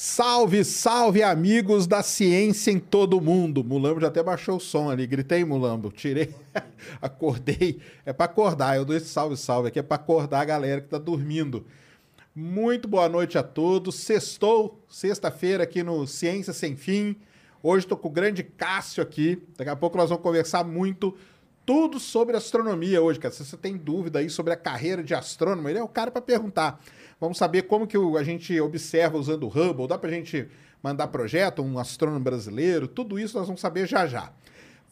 [0.00, 3.64] Salve, salve, amigos da ciência em todo mundo.
[3.64, 5.04] Mulambo já até baixou o som ali.
[5.08, 5.90] Gritei, Mulambo.
[5.90, 6.32] Tirei,
[7.02, 7.80] acordei.
[8.06, 8.76] É para acordar.
[8.76, 9.80] Eu dou esse salve, salve aqui.
[9.80, 11.66] É para acordar a galera que tá dormindo.
[12.32, 13.96] Muito boa noite a todos.
[13.96, 17.16] Sextou, sexta-feira aqui no Ciência Sem Fim.
[17.60, 19.42] Hoje estou com o grande Cássio aqui.
[19.56, 21.12] Daqui a pouco nós vamos conversar muito
[21.66, 23.34] tudo sobre astronomia hoje, cara.
[23.34, 26.22] Se você tem dúvida aí sobre a carreira de astrônomo, ele é o cara para
[26.22, 26.80] perguntar.
[27.20, 30.48] Vamos saber como que a gente observa usando o Hubble, dá para a gente
[30.82, 34.32] mandar projeto, um astrônomo brasileiro, tudo isso nós vamos saber já já.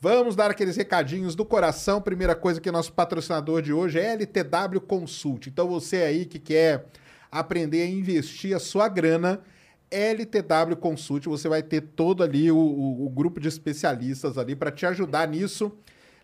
[0.00, 2.02] Vamos dar aqueles recadinhos do coração.
[2.02, 5.46] Primeira coisa que nosso patrocinador de hoje é LTW Consult.
[5.46, 6.86] Então você aí que quer
[7.30, 9.40] aprender a investir a sua grana,
[9.90, 14.70] LTW Consult, você vai ter todo ali o, o, o grupo de especialistas ali para
[14.70, 15.72] te ajudar nisso.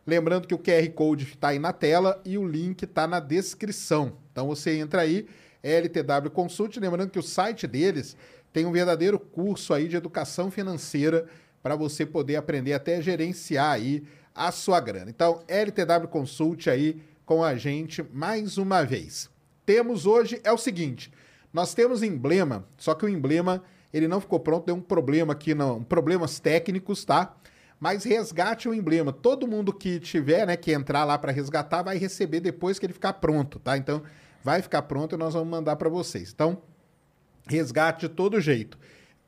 [0.06, 4.18] Lembrando que o QR Code está aí na tela e o link está na descrição.
[4.32, 5.26] Então você entra aí,
[5.62, 8.16] LTW Consult, lembrando que o site deles
[8.52, 11.26] tem um verdadeiro curso aí de educação financeira
[11.62, 14.02] para você poder aprender até gerenciar aí
[14.34, 15.10] a sua grana.
[15.10, 19.30] Então, LTW Consult aí com a gente mais uma vez.
[19.64, 21.12] Temos hoje é o seguinte,
[21.52, 23.62] nós temos emblema, só que o emblema
[23.92, 27.36] ele não ficou pronto, deu um problema aqui, não, problemas técnicos, tá?
[27.78, 29.12] Mas resgate o emblema.
[29.12, 32.92] Todo mundo que tiver, né, que entrar lá para resgatar vai receber depois que ele
[32.92, 33.76] ficar pronto, tá?
[33.76, 34.02] Então,
[34.42, 36.32] vai ficar pronto e nós vamos mandar para vocês.
[36.32, 36.62] Então,
[37.46, 38.78] resgate de todo jeito.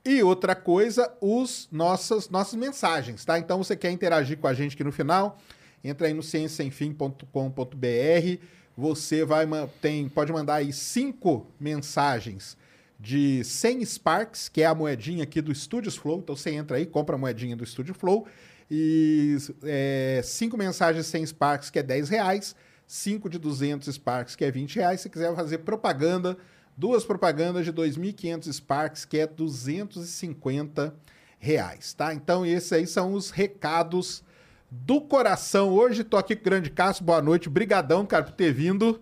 [0.05, 3.39] E outra coisa, os nossas nossas mensagens, tá?
[3.39, 5.39] Então, você quer interagir com a gente aqui no final?
[5.83, 8.45] Entra aí no cienciasemfim.com.br.
[8.77, 9.47] Você vai
[9.81, 12.57] tem pode mandar aí cinco mensagens
[12.99, 16.19] de 100 Sparks, que é a moedinha aqui do Studios Flow.
[16.19, 18.27] Então você entra aí, compra a moedinha do Studio Flow.
[18.71, 22.57] E é, cinco mensagens 100 Sparks, que é 10 reais.
[22.87, 25.01] Cinco de 200 Sparks, que é 20 reais.
[25.01, 26.37] Se quiser fazer propaganda,
[26.77, 30.95] duas propagandas de 2.500 Sparks, que é 250
[31.39, 32.15] reais, tá?
[32.15, 34.23] Então esses aí são os recados
[34.71, 35.71] do coração.
[35.71, 37.05] Hoje tô aqui com o Grande Cássio.
[37.05, 37.49] Boa noite.
[37.49, 39.01] Brigadão, cara, por ter vindo.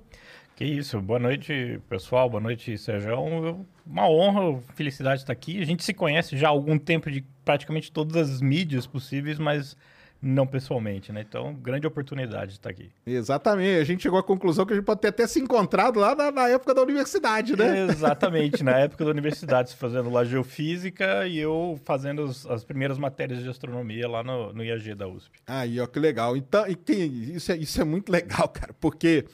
[0.55, 3.67] Que isso, boa noite pessoal, boa noite Sérgio.
[3.87, 5.61] Uma honra, felicidade estar aqui.
[5.61, 9.77] A gente se conhece já há algum tempo de praticamente todas as mídias possíveis, mas
[10.23, 11.25] não pessoalmente, né?
[11.29, 12.89] Então, grande oportunidade de estar aqui.
[13.05, 13.81] Exatamente.
[13.81, 16.31] A gente chegou à conclusão que a gente pode ter até se encontrado lá na,
[16.31, 17.87] na época da universidade, né?
[17.91, 23.43] Exatamente, na época da universidade, fazendo lá geofísica e eu fazendo as, as primeiras matérias
[23.43, 25.41] de astronomia lá no, no IAG da USP.
[25.45, 26.37] Aí, ó, que legal.
[26.37, 29.25] Então, e que, isso, é, isso é muito legal, cara, porque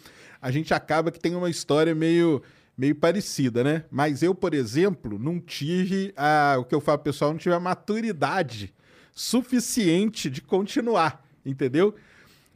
[0.41, 2.43] a gente acaba que tem uma história meio,
[2.77, 3.85] meio parecida, né?
[3.91, 7.61] Mas eu, por exemplo, não tive a, o que eu falo pessoal, não tive a
[7.61, 8.73] maturidade
[9.19, 11.93] suficiente de continuar, entendeu?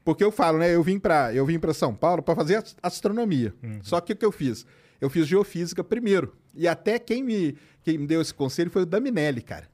[0.04, 0.72] Porque eu falo, né?
[0.72, 3.52] Eu vim para eu vim para São Paulo para fazer astronomia.
[3.60, 3.80] Uhum.
[3.82, 4.64] Só que o que eu fiz?
[5.00, 6.36] Eu fiz geofísica primeiro.
[6.54, 9.68] E até quem me, quem me deu esse conselho foi o Daminelli, cara.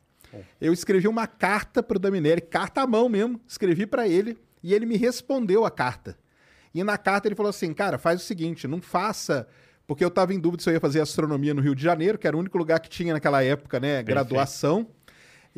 [0.59, 4.73] Eu escrevi uma carta para o Daminelli, carta à mão mesmo, escrevi para ele e
[4.73, 6.17] ele me respondeu a carta.
[6.75, 9.47] E na carta ele falou assim: cara, faz o seguinte, não faça.
[9.87, 12.27] Porque eu estava em dúvida se eu ia fazer astronomia no Rio de Janeiro, que
[12.27, 14.03] era o único lugar que tinha naquela época, né?
[14.03, 14.07] Perfeito.
[14.07, 14.87] Graduação.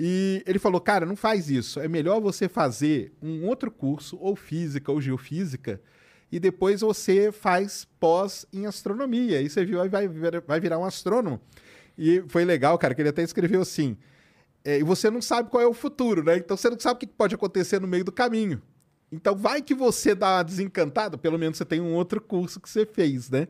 [0.03, 1.79] E ele falou: cara, não faz isso.
[1.79, 5.79] É melhor você fazer um outro curso, ou física ou geofísica,
[6.33, 9.37] e depois você faz pós em astronomia.
[9.37, 11.39] Aí você viu, vai, vai virar um astrônomo.
[11.99, 13.95] E foi legal, cara, que ele até escreveu assim.
[14.65, 16.39] É, e você não sabe qual é o futuro, né?
[16.39, 18.63] Então você não sabe o que pode acontecer no meio do caminho.
[19.13, 22.71] Então vai que você dá uma desencantada, pelo menos você tem um outro curso que
[22.71, 23.49] você fez, né?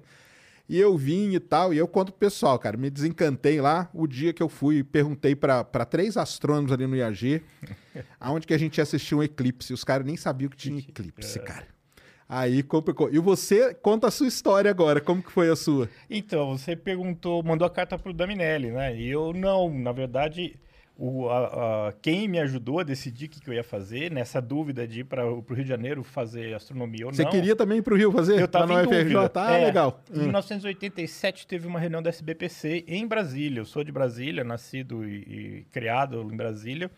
[0.70, 4.06] E eu vim e tal, e eu conto pro pessoal, cara, me desencantei lá o
[4.06, 7.42] dia que eu fui e perguntei pra pra três astrônomos ali no IAG
[8.20, 9.72] aonde que a gente ia assistir um eclipse.
[9.72, 11.66] Os caras nem sabiam que tinha eclipse, cara.
[12.28, 13.12] Aí complicou.
[13.12, 15.90] E você conta a sua história agora, como que foi a sua?
[16.08, 18.96] Então, você perguntou, mandou a carta pro Daminelli, né?
[18.96, 20.54] E eu não, na verdade,
[21.02, 24.38] o, a, a- quem me ajudou a decidir o que, que eu ia fazer, nessa
[24.40, 27.30] dúvida de ir para o Rio de Janeiro fazer astronomia ou Você não.
[27.30, 28.38] queria também ir pro Rio fazer?
[28.38, 29.02] Eu tava Lá em UFRJ?
[29.04, 29.28] dúvida.
[29.30, 30.02] Tá, É, legal.
[30.12, 30.22] Em Hum.
[30.24, 33.60] 1987 teve uma reunião da SBPC em Brasília.
[33.60, 36.90] Eu sou de Brasília, nascido e, e criado em Brasília.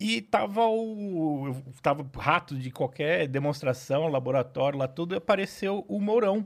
[0.00, 6.00] E tava o eu tava rato de qualquer demonstração, laboratório lá tudo, e apareceu o
[6.00, 6.44] Mourão.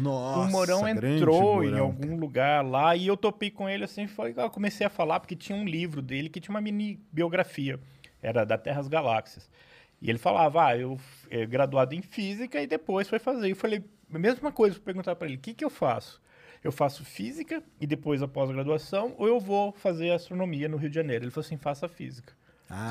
[0.00, 4.06] Nossa, o grande entrou em Mourão, algum lugar lá e eu topei com ele assim,
[4.06, 7.80] foi, eu comecei a falar porque tinha um livro dele que tinha uma mini biografia,
[8.22, 9.48] era da Terra das Galáxias.
[10.00, 11.00] E ele falava, ah, eu
[11.30, 13.50] é graduado em física e depois foi fazer.
[13.50, 13.82] Eu falei,
[14.12, 16.20] a mesma coisa, perguntar para ele, o que que eu faço?
[16.62, 20.94] Eu faço física e depois a pós-graduação ou eu vou fazer astronomia no Rio de
[20.96, 21.24] Janeiro?
[21.24, 22.34] Ele falou assim, faça física.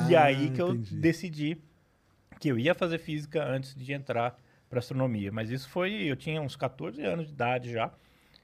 [0.10, 0.96] e Ah, aí que eu entendi.
[0.96, 1.58] decidi
[2.40, 4.40] que eu ia fazer física antes de entrar
[4.75, 5.31] para astronomia.
[5.31, 7.92] Mas isso foi, eu tinha uns 14 anos de idade já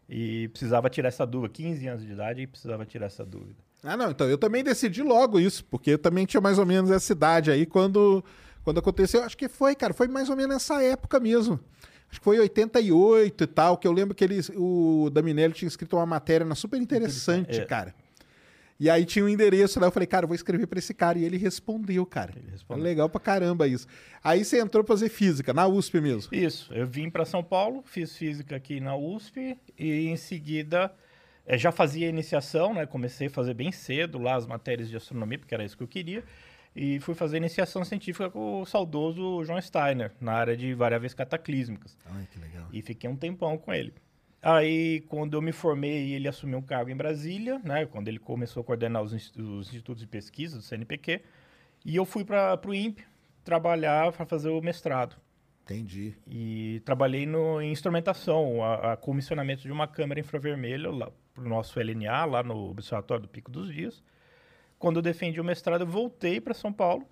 [0.08, 3.56] e precisava tirar essa dúvida, 15 anos de idade e precisava tirar essa dúvida.
[3.84, 6.90] Ah, não, então eu também decidi logo isso, porque eu também tinha mais ou menos
[6.92, 8.24] essa idade aí quando,
[8.64, 9.24] quando aconteceu.
[9.24, 11.60] Acho que foi, cara, foi mais ou menos nessa época mesmo.
[12.10, 15.96] Acho que foi 88 e tal, que eu lembro que eles, o Daminelli tinha escrito
[15.96, 17.66] uma matéria na super interessante, É.
[17.66, 17.94] cara.
[18.82, 21.20] E aí tinha um endereço lá, eu falei, cara, eu vou escrever pra esse cara.
[21.20, 22.34] E ele respondeu, cara.
[22.50, 22.84] respondeu.
[22.84, 23.86] Legal pra caramba isso.
[24.24, 26.34] Aí você entrou pra fazer física, na USP mesmo.
[26.34, 30.92] Isso, eu vim para São Paulo, fiz física aqui na USP e em seguida
[31.46, 32.88] eh, já fazia iniciação, né?
[32.88, 35.88] Comecei a fazer bem cedo lá as matérias de astronomia, porque era isso que eu
[35.88, 36.24] queria.
[36.76, 41.96] E fui fazer iniciação científica com o saudoso João Steiner, na área de variáveis cataclísmicas.
[42.08, 42.68] Ai, que legal.
[42.74, 43.94] E fiquei um tempão com ele.
[44.42, 47.86] Aí, quando eu me formei, ele assumiu um cargo em Brasília, né?
[47.86, 51.22] Quando ele começou a coordenar os, os institutos de pesquisa do CNPq.
[51.86, 53.06] E eu fui para o INPE
[53.44, 55.16] trabalhar para fazer o mestrado.
[55.64, 56.16] Entendi.
[56.28, 60.92] E trabalhei no, em instrumentação, a, a comissionamento de uma câmera infravermelho
[61.34, 64.04] para o nosso LNA, lá no Observatório do Pico dos Dias.
[64.80, 67.08] Quando eu defendi o mestrado, eu voltei para São Paulo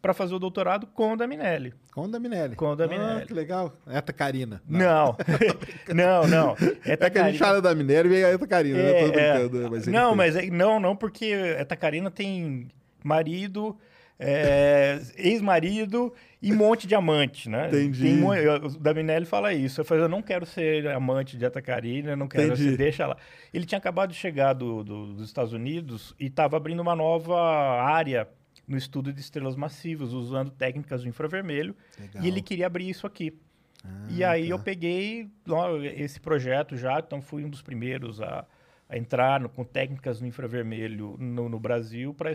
[0.00, 1.74] para fazer o doutorado com o Daminelli.
[1.92, 2.54] Com o Daminelli.
[2.54, 3.22] Com o Daminelli.
[3.22, 3.72] Ah, que legal.
[3.88, 4.62] Eta Carina.
[4.68, 5.16] Não,
[5.94, 6.56] não, não.
[6.84, 8.92] É que a gente fala da Minério e vem a Eta Carina, né?
[8.92, 9.66] Tô É, brincando.
[9.66, 9.70] é.
[9.70, 12.68] Mas não, mas é- não, não, porque a Tacarina tem
[13.02, 13.76] marido,
[14.20, 17.66] é, ex-marido e um monte de amante, né?
[17.68, 18.02] Entendi.
[18.02, 19.80] Tem o Daminelli fala isso.
[19.80, 22.70] Eu falei, eu não quero ser amante de Atacarina, eu não quero, Entendi.
[22.70, 23.16] você deixa lá.
[23.52, 27.40] Ele tinha acabado de chegar do- do- dos Estados Unidos e estava abrindo uma nova
[27.82, 28.28] área
[28.68, 31.74] no estudo de estrelas massivas, usando técnicas do infravermelho.
[31.98, 32.22] Legal.
[32.22, 33.32] E ele queria abrir isso aqui.
[33.84, 34.50] Ah, e aí tá.
[34.50, 38.44] eu peguei ó, esse projeto já, então fui um dos primeiros a,
[38.88, 42.32] a entrar no- com técnicas no infravermelho no, no Brasil para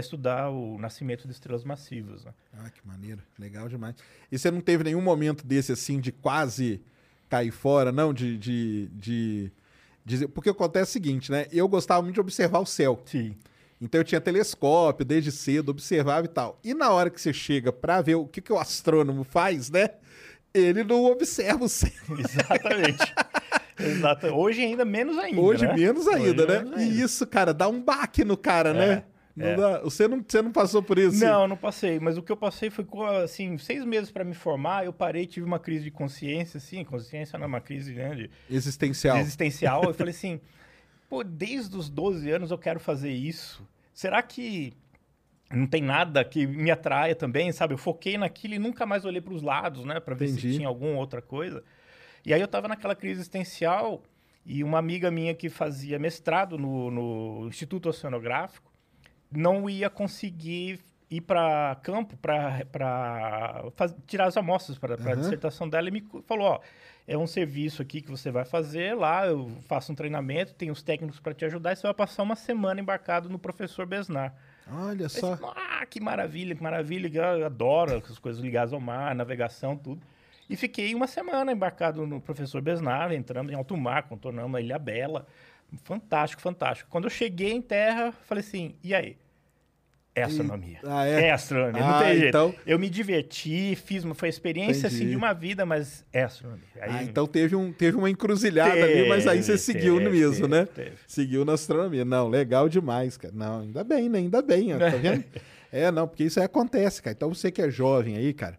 [0.00, 2.24] estudar o nascimento de estrelas massivas.
[2.24, 2.32] né?
[2.54, 3.20] Ah, que maneiro.
[3.38, 3.96] Legal demais.
[4.30, 6.80] E você não teve nenhum momento desse assim de quase
[7.28, 8.14] cair fora, não?
[8.14, 8.38] De.
[8.38, 9.52] de, de,
[10.04, 11.46] de- Porque acontece o seguinte, né?
[11.50, 13.02] Eu gostava muito de observar o céu.
[13.04, 13.34] Sim.
[13.80, 16.58] Então eu tinha telescópio desde cedo, observava e tal.
[16.64, 19.90] E na hora que você chega pra ver o que, que o astrônomo faz, né?
[20.54, 21.90] Ele não observa o céu.
[22.18, 23.12] Exatamente.
[23.78, 24.26] Exato.
[24.28, 25.40] Hoje ainda menos ainda.
[25.40, 25.74] Hoje né?
[25.74, 26.58] menos ainda, Hoje né?
[26.64, 27.04] menos E ainda.
[27.04, 29.04] isso, cara, dá um baque no cara, né?
[29.36, 29.54] Não é.
[29.56, 31.22] dá- Você, não, você não passou por isso?
[31.22, 32.00] Não, não passei.
[32.00, 34.86] Mas o que eu passei foi, co- assim, seis meses para me formar.
[34.86, 36.82] Eu parei, tive uma crise de consciência, assim.
[36.84, 39.18] Consciência não é uma crise né, de, Existencial.
[39.18, 39.84] existencial.
[39.84, 40.40] eu falei assim,
[41.16, 43.66] pô, desde os 12 anos eu quero fazer isso.
[43.94, 44.74] Será que
[45.50, 47.72] não tem nada que me atraia também, sabe?
[47.72, 49.98] Eu foquei naquilo e nunca mais olhei para os lados, né?
[49.98, 51.64] Para ver se tinha alguma outra coisa.
[52.24, 54.02] E aí eu tava naquela crise existencial
[54.44, 58.70] e uma amiga minha que fazia mestrado no, no Instituto Oceanográfico
[59.32, 62.64] não ia conseguir ir para campo para
[64.06, 65.14] tirar as amostras para a Aham.
[65.16, 66.60] dissertação dela e me falou, ó,
[67.06, 70.82] é um serviço aqui que você vai fazer lá, eu faço um treinamento, tem os
[70.82, 74.34] técnicos para te ajudar e você vai passar uma semana embarcado no professor Besnar.
[74.68, 75.36] Olha só.
[75.36, 77.08] fala, ah, que maravilha, que maravilha,
[77.38, 80.02] eu adoro essas coisas ligadas ao mar, navegação, tudo.
[80.50, 84.78] E fiquei uma semana embarcado no professor Besnar, entramos em alto mar, contornamos a Ilha
[84.78, 85.26] Bela.
[85.84, 86.90] Fantástico, fantástico.
[86.90, 89.16] Quando eu cheguei em terra, falei assim, e aí?
[90.16, 90.78] É astronomia.
[90.82, 91.26] ah, é?
[91.26, 91.30] é?
[91.30, 92.28] astronomia, Ah, não tem jeito.
[92.28, 96.64] então- Eu me diverti, fiz uma, foi experiência assim, de uma vida, mas é astronomia.
[96.80, 100.10] Aí- Ah, então teve, um, teve uma encruzilhada ali, mas aí você Teve, seguiu teve,
[100.10, 100.66] mesmo, teve, né?
[100.74, 100.92] teve.
[101.06, 102.02] Seguiu na astronomia.
[102.04, 103.34] Não, legal demais, cara.
[103.36, 104.18] Não, ainda bem, né?
[104.20, 105.22] Ainda bem, ó, tá vendo?
[105.70, 107.14] é, não, porque isso aí acontece, cara.
[107.14, 108.58] Então você que é jovem aí, cara,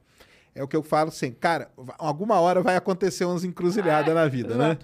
[0.54, 4.56] é o que eu falo assim, cara, alguma hora vai acontecer umas encruzilhadas na vida,
[4.56, 4.78] né?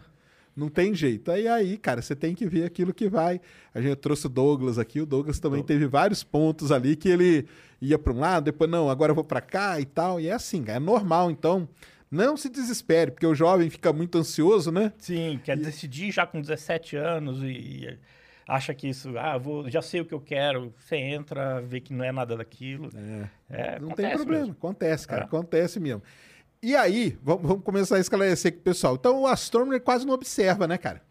[0.56, 1.32] Não tem jeito.
[1.32, 3.42] Aí, aí, cara, você tem que ver aquilo que vai.
[3.74, 5.02] A gente trouxe o Douglas aqui.
[5.02, 7.48] O Douglas também teve vários pontos ali que ele
[7.82, 10.20] ia para um lado, depois, não, agora eu vou para cá e tal.
[10.20, 11.32] E é assim, é normal.
[11.32, 11.68] Então,
[12.10, 14.94] não se desespere, porque o jovem fica muito ansioso, né?
[15.00, 17.98] Sim, quer decidir já com 17 anos e, e
[18.48, 20.72] acha que isso, ah, vou, já sei o que eu quero.
[20.78, 22.90] Você entra, vê que não é nada daquilo.
[23.50, 24.52] É, não tem problema, mesmo.
[24.54, 25.26] acontece, cara, É.
[25.26, 26.04] acontece mesmo.
[26.64, 28.96] E aí, vamos, vamos começar a esclarecer aqui, pessoal.
[28.96, 31.02] Então, o astrônomo quase não observa, né, cara?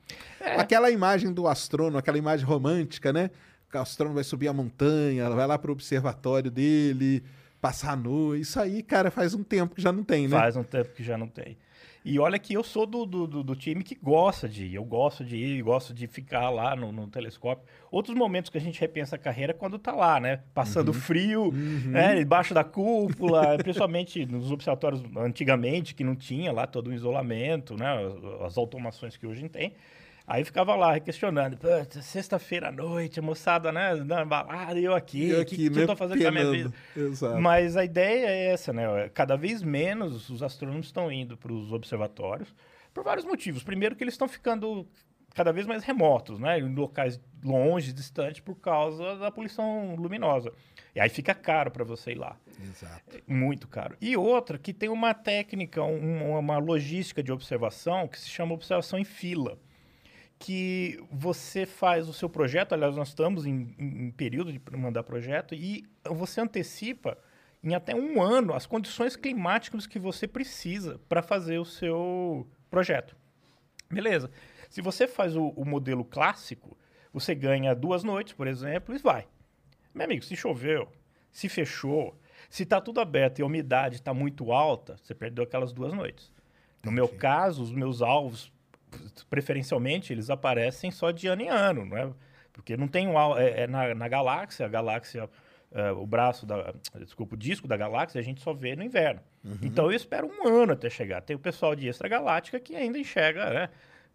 [0.40, 0.58] É.
[0.58, 3.30] Aquela imagem do astrônomo, aquela imagem romântica, né?
[3.70, 7.22] O astrônomo vai subir a montanha, vai lá para o observatório dele,
[7.60, 8.44] passar a noite.
[8.44, 10.38] Isso aí, cara, faz um tempo que já não tem, né?
[10.38, 11.58] Faz um tempo que já não tem.
[12.04, 14.74] E olha que eu sou do, do, do- do time que gosta de ir.
[14.74, 17.64] Eu gosto de ir, gosto de ficar lá no, no telescópio.
[17.92, 20.40] Outros momentos que a gente repensa a carreira é quando tá lá, né?
[20.52, 20.94] Passando Uhum.
[20.94, 21.52] frio,
[21.86, 22.16] né?
[22.16, 27.86] Debaixo da cúpula, principalmente nos observatórios antigamente, que não tinha lá todo o isolamento, né?
[28.40, 29.72] As, as automações que hoje tem.
[30.26, 35.28] Aí ficava lá questionando, "Putz, sexta-feira à noite, a moçada, né, na balada, eu aqui,
[35.30, 37.08] Eu o aqui, que, que né, eu tô fazendo com a minha penando." vida?
[37.08, 37.40] Exato.
[37.40, 39.10] Mas a ideia é essa, né?
[39.12, 42.54] Cada vez menos os astrônomos estão indo para os observatórios
[42.94, 43.62] por vários motivos.
[43.62, 44.86] Primeiro que eles estão ficando
[45.34, 46.58] cada vez mais remotos, né?
[46.60, 50.52] Em locais longe, distantes, por causa da poluição luminosa.
[50.94, 52.36] E aí fica caro para você ir lá.
[52.62, 53.18] Exato.
[53.26, 53.96] Muito caro.
[54.00, 58.98] E outra, que tem uma técnica, um- uma logística de observação que se chama observação
[58.98, 59.58] em fila.
[60.44, 65.54] Que você faz o seu projeto, aliás, nós estamos em, em- período de mandar projeto,
[65.54, 67.16] e você antecipa
[67.62, 73.16] em até um ano as condições climáticas que você precisa para fazer o seu projeto.
[73.88, 74.30] Beleza.
[74.68, 76.76] Se você faz o, o modelo clássico,
[77.12, 79.28] você ganha duas noites, por exemplo, e vai.
[79.94, 80.88] Meu amigo, se choveu,
[81.30, 82.18] se fechou,
[82.50, 86.32] se está tudo aberto e a umidade está muito alta, você perdeu aquelas duas noites.
[86.82, 88.51] No meu caso, os meus alvos,
[89.28, 92.10] preferencialmente, eles aparecem só de ano em ano, não é?
[92.52, 95.28] Porque não tem um é, é na, na galáxia, a galáxia,
[95.72, 99.20] é, o braço da, desculpa, o disco da galáxia, a gente só vê no inverno.
[99.62, 101.22] Então eu espero um ano até chegar.
[101.22, 103.68] Tem o pessoal de extragaláctica que ainda enxerga, né?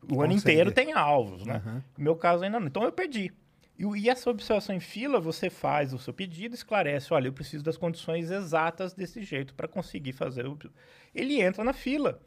[0.04, 0.36] O ano Consegue.
[0.36, 1.62] inteiro tem alvos, né?
[1.98, 2.68] No meu caso ainda não.
[2.68, 3.34] Então eu perdi.
[3.78, 7.64] E, e essa observação em fila, você faz o seu pedido, esclarece, olha, eu preciso
[7.64, 10.58] das condições exatas desse jeito para conseguir fazer o...
[11.14, 12.22] Ele entra na fila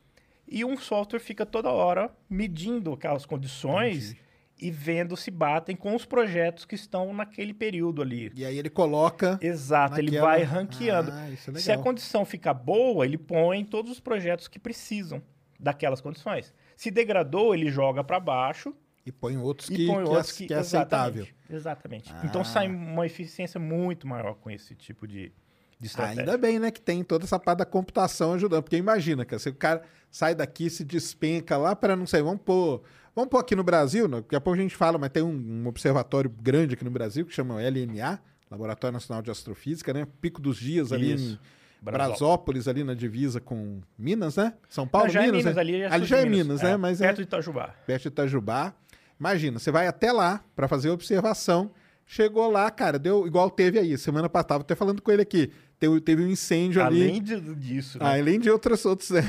[0.51, 4.17] e um software fica toda hora medindo aquelas condições
[4.61, 8.31] e vendo se batem com os projetos que estão naquele período ali.
[8.35, 9.39] E aí ele coloca.
[9.41, 11.11] Exato, ele naquela- vai ranqueando.
[11.13, 15.23] Ah, é Se a condição ficar boa, ele põe todos os projetos que precisam
[15.59, 16.53] daquelas condições.
[16.77, 18.75] Se degradou, ele joga para baixo
[19.07, 21.27] E põe outros que, põe que, outros é, que, que é aceitável.
[21.49, 22.09] Exatamente.
[22.09, 22.13] exatamente.
[22.13, 22.23] Ah.
[22.27, 25.33] Então sai uma eficiência muito maior com esse tipo de,
[25.81, 26.23] de estratégia.
[26.23, 28.63] Ainda bem, né, que tem toda essa parte da computação ajudando.
[28.63, 32.43] Porque imagina, cara, se o cara sai daqui, se despenca lá para não sei, vamos
[32.43, 32.83] pôr.
[33.15, 34.19] Vamos pôr aqui no Brasil, né?
[34.19, 35.33] daqui a pouco a gente fala, mas tem um,
[35.65, 38.21] um observatório grande aqui no Brasil que chama LNA,
[38.51, 40.07] Laboratório Nacional de Astrofísica, né?
[40.21, 41.33] Pico dos Dias ali Isso.
[41.35, 42.69] em Brasópolis.
[42.69, 44.55] Ali na divisa com Minas, né?
[44.69, 45.61] São Paulo, Não, já Minas, é Minas, né?
[45.61, 46.77] ali, ali já é Minas, né?
[46.77, 47.75] Mas é perto de Itajubá.
[47.87, 48.75] perto de Itajubá.
[49.19, 51.71] Imagina, você vai até lá para fazer observação.
[52.07, 53.97] Chegou lá, cara, deu igual teve aí.
[53.97, 55.53] Semana passada, tava até falando com ele aqui.
[55.81, 57.03] Teve, teve um incêndio ali.
[57.03, 58.05] Além de- disso, né?
[58.05, 59.25] Ah, além de outros, outros é,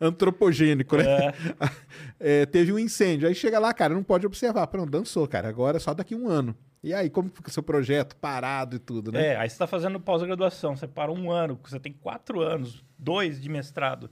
[0.00, 1.04] antropogênico, né?
[2.20, 3.28] É, teve um incêndio.
[3.28, 4.66] Aí chega lá, cara, não pode observar.
[4.68, 5.48] Pronto, dançou, cara.
[5.48, 6.56] Agora é só daqui um ano.
[6.82, 9.28] E aí, como fica o seu projeto parado e tudo, né?
[9.32, 13.40] É, aí você está fazendo pós-graduação, você para um ano, você tem quatro anos, dois
[13.42, 14.08] de mestrado.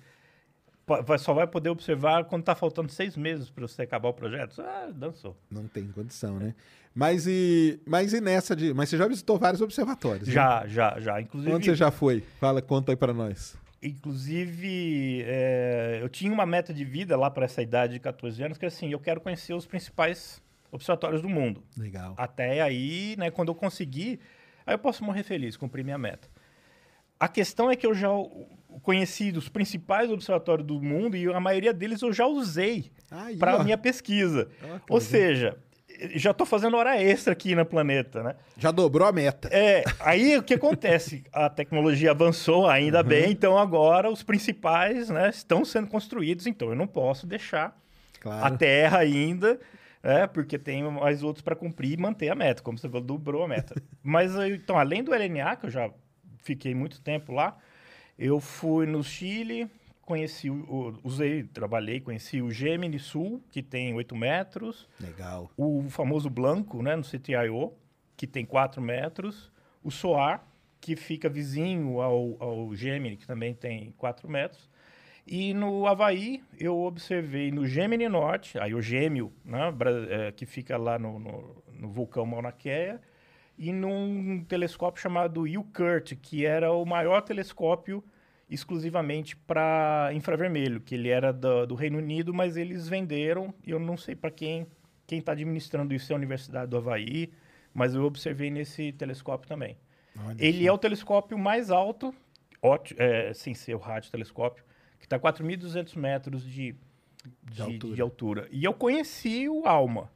[0.87, 4.61] Vai- Só vai poder observar quando está faltando seis meses para você acabar o projeto.
[4.61, 5.37] Ah, dançou.
[5.51, 6.55] Não tem condição, né?
[6.95, 8.75] Mas e, mas e nessa de.
[8.75, 10.27] Mas você já visitou vários observatórios?
[10.29, 10.35] né?
[10.35, 11.21] Já, já, já.
[11.21, 12.21] Inclusive, Onde você já foi?
[12.41, 13.57] Fala, conta aí pra nós.
[13.83, 18.59] inclusive é, eu tinha uma meta de vida lá para essa idade de 14 anos,
[18.59, 21.63] que assim, eu quero conhecer os principais observatórios do mundo.
[21.77, 22.15] Legal.
[22.17, 24.21] Até aí, né, quando eu conseguir,
[24.67, 26.29] aí eu posso morrer feliz, cumprir minha meta.
[27.19, 28.09] A questão é que eu já
[28.81, 32.91] conheci os principais observatórios do mundo e a maioria deles eu já usei
[33.39, 33.63] para ó.
[33.63, 34.49] minha pesquisa.
[34.87, 35.57] Que Ou seja,
[36.15, 38.35] já estou fazendo hora extra aqui na planeta, né?
[38.57, 39.49] Já dobrou a meta.
[39.53, 41.25] É, aí o que acontece?
[41.33, 46.77] A tecnologia avançou, ainda bem, então agora os principais né, estão sendo construídos, então eu
[46.77, 47.77] não posso deixar
[48.21, 48.55] Claro.
[48.55, 49.59] a Terra ainda,
[50.03, 53.43] né, porque tem mais outros para cumprir e manter a meta, como você falou, dobrou
[53.45, 53.75] a meta.
[54.03, 55.91] Mas então, além do LNA, que eu já
[56.43, 57.57] fiquei muito tempo lá,
[58.19, 59.69] eu fui no Chile,
[60.03, 60.51] conheci,
[61.03, 65.51] usei, trabalhei, conheci o Gemini Sul, que tem 8 metros, Legal.
[65.57, 67.73] o famoso Blanco, né, no CTIO,
[68.17, 69.51] que tem 4 metros,
[69.83, 70.45] o SOAR,
[70.81, 74.69] que fica vizinho ao, ao Gemini, que também tem 4 metros,
[75.25, 79.73] E no Havaí, eu observei no Gemini Norte, aí o Gêmeo, né,
[80.11, 83.01] é, que fica lá no, no, no vulcão Mauna Kea,
[83.63, 88.03] e num telescópio chamado U-Kurt, que era o maior telescópio
[88.51, 93.79] exclusivamente para infravermelho, que ele era do, do Reino Unido, mas eles venderam, e eu
[93.79, 94.67] não sei para quem
[95.07, 97.31] quem está administrando isso é a Universidade do Havaí,
[97.73, 99.77] mas eu observei nesse telescópio também.
[100.39, 102.13] ele é o telescópio mais alto,
[102.61, 104.65] ótimo, é, sem ser o radiotelescópio,
[104.99, 106.75] que está a 4.200 metros de,
[107.45, 107.95] de, altura.
[107.95, 108.49] de altura.
[108.51, 110.11] E eu conheci o ALMA.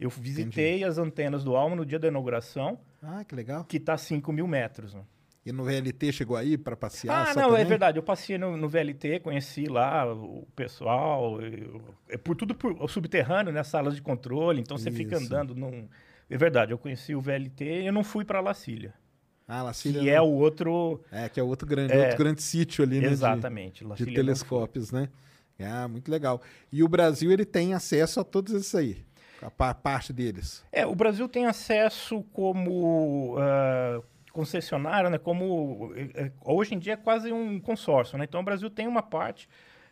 [0.00, 3.64] Eu visitei as antenas do ALMA no dia da inauguração, Ah, que legal.
[3.64, 4.94] que está a 5 mil metros.
[4.94, 5.02] né?
[5.46, 7.28] E no VLT chegou aí para passear?
[7.30, 7.64] Ah, não, é também?
[7.64, 7.98] verdade.
[7.98, 11.40] Eu passei no, no VLT, conheci lá o pessoal.
[11.40, 13.62] eu- é por tudo por, subterrâneo, né?
[13.62, 14.60] Salas de controle.
[14.60, 15.88] Então você fica andando num.
[16.28, 18.92] É verdade, eu conheci o VLT e eu não fui para Lacília.
[19.46, 20.02] Ah, Lacília.
[20.02, 21.02] Que é o outro.
[21.10, 22.02] É, que é outro grande, É.
[22.02, 23.06] outro grande sítio ali, né?
[23.06, 23.84] de- Exatamente.
[23.84, 25.08] De, não telescópios, né?
[25.58, 26.42] Ah, muito legal.
[26.70, 28.98] E o Brasil, ele tem acesso a todos esses aí.
[29.42, 30.64] A pa- parte deles.
[30.72, 34.00] É, o Brasil tem acesso como ah,
[34.32, 35.18] concessionário, né?
[35.18, 38.24] Como é, é, hoje em dia é quase um consórcio, né?
[38.24, 39.48] Então o Brasil tem uma parte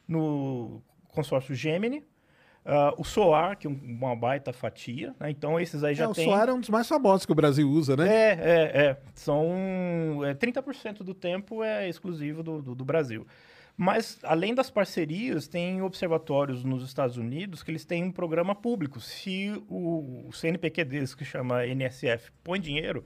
[0.07, 2.05] no consórcio Gemini,
[2.65, 5.31] ah, o SOAR, que é um- uma baita fatia, né?
[5.31, 6.25] Então esses aí já é, o tem.
[6.25, 8.09] SOAR é um dos mais famosos que o Brasil usa, né?
[8.09, 8.97] É, é, é.
[9.15, 13.27] São é, 30% do tempo é exclusivo do, do, do Brasil.
[13.77, 19.01] Mas, além das parcerias, tem observatórios nos Estados Unidos que eles têm um programa público.
[19.01, 23.05] Se o, o CNPq deles, que chama NSF, põe dinheiro,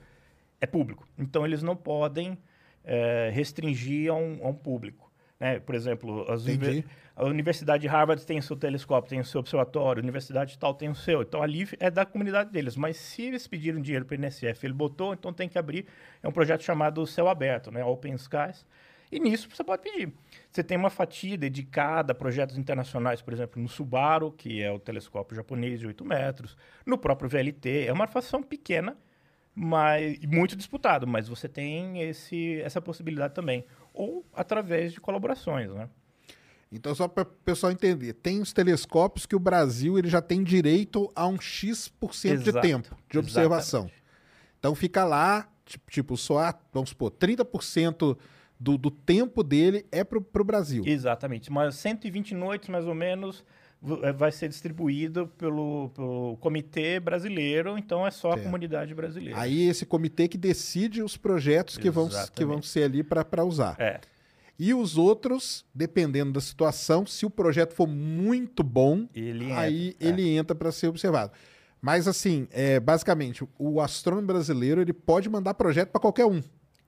[0.61, 1.05] é público.
[1.17, 2.37] Então, eles não podem
[2.85, 5.11] é, restringir a um, a um público.
[5.37, 5.59] Né?
[5.59, 6.85] Por exemplo, univer-
[7.15, 10.73] a Universidade de Harvard tem o seu telescópio, tem o seu observatório, a Universidade tal
[10.73, 11.21] tem o seu.
[11.23, 12.77] Então, ali é da comunidade deles.
[12.77, 15.85] Mas se eles pediram dinheiro para o INSF, ele botou, então tem que abrir.
[16.23, 17.83] É um projeto chamado Céu Aberto, né?
[17.83, 18.65] Open Skies.
[19.11, 20.13] E nisso você pode pedir.
[20.51, 24.77] Você tem uma fatia dedicada a projetos internacionais, por exemplo, no Subaru, que é o
[24.77, 27.85] telescópio japonês de 8 metros, no próprio VLT.
[27.87, 28.97] É uma fração pequena,
[29.55, 33.65] mas e muito disputado, mas você tem esse, essa possibilidade também.
[33.93, 35.87] Ou através de colaborações, né?
[36.69, 40.43] Então, só para o pessoal entender, tem os telescópios que o Brasil ele já tem
[40.43, 43.81] direito a um X% de Exato, tempo de observação.
[43.81, 44.03] exatamente.
[44.59, 48.17] Então fica lá, tipo, tipo só, vamos supor, 30%
[48.61, 50.83] do, do tempo dele é pro, pro Brasil.
[50.85, 51.51] Exatamente.
[51.51, 53.43] Mas 120 noites, mais ou menos,
[54.03, 58.41] eh, vai ser distribuído pelo, pelo comitê brasileiro, então é só Certo.
[58.41, 59.39] a comunidade brasileira.
[59.39, 63.75] Aí esse comitê que decide os projetos que vão, que vão ser ali para usar.
[63.79, 63.99] É.
[64.59, 70.07] E os outros, dependendo da situação, se o projeto for muito bom, Ele aí entra,
[70.07, 70.09] é.
[70.09, 71.31] ele entra para ser observado.
[71.81, 76.43] Mas assim, é, basicamente, o astrônomo brasileiro ele pode mandar projeto para qualquer um.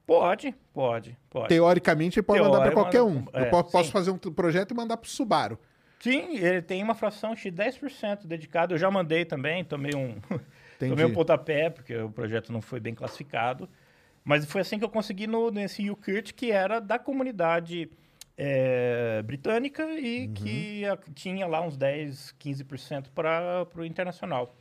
[0.06, 1.48] Pode, pode, pode.
[1.48, 3.20] Teoricamente, ele pode mandar para qualquer um.
[3.22, 3.92] manda- Eu é, po- posso sim.
[3.92, 5.58] fazer um projeto e mandar para o Subaru.
[6.00, 8.74] Sim, ele tem uma fração de 10% dedicado.
[8.74, 10.18] Eu já mandei também, tomei um,
[10.78, 13.70] tomei um pontapé, porque o projeto não foi bem classificado.
[14.26, 17.89] Mas foi assim que eu consegui no, nesse UKIRT, que era da comunidade
[18.38, 20.34] eh, britânica e Uhum.
[20.34, 24.54] que a- tinha lá uns 10, 15% para o internacional.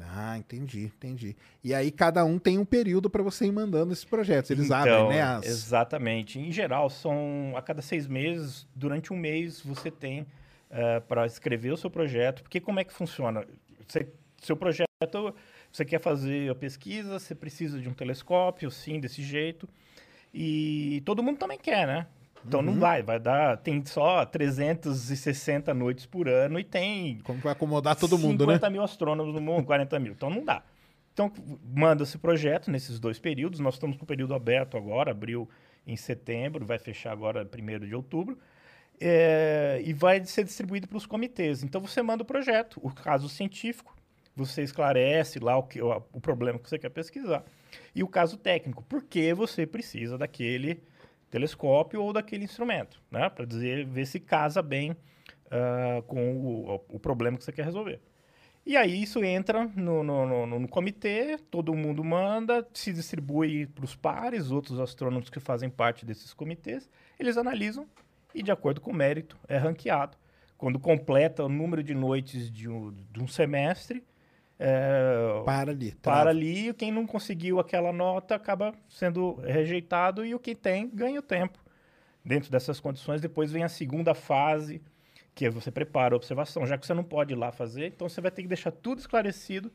[0.00, 1.36] Ah, entendi, entendi.
[1.64, 4.50] E aí cada um tem um período para você ir mandando esses projetos.
[4.50, 5.22] Eles Então, abrem, né?
[5.22, 5.46] As...
[5.46, 6.38] Exatamente.
[6.38, 10.26] Em geral, são a cada seis meses, durante um mês, você tem
[11.08, 12.42] para escrever o seu projeto.
[12.42, 13.46] Porque como é que funciona?
[13.88, 14.06] Você,
[14.42, 14.86] seu projeto,
[15.72, 19.66] você quer fazer a pesquisa, você precisa de um telescópio, sim, desse jeito.
[20.34, 22.06] E todo mundo também quer, né?
[22.46, 22.66] Então Uhum.
[22.66, 23.56] não vai, vai dar.
[23.58, 28.54] Tem só 360 noites por ano e tem Como vai acomodar todo mundo, né?
[28.54, 30.12] 50 mil astrônomos no mundo, 40 mil.
[30.12, 30.62] Então não dá.
[31.12, 31.32] Então
[31.74, 33.58] manda esse projeto nesses dois períodos.
[33.58, 35.48] Nós estamos com o período aberto agora, abriu
[35.86, 38.38] em setembro, vai fechar agora 1 de outubro.
[39.00, 41.62] É, e vai ser distribuído para os comitês.
[41.62, 43.94] Então você manda o projeto, o caso científico,
[44.34, 47.44] você esclarece lá o, que, o, o problema que você quer pesquisar.
[47.94, 50.82] E o caso técnico, por que você precisa daquele
[51.30, 53.28] telescópio ou daquele instrumento, né?
[53.30, 54.96] Para dizer, ver se casa bem
[55.50, 58.00] ah, com o, o problema que você quer resolver.
[58.64, 63.84] E aí isso entra no, no, no- no comitê, todo mundo manda, se distribui para
[63.84, 67.86] os pares, outros astrônomos que fazem parte desses comitês, eles analisam
[68.34, 70.16] e, de acordo com o mérito, é ranqueado.
[70.58, 74.02] Quando completa o número de noites de um, de um semestre,
[74.58, 75.92] é, Para ali.
[76.02, 81.20] para ali, quem não conseguiu aquela nota acaba sendo rejeitado e o que tem ganha
[81.20, 81.58] o tempo.
[82.24, 84.82] Dentro dessas condições, depois vem a segunda fase,
[85.34, 88.08] que é você prepara a observação, já que você não pode ir lá fazer, então
[88.08, 89.70] você vai ter que deixar tudo esclarecido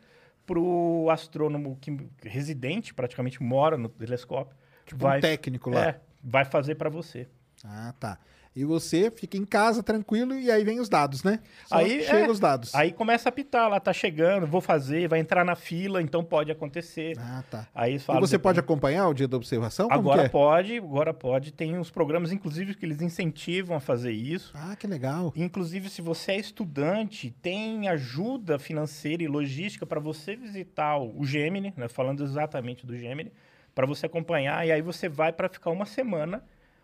[0.45, 5.85] para o astrônomo que residente, praticamente mora no telescópio, Tipo um técnico lá.
[5.89, 7.27] é, vai fazer para você.
[7.63, 8.17] Ah, tá.
[8.53, 11.39] E você fica em casa tranquilo e aí vem os dados, né?
[11.67, 12.75] Só Aí, chega é, os dados.
[12.75, 16.51] Aí começa a apitar lá, tá chegando, vou fazer, vai entrar na fila, então pode
[16.51, 17.17] acontecer.
[17.17, 17.67] Ah, tá.
[17.73, 19.87] Aí E fala você pode acompanhar o dia da observação?
[19.87, 20.29] Como Agora que é?
[20.29, 21.53] pode, agora pode.
[21.53, 24.51] Tem uns programas, inclusive, que eles incentivam a fazer isso.
[24.53, 25.31] Ah, que legal.
[25.35, 31.25] Inclusive, se você é estudante, tem ajuda financeira e logística para você visitar o o
[31.25, 33.31] Gemini, né, falando exatamente do Gemini,
[33.75, 34.65] para você acompanhar.
[34.65, 36.43] E aí você vai para ficar uma semana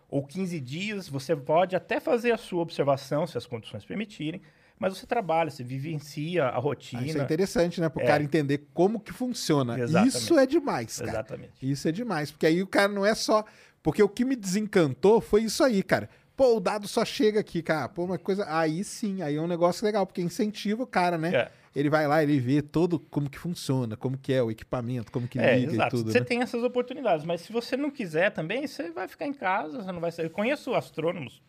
[0.10, 1.08] ou 15 dias.
[1.10, 4.42] Você pode até fazer a sua observação, se as condições permitirem,
[4.80, 7.04] mas você trabalha, você vivencia a Ah, rotina.
[7.06, 7.90] isso é interessante, né?
[7.90, 8.08] Para o É.
[8.08, 9.80] cara entender como que funciona.
[9.80, 10.16] Exatamente.
[10.18, 11.10] Isso é demais, cara.
[11.12, 11.52] Exatamente.
[11.72, 12.32] Isso é demais.
[12.32, 13.44] Porque aí o cara não é só.
[13.82, 16.10] Porque o que me desencantou foi isso aí, cara.
[16.36, 17.90] Pô, o dado só chega aqui, cara.
[17.90, 18.46] Pô, uma coisa.
[18.48, 21.34] Aí sim, aí é um negócio legal, porque incentiva o cara, né?
[21.36, 21.52] É.
[21.80, 25.28] Ele vai lá, ele vê todo como que funciona, como que é o equipamento, como
[25.28, 25.96] que É, liga exato.
[25.96, 26.12] e tudo.
[26.12, 26.26] você né?
[26.26, 29.92] tem essas oportunidades, mas se você não quiser também, você vai ficar em casa, você
[29.92, 30.26] não vai sair.
[30.26, 31.42] Eu conheço astrônomos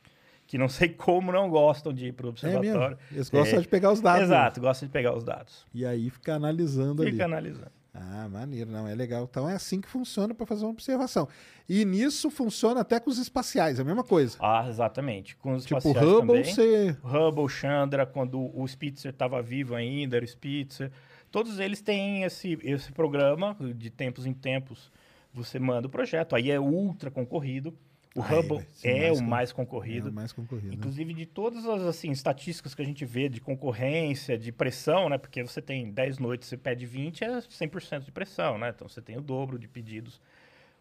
[0.47, 2.97] que não sei como não gostam de ir para o É observatório.
[2.97, 2.99] mesmo.
[3.13, 3.63] Eles gostam É.
[3.63, 4.23] de pegar os dados.
[4.25, 5.67] Exato, gostam de pegar os dados.
[5.75, 7.23] E aí fica analisando Fica ali.
[7.23, 7.71] analisando.
[8.01, 9.27] Ah, maneiro, não, é legal.
[9.29, 11.29] Então é assim que funciona para fazer uma observação.
[11.69, 14.37] E nisso funciona até com os espaciais, é a mesma coisa.
[14.41, 15.37] Ah, exatamente.
[15.37, 16.45] Com os tipo, espaciais Hubble, também.
[16.45, 16.97] você.
[17.03, 20.93] Hubble, Chandra, quando o Spitzer estava vivo ainda, era o Spitzer.
[21.31, 24.91] Todos eles têm esse, esse programa, de tempos em tempos,
[25.33, 26.37] você manda o projeto.
[26.37, 27.77] Aí é ultra concorrido.
[28.17, 30.09] O Ah, é, Hubble é, mais o con- mais É concorrido.
[30.09, 30.69] o mais concorrido.
[30.69, 30.75] né?
[30.75, 35.19] Inclusive de todas as assim, estatísticas que a gente vê de concorrência, de pressão, né?
[35.19, 38.71] Porque você tem 10 noites, você pede 20, é 100% de pressão, né?
[38.75, 40.21] Então você tem o dobro de pedidos.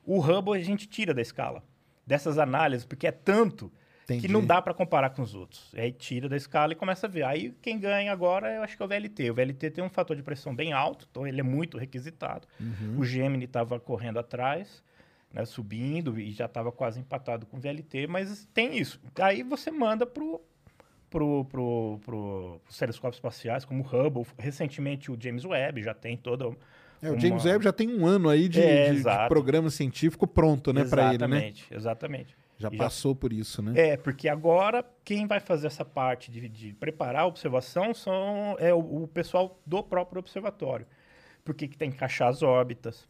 [0.05, 1.63] O Hubble a gente tira da escala,
[2.05, 3.71] dessas análises, porque é tanto
[4.05, 4.21] Entendi.
[4.25, 5.69] que não dá para comparar com os outros.
[5.75, 7.23] Aí tira da escala e começa a ver.
[7.23, 9.29] Aí quem ganha agora, eu acho que é o VLT.
[9.31, 12.47] O VLT tem um fator de pressão bem alto, então ele é muito requisitado.
[12.57, 12.99] Uhum.
[12.99, 14.81] O Gemini estava correndo atrás,
[15.33, 18.99] né, subindo e já estava quase empatado com o VLT, mas tem isso.
[19.19, 20.41] Aí você manda pro
[21.09, 24.25] pro, pro, pro, os telescópios espaciais, como o Hubble.
[24.37, 26.45] Recentemente o James Webb já tem toda
[27.01, 29.69] É, o uma- James Webb já tem um ano aí de, É, de- de programa
[29.69, 31.37] científico pronto, né, para ele, né?
[31.37, 32.37] Exatamente, exatamente.
[32.57, 33.71] Já E passou por isso, né?
[33.79, 38.73] É, porque agora quem vai fazer essa parte de, de preparar a observação são, é
[38.73, 40.85] o, o pessoal do próprio observatório.
[41.45, 43.07] Porque que tem que encaixar as órbitas.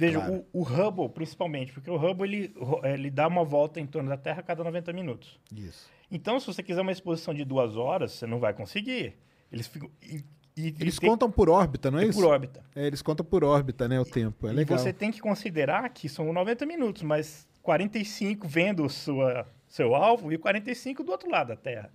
[0.00, 0.44] Veja, Claro.
[0.52, 4.08] o, o Hubble, principalmente, porque o Hubble ele, ro- ele dá uma volta em torno
[4.08, 5.38] da Terra a cada 90 minutos.
[5.54, 5.90] Isso.
[6.10, 9.14] Então, se você quiser uma exposição de duas horas, você não vai conseguir.
[9.52, 9.90] Eles ficam.
[10.02, 10.24] E,
[10.56, 12.18] e- Eles tem- contam por órbita, não é, é isso?
[12.18, 12.64] por órbita.
[12.74, 14.46] É, eles contam por órbita, né, o tempo.
[14.48, 14.78] É E legal.
[14.78, 20.38] você tem que considerar que são 90 minutos, mas 45 vendo sua, seu alvo e
[20.38, 21.92] 45 do outro lado da Terra.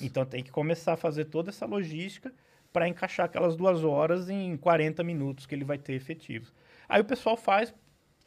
[0.00, 2.32] Então tem que começar a fazer toda essa logística
[2.72, 6.52] para encaixar aquelas duas horas em 40 minutos que ele vai ter efetivos.
[6.88, 7.74] Aí o pessoal faz,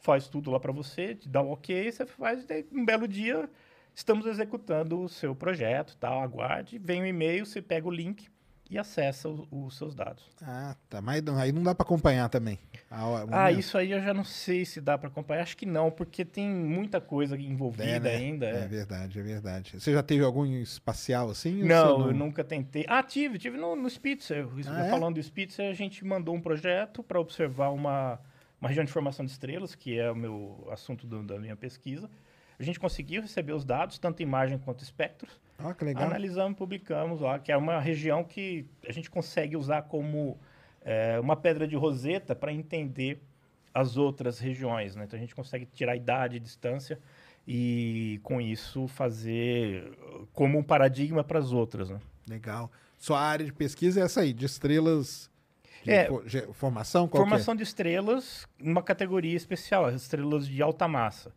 [0.00, 3.48] faz tudo lá para você, te dá um ok, você faz, e um belo dia
[3.94, 8.28] estamos executando o seu projeto, tal, aguarde, vem o e-mail, você pega o link
[8.70, 10.24] e acessa os seus dados.
[10.40, 11.02] Ah, tá.
[11.02, 12.58] Mas não- aí não dá para acompanhar também.
[12.90, 15.42] Hora- Ah, isso aí eu já não sei se dá para acompanhar.
[15.42, 18.10] Acho que não, porque tem muita coisa envolvida É, né?
[18.16, 18.46] ainda.
[18.46, 18.66] É é.
[18.66, 19.78] verdade, é verdade.
[19.78, 21.62] Você já teve algum espacial assim?
[21.62, 22.86] Não, você eu nunca tentei.
[22.88, 24.46] Ah, tive, tive no, no Spitzer.
[24.66, 24.90] Ah, é?
[24.90, 28.18] Falando do Spitzer, a gente mandou um projeto para observar uma,
[28.62, 32.08] uma região de formação de estrelas, que é o meu assunto do- da minha pesquisa.
[32.58, 35.40] A gente conseguiu receber os dados, tanto imagem quanto espectros.
[35.58, 36.04] Ah, que legal.
[36.04, 40.38] Analisamos, publicamos lá, que é uma região que a gente consegue usar como
[40.84, 43.20] é, uma pedra de roseta para entender
[43.74, 44.94] as outras regiões.
[44.94, 45.04] Né?
[45.04, 47.00] Então a gente consegue tirar idade, distância
[47.48, 49.90] e com isso fazer
[50.32, 51.90] como um paradigma para as outras.
[51.90, 51.98] Né?
[52.28, 52.70] Legal.
[52.96, 55.28] Sua área de pesquisa é essa aí, de estrelas.
[55.86, 56.08] É.
[56.52, 57.08] formação?
[57.08, 57.30] Qual que é?
[57.30, 61.32] Formação de estrelas numa categoria especial, as estrelas de alta massa,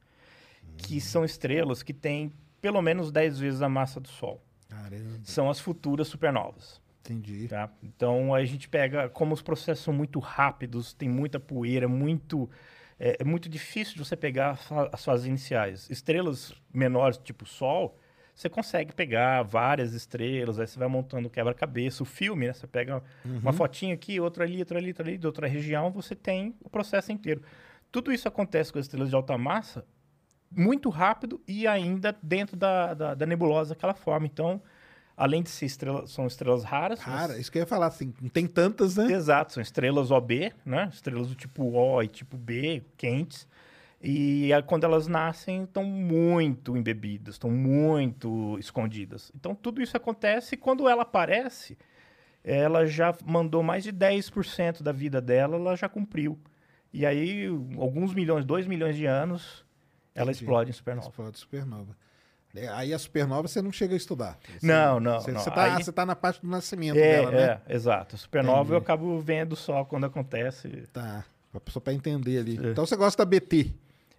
[0.78, 2.32] que são estrelas que têm
[2.62, 4.42] pelo menos 10 vezes a massa do Sol.
[4.68, 6.82] Caramba, São as futuras supernovas.
[7.02, 7.48] entendi.
[7.48, 7.70] Tá?
[7.84, 12.50] Então a gente pega, como os processos são muito rápidos, tem muita poeira, muito
[13.00, 14.60] é, é muito difícil de você pegar
[14.92, 15.90] as fases iniciais.
[15.90, 17.98] Estrelas menores, tipo Sol,
[18.36, 22.54] você consegue pegar várias estrelas, aí você vai montando o quebra-cabeça, o filme, né?
[22.54, 23.02] Você pega
[23.42, 26.70] uma fotinha aqui, outra ali, outra ali, outra ali, de outra região, você tem o
[26.70, 27.42] processo inteiro.
[27.92, 29.86] Tudo isso acontece com as estrelas de alta massa
[30.52, 34.26] muito rápido e ainda dentro da, da, da nebulosa que ela forma.
[34.26, 34.62] Então,
[35.18, 38.14] além de ser estrela, são estrelas raras, mas- Cara, isso que eu ia falar, assim,
[38.22, 39.12] não tem tantas, né?
[39.12, 40.90] Exato, são estrelas OB, né?
[40.94, 43.48] Estrelas do tipo O e tipo B, quentes.
[44.08, 49.32] E quando elas nascem, estão muito embebidas, estão muito escondidas.
[49.36, 51.76] Então, tudo isso acontece e quando ela aparece,
[52.44, 56.40] ela já mandou mais de 10% da vida dela, ela já cumpriu.
[56.94, 57.48] E aí,
[57.80, 59.66] alguns milhões, 2 milhões de anos,
[60.14, 60.44] ela Entendi.
[60.44, 61.08] explode em supernova.
[61.10, 61.98] Explode supernova.
[62.56, 64.38] É, Aí a supernova você não chega a estudar.
[64.60, 65.40] Você- Não, não, Você, não.
[65.42, 67.62] você, tá, Aí- tá na parte do nascimento É, dela, né?
[67.68, 68.18] é, exato.
[68.18, 68.74] Supernova Entendi.
[68.74, 70.70] eu acabo vendo só quando acontece.
[70.94, 71.26] Tá.
[71.68, 72.58] Só pra entender ali.
[72.64, 72.72] É.
[72.72, 73.74] Então você gosta da BT.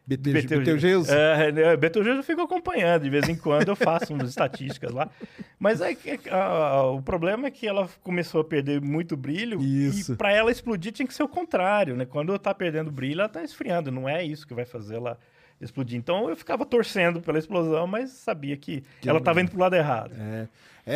[0.07, 1.11] Betelgeuse?
[1.11, 5.11] É, né, Betelgeuse eu fico acompanhando, de vez em quando eu faço umas estatísticas lá.
[5.59, 10.13] Mas é que, ah, o problema é que ela começou a perder muito brilho Isso.
[10.13, 12.05] e para ela explodir tinha que ser o contrário, né?
[12.05, 15.19] Quando tá perdendo brilho, ela tá esfriando, não é isso que vai fazer ela
[15.61, 15.99] explodir.
[15.99, 20.15] Então eu ficava torcendo pela explosão, mas sabia que, ela tava indo pro lado errado.
[20.17, 20.49] É,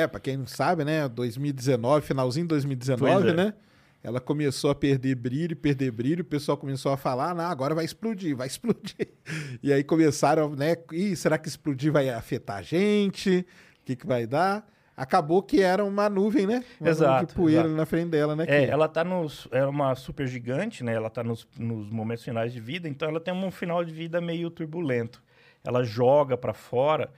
[0.02, 1.08] é para quem não sabe, né?
[1.08, 3.54] 2019, finalzinho de 2019, Pois é.
[4.02, 7.84] Ela começou a perder brilho, perder brilho, o pessoal começou a falar, não, agora vai
[7.84, 9.08] explodir, vai explodir.
[9.62, 10.74] E aí começaram, né?
[10.92, 13.46] Ih, será que explodir vai afetar a gente?
[13.80, 14.66] O que, que vai dar?
[14.96, 16.64] Acabou que era uma nuvem, né?
[16.80, 17.76] Uma Exato, nuvem de poeira exato.
[17.76, 18.44] na frente dela, né?
[18.48, 19.46] É, que- ela tá nos.
[19.50, 20.94] É uma super gigante, né?
[20.94, 24.20] Ela tá nos, nos momentos finais de vida, então ela tem um final de vida
[24.20, 25.22] meio turbulento.
[25.64, 27.10] Ela joga para fora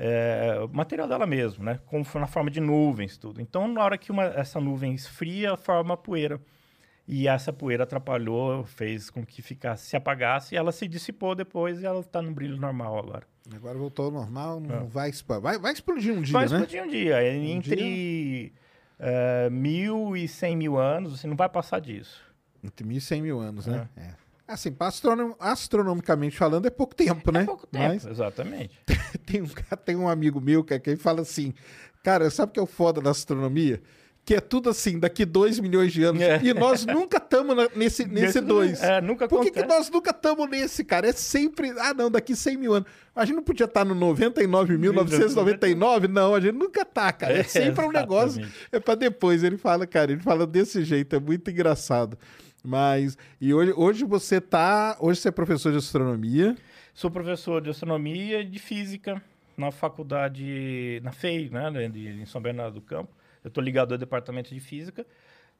[0.00, 1.80] é, material dela mesmo, né?
[1.86, 3.40] Como na forma de nuvens, tudo.
[3.42, 6.40] Então, na hora que uma, essa nuvem esfria, forma poeira.
[7.06, 11.80] E essa poeira atrapalhou, fez com que ficasse, se apagasse, e ela se dissipou depois
[11.80, 13.26] e ela tá no brilho normal agora.
[13.52, 15.42] Agora voltou ao normal, não vai, explodir.
[15.42, 16.52] vai Vai explodir um dia, Vai né?
[16.52, 17.22] explodir um dia.
[17.22, 18.52] é Entre
[18.98, 22.22] é, mil e cem mil anos, você não vai passar disso.
[22.62, 23.88] Entre mil e cem mil anos, né?
[23.96, 24.27] É.
[24.48, 27.42] Assim, astronom- astronomicamente falando, é pouco tempo, né?
[27.42, 28.70] É pouco tempo, Mas exatamente.
[29.26, 29.48] tem, um,
[29.84, 31.52] tem um amigo meu que, que ele fala assim,
[32.02, 33.80] cara, sabe o que é o foda da astronomia?
[34.24, 36.20] Que é tudo assim, daqui 2 milhões de anos.
[36.20, 36.38] É.
[36.42, 38.82] E nós nunca estamos nesse, nesse Nesse 2.
[38.82, 41.08] é, nunca Por que, que nós nunca estamos nesse, cara?
[41.08, 41.70] É sempre.
[41.78, 42.86] Ah, não, daqui 100 mil anos.
[43.16, 46.08] A gente não podia estar no 99.999?
[46.08, 47.34] Não, a gente nunca tá, cara.
[47.34, 48.46] É É, sempre um negócio.
[48.70, 49.42] É pra depois.
[49.42, 52.18] Ele fala, cara, ele fala desse jeito, é muito engraçado.
[52.68, 53.16] Mas.
[53.40, 54.96] E hoje, hoje você tá.
[55.00, 56.54] Hoje você é professor de astronomia.
[56.92, 59.22] Sou professor de astronomia e de física
[59.56, 63.10] na faculdade, na FEI, né, de, em São Bernardo do Campo.
[63.42, 65.06] Eu estou ligado ao departamento de física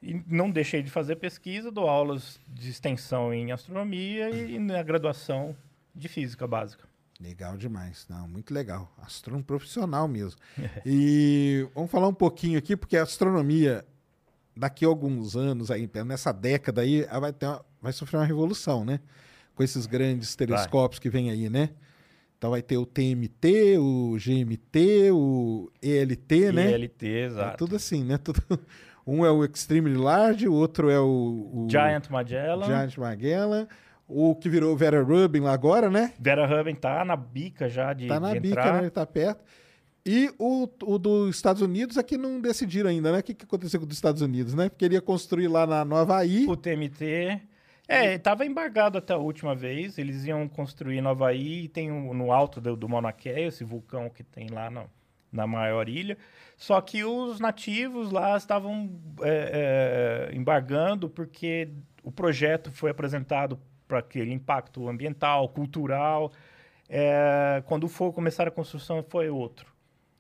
[0.03, 5.57] e não deixei de fazer pesquisa, dou aulas de extensão em astronomia e na graduação
[5.95, 6.87] de física básica.
[7.19, 8.07] Legal demais.
[8.09, 8.93] Não, muito legal.
[8.99, 10.39] Astrônomo profissional mesmo.
[10.85, 13.85] e vamos falar um pouquinho aqui, porque a astronomia,
[14.59, 18.85] daqui a alguns anos, aí, nessa década aí, vai, ter uma- vai sofrer uma revolução,
[18.85, 19.01] né?
[19.55, 21.71] Com esses grandes telescópios que vem aí, né?
[22.37, 26.71] Então vai ter o TMT, o GMT, o ELT, né?
[26.73, 27.57] ELT, É exato.
[27.59, 28.19] tudo assim, né?
[28.23, 28.43] Tudo...
[29.07, 31.05] Um é o Extremely Large, o outro é o,
[31.53, 32.67] o Giant Magellan.
[32.67, 33.67] Giant Magellan,
[34.07, 36.13] o que virou Vera Rubin lá agora, né?
[36.21, 38.73] Vera Rubin tá na bica já de, Tá na de bica, entrar.
[38.75, 38.81] né?
[38.83, 39.43] Ele tá perto.
[40.07, 43.19] E o, o dos Estados Unidos aqui não decidiram ainda, né?
[43.19, 44.69] O que, que aconteceu com os Estados Unidos, né?
[44.69, 46.47] Porque ele ia construir lá na, no Havaí.
[46.49, 47.41] O TMT.
[47.91, 49.99] É, estava embargado até a última vez.
[49.99, 53.65] Eles iam construir no Havaí e tem um- no alto do, do Mauna Kea, esse
[53.65, 54.89] vulcão que tem lá no-
[55.33, 56.17] na maior ilha.
[56.57, 58.91] Só que os nativos lá estavam
[59.23, 61.69] é, é, embargando porque
[62.03, 66.33] o projeto foi apresentado para aquele impacto ambiental, cultural.
[66.89, 69.67] É, quando for começar a construção foi outro.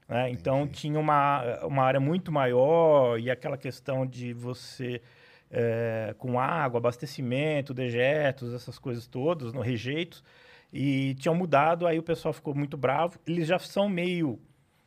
[0.09, 0.31] Né?
[0.31, 5.03] Então tinha uma, uma área muito maior e aquela questão de você
[5.51, 10.23] é, com água, abastecimento, dejetos, essas coisas todas, no rejeitos,
[10.73, 13.19] e tinham mudado, aí o pessoal ficou muito bravo.
[13.27, 14.39] Eles já são meio.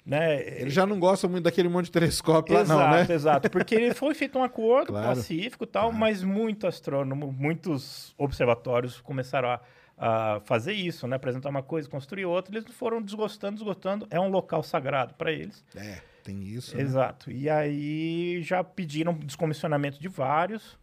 [0.03, 3.05] Né, Ele já não gosta muito daquele monte de telescópio lá, exato, não, né?
[3.07, 3.49] exato.
[3.51, 5.09] Porque ele foi feito um acordo Claro.
[5.09, 9.59] pacífico e tal, mas muito astrônomo, muitos observatórios começaram a,
[10.03, 11.15] a fazer isso, né?
[11.15, 12.57] Apresentar uma coisa, construir outra.
[12.57, 14.07] Eles foram desgostando, desgostando.
[14.09, 15.63] É um local sagrado para eles.
[15.75, 16.75] É, tem isso.
[16.75, 16.81] né?
[16.81, 17.29] Exato.
[17.29, 20.75] E aí já pediram descomissionamento de vários.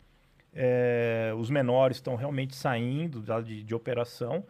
[0.55, 4.47] É, os menores estão realmente saindo de, de operação.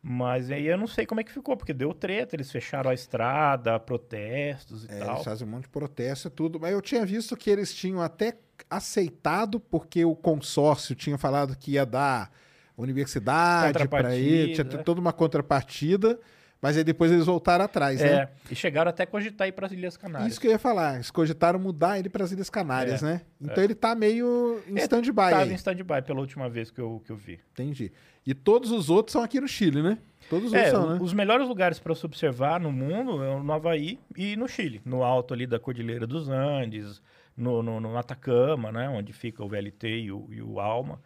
[0.00, 2.94] Mas aí eu não sei como é que ficou, porque deu treta, eles fecharam a
[2.94, 5.14] estrada, protestos e É, tal.
[5.14, 6.60] eles fazem um monte de protesto e tudo.
[6.60, 8.36] Mas eu tinha visto que eles tinham até
[8.70, 12.30] aceitado, porque o consórcio tinha falado que ia dar
[12.76, 16.18] universidade para ele, tinha toda uma contrapartida.
[16.60, 18.06] Mas aí depois eles voltaram atrás, né?
[18.06, 20.30] É, e chegaram até a cogitar ir para as Ilhas Canárias.
[20.30, 20.94] Isso que eu ia falar.
[20.94, 23.20] Eles cogitaram mudar ele para as Ilhas Canárias, É, né?
[23.40, 25.50] Então ele tá meio em É, stand-by Tava aí.
[25.50, 27.40] em stand-by pela última vez que eu, que eu vi.
[27.50, 27.90] Entendi.
[28.24, 29.98] E todos os outros são aqui no Chile, né?
[30.30, 30.98] Todos os É, outros são, né?
[31.02, 35.02] os melhores lugares para se observar no mundo é no Havaí e no Chile, no
[35.02, 37.02] alto ali da Cordilheira dos Andes,
[37.36, 41.00] no, no, no Atacama, né, onde fica o VLT e o, e o Alma.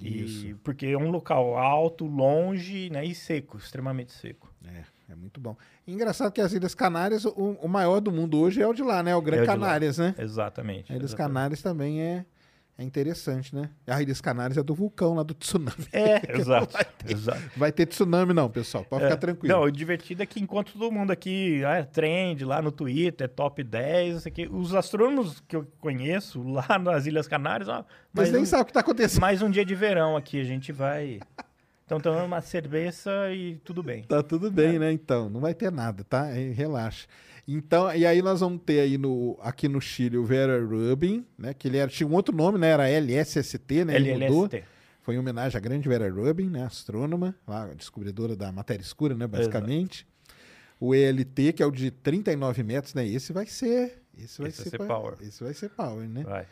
[0.00, 4.52] E, porque é um local alto, longe né, e seco, extremamente seco.
[4.64, 5.56] É, é muito bom.
[5.86, 7.30] E engraçado que as Ilhas Canárias, o,
[7.60, 9.16] o maior do mundo hoje é o de lá, né?
[9.16, 9.46] O Gran É o.
[9.46, 10.14] Canárias, né?
[10.18, 10.92] Exatamente.
[10.92, 11.34] A Ilhas exatamente.
[11.34, 12.24] Canárias também é,
[12.80, 13.70] É interessante, né?
[13.88, 15.84] A Ilhas Canárias é do vulcão lá do tsunami.
[15.92, 16.72] É, exato.
[16.72, 17.42] vai, ter, exato.
[17.56, 18.84] vai ter tsunami, não, pessoal.
[18.84, 19.52] Pode ficar É, tranquilo.
[19.52, 23.24] Não, o divertido é que enquanto todo mundo aqui ah, é trend lá no Twitter,
[23.24, 27.84] é top 10, isso aqui, os astrônomos que eu conheço lá nas Ilhas Canárias, ó,
[28.12, 29.22] Mas nem um, sabe o que tá acontecendo.
[29.22, 31.18] mais um dia de verão aqui, a gente vai.
[31.84, 34.04] Então tomando uma cerveja e tudo bem.
[34.04, 34.92] Tá tudo bem, né?
[34.92, 36.28] Então, não vai ter nada, tá?
[36.28, 37.08] É, relaxa.
[37.50, 41.54] Então, e aí nós vamos ter aí no, aqui no Chile o Vera Rubin, né?
[41.54, 42.68] Que ele era, tinha um outro nome, né?
[42.68, 43.96] Era LSST, né?
[43.96, 44.42] Ele mudou.
[45.00, 46.64] Foi em homenagem à grande Vera Rubin, né?
[46.64, 49.26] Astrônoma, lá, descobridora da matéria escura, né?
[49.26, 50.06] Basicamente.
[50.78, 53.08] O ELT, que é o de 39 metros, né?
[53.08, 54.02] Esse vai ser.
[54.14, 55.14] Esse vai Esse vai ser, ser pa- power.
[55.22, 56.24] Esse vai ser power, né?
[56.24, 56.46] Vai.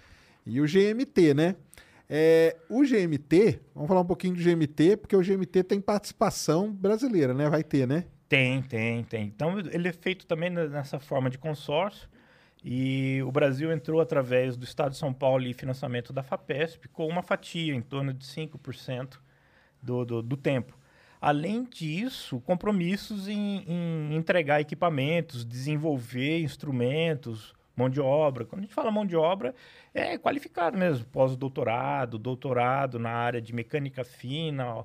[0.47, 1.57] E o GMT, né?
[2.09, 7.35] É, o GMT, vamos falar um pouquinho do GMT, porque o GMT tem participação brasileira,
[7.35, 7.51] né?
[7.51, 8.07] Vai ter, né?
[8.29, 9.25] Tem, tem, tem.
[9.25, 12.09] Então ele é feito também ne- nessa forma de consórcio.
[12.65, 17.07] E o Brasil entrou através do Estado de São Paulo e financiamento da FAPESP com
[17.07, 19.19] uma fatia em torno de 5%
[19.81, 20.77] do, do, do tempo.
[21.21, 28.45] Além disso, compromissos em, em entregar equipamentos, desenvolver instrumentos, mão de obra.
[28.45, 29.55] Quando a gente fala mão de obra,
[29.95, 34.85] é qualificado mesmo, pós-doutorado, doutorado na área de mecânica fina,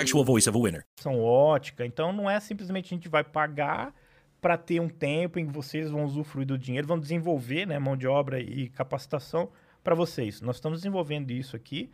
[0.01, 0.85] actual voice of a winner.
[0.99, 1.85] são ótica.
[1.85, 3.93] Então não é simplesmente a gente vai pagar
[4.41, 7.95] para ter um tempo em que vocês vão usufruir do dinheiro, vão desenvolver né, mão
[7.95, 9.49] de obra e capacitação
[9.83, 10.41] para vocês.
[10.41, 11.91] Nós estamos desenvolvendo isso aqui.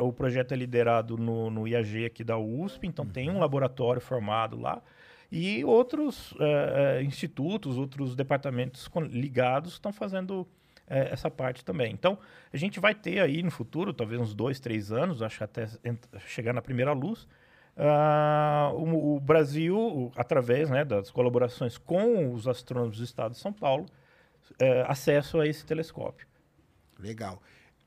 [0.00, 4.58] O projeto é liderado no, no IAG aqui da USP, então tem um laboratório formado
[4.58, 4.82] lá.
[5.30, 10.48] E outros eh, institutos, outros departamentos ligados estão fazendo
[10.88, 11.92] eh, essa parte também.
[11.92, 12.18] Então,
[12.52, 15.68] a gente vai ter aí no futuro, talvez uns dois, três anos, acho que até
[16.26, 17.28] chegar na primeira luz,
[17.78, 23.52] ah, o, o Brasil, através né, das colaborações com os astrônomos do estado de São
[23.52, 23.86] Paulo,
[24.58, 26.26] eh, acesso a esse telescópio.
[26.98, 27.40] Legal.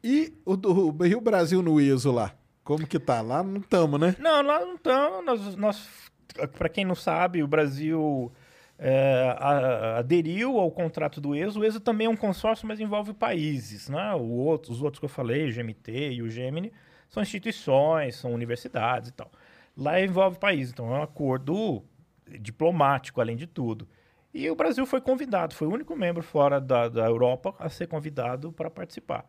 [0.04, 2.34] E o, do, e o Brasil no ISO lá?
[2.64, 3.22] Como que tá?
[3.22, 4.16] Lá não estamos, né?
[4.20, 5.26] Não, nós não estamos.
[5.26, 6.12] Nós, nós,
[6.58, 8.32] para quem não sabe, o Brasil
[8.80, 11.60] é, a- aderiu ao contrato do ESO.
[11.60, 13.90] O ESO também é um consórcio, mas envolve países.
[13.90, 14.14] Né?
[14.14, 16.72] O outro, os outros que eu falei, o GMT e o Gemini,
[17.10, 19.30] são instituições, são universidades e tal.
[19.82, 21.84] Lá envolve países, então é um acordo
[22.40, 23.88] diplomático, além de tudo.
[24.32, 27.88] E o Brasil foi convidado, foi o único membro fora da, da Europa a ser
[27.88, 29.26] convidado para participar.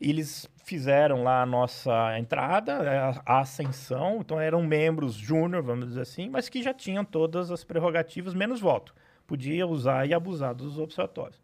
[0.00, 5.86] Eles fizeram lá a nossa entrada, é, a a ascensão, então eram membros júnior, vamos
[5.86, 8.92] dizer assim, mas que já tinham todas as prerrogativas, menos voto.
[9.28, 11.40] Podia usar e abusar dos observatórios.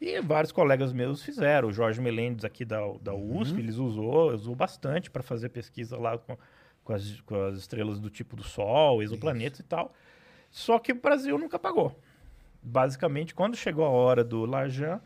[0.00, 1.68] E vários colegas meus fizeram.
[1.68, 6.18] O Jorge Melendes aqui da, da USP, eles usou, usou bastante para fazer pesquisa lá
[6.18, 6.36] com,
[6.84, 9.92] com, as, com as estrelas do tipo do Sol, exoplanetas e tal.
[10.50, 11.98] Só que o Brasil nunca pagou.
[12.62, 15.00] Basicamente, quando chegou a hora do Larjan,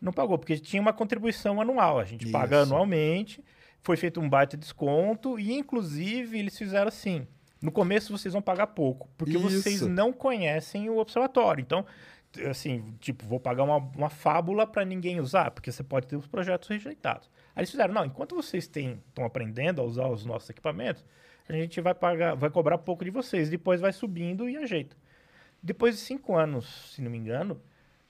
[0.00, 1.98] não pagou, porque tinha uma contribuição anual.
[1.98, 2.72] A gente paga Isso.
[2.72, 3.44] anualmente,
[3.82, 7.26] foi feito um baita desconto, e inclusive eles fizeram assim:
[7.60, 9.88] no começo vocês vão pagar pouco, porque vocês Isso.
[9.88, 11.60] não conhecem o observatório.
[11.60, 11.84] Então,
[12.48, 16.26] assim, tipo, vou pagar uma, uma fábula para ninguém usar, porque você pode ter os
[16.26, 17.28] projetos rejeitados.
[17.60, 21.04] Aí eles fizeram, não, enquanto vocês estão aprendendo a usar os nossos equipamentos,
[21.46, 24.96] a gente vai pagar, vai cobrar pouco de vocês, depois vai subindo e ajeita.
[25.62, 27.60] Depois de cinco anos, se não me engano,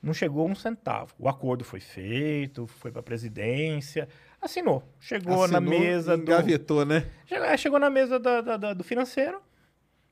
[0.01, 1.13] não chegou um centavo.
[1.19, 4.09] O acordo foi feito, foi para a presidência,
[4.41, 4.85] assinou.
[5.01, 6.23] Chegou na Assinou, mesa do.
[6.23, 7.11] Engavetou, né?
[7.27, 9.43] Chegou, é, chegou na mesa da- da- da- do financeiro,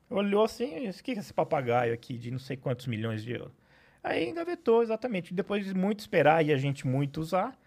[0.09, 3.53] olhou assim, o que é esse papagaio aqui de não sei quantos milhões de euros?
[4.03, 5.33] Aí engavetou, exatamente.
[5.33, 7.57] Depois de muito esperar e a gente muito usar,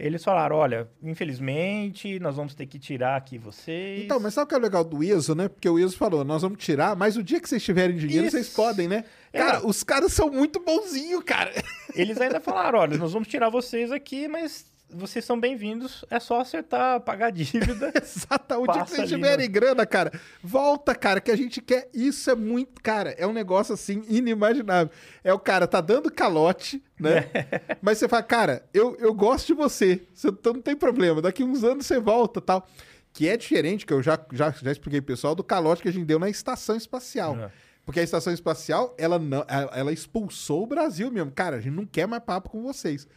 [0.00, 4.02] eles falaram, olha, infelizmente, nós vamos ter que tirar aqui vocês.
[4.04, 5.46] Então, mas sabe o que é legal do ISO, né?
[5.48, 8.36] Porque o ISO falou, nós vamos tirar, mas o dia que vocês tiverem dinheiro, Isso.
[8.36, 9.04] vocês podem, né?
[9.30, 9.38] É.
[9.38, 11.52] Cara, os caras são muito bonzinhos, cara.
[11.94, 16.40] Eles ainda falaram, olha, nós vamos tirar vocês aqui, mas vocês são bem-vindos, é só
[16.40, 17.92] acertar, pagar a dívida.
[18.00, 18.54] Exato.
[18.54, 19.52] O dia que vocês tiverem né?
[19.52, 20.12] grana, cara,
[20.42, 21.88] volta, cara, que a gente quer.
[21.94, 24.92] Isso é muito, cara, é um negócio assim inimaginável.
[25.22, 27.28] É o cara tá dando calote, né?
[27.80, 31.22] Mas você fala, cara, eu, eu gosto de você, você então não tem problema.
[31.22, 32.66] Daqui uns anos você volta tal.
[33.12, 35.92] Que é diferente, que eu já, já, já expliquei pro pessoal, do calote que a
[35.92, 37.36] gente deu na estação espacial.
[37.36, 37.50] É.
[37.84, 41.32] Porque a estação espacial, ela, não, ela expulsou o Brasil mesmo.
[41.32, 43.08] Cara, a gente não quer mais papo com vocês.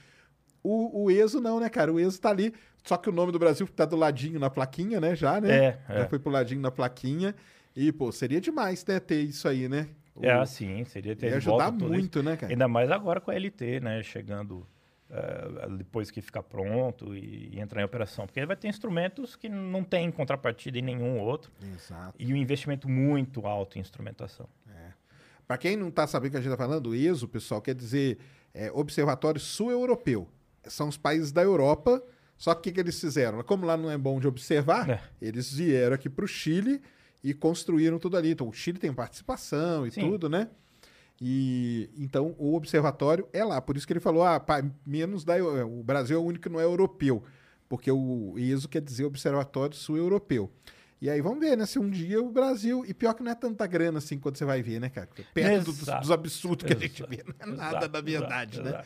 [0.64, 1.92] O, o ESO não, né, cara?
[1.92, 2.54] O ESO tá ali.
[2.84, 5.16] Só que o nome do Brasil tá do ladinho na plaquinha, né?
[5.16, 5.54] Já, né?
[5.66, 6.08] É, Já é.
[6.08, 7.36] foi pro ladinho na plaquinha.
[7.76, 9.00] E, pô, seria demais, né?
[9.00, 9.90] Ter isso aí, né?
[10.16, 12.24] O- É assim, seria ter Ia ajudar muito, isso.
[12.24, 12.52] né, cara?
[12.52, 14.04] Ainda mais agora com a LT, né?
[14.04, 14.66] Chegando
[15.10, 18.26] eh, depois que ficar pronto e, e entrar em operação.
[18.28, 21.52] Porque vai ter instrumentos que não tem contrapartida em nenhum outro.
[21.76, 22.16] Exato.
[22.20, 24.48] E um investimento muito alto em instrumentação.
[25.48, 27.76] Para quem não tá sabendo o que a gente tá falando, o ESO, pessoal, quer
[27.76, 28.18] dizer
[28.54, 30.28] é, Observatório Sul-Europeu.
[30.68, 32.02] São os países da Europa.
[32.38, 33.42] Só que o que, que eles fizeram?
[33.44, 35.02] Como lá não é bom de observar, É.
[35.22, 36.82] eles vieram aqui para o Chile
[37.24, 38.32] e construíram tudo ali.
[38.32, 40.10] Então, o Chile tem participação e Sim.
[40.10, 40.50] tudo, né?
[41.22, 43.62] E então o observatório é lá.
[43.62, 45.38] Por isso que ele falou: ah, pá, menos da.
[45.38, 47.24] Eu- O Brasil é o único que não é europeu.
[47.70, 50.52] Porque o ESO quer dizer Observatório Sul-Europeu.
[51.02, 51.66] E aí vamos ver, né?
[51.66, 52.84] Se um dia o Brasil.
[52.88, 55.08] E pior que não é tanta grana assim quando você vai ver, né, cara?
[55.34, 57.24] Perto dos, dos absurdos que a gente vê.
[57.26, 58.84] Não é nada Exato, da verdade, exato, né?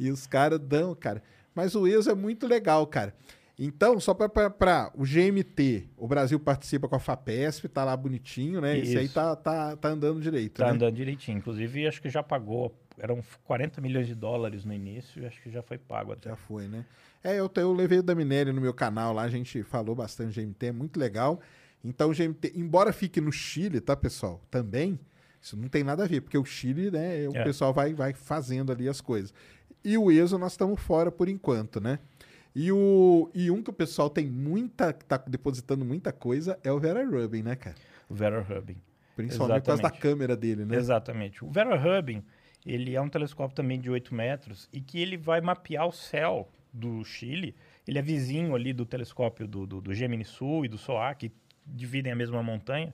[0.00, 1.22] E os caras dão, cara.
[1.54, 3.14] Mas o ESO é muito legal, cara.
[3.62, 8.78] Então, só para o GMT, o Brasil participa com a FAPESP, tá lá bonitinho, né?
[8.78, 9.12] Esse aí Isso.
[9.14, 10.54] tá, tá, tá andando direito.
[10.54, 10.70] Tá né?
[10.72, 11.36] andando direitinho.
[11.36, 12.74] Inclusive, acho que já pagou.
[12.98, 16.30] Eram 40 milhões de dólares no início e acho que já foi pago até.
[16.30, 16.86] Já foi, né?
[17.22, 20.40] É, eu, eu levei o da Minério no meu canal lá, a gente falou bastante
[20.40, 21.38] GMT, é muito legal.
[21.84, 24.40] Então, o GMT, embora fique no Chile, tá, pessoal?
[24.50, 24.98] Também,
[25.40, 27.44] isso não tem nada a ver, porque o Chile, né, o É.
[27.44, 29.34] pessoal vai, vai fazendo ali as coisas.
[29.84, 31.98] E o ESO nós estamos fora por enquanto, né?
[32.54, 36.78] E, o, e um que o pessoal tem muita, tá depositando muita coisa é o
[36.78, 37.76] Vera Rubin, né, cara?
[38.08, 38.76] O Vera Rubin.
[39.14, 40.02] Principalmente por causa da Exatamente.
[40.02, 40.76] câmera dele, né?
[40.76, 41.44] Exatamente.
[41.44, 42.24] O Vera Rubin,
[42.66, 46.48] ele é um telescópio também de 8 metros e que ele vai mapear o céu
[46.72, 47.54] do Chile.
[47.86, 51.32] Ele é vizinho ali do telescópio do, do, do Gemini Sul e do SOA, que
[51.66, 52.92] dividem a mesma montanha.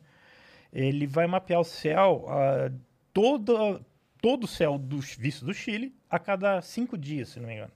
[0.72, 2.70] Ele vai mapear o céu, ah,
[3.12, 3.80] todo,
[4.20, 7.72] todo o céu do, visto do Chile, a cada cinco dias, se não me engano.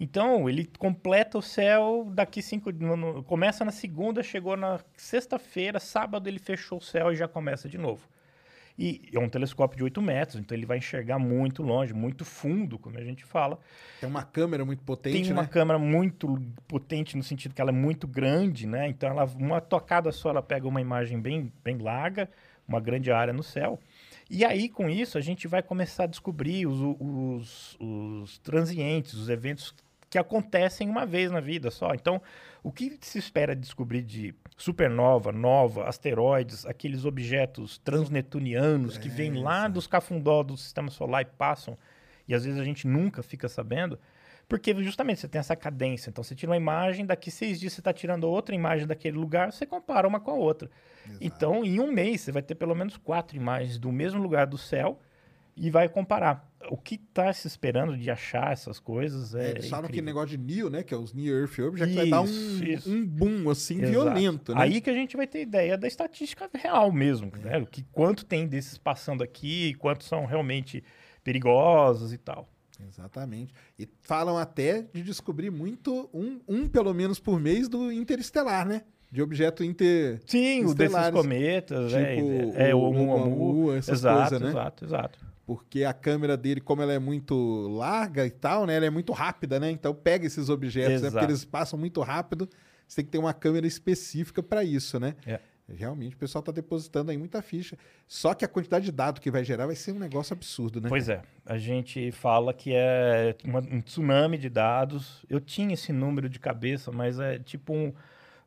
[0.00, 5.80] Então, ele completa o céu daqui cinco no- no- Começa na segunda, chegou na sexta-feira,
[5.80, 8.08] sábado ele fechou o céu e já começa de novo.
[8.78, 12.78] E é um telescópio de 8 metros, então ele vai enxergar muito longe, muito fundo,
[12.78, 13.58] como a gente fala.
[14.00, 15.48] Tem uma câmera muito potente, Tem uma né?
[15.48, 18.86] câmera muito potente no sentido que ela é muito grande, né?
[18.86, 22.30] Então, ela, uma tocada só, ela pega uma imagem bem, bem larga,
[22.68, 23.80] uma grande área no céu.
[24.30, 29.28] E aí, com isso, a gente vai começar a descobrir os, os, os transientes, os
[29.28, 29.74] eventos
[30.10, 31.94] que acontecem uma vez na vida só.
[31.94, 32.20] Então,
[32.62, 39.68] o que se espera descobrir de supernova, nova, asteroides, aqueles objetos transnetunianos que vêm lá
[39.68, 41.78] dos cafundó do sistema solar e passam,
[42.26, 43.98] e às vezes a gente nunca fica sabendo,
[44.48, 46.08] porque justamente você tem essa cadência.
[46.08, 49.52] Então, você tira uma imagem, daqui seis dias você está tirando outra imagem daquele lugar,
[49.52, 50.70] você compara uma com a outra.
[51.20, 54.58] Então, em um mês, você vai ter pelo menos quatro imagens do mesmo lugar do
[54.58, 55.00] céu
[55.56, 56.48] e vai comparar.
[56.70, 59.46] O que está se esperando de achar essas coisas é.
[59.46, 60.82] É, eles falam que negócio de NEO, né?
[60.82, 63.90] Que é os Near Earth Objects, vai dar um, Isso, um boom, assim, Exato.
[63.90, 64.62] violento, né?
[64.62, 67.58] Aí que a gente vai ter ideia da estatística real mesmo, né?
[67.58, 70.82] O que quanto tem desses passando aqui, quantos são realmente
[71.24, 72.48] perigosos e tal.
[72.86, 73.52] Exatamente.
[73.78, 78.82] E falam até de descobrir muito, um, um pelo menos por mês, do interestelar, né?
[79.10, 80.20] De objeto inter.
[80.26, 84.48] Sim, o desses cometas, é, Tipo é, o o Oumuamua, essas exato, coisas, né?
[84.48, 85.18] exato, exato.
[85.46, 87.34] Porque a câmera dele, como ela é muito
[87.68, 88.76] larga e tal, né?
[88.76, 89.70] Ela é muito rápida, né?
[89.70, 91.08] Então pega esses objetos, né?
[91.08, 91.32] Porque Exato.
[91.32, 92.46] eles passam muito rápido.
[92.86, 95.14] Você tem que ter uma câmera específica para isso, né?
[95.26, 95.40] É.
[95.76, 97.76] Realmente, o pessoal está depositando aí muita ficha.
[98.06, 100.88] Só que a quantidade de dados que vai gerar vai ser um negócio absurdo, né?
[100.88, 105.24] Pois é, a gente fala que é uma- um tsunami de dados.
[105.28, 107.92] Eu tinha esse número de cabeça, mas é tipo um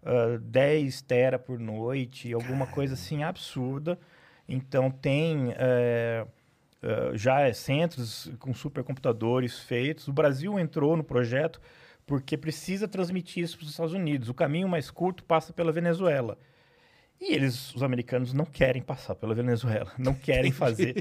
[0.04, 4.00] ah, 10 tera por noite, alguma coisa assim absurda.
[4.50, 6.26] Então tem ah,
[7.14, 10.08] já é centros com supercomputadores feitos.
[10.08, 11.62] O Brasil entrou no projeto
[12.08, 14.28] porque precisa transmitir isso para os Estados Unidos.
[14.30, 16.38] O caminho mais curto passa pela Venezuela.
[17.22, 20.96] E eles, os americanos, não querem passar pela Venezuela, não querem fazer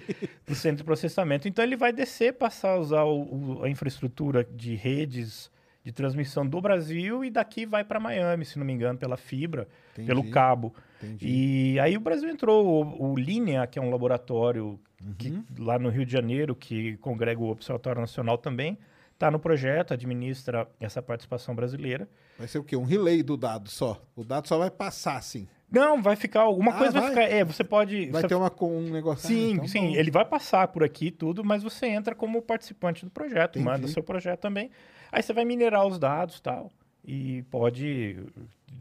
[0.46, 1.48] o centro de processamento.
[1.48, 3.22] Então ele vai descer, passar a usar o-
[3.60, 5.50] o- a infraestrutura de redes
[5.82, 9.66] de transmissão do Brasil e daqui vai para Miami, se não me engano, pela fibra,
[9.92, 10.06] Entendi.
[10.08, 10.74] pelo cabo.
[11.02, 11.26] Entendi.
[11.74, 14.78] E aí o Brasil entrou, o, o Linea, que é um laboratório
[15.16, 15.42] que, Uhum.
[15.58, 18.76] lá no Rio de Janeiro, que congrega o Observatório Nacional também,
[19.14, 22.06] está no projeto, administra essa participação brasileira.
[22.38, 22.76] Vai ser o quê?
[22.76, 24.02] Um relay do dado só.
[24.14, 25.48] O dado só vai passar, assim.
[25.70, 26.40] Não, vai ficar.
[26.40, 27.02] Alguma Ah, coisa vai?
[27.02, 27.10] vai?
[27.24, 27.36] ficar.
[27.36, 28.10] É, você pode.
[28.10, 29.26] Vai você- ter uma, com- um negócio.
[29.28, 29.88] Sim, Ah, então sim.
[29.90, 29.96] bom.
[29.96, 33.64] Ele vai passar por aqui e tudo, mas você entra como participante do projeto, Entendi.
[33.64, 34.70] manda seu projeto também.
[35.12, 36.70] Aí você vai minerar os dados e tal.
[37.04, 38.18] E pode.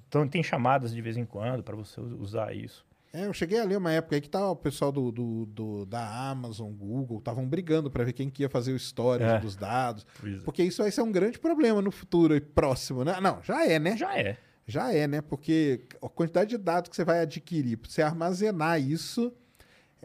[0.07, 2.85] Então tem chamadas de vez em quando para você usar isso.
[3.11, 5.85] É, eu cheguei a ler uma época aí que tava o pessoal do, do, do-
[5.87, 9.39] da Amazon, Google, estavam brigando para ver quem que ia fazer o storage É.
[9.39, 10.05] dos dados.
[10.23, 10.37] É.
[10.45, 13.19] Porque isso vai ser um grande problema no futuro e próximo, né?
[13.19, 13.97] Não, já é, né?
[13.97, 14.37] Já é.
[14.69, 15.19] Já é, né?
[15.21, 19.33] Porque a quantidade de dados que você vai adquirir, pra você armazenar isso,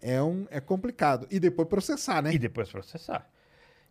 [0.00, 1.26] é, um, é complicado.
[1.30, 2.32] E depois processar, né?
[2.32, 3.28] E depois processar.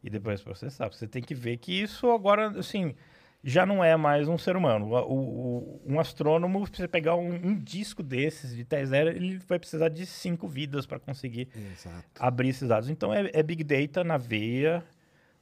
[0.03, 0.89] E depois processar.
[0.91, 2.95] Você tem que ver que isso agora, assim,
[3.43, 4.87] já não é mais um ser humano.
[4.87, 9.59] O, o- um astrônomo, se você pegar um, um disco desses de T0, ele vai
[9.59, 12.03] precisar de cinco vidas para conseguir Exato.
[12.19, 12.89] abrir esses dados.
[12.89, 14.83] Então é, é Big Data na veia.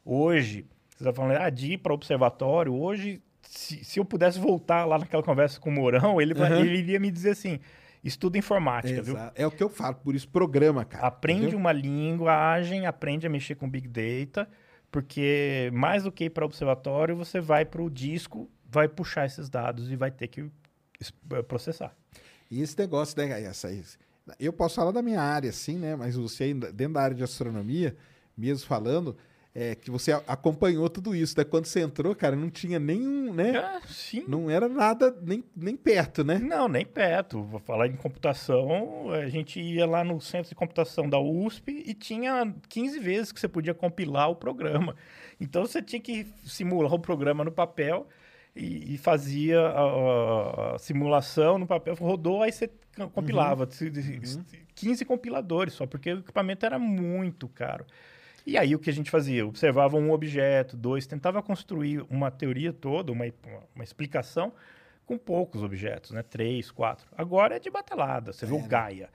[0.04, 2.74] Hoje, você está falando ah, de ir para observatório.
[2.74, 3.22] Hoje,
[3.52, 6.46] se, se eu pudesse voltar lá naquela conversa com o Mourão, ele, Uhum.
[6.62, 7.60] ele iria me dizer assim:
[8.02, 9.16] estuda informática, viu?
[9.16, 9.42] Exato.
[9.42, 11.06] É o que eu falo, por isso programa, cara.
[11.06, 11.60] Aprende entendeu?
[11.60, 14.50] uma linguagem, aprende a mexer com Big Data,
[14.90, 19.50] porque mais do que ir para observatório, você vai para o disco, vai puxar esses
[19.50, 20.50] dados e vai ter que
[21.32, 21.94] eh, processar.
[22.50, 23.70] E esse negócio, né, essa,
[24.40, 25.96] eu posso falar da minha área, sim, né?
[25.96, 27.96] Mas você, dentro da área de astronomia,
[28.38, 29.18] mesmo falando,
[29.54, 31.44] é que você acompanhou tudo isso, né?
[31.44, 33.58] Quando você entrou, cara, não tinha nenhum, né?
[33.58, 34.24] Ah, sim.
[34.28, 36.40] Não era nada nem, nem perto, né?
[36.40, 37.44] Não, nem perto.
[37.44, 41.94] Vou falar em computação, a gente ia lá no centro de computação da USP e
[41.94, 44.96] tinha 15 vezes que você podia compilar o programa.
[45.40, 48.08] Então você tinha que simular o programa no papel
[48.56, 52.70] e, e fazia a, a- simulação no papel, rodou, aí você
[53.14, 53.68] compilava.
[53.70, 53.90] Se-
[54.76, 57.86] 15 compiladores só, porque o equipamento era muito caro.
[58.46, 59.46] E aí o que a gente fazia?
[59.46, 63.26] Observava um objeto, dois, tentava construir uma teoria toda, uma,
[63.76, 64.52] uma explicação
[65.06, 66.24] com poucos objetos, né?
[66.24, 67.06] Três, quatro.
[67.18, 68.34] Agora é de batelada.
[68.34, 69.10] Você vê o Gaia.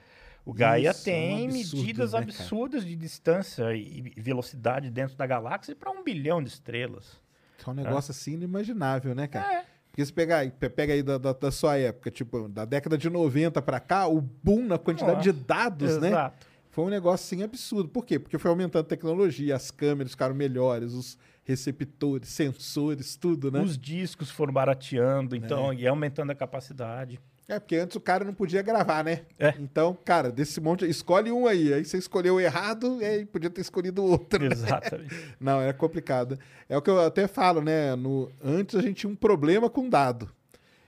[0.44, 5.16] O Gaia Isso, é um tem absurdo, medidas né, absurdas de distância e velocidade dentro
[5.16, 7.20] da galáxia para um bilhão de estrelas.
[7.66, 9.52] É um negócio assim inimaginável, né, cara?
[9.52, 9.64] É.
[9.90, 13.62] Porque se pegar, pega aí da, da, da sua época, tipo, da década de 90
[13.62, 16.08] pra cá, o boom na quantidade de Nossa, dados, né?
[16.08, 16.46] Exato.
[16.76, 17.88] Foi um negócio assim absurdo.
[17.88, 18.18] Por quê?
[18.18, 23.62] Porque foi aumentando a tecnologia, as câmeras ficaram melhores, os receptores, sensores, tudo, né?
[23.62, 27.18] Os discos foram barateando, então, e aumentando a capacidade.
[27.48, 29.22] É, porque antes o cara não podia gravar, né?
[29.38, 29.54] É.
[29.58, 31.72] Então, cara, desse monte, escolhe um aí.
[31.72, 34.38] Aí você escolheu errado, e aí podia ter escolhido outro.
[34.44, 34.50] né?
[34.52, 35.14] Exatamente.
[35.40, 36.38] Não, é complicado.
[36.68, 37.96] É o que eu até falo, né?
[37.96, 40.28] No, antes a gente tinha um problema com dado.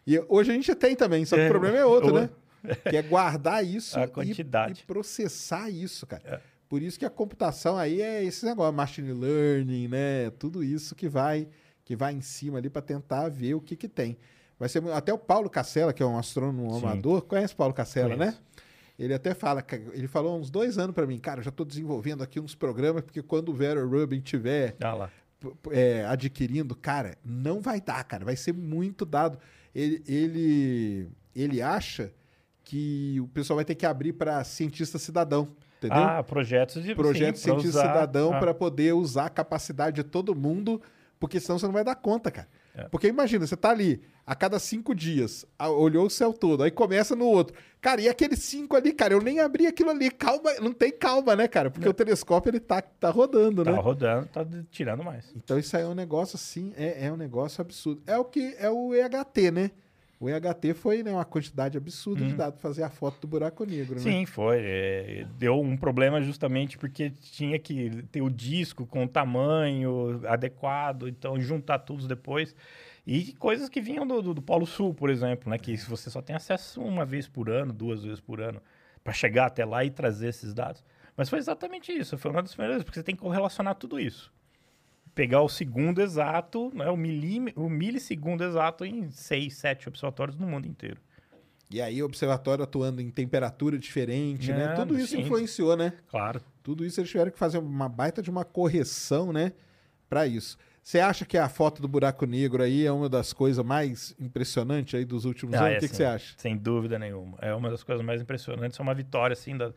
[0.07, 2.28] E hoje a gente tem também, só que É, o problema é outro, o- né?
[2.88, 4.82] Que é guardar isso A e- quantidade.
[4.82, 6.22] E, processar isso, cara.
[6.24, 6.40] É.
[6.68, 10.30] Por isso que a computação aí é esse negócio, machine learning, né?
[10.38, 11.48] Tudo isso que vai
[11.84, 14.18] que vai em cima ali para tentar ver o que que tem.
[14.59, 16.84] Vai ser até o Paulo Cacela, que é um astrônomo Sim.
[16.84, 18.36] amador, conhece Paulo Cacela, né?
[18.98, 21.64] Ele até fala, ele falou há uns dois anos para mim, cara, eu já estou
[21.64, 25.09] desenvolvendo aqui uns programas porque quando o Vera Rubin tiver Ah
[25.70, 28.24] é, adquirindo, cara, não vai dar, cara.
[28.24, 29.38] Vai ser muito dado.
[29.74, 32.12] Ele, ele, ele acha
[32.69, 35.49] que o pessoal vai ter que abrir para cientista cidadão,
[35.79, 35.97] entendeu?
[36.03, 40.05] Ah, projetos de Projeto sim, cientista usar- cidadão ah, para poder usar a capacidade de
[40.05, 40.81] todo mundo,
[41.19, 42.47] porque senão você não vai dar conta, cara.
[42.75, 42.85] É.
[42.85, 47.16] Porque imagina, você tá ali a cada cinco dias, olhou o céu todo, aí começa
[47.16, 47.57] no outro.
[47.81, 50.11] Cara, e aqueles cinco ali, cara, eu nem abri aquilo ali.
[50.11, 51.71] Calma, não tem calma, né, cara?
[51.71, 53.79] Porque o telescópio ele tá, tá rodando, Tá né?
[53.79, 55.33] rodando, tá tirando mais.
[55.35, 58.03] Então isso aí é um negócio assim, é, é um negócio absurdo.
[58.07, 59.71] É o que é o EHT, né?
[60.21, 63.64] O EHT foi né, uma quantidade absurda de dados pra fazer a foto do buraco
[63.64, 64.01] negro, né?
[64.01, 64.03] Uhum.
[64.03, 64.59] Sim, foi.
[64.61, 71.07] é, deu um problema justamente porque tinha que ter o disco com o tamanho adequado,
[71.07, 72.55] então juntar tudo depois.
[73.07, 75.57] E coisas que vinham do, do, do Polo Sul, por exemplo, né?
[75.57, 78.61] Que você só tem acesso uma vez por ano, duas vezes por ano,
[79.05, 80.85] para chegar até lá e trazer esses dados.
[81.16, 84.33] Mas foi exatamente isso, foi uma das primeiras, porque você tem que correlacionar tudo isso.
[85.19, 86.95] Pegar o segundo exato, né, o,
[87.64, 91.01] o milissegundo exato em seis, sete observatórios no mundo inteiro.
[91.69, 94.66] E aí o observatório atuando em temperatura diferente, né?
[94.66, 95.23] É, Tudo isso sim.
[95.23, 95.93] influenciou, né?
[96.09, 96.41] Claro.
[96.62, 99.55] Tudo isso eles tiveram que fazer uma baita de uma correção, né?
[100.09, 100.57] Para isso.
[100.85, 104.95] Você acha que a foto do buraco negro aí é uma das coisas mais impressionantes
[104.95, 105.75] aí dos últimos Ah, anos?
[105.75, 106.35] é, o que, que você acha?
[106.39, 107.37] Sem dúvida nenhuma.
[107.43, 108.79] É uma das coisas mais impressionantes.
[108.79, 109.73] É uma vitória, assim, da,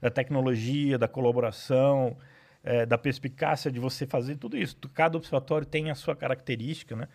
[0.00, 2.16] da tecnologia, da colaboração,
[2.64, 4.76] é, da perspicácia de você fazer tudo isso.
[4.92, 7.06] Cada observatório tem a sua característica, né?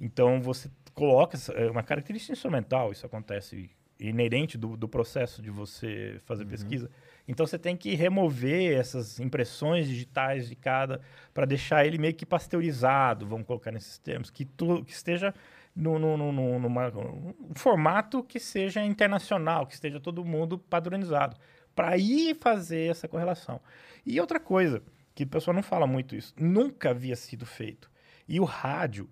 [0.00, 6.20] Então, você coloca é uma característica instrumental, isso acontece inerente do, do processo de você
[6.24, 6.90] fazer pesquisa.
[7.28, 11.00] Então, você tem que remover essas impressões digitais de cada,
[11.32, 15.32] para deixar ele meio que pasteurizado, vamos colocar nesses termos, que, tu, que esteja
[15.76, 21.36] no, no, no, no- numa- um formato que seja internacional, que esteja todo mundo padronizado,
[21.74, 23.60] para aí fazer essa correlação.
[24.04, 24.82] E outra coisa,
[25.14, 27.90] que o pessoal não fala muito isso, nunca havia sido feito.
[28.26, 29.08] E o rádio,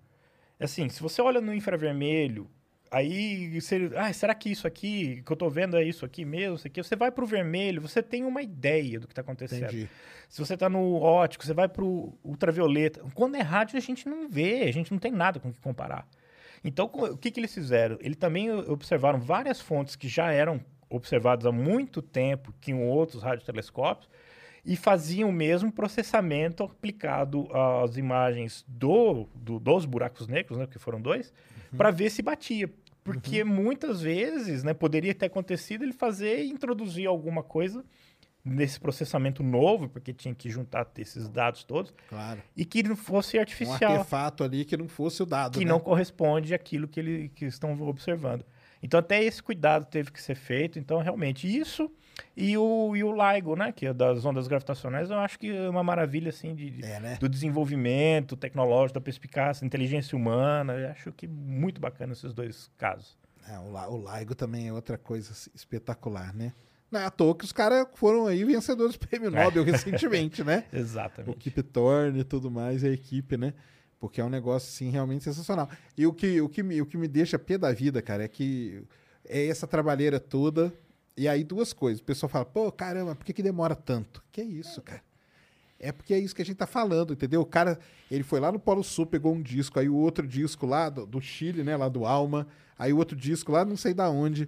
[0.59, 2.49] assim, se você olha no infravermelho,
[2.93, 6.57] Aí, você, ah, será que isso aqui que eu tô vendo é isso aqui mesmo?
[6.57, 6.83] Isso aqui?
[6.83, 9.63] Você vai pro vermelho, você tem uma ideia do que tá acontecendo.
[9.63, 9.89] Entendi.
[10.29, 13.03] Se você tá no ótico, você vai pro ultravioleta.
[13.15, 15.59] Quando é rádio, a gente não vê, a gente não tem nada com o que
[15.59, 16.07] comparar.
[16.63, 17.97] Então, o que, que eles fizeram?
[17.99, 23.23] Eles também observaram várias fontes que já eram observadas há muito tempo, que tinham outros
[23.23, 24.07] radiotelescópios,
[24.65, 27.47] e faziam o mesmo processamento aplicado
[27.83, 31.33] às imagens do, do- dos buracos negros, né, que foram dois,
[31.75, 32.69] para ver se batia.
[33.03, 37.83] Porque muitas vezes né, poderia ter acontecido ele fazer e introduzir alguma coisa
[38.45, 42.41] nesse processamento novo, porque tinha que juntar esses dados todos, Claro.
[42.55, 45.57] e que não fosse Um artificial artefato ali que não fosse o dado.
[45.59, 45.71] que né?
[45.71, 48.45] não corresponde àquilo que eles que estão observando.
[48.81, 50.77] Então, até esse cuidado teve que ser feito.
[50.77, 51.89] Então, realmente, isso
[52.35, 55.69] e o, e o LIGO, né, que é das ondas gravitacionais, eu acho que é
[55.69, 57.17] uma maravilha, assim, de, É, né?
[57.19, 60.73] do desenvolvimento tecnológico, da perspicácia, inteligência humana.
[60.73, 63.17] Eu acho que muito bacana esses dois casos.
[63.47, 66.53] É, o, o Laigo também é outra coisa assim, espetacular, né?
[66.89, 69.43] Não é à toa que os caras foram aí vencedores do prêmio É.
[69.43, 70.65] Nobel recentemente, né?
[70.71, 71.37] O Exatamente.
[71.37, 73.53] Keep Thorne e tudo mais, a equipe, né?
[73.99, 75.69] Porque é um negócio, assim, realmente sensacional.
[75.97, 78.27] E o que, o que, me, o que me deixa pé da vida, cara, é
[78.27, 78.83] que
[79.27, 80.73] é essa trabalheira toda.
[81.15, 82.01] E aí, duas coisas.
[82.01, 84.23] O pessoal fala, pô, caramba, por que, que demora tanto?
[84.31, 85.01] Que isso, cara?
[85.79, 87.41] É porque é isso que a gente tá falando, entendeu?
[87.41, 87.77] O cara,
[88.09, 91.05] ele foi lá no Polo Sul, pegou um disco, aí o outro disco lá do,
[91.05, 92.47] do Chile, né, lá do Alma,
[92.79, 94.47] aí o outro disco lá, não sei da onde,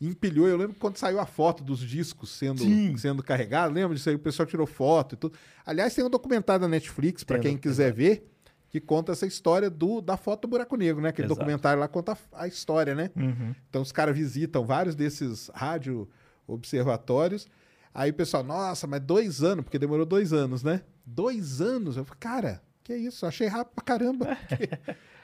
[0.00, 0.48] empilhou.
[0.48, 2.62] Eu lembro quando saiu a foto dos discos sendo,
[2.98, 4.14] sendo carregados, lembra disso aí?
[4.14, 5.36] O pessoal tirou foto e tudo.
[5.66, 8.29] Aliás, tem um documentário da Netflix, para quem quiser ver,
[8.70, 11.08] que conta essa história do, da foto do buraco negro, né?
[11.08, 11.40] Aquele Exato.
[11.40, 13.10] documentário lá conta a, a história, né?
[13.16, 13.54] Uhum.
[13.68, 16.08] Então os caras visitam vários desses rádio
[16.46, 17.48] observatórios.
[17.92, 20.82] Aí o pessoal, nossa, mas dois anos, porque demorou dois anos, né?
[21.04, 21.96] Dois anos?
[21.96, 23.26] Eu falei, cara, que isso?
[23.26, 24.38] Achei rápido pra caramba.
[24.48, 24.68] porque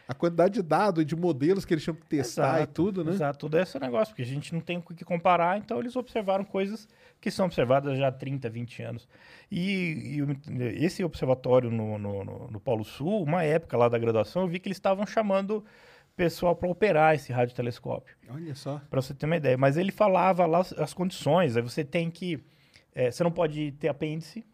[0.09, 3.13] a quantidade de dados e de modelos que eles tinham que testar e tudo, né?
[3.13, 5.97] Exato, tudo esse negócio, porque a gente não tem com o que comparar, então eles
[5.97, 6.89] observaram coisas
[7.21, 9.09] que são observadas já há 30, 20 anos.
[9.51, 14.43] E, e esse observatório no, no, no- no Polo Sul, uma época lá da graduação,
[14.43, 15.65] eu vi que eles estavam chamando
[16.17, 18.81] pessoal para operar esse radiotelescópio, Olha só.
[18.89, 19.59] para você ter uma ideia.
[19.59, 22.39] Mas ele falava lá as, as condições, aí você tem que...
[22.95, 24.47] eh, você não pode ter apêndice,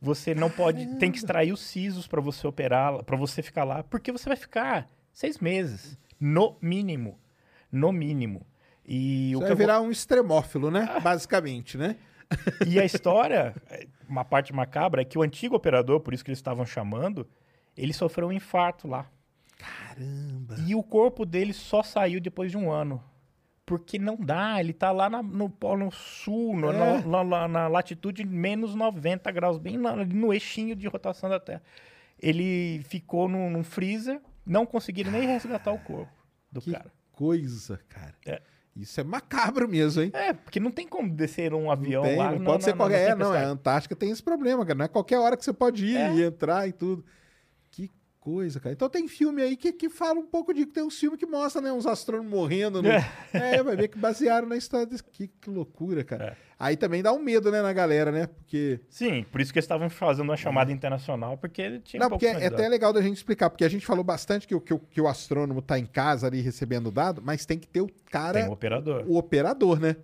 [0.00, 0.86] você não pode...
[0.98, 4.36] Tem que extrair os sisos para você operar, para você ficar lá, porque você vai
[4.36, 7.18] ficar seis meses, no mínimo.
[7.72, 8.46] No mínimo.
[8.86, 10.86] E Você o que vai eu vou- virar um extremófilo, né?
[11.02, 11.96] Basicamente, né?
[12.66, 13.54] e a história,
[14.08, 17.26] uma parte macabra, é que o antigo operador, por isso que eles estavam chamando,
[17.76, 19.06] ele sofreu um infarto lá.
[19.58, 20.56] Caramba.
[20.66, 23.02] E o corpo dele só saiu depois de um ano.
[23.66, 27.02] Porque não dá, ele tá lá na- no Polo Sul, no- É.
[27.04, 31.62] na, na- na latitude menos 90 graus, bem ali no eixinho de rotação da Terra.
[32.18, 36.12] Ele ficou num, num freezer, não conseguiram nem resgatar o corpo
[36.50, 36.86] do Que cara.
[37.12, 38.14] coisa, cara.
[38.24, 38.40] É.
[38.76, 40.10] Isso é macabro mesmo, hein?
[40.14, 42.30] É, porque não tem como descer um avião Tem, lá.
[42.32, 43.04] não na- pode ser na- qualquer.
[43.08, 43.48] na É, não, é, a.
[43.48, 44.78] Antártica tem esse problema, cara.
[44.78, 46.14] Não é qualquer hora que você pode ir É.
[46.14, 47.04] e entrar e tudo.
[48.26, 48.72] Coisa, cara.
[48.72, 50.66] Então tem filme aí que, que fala um pouco de.
[50.66, 51.72] Tem uns filmes que mostram, né?
[51.72, 52.82] Uns astrônomos morrendo.
[52.82, 52.88] No...
[52.88, 53.62] É.
[53.62, 55.04] vai ver que basearam na história desse.
[55.04, 56.24] Que, que loucura, cara.
[56.24, 56.36] É.
[56.58, 58.26] Aí também dá um medo, né, na galera, né?
[58.26, 58.80] Porque.
[58.88, 62.26] Sim, por isso que eles estavam fazendo uma chamada internacional, porque ele tinha Não, porque
[62.26, 64.78] é até legal da gente explicar, porque a gente falou bastante que, o- que, o-
[64.80, 68.40] que o astrônomo tá em casa ali recebendo dado, mas tem que ter o cara.
[68.40, 69.04] Tem o operador.
[69.06, 69.94] o operador, né?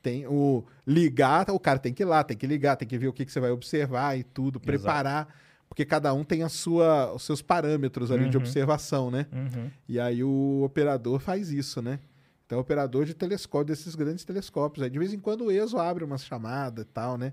[0.00, 3.08] Tem o ligar, o cara tem que ir lá, tem que ligar, tem que ver
[3.08, 5.28] o que, que você vai observar e tudo, preparar,
[5.68, 8.42] porque cada um tem a sua, os seus parâmetros ali de Uhum.
[8.42, 9.26] observação, né?
[9.32, 9.70] Uhum.
[9.88, 11.98] E aí o operador faz isso, né?
[12.46, 14.84] Então, o operador de telescópio, desses grandes telescópios.
[14.84, 17.32] Aí, de vez em quando o ESO abre uma chamada e tal, né?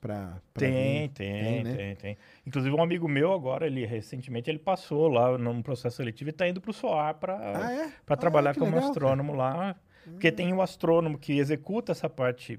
[0.00, 1.08] Pra, pra Tem, ver.
[1.10, 1.74] tem, né?
[1.74, 2.18] tem, tem.
[2.46, 6.48] Inclusive, um amigo meu agora, ele recentemente, ele passou lá num processo seletivo e tá
[6.48, 7.34] indo pro SOAR para
[7.66, 7.92] Ah, é?
[8.06, 9.76] para Ah, trabalhar que como legal, astrônomo lá.
[10.04, 12.58] Porque tem o astrônomo que executa essa parte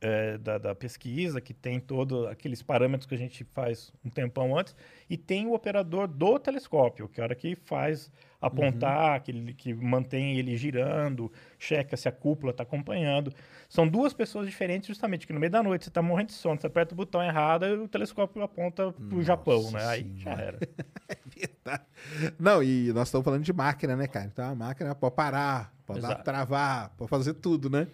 [0.00, 4.56] eh, da, da pesquisa, que tem todos aqueles parâmetros que a gente faz um tempão
[4.58, 4.74] antes,
[5.08, 9.54] e tem o operador do telescópio, que é o cara que faz apontar, que, ele-
[9.54, 13.32] que mantém ele girando, checa se a cúpula está acompanhando.
[13.68, 16.60] São duas pessoas diferentes, justamente, que no meio da noite você está morrendo de sono,
[16.60, 19.84] você aperta o botão errado e o telescópio aponta para o Japão, né?
[19.86, 20.58] Aí já era.
[22.38, 24.26] Não, e nós estamos falando de máquina, né, cara?
[24.26, 27.86] Então a máquina pode parar, pode dar- travar, pode fazer tudo, né?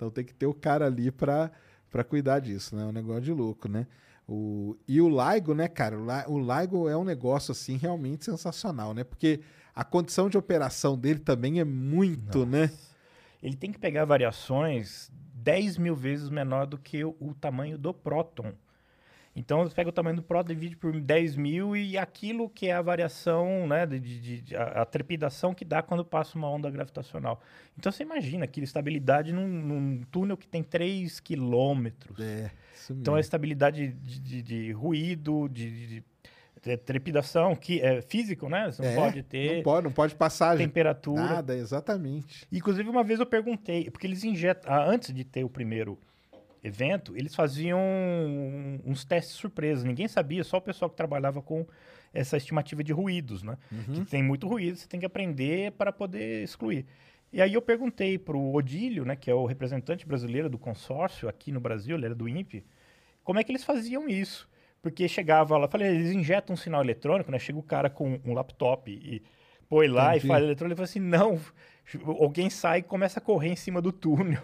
[0.00, 1.50] Então tem que ter o cara ali pra,
[1.90, 2.84] pra cuidar disso, né?
[2.84, 3.86] É um negócio de louco, né?
[4.26, 5.98] O, e o LIGO, né, cara?
[5.98, 9.04] O, Li- o LIGO é um negócio, assim, realmente sensacional, né?
[9.04, 9.40] Porque
[9.74, 12.70] a condição de operação dele também é muito, né?
[13.42, 17.92] Ele tem que pegar variações 10 mil vezes menor do que o, o tamanho do
[17.92, 18.54] próton.
[19.34, 22.72] Então, você pega o tamanho do próton, divide por 10 mil e aquilo que é
[22.72, 26.68] a variação, né, de, de- de- a, a trepidação que dá quando passa uma onda
[26.68, 27.40] gravitacional.
[27.78, 32.18] Então, você imagina aquela estabilidade num, num túnel que tem 3 quilômetros.
[32.18, 32.50] É,
[32.90, 33.20] Então, a mesmo.
[33.26, 36.04] estabilidade de, de- ruído, de, de
[36.84, 38.70] trepidação, que é físico, né?
[38.70, 41.22] Você não É, pode ter Não pode, não pode passar temperatura.
[41.22, 42.46] nada, exatamente.
[42.52, 45.98] Inclusive, uma vez eu perguntei, porque eles injetam, ah, antes de ter o primeiro
[46.62, 47.80] evento, eles faziam
[48.84, 49.86] uns testes surpresa.
[49.86, 51.66] Ninguém sabia, só o pessoal que trabalhava com
[52.12, 53.56] essa estimativa de ruídos, né?
[53.94, 56.86] Que tem muito ruído, você tem que aprender para poder excluir.
[57.32, 61.28] E aí eu perguntei para o Odílio, né, que é o representante brasileiro do consórcio
[61.28, 62.64] aqui no Brasil, ele era do INPE,
[63.22, 64.48] como é que eles faziam isso?
[64.82, 67.38] Porque chegava lá, falei, eles injetam um sinal eletrônico, né?
[67.38, 69.22] Chega o cara com um laptop e
[69.68, 70.26] põe lá Entendi.
[70.26, 70.80] e faz eletrônico.
[70.80, 71.38] Ele falou assim, não,
[72.20, 74.42] alguém sai e começa a correr em cima do túnel.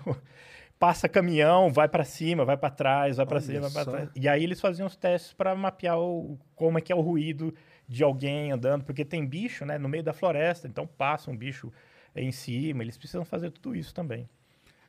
[0.79, 3.85] Passa caminhão, vai para cima, vai para trás, vai para cima, vai só.
[3.85, 4.11] para trás.
[4.15, 7.55] E aí eles faziam os testes para mapear o, como é que é o ruído
[7.89, 11.73] de alguém andando, porque tem bicho, né, no meio da floresta, então passa um bicho
[12.15, 14.29] em cima, eles precisam fazer tudo isso também.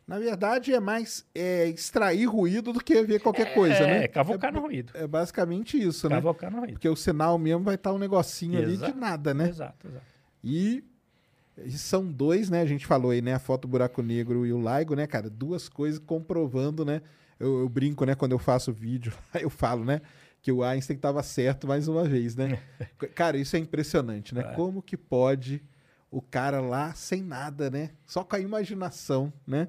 [0.07, 4.05] Na verdade, é mais é, extrair ruído do que ver qualquer coisa, né?
[4.05, 4.93] É, cavocar é, no ruído.
[4.95, 6.15] É basicamente isso, né?
[6.15, 6.73] Cavocar no ruído.
[6.75, 8.93] Porque o sinal mesmo vai estar um negocinho ali Exato.
[8.93, 9.49] de nada, né?
[9.49, 10.05] Exato, exato.
[10.41, 10.81] E
[11.69, 12.61] são dois, né?
[12.61, 13.33] A gente falou aí, né?
[13.33, 15.29] A foto do buraco negro e o LIGO, né, cara?
[15.29, 17.01] Duas coisas comprovando, né?
[17.39, 18.15] Eu, eu brinco, né?
[18.15, 20.01] Quando eu faço vídeo, eu falo, né?
[20.41, 22.59] Que o Einstein estava certo mais uma vez, né?
[23.15, 24.41] cara, isso é impressionante, né?
[24.41, 24.53] É.
[24.53, 25.63] Como que pode
[26.09, 27.91] o cara lá sem nada, né?
[28.05, 29.67] Só com a imaginação, né?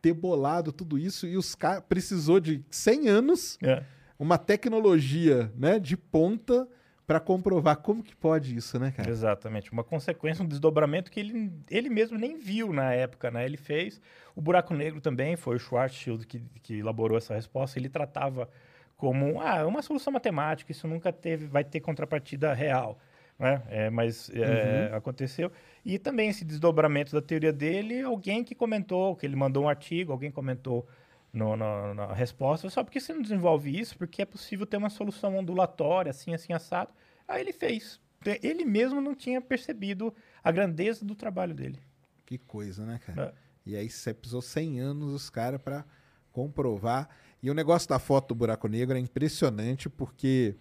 [0.00, 3.84] Ter bolado tudo isso e os caras precisou de 100 anos É.
[4.18, 6.66] uma tecnologia, né, de ponta
[7.06, 9.10] para comprovar como que pode isso, né, cara?
[9.10, 9.72] Exatamente.
[9.72, 13.44] Uma consequência, um desdobramento que ele, ele mesmo nem viu na época, né?
[13.44, 14.00] Ele fez.
[14.34, 17.78] O buraco negro também foi o Schwarzschild que, que elaborou essa resposta.
[17.78, 18.48] Ele tratava
[18.96, 22.98] como ah, uma solução matemática, isso nunca teve, vai ter contrapartida real.
[23.36, 23.60] Né?
[23.68, 25.50] É, mas é, aconteceu.
[25.84, 30.12] E também esse desdobramento da teoria dele, alguém que comentou, que ele mandou um artigo,
[30.12, 30.86] alguém comentou
[31.32, 34.90] no- no- na resposta, só porque você não desenvolve isso, porque é possível ter uma
[34.90, 36.90] solução ondulatória, assim, assim, assado.
[37.26, 38.00] Aí ele fez.
[38.42, 40.14] Ele mesmo não tinha percebido
[40.44, 41.80] a grandeza do trabalho dele.
[42.26, 43.34] Que coisa, né, cara?
[43.36, 43.42] É.
[43.64, 45.84] E aí você precisou 100 anos os caras para
[46.32, 47.08] comprovar.
[47.42, 50.54] E o negócio da foto do buraco negro é impressionante porque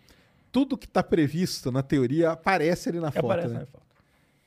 [0.51, 3.59] tudo que está previsto na teoria aparece ali na foto, Aparece né?
[3.59, 3.83] na foto.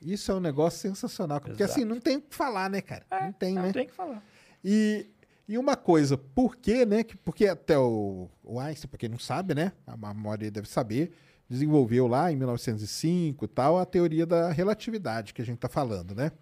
[0.02, 1.78] Isso é um negócio sensacional, porque Exato.
[1.78, 3.06] assim, não tem o que falar, né, cara?
[3.10, 3.72] É, não tem, não né?
[3.72, 4.22] tem que falar.
[4.62, 5.06] E,
[5.48, 7.02] e uma coisa, por que, né?
[7.04, 9.72] que- Porque até o, o Einstein, pra quem não sabe, né?
[9.86, 11.12] A maioria deve saber,
[11.48, 16.14] desenvolveu lá em 1905 e tal a teoria da relatividade que a gente tá falando,
[16.14, 16.32] né?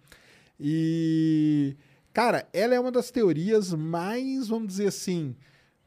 [0.59, 1.75] E,
[2.13, 5.35] cara, ela é uma das teorias mais, vamos dizer assim,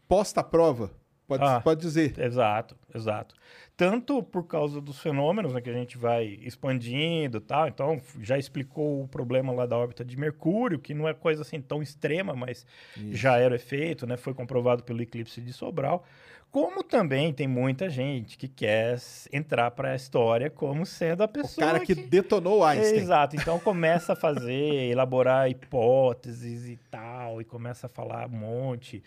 [0.07, 0.91] posta à prova,
[1.27, 1.61] pode, Ah.
[1.61, 2.19] pode dizer.
[2.19, 3.35] Exato, exato.
[3.77, 7.69] Tanto por causa dos fenômenos né, que a gente vai expandindo e tal.
[7.69, 11.61] Então, já explicou o problema lá da órbita de Mercúrio, que não é coisa assim
[11.61, 12.65] tão extrema, mas
[13.11, 14.17] já era o efeito, né?
[14.17, 16.07] Foi comprovado pelo eclipse de Sobral.
[16.51, 18.97] Como também tem muita gente que quer
[19.31, 23.01] entrar para a história como sendo a O pessoa cara que, detonou o Einstein.
[23.01, 23.37] Exato.
[23.37, 29.03] Então começa a fazer, elaborar hipóteses e tal, e começa a falar um monte.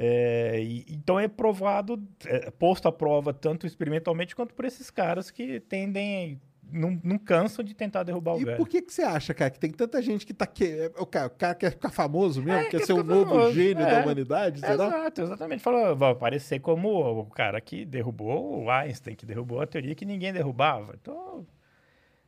[0.00, 5.28] É, e- então é provado, é, posto à prova tanto experimentalmente quanto por esses caras
[5.28, 6.40] que tendem,
[6.70, 8.56] não, não cansam de tentar derrubar o E velho.
[8.58, 11.26] por que, que você acha, cara, que tem tanta gente que tá que o cara,
[11.26, 13.90] o cara quer ficar famoso mesmo, É, quer quer ser o novo famoso, gênio da
[13.98, 14.02] é.
[14.04, 14.74] humanidade, será?
[14.74, 15.62] Exato, exatamente.
[15.64, 16.88] Falou, vai aparecer como
[17.20, 20.94] o cara que derrubou o Einstein, que derrubou a teoria que ninguém derrubava.
[21.02, 21.44] Então,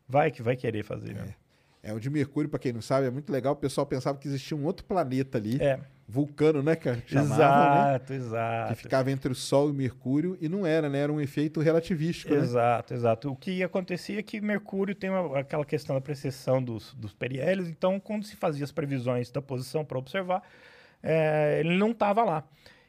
[0.08, 1.34] vai que vai querer fazer, né?
[1.82, 3.54] É, o de Mercúrio, pra quem não sabe, é muito legal.
[3.54, 5.60] O pessoal pensava que existia um outro planeta ali.
[5.60, 5.80] É.
[6.06, 6.74] Vulcano, né?
[6.74, 7.90] Que chamava, né?
[7.94, 8.68] Exato, exato.
[8.74, 10.36] Que ficava entre o Sol e o Mercúrio.
[10.40, 10.98] E não era, né?
[10.98, 12.40] Era um efeito relativístico, né?
[12.40, 13.30] Exato, exato.
[13.30, 17.16] O que acontecia é que Mercúrio tem uma- aquela questão da precessão dos, dos
[17.68, 20.42] então quando se fazia as previsões da posição para observar,
[21.02, 22.44] é, ele não estava lá.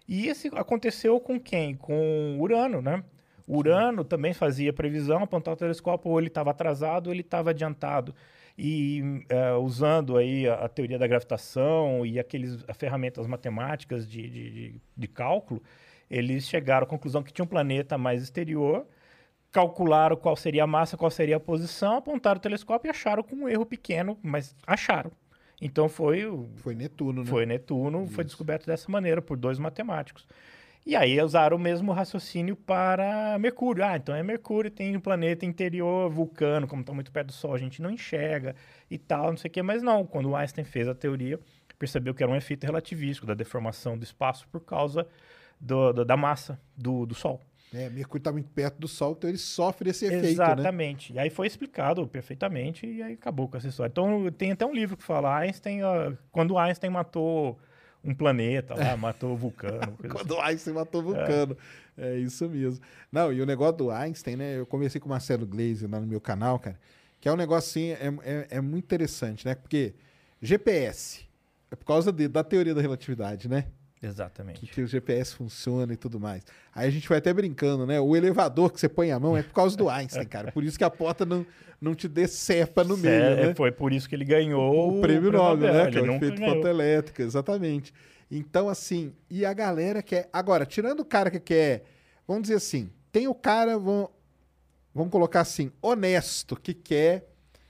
[0.08, 1.76] E esse aconteceu com quem?
[1.76, 3.04] Com Urano, né?
[3.48, 8.16] Urano também fazia previsão, apontar o telescópio, ou ele estava atrasado ou ele estava adiantado.
[8.58, 14.22] E é, usando aí a, a teoria da gravitação e aqueles as ferramentas matemáticas de,
[14.30, 15.62] de, de- de cálculo,
[16.10, 18.86] eles chegaram à conclusão que tinha um planeta mais exterior,
[19.52, 23.36] calcularam qual seria a massa, qual seria a posição, apontaram o telescópio e acharam com
[23.36, 25.12] um erro pequeno, mas acharam.
[25.62, 27.30] Então foi o Foi Netuno, né?
[27.30, 30.28] foi Netuno, foi descoberto dessa maneira por dois matemáticos.
[30.86, 33.86] E aí usaram o mesmo raciocínio para Mercúrio.
[33.86, 37.54] Ah, então é Mercúrio, tem um planeta interior, vulcano, como está muito perto do Sol,
[37.54, 38.56] a gente não enxerga
[38.90, 39.62] e tal, não sei o quê.
[39.62, 41.40] Mas não, quando o Einstein fez a teoria,
[41.78, 45.08] percebeu que era um efeito relativístico da deformação do espaço por causa
[45.60, 47.40] do- do- da massa do, do Sol.
[47.74, 50.32] É, Mercúrio está muito perto do Sol, então ele sofre esse efeito, né?
[50.32, 51.14] Exatamente.
[51.14, 53.90] E aí foi explicado perfeitamente e aí acabou com essa história.
[53.90, 55.80] Então tem até um livro que fala Einstein,
[56.32, 57.58] quando Einstein matou
[58.04, 59.98] um planeta lá, matou o vulcano.
[60.12, 61.56] Quando o Einstein matou Vulcano.
[61.98, 62.18] É.
[62.18, 62.84] isso mesmo.
[63.12, 64.58] Não, e o negócio do Einstein, né?
[64.58, 66.80] Eu conversei com o Marcelo Gleisi lá no meu canal, cara,
[67.20, 69.54] que é um negócio assim, é, é, é muito interessante, né?
[69.56, 69.94] Porque
[70.42, 71.22] GPS
[71.70, 73.66] é por causa de- da teoria da relatividade, né?
[74.02, 74.66] Exatamente.
[74.66, 76.44] Que, o GPS funciona e tudo mais.
[76.74, 78.00] Aí a gente vai até brincando, né?
[78.00, 80.52] O elevador que você põe a mão é por causa do Einstein, cara.
[80.52, 81.46] Por isso que a porta não,
[81.80, 83.54] não te decepa no meio, Sé- né?
[83.56, 85.92] Foi por isso que ele ganhou o prêmio Nobel, né?
[85.92, 86.56] Que é o efeito ganhou.
[86.56, 87.94] fotoelétrico, exatamente.
[88.32, 90.30] Então, assim, e a galera quer.
[90.34, 91.84] Agora, tirando o cara que quer.
[92.28, 94.08] Vamos dizer assim, tem o cara, vamos,
[94.96, 97.28] vamos colocar assim, honesto, que quer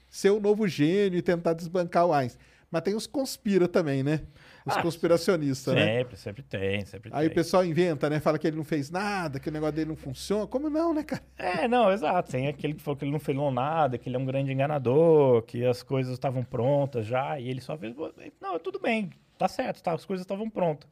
[0.10, 2.40] ser o novo gênio e tentar desbancar o Einstein.
[2.70, 4.22] Mas tem os conspira também, né?
[4.66, 5.98] Os Ah, conspiracionistas, né?
[6.00, 7.32] Sempre, sempre tem, sempre Aí tem.
[7.32, 8.20] o pessoal inventa, né?
[8.20, 10.46] Fala que ele não fez nada, que o negócio dele não funciona.
[10.46, 11.24] Como não, né, cara?
[11.38, 12.32] É, não, exato.
[12.32, 15.42] Tem aquele que falou que ele não fez nada, que ele é um grande enganador,
[15.44, 17.96] que as coisas estavam prontas já, e ele só fez.
[18.40, 20.88] Não, tudo bem, tá certo, tá, as coisas estavam prontas.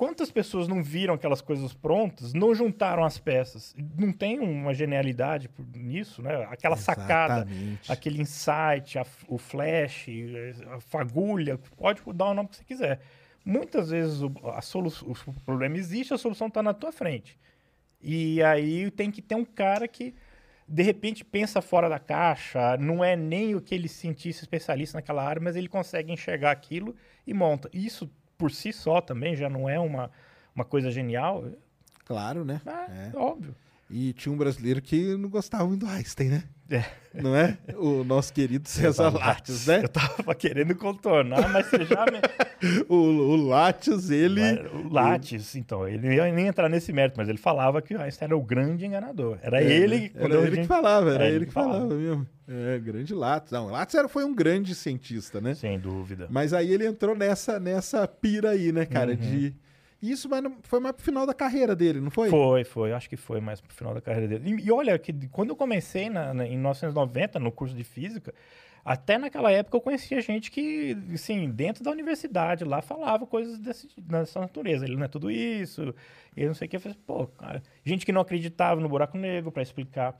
[0.00, 3.74] Quantas pessoas não viram aquelas coisas prontas, não juntaram as peças?
[3.98, 6.36] Não tem uma genialidade nisso, né?
[6.50, 7.92] Aquela sacada, Exatamente.
[7.92, 10.06] aquele insight, a o flash,
[10.74, 13.00] a fagulha, pode dar o nome que você quiser.
[13.44, 14.90] Muitas vezes o, a solu-
[15.26, 17.38] o problema existe, a solução está na tua frente.
[18.00, 20.14] E aí tem que ter um cara que,
[20.66, 25.56] de repente, pensa fora da caixa, não é nem aquele cientista especialista naquela área, mas
[25.56, 26.96] ele consegue enxergar aquilo
[27.26, 27.68] e monta.
[27.70, 28.10] Isso,
[28.40, 30.10] por si só, também já não é uma,
[30.54, 31.44] uma coisa genial.
[32.06, 32.60] Claro, né?
[32.66, 33.16] É, É.
[33.16, 33.54] óbvio.
[33.90, 36.44] E tinha um brasileiro que não gostava muito do Einstein, né?
[36.70, 36.84] É.
[37.20, 37.58] Não é?
[37.76, 39.80] O nosso querido César Lattes, né?
[39.84, 42.20] Eu tava querendo contornar, mas você já me...
[42.90, 44.42] O, o Lattes, ele.
[44.74, 48.00] O Lattes, então, ele não ia nem entrar nesse mérito, mas ele falava que o
[48.00, 49.38] Einstein era o grande enganador.
[49.42, 49.98] Era É, ele...
[49.98, 50.10] né?
[50.14, 52.26] Era ele que gente- falava, era É, ele que falava mesmo.
[52.46, 53.50] É, grande Lattes.
[53.50, 55.54] Não, Lattes era, foi um grande cientista, né?
[55.54, 56.26] Sem dúvida.
[56.28, 59.12] Mas aí ele entrou nessa, nessa pira aí, né, cara?
[59.12, 59.16] Uhum.
[59.16, 59.54] De.
[60.02, 60.28] Isso
[60.62, 62.30] foi mais pro final da carreira dele, não foi?
[62.30, 62.92] Foi, foi.
[62.92, 64.56] Acho que foi mais pro final da carreira dele.
[64.60, 68.32] E, e olha, que quando eu comecei na, na- em 1990, no curso de física,
[68.82, 73.88] até naquela época eu conhecia gente que, assim, dentro da universidade lá falava coisas desse,
[74.00, 74.86] dessa natureza.
[74.86, 75.94] Ele não é tudo isso,
[76.34, 76.76] ele não sei o que.
[76.76, 80.18] Eu falei, pô, cara, gente que não acreditava no buraco negro para explicar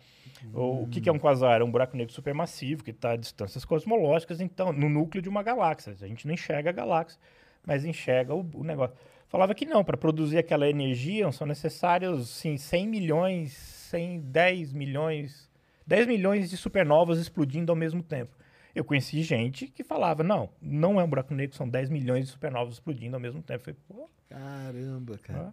[0.52, 1.62] o, o que, que é um quasar.
[1.62, 5.42] É um buraco negro supermassivo que está a distâncias cosmológicas, então, no núcleo de uma
[5.42, 5.96] galáxia.
[5.98, 7.18] A gente não enxerga a galáxia,
[7.66, 8.94] mas enxerga o, o negócio.
[9.30, 15.48] Falava que não, para produzir aquela energia são necessários sim, 100 milhões, 100, 10 milhões,
[15.86, 18.36] 10 milhões de supernovas explodindo ao mesmo tempo.
[18.74, 22.32] Eu conheci gente que falava, não, não é um buraco negro, são 10 milhões de
[22.32, 23.70] supernovas explodindo ao mesmo tempo.
[23.70, 25.48] Eu falei, pô, Caramba, cara.
[25.48, 25.52] ah,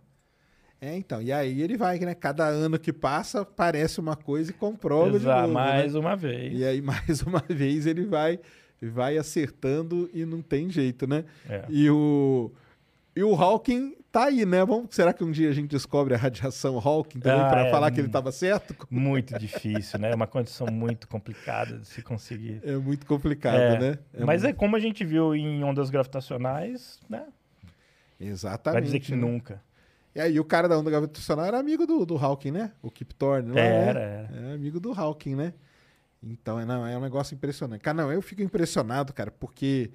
[0.81, 1.21] É, então.
[1.21, 2.15] E aí ele vai, né?
[2.15, 5.53] Cada ano que passa, parece uma coisa e comprova de exato, novo.
[5.53, 5.99] mais né?
[5.99, 6.59] uma vez.
[6.59, 8.39] E aí, mais uma vez, ele vai,
[8.81, 11.25] vai acertando e não tem jeito, né?
[11.47, 11.63] É.
[11.69, 12.51] E o.
[13.17, 14.63] E o Hawking tá aí, né?
[14.63, 17.71] Vamos, será que um dia a gente descobre a radiação Hawking também Ah, para é,
[17.71, 18.09] falar que ele hum.
[18.09, 18.75] estava certo?
[18.91, 20.11] Muito difícil, né?
[20.11, 22.61] É uma condição muito complicada de se conseguir.
[22.63, 23.99] É muito complicado, É, né?
[24.13, 27.25] É mas muito- é como a gente viu em ondas gravitacionais, né?
[28.19, 28.73] Exatamente.
[28.73, 29.17] Vai dizer que né?
[29.17, 29.63] nunca.
[30.13, 32.71] E aí o cara da onda gravitacional era amigo do, do Hawking, né?
[32.83, 33.61] O Kip Thorne, é?
[33.61, 34.29] Era, era.
[34.51, 35.55] É amigo do Hawking, né?
[36.21, 37.81] Então, é, não, é um negócio impressionante.
[37.81, 39.89] Cara, não, eu fico impressionado, cara, porque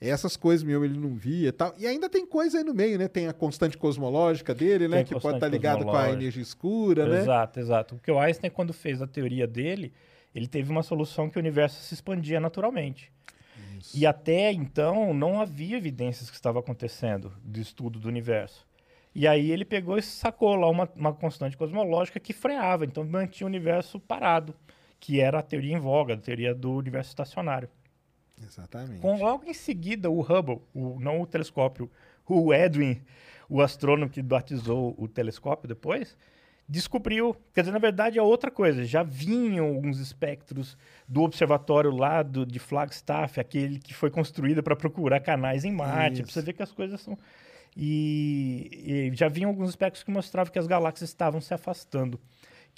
[0.00, 1.74] essas coisas mesmo ele não via e tal.
[1.76, 3.08] E ainda tem coisa aí no meio, né?
[3.08, 4.98] Tem a constante cosmológica dele, né?
[4.98, 7.20] Tem Que pode estar ligado com a energia escura, né?
[7.20, 7.94] Exato, exato.
[7.96, 9.92] Porque o Einstein, quando fez a teoria dele,
[10.34, 13.10] ele teve uma solução que o universo se expandia naturalmente.
[13.94, 18.66] E até então não havia evidências que estava acontecendo do estudo do universo.
[19.14, 23.46] E aí ele pegou e sacou lá uma, uma constante cosmológica que freava, então mantinha
[23.46, 24.54] o universo parado,
[25.00, 27.68] que era a teoria em voga, a teoria do universo estacionário.
[28.46, 29.00] Exatamente.
[29.00, 31.90] Com logo em seguida o Hubble, o, não o telescópio,
[32.26, 33.00] o Edwin,
[33.48, 36.16] o astrônomo que batizou o telescópio depois,
[36.68, 40.76] descobriu, quer dizer, na verdade é outra coisa, já vinham alguns espectros
[41.08, 46.22] do observatório lá do, de Flagstaff, aquele que foi construído para procurar canais em Marte,
[46.22, 47.16] pra você ver que as coisas são...
[47.80, 52.18] E, e já vinham alguns espectros que mostravam que as galáxias estavam se afastando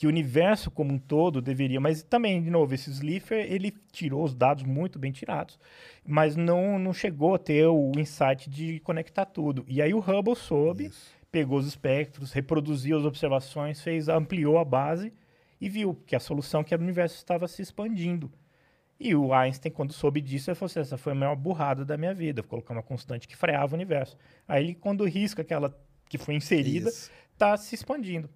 [0.01, 4.25] que o universo como um todo deveria, mas também, de novo, esse Slipher, ele tirou
[4.25, 5.59] os dados muito bem tirados,
[6.03, 9.63] mas não, não chegou a ter o insight de conectar tudo.
[9.69, 10.91] E aí o Hubble soube,
[11.31, 15.13] pegou os espectros, reproduziu as observações, fez, ampliou a base
[15.61, 18.33] e viu que a solução que era o universo estava se expandindo.
[18.99, 21.99] E o Einstein, quando soube disso, ele falou assim, essa foi a maior burrada da
[21.99, 24.17] minha vida, colocar uma constante que freava o universo.
[24.49, 25.79] Aí ele, quando risca aquela
[26.09, 27.11] que foi inserida, Isso.
[27.35, 28.31] está se expandindo.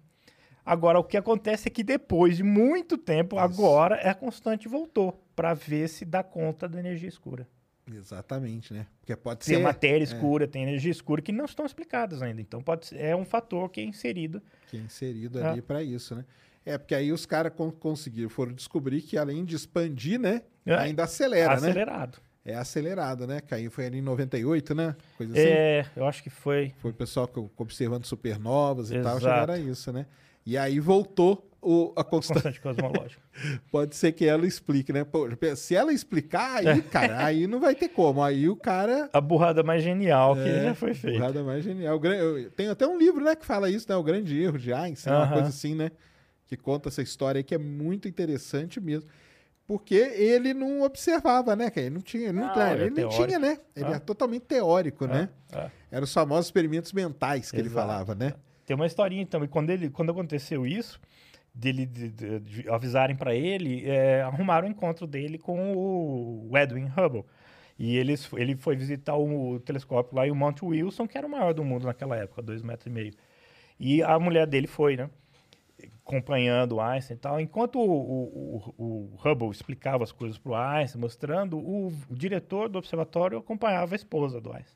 [0.65, 5.21] Agora, o que acontece é que depois de muito tempo, agora é a constante voltou
[5.35, 7.47] para ver se dá conta da energia escura.
[7.93, 8.87] Exatamente, né?
[8.99, 9.61] Porque pode Tem ser.
[9.61, 12.41] matéria é, escura, tem energia escura que não estão explicadas ainda.
[12.41, 14.41] Então, pode ser, é um fator que é inserido.
[14.67, 15.47] que é inserido É.
[15.49, 16.25] ali para isso, né?
[16.65, 20.41] É, porque aí os caras con- conseguiram, foram descobrir que além de expandir, né?
[20.65, 20.73] É.
[20.73, 21.55] Ainda acelera, né?
[21.69, 22.17] acelerado.
[22.43, 23.39] É acelerado, né?
[23.39, 24.95] Caiu, foi ali em 98, né?
[25.15, 25.41] Coisa assim.
[25.47, 26.73] É, eu acho que foi.
[26.79, 29.19] Foi o pessoal que- observando supernovas e tal, Exato.
[29.21, 30.07] chegaram a isso, né?
[30.45, 32.35] E aí voltou o, a constante.
[32.43, 33.21] Constante cosmológica.
[33.71, 35.03] Pode ser que ela explique, né?
[35.03, 38.21] Pô, se ela explicar, aí, cara, aí não vai ter como.
[38.23, 39.09] Aí o cara.
[39.11, 41.17] A burrada mais genial que É, já foi feita.
[41.17, 41.99] Burrada mais genial.
[42.55, 43.95] Tem até um livro, né, que fala isso, né?
[43.95, 45.33] O grande erro de Einstein, uma Aham.
[45.33, 45.89] coisa assim, né?
[46.45, 49.09] Que conta essa história aí que é muito interessante mesmo.
[49.67, 51.71] Porque ele não observava, né?
[51.75, 52.31] Ele não tinha.
[52.31, 53.57] Não, Não, ele é ele não tinha, né?
[53.75, 53.95] Ele Ah.
[53.95, 55.27] é totalmente teórico, né?
[55.51, 55.71] É.
[55.89, 57.87] Eram os famosos experimentos mentais que ele Exato.
[57.87, 58.35] falava, né?
[58.65, 59.47] Tem uma historinha também.
[59.49, 60.99] Quando, ele, quando aconteceu isso,
[61.53, 65.73] dele de, de- de avisarem para ele, é, arrumaram o encontro dele com
[66.49, 67.25] o Edwin Hubble.
[67.79, 71.53] E eles, ele foi visitar o, telescópio lá em Mount Wilson, que era o maior
[71.53, 73.13] do mundo naquela época, dois metros e meio.
[73.79, 75.09] E a mulher dele foi, né?
[76.05, 77.39] Acompanhando o Einstein e tal.
[77.41, 82.15] Enquanto o, o- o- o Hubble explicava as coisas para o Einstein, mostrando, o, o
[82.15, 84.74] diretor do observatório acompanhava a esposa do Einstein.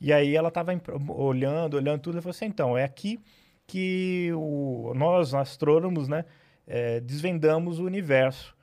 [0.00, 0.72] E aí ela estava
[1.08, 3.18] olhando, olhando tudo, e falou assim, então, é aqui
[3.66, 6.24] que o, nós, astrônomos, né,
[6.66, 8.54] é, desvendamos o universo.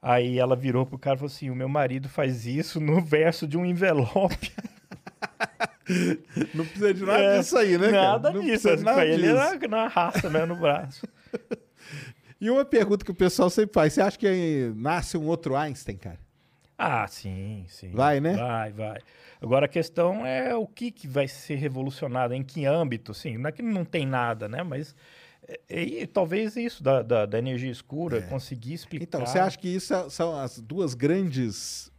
[0.00, 3.46] Aí ela virou pro cara e falou assim, o meu marido faz isso no verso
[3.46, 4.52] de um envelope.
[6.54, 7.90] Não precisa de nada É, disso aí, né?
[7.90, 8.12] cara?
[8.12, 8.50] Nada Não disso.
[8.62, 9.36] precisa de nada ele disso.
[9.38, 11.06] era na raça, né, no braço.
[12.38, 15.96] E uma pergunta que o pessoal sempre faz: você acha que nasce um outro Einstein,
[15.96, 16.18] cara?
[16.78, 17.90] Ah, sim, sim.
[17.92, 18.34] Vai, né?
[18.36, 18.98] Vai, vai.
[19.40, 23.38] Agora a questão é o que, que vai ser revolucionado, em que âmbito, sim.
[23.38, 24.62] Não é que não tem nada, né?
[24.62, 24.94] Mas
[25.48, 29.04] é, é, talvez isso da, da, da energia escura, conseguir explicar.
[29.04, 31.90] Então, você acha que isso é- são as duas grandes.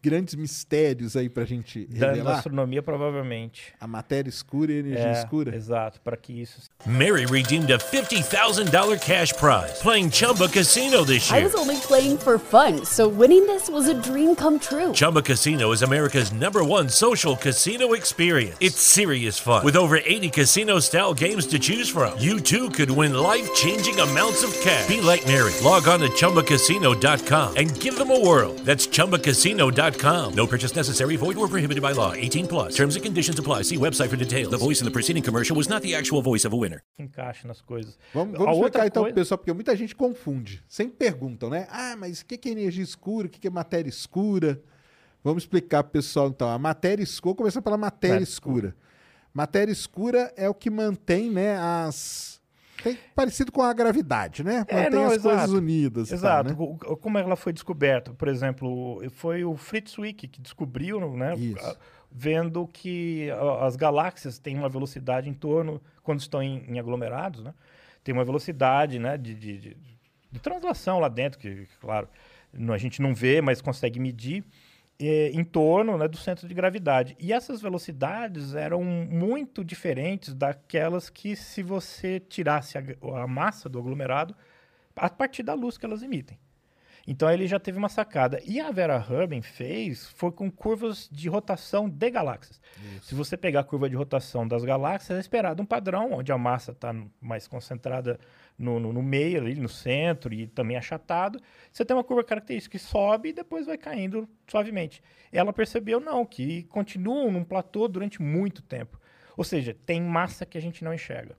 [0.00, 3.72] O- o- grandes mistérios aí pra gente da, da astronomia, provavelmente.
[3.80, 5.54] A matéria escura e a energia É, escura?
[5.54, 6.60] Exato, para que isso.
[6.86, 11.40] Mary redeemed a $50,000 cash prize playing Chumba Casino this year.
[11.42, 14.92] I was only playing for fun, so winning this was a dream come true.
[14.92, 18.56] Chumba Casino is America's number one social casino experience.
[18.60, 19.64] It's serious fun.
[19.64, 23.98] With over 80 casino style games to choose from, you too could win life changing
[24.00, 24.86] amounts of cash.
[24.88, 25.52] Be like Mary.
[25.62, 28.54] Log on to chumbacasino.com and give them a whirl.
[28.64, 29.89] That's chumbacasino.com.
[30.34, 32.12] No purchase necessary, void or prohibited by law.
[32.14, 32.74] 18 plus.
[32.76, 33.62] Terms and conditions apply.
[33.64, 34.50] See website for details.
[34.50, 36.82] The voice in the preceding commercial was not the actual voice of a winner.
[36.98, 37.98] encaixe nas coisas.
[38.14, 40.62] Vamos, A vamos outra explicar então coisa- pro pessoal, porque muita gente confunde.
[40.68, 41.66] Sempre perguntam, né?
[41.70, 43.26] Ah, mas o que que é energia escura?
[43.26, 44.60] O que que é matéria escura?
[45.24, 46.48] Vamos explicar pro pessoal então.
[46.48, 48.76] A matéria escura, vou começar pela matéria Matéria escura.
[49.32, 52.29] Matéria escura é o que mantém, né, as.
[52.82, 54.64] Tem parecido com a gravidade, né?
[54.68, 55.28] É, Mantém não, as exato.
[55.36, 56.08] coisas unidas.
[56.08, 56.50] tal, Exato.
[56.50, 56.56] né?
[56.58, 58.12] O- Como ela foi descoberta?
[58.12, 61.34] Por exemplo, foi o Fritz Zwick que descobriu, né?
[61.36, 61.76] Isso.
[62.12, 63.28] Vendo que
[63.60, 67.54] as galáxias têm uma velocidade em torno, quando estão em, em aglomerados, né?
[68.02, 69.16] Tem uma velocidade, né?
[69.16, 69.76] De, de, de-
[70.32, 72.08] de translação lá dentro, que, claro,
[72.72, 74.44] a gente não vê, mas consegue medir.
[75.00, 77.16] Eh, em torno né, do centro de gravidade.
[77.18, 82.82] E essas velocidades eram muito diferentes daquelas que, se você tirasse a,
[83.22, 84.36] a massa do aglomerado,
[84.94, 86.38] a partir da luz que elas emitem.
[87.06, 88.40] Então ele já teve uma sacada.
[88.44, 92.60] E a Vera Rubin fez foi com curvas de rotação de galáxias.
[93.02, 96.38] Se você pegar a curva de rotação das galáxias, é esperado um padrão onde a
[96.38, 98.20] massa está mais concentrada
[98.60, 101.40] no, no, no meio, ali, no centro e também achatado.
[101.72, 105.02] Você tem uma curva característica que sobe e depois vai caindo suavemente.
[105.32, 109.00] Ela percebeu não, que continuam num platô durante muito tempo.
[109.36, 111.36] Ou seja, tem massa que a gente não enxerga.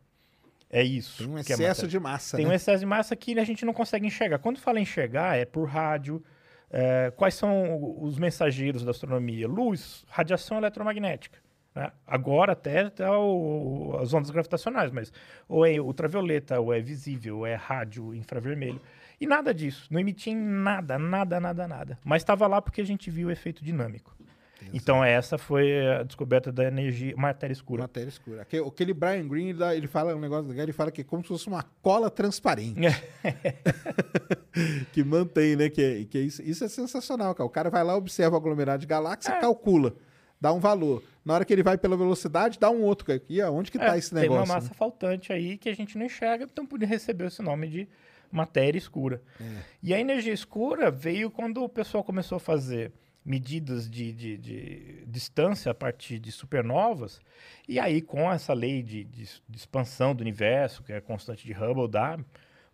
[0.69, 1.17] É isso.
[1.19, 1.87] Tem um que é excesso matéria.
[1.89, 2.51] de massa, Tem né?
[2.51, 4.39] um excesso de massa que a gente não consegue enxergar.
[4.39, 6.23] Quando fala enxergar, é por rádio.
[6.71, 9.47] é, quais são os mensageiros da astronomia?
[9.47, 11.37] Luz, radiação eletromagnética.
[11.75, 11.91] Né?
[12.05, 15.11] Agora até tá o- as ondas gravitacionais, mas
[15.47, 18.81] ou é ultravioleta, ou é visível, ou é rádio infravermelho.
[19.19, 19.87] E nada disso.
[19.91, 21.99] Não emitia em nada, nada, nada, nada.
[22.03, 24.15] Mas estava lá porque a gente viu o efeito dinâmico.
[24.73, 27.81] Então essa foi a descoberta da energia, matéria escura.
[27.81, 28.43] Matéria escura.
[28.43, 31.29] Aquele, Brian Green, ele, dá- ele fala um negócio, ele fala que é como se
[31.29, 32.79] fosse uma cola transparente.
[34.91, 35.69] que mantém, né?
[35.69, 37.47] Que, é- que é isso, isso é sensacional, cara.
[37.47, 39.39] O cara vai lá, observa o aglomerado de galáxia, É.
[39.39, 39.93] calcula,
[40.39, 41.03] dá um valor.
[41.23, 43.07] Na hora que ele vai pela velocidade, dá um outro.
[43.29, 44.43] E aonde que tá É, esse tem negócio?
[44.43, 44.75] uma massa né?
[44.75, 47.87] faltante aí que a gente não enxerga, então podia receber esse nome de
[48.31, 49.21] matéria escura.
[49.39, 49.61] É.
[49.83, 52.91] E a energia escura veio quando o pessoal começou a fazer
[53.23, 57.21] medidas de, de, de, distância a partir de supernovas,
[57.67, 61.45] e aí com essa lei de, de, de expansão do universo, que é a constante
[61.45, 62.17] de Hubble, dá,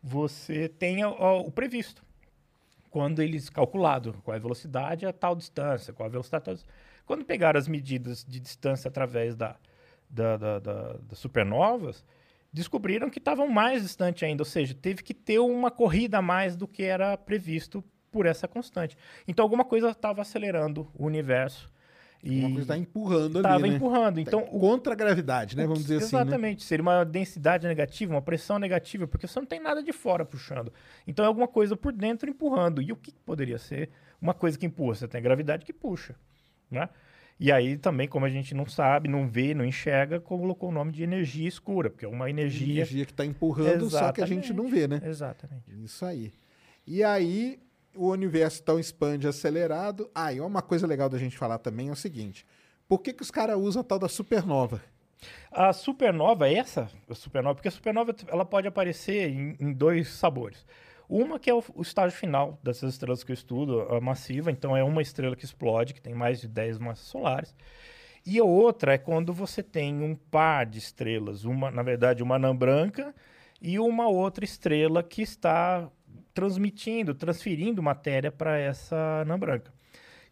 [0.02, 2.02] você tem o, o previsto.
[2.90, 6.56] Quando eles calculado qual é a velocidade a tal distância, qual a velocidade tal
[7.08, 9.56] Quando pegaram as medidas de distância através da,
[10.10, 12.06] da, da, da das supernovas,
[12.52, 16.58] descobriram que estavam mais distante ainda, ou seja, teve que ter uma corrida a mais
[16.58, 18.98] do que era previsto por essa constante.
[19.26, 21.72] Então alguma coisa estava acelerando o universo.
[22.22, 23.76] E uma coisa está empurrando ali, Estava né?
[23.76, 24.16] empurrando.
[24.16, 25.64] Tá então, contra a gravidade, né?
[25.64, 26.26] Vamos dizer exatamente, assim.
[26.26, 26.60] Exatamente.
[26.60, 26.66] Né?
[26.68, 30.74] Seria uma densidade negativa, uma pressão negativa, porque você não tem nada de fora puxando.
[31.06, 32.82] Então é alguma coisa por dentro empurrando.
[32.82, 34.96] E o que poderia ser uma coisa que empurra?
[34.96, 36.16] Você tem a gravidade que puxa.
[36.70, 36.90] Né?
[37.40, 40.92] E aí também, como a gente não sabe, não vê, não enxerga, colocou o nome
[40.92, 42.78] de energia escura, porque é uma energia.
[42.78, 43.92] Energia que está empurrando, Exatamente.
[43.92, 45.02] só que a gente não vê, né?
[45.04, 45.64] Exatamente.
[45.84, 46.34] Isso aí.
[46.86, 47.60] E aí,
[47.96, 50.10] o universo então expande acelerado.
[50.16, 52.46] Ah, e uma coisa legal da gente falar também é o seguinte:
[52.88, 54.82] por que, que os caras usam a tal da supernova?
[55.52, 60.66] A supernova, essa a supernova, porque a supernova ela pode aparecer em, em dois sabores.
[61.10, 64.76] Uma que é o, o, estágio final dessas estrelas que eu estudo, a massiva, então
[64.76, 67.56] é uma estrela que explode, que tem mais de 10 massas solares.
[68.26, 72.36] E a outra é quando você tem um par de estrelas, uma, na verdade, uma
[72.36, 73.16] anã branca
[73.62, 75.90] e uma outra estrela que está
[76.34, 79.74] transmitindo, transferindo matéria para essa anã branca.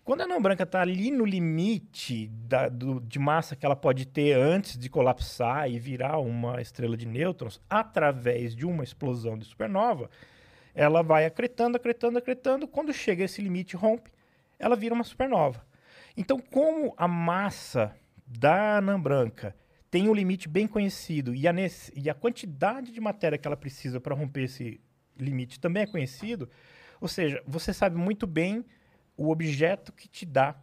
[0.04, 4.06] Quando a anã branca está ali no limite da, do, de massa que ela pode
[4.06, 9.46] ter antes de colapsar e virar uma estrela de nêutrons, através de uma explosão de
[9.46, 10.10] supernova,
[10.76, 12.68] ela vai acretando, acretando, acretando.
[12.68, 14.12] Quando chega esse limite rompe,
[14.60, 15.66] ela vira uma supernova.
[16.16, 17.96] Então, como a massa
[18.26, 19.56] da anã branca
[19.90, 21.54] tem um limite bem conhecido e a,
[21.96, 24.82] e a quantidade de matéria que ela precisa para romper esse
[25.18, 26.50] limite também é conhecido,
[27.00, 28.66] ou seja, você sabe muito bem
[29.16, 30.56] o objeto que te dá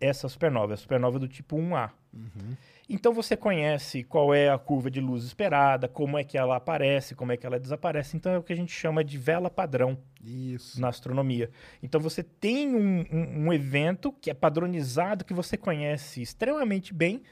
[0.00, 1.90] essa supernova, a supernova do tipo 1A.
[2.12, 2.56] Uhum.
[2.88, 7.14] Então você conhece qual é a curva de luz esperada, como é que ela aparece,
[7.14, 8.16] como é que ela desaparece.
[8.16, 10.80] Então é o que a gente chama de vela padrão Isso.
[10.80, 11.50] na astronomia.
[11.82, 17.22] Então você tem um, um, um evento que é padronizado, que você conhece extremamente bem,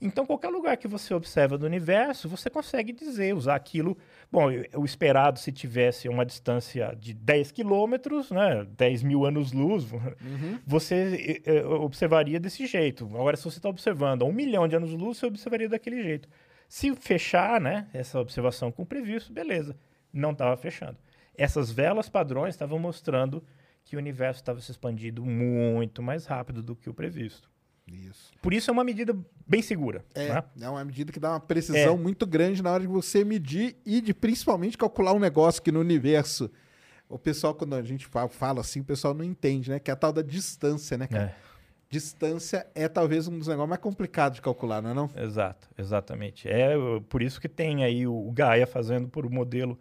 [0.00, 3.96] então, qualquer lugar que você observa do universo, você consegue dizer, usar aquilo.
[4.30, 10.58] Bom, o esperado se tivesse uma distância de 10 quilômetros, né, 10 mil anos-luz, uhum.
[10.66, 13.06] você eh, observaria desse jeito.
[13.06, 16.28] Agora, se você está observando a um milhão de anos-luz, você observaria daquele jeito.
[16.68, 19.76] Se fechar né, essa observação com o previsto, beleza.
[20.12, 20.98] Não estava fechando.
[21.36, 23.44] Essas velas padrões estavam mostrando
[23.84, 27.48] que o universo estava se expandindo muito mais rápido do que o previsto.
[27.86, 28.32] Isso.
[28.42, 29.16] Por isso é uma medida
[29.46, 30.04] bem segura.
[30.14, 30.44] É, né?
[30.60, 31.96] é uma medida que dá uma precisão é.
[31.96, 35.80] muito grande na hora de você medir e de principalmente calcular um negócio que no
[35.80, 36.50] universo.
[37.08, 39.78] O pessoal, quando a gente fala, assim, o pessoal não entende, né?
[39.78, 41.36] Que é a tal da distância, né, cara?
[41.42, 41.46] É.
[41.88, 45.08] Distância é talvez um dos negócios mais complicados de calcular, não é não?
[45.16, 46.48] Exato, exatamente.
[46.48, 46.74] É
[47.08, 49.78] por isso que tem aí o Gaia fazendo por um modelo,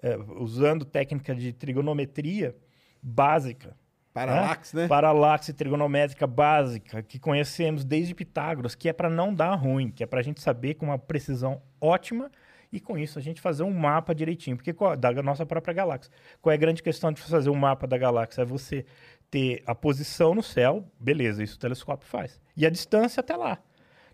[0.00, 2.56] é, usando técnica de trigonometria
[3.02, 3.76] básica,
[4.12, 4.88] Paralaxe, né?
[4.88, 10.06] Paralaxe trigonométrica básica, que conhecemos desde Pitágoras, que é para não dar ruim, que é
[10.06, 12.30] para a gente saber com uma precisão ótima
[12.70, 16.12] e com isso a gente fazer um mapa direitinho, porque da nossa própria galáxia.
[16.40, 18.42] Qual é a grande questão de fazer um mapa da galáxia?
[18.42, 18.84] É você
[19.30, 22.38] ter a posição no céu, beleza, isso o telescópio faz.
[22.56, 23.58] E a distância até lá.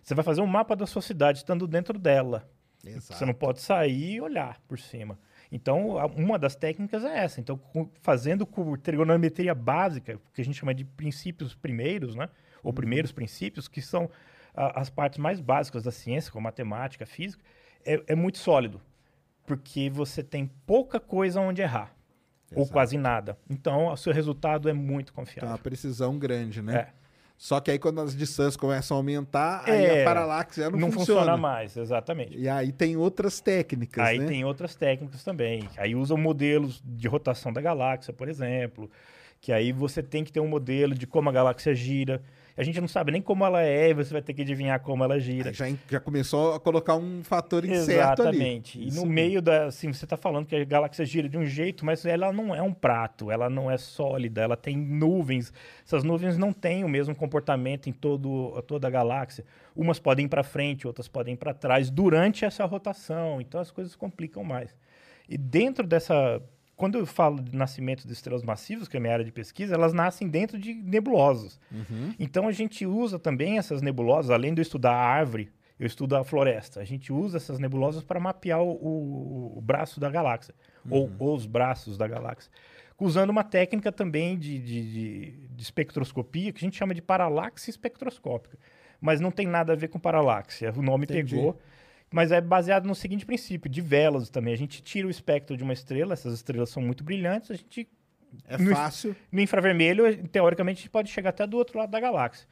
[0.02, 2.48] Você vai fazer um mapa da sua cidade estando dentro dela.
[2.84, 3.18] Exato.
[3.18, 5.18] Você não pode sair e olhar por cima.
[5.50, 7.40] Então, uma das técnicas é essa.
[7.40, 7.58] Então,
[8.02, 12.28] fazendo com trigonometria básica, que a gente chama de princípios primeiros, né?
[12.62, 12.74] Ou uhum.
[12.74, 14.10] primeiros princípios, que são
[14.54, 17.42] a, as partes mais básicas da ciência, como matemática, física,
[17.84, 18.80] é, é muito sólido.
[19.46, 21.94] Porque você tem pouca coisa onde errar.
[22.50, 22.60] Exato.
[22.60, 23.38] Ou quase nada.
[23.48, 25.44] Então, o seu resultado é muito confiável.
[25.44, 26.76] Então, uma precisão grande, né?
[26.76, 26.97] É.
[27.38, 30.76] Só que aí quando as distâncias começam a aumentar, é, aí a paralaxe já não,
[30.76, 31.20] não funciona.
[31.20, 32.36] funciona mais, exatamente.
[32.36, 34.26] E aí tem outras técnicas, Aí né?
[34.26, 35.62] tem outras técnicas também.
[35.76, 38.90] Aí usam modelos de rotação da galáxia, por exemplo,
[39.40, 42.20] que aí você tem que ter um modelo de como a galáxia gira
[42.58, 45.04] a gente não sabe nem como ela é, e você vai ter que adivinhar como
[45.04, 45.52] ela gira.
[45.52, 48.78] Já, já começou a colocar um fator incerto Exatamente.
[48.78, 48.88] ali.
[48.88, 51.86] E no meio da, assim, você está falando que a galáxia gira de um jeito,
[51.86, 55.52] mas ela não é um prato, ela não é sólida, ela tem nuvens.
[55.86, 59.44] Essas nuvens não têm o mesmo comportamento em todo, toda a galáxia.
[59.76, 63.40] Umas podem ir para frente, outras podem ir para trás durante essa rotação.
[63.40, 64.74] Então as coisas complicam mais.
[65.28, 66.42] E dentro dessa
[66.78, 69.74] quando eu falo de nascimento de estrelas massivas, que é a minha área de pesquisa,
[69.74, 71.58] elas nascem dentro de nebulosas.
[71.72, 72.14] Uhum.
[72.20, 76.14] Então a gente usa também essas nebulosas, além de eu estudar a árvore, eu estudo
[76.14, 76.80] a floresta.
[76.80, 80.54] A gente usa essas nebulosas para mapear o, o, o, braço da galáxia,
[80.88, 81.10] uhum.
[81.18, 82.50] ou os braços da galáxia.
[82.96, 87.70] usando uma técnica também de, de, de, de espectroscopia que a gente chama de paralaxe
[87.70, 88.56] espectroscópica.
[89.00, 90.64] Mas não tem nada a ver com paralaxe.
[90.68, 91.34] O nome Entendi.
[91.34, 91.60] pegou.
[92.10, 94.54] Mas é baseado no seguinte princípio, de velas também.
[94.54, 97.86] A gente tira o espectro de uma estrela, essas estrelas são muito brilhantes, a gente
[98.48, 99.14] É no- fácil.
[99.30, 102.46] no infravermelho, teoricamente, a gente pode chegar até do outro lado da galáxia.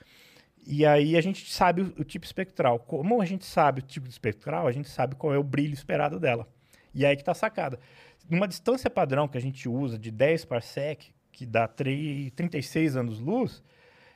[0.67, 2.79] E aí a gente sabe o, o tipo espectral.
[2.81, 6.19] Como a gente sabe o tipo espectral, a gente sabe qual é o brilho esperado
[6.21, 6.47] dela.
[6.95, 7.79] E aí que está a sacada.
[8.29, 13.63] Numa distância padrão que a gente usa de 10 parsec, que dá 3, 36 anos-luz,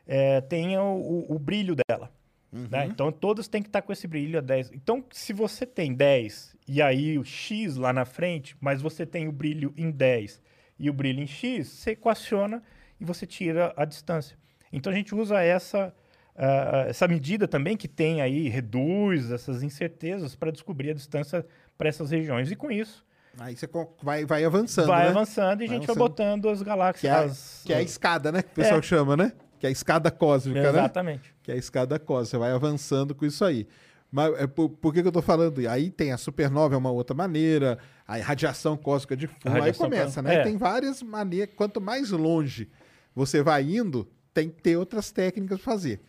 [0.06, 2.10] é, tem o, o- o brilho dela.
[2.52, 2.86] Né?
[2.86, 4.70] Então todas têm que estar com esse brilho a 10.
[4.72, 9.28] Então, se você tem 10 e aí o X lá na frente, mas você tem
[9.28, 10.40] o brilho em 10
[10.78, 12.62] e o brilho em X, você equaciona
[13.01, 14.36] e você tira a distância.
[14.72, 15.94] Então a gente usa essa,
[16.36, 21.47] ah, essa medida também que tem aí, reduz essas incertezas para descobrir a distância
[21.78, 22.51] para essas regiões.
[22.51, 23.05] E com isso,
[23.39, 23.68] Aí você
[24.02, 25.10] vai, vai avançando, vai né?
[25.10, 25.98] avançando e a Vai gente vai avançando.
[25.98, 27.12] botando as Que galáxias.
[27.12, 28.43] é, as- que é a escada, né?
[28.43, 28.82] Que o pessoal É.
[28.82, 29.32] chama, né?
[29.61, 30.69] Que é a escada cósmica, né?
[30.70, 31.35] Exatamente.
[31.43, 32.31] Que é a escada cósmica.
[32.31, 33.69] Você vai avançando com isso aí.
[34.11, 35.61] Mas é por, por que, que eu tô falando?
[35.69, 37.78] Aí tem a supernova, é uma outra maneira,
[38.09, 39.62] a radiação cósmica de fundo.
[39.62, 40.37] Aí começa, né?
[40.37, 40.43] é.
[40.43, 41.55] Tem várias maneiras.
[41.55, 42.69] Quanto mais longe
[43.15, 46.01] você vai indo, tem que ter outras técnicas pra fazer.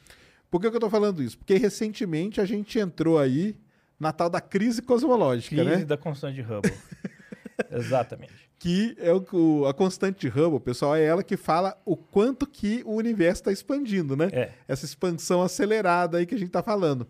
[0.49, 1.37] Por que, que eu tô falando isso?
[1.37, 3.55] Porque recentemente a gente entrou aí
[3.99, 5.85] na tal da crise cosmológica, Crise né?
[5.85, 6.73] da constante de Hubble.
[7.69, 8.50] Exatamente.
[8.61, 12.83] Que é o, a constante de Hubble, pessoal, é ela que fala o quanto que
[12.85, 14.29] o universo está expandindo, né?
[14.31, 14.51] É.
[14.67, 17.07] Essa expansão acelerada aí que a gente está falando.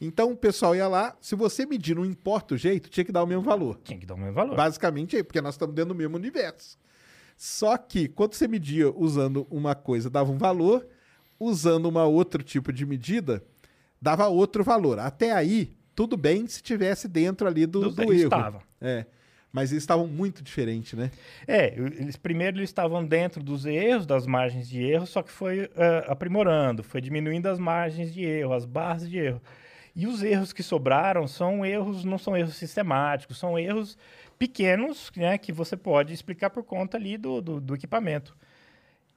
[0.00, 3.22] Então o pessoal ia lá, se você medir, não importa o jeito, tinha que dar
[3.22, 3.78] o mesmo valor.
[3.84, 4.56] Tinha que dar o mesmo valor.
[4.56, 6.76] Basicamente aí, porque nós estamos dentro do mesmo universo.
[7.36, 10.84] Só que quando você media usando uma coisa, dava um valor,
[11.38, 13.40] usando uma outro tipo de medida,
[14.00, 14.98] dava outro valor.
[14.98, 18.24] Até aí, tudo bem se tivesse dentro ali do, Do- do erro.
[18.24, 18.62] estava.
[18.80, 19.06] É.
[19.52, 21.10] Mas eles estavam muito diferentes, né?
[21.46, 25.70] É, eles primeiro eles estavam dentro dos erros, das margens de erro, só que foi
[25.76, 29.42] eh, aprimorando, foi diminuindo as margens de erro, as barras de erro.
[29.94, 33.98] E os erros que sobraram são erros, não são erros sistemáticos, são erros
[34.38, 38.34] pequenos, né, que você pode explicar por conta ali do, do, do equipamento.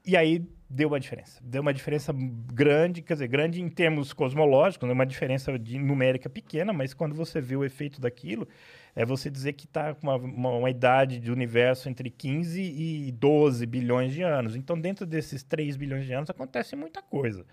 [0.05, 1.39] E aí deu uma diferença.
[1.43, 4.93] Deu uma diferença grande, quer dizer, grande em termos cosmológicos, né?
[4.93, 8.47] uma diferença de numérica pequena, mas quando você vê o efeito daquilo,
[8.95, 13.11] é você dizer que está com uma, uma, uma idade de universo entre 15 e
[13.11, 14.55] 12 bilhões de anos.
[14.55, 17.45] Então, dentro desses 3 bilhões de anos, acontece muita coisa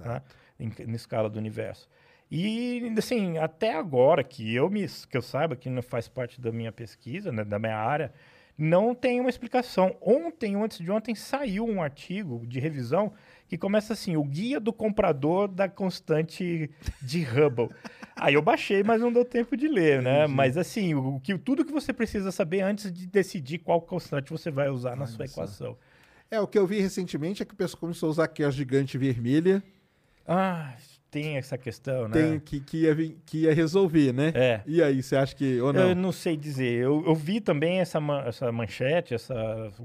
[0.00, 0.22] né?
[0.58, 1.88] em, na escala do universo.
[2.30, 6.52] E, assim, até agora, que eu, me, que eu saiba, que não faz parte da
[6.52, 8.12] minha pesquisa, né, da minha área,
[8.58, 9.96] não tem uma explicação.
[10.00, 13.12] Ontem, ou antes de ontem, saiu um artigo de revisão
[13.46, 16.68] que começa assim: o guia do comprador da constante
[17.00, 17.70] de Hubble.
[18.16, 20.26] Aí eu baixei, mas não deu tempo de ler, né?
[20.26, 24.50] Mas assim, o, que, tudo que você precisa saber antes de decidir qual constante você
[24.50, 25.78] vai usar na sua equação.
[26.28, 28.50] É, o que eu vi recentemente é que o pessoal começou a usar aqui a
[28.50, 29.62] gigante vermelha,
[30.26, 30.74] Ah,
[31.10, 32.12] tem essa questão, né?
[32.12, 32.94] tem, que, que, ia,
[33.24, 34.32] que ia resolver, né?
[34.34, 34.60] É.
[34.66, 35.60] E aí, você acha que.
[35.60, 35.88] Ou não?
[35.90, 36.82] Eu não sei dizer.
[36.84, 39.34] Eu, eu vi também essa, ma- essa manchete, essa,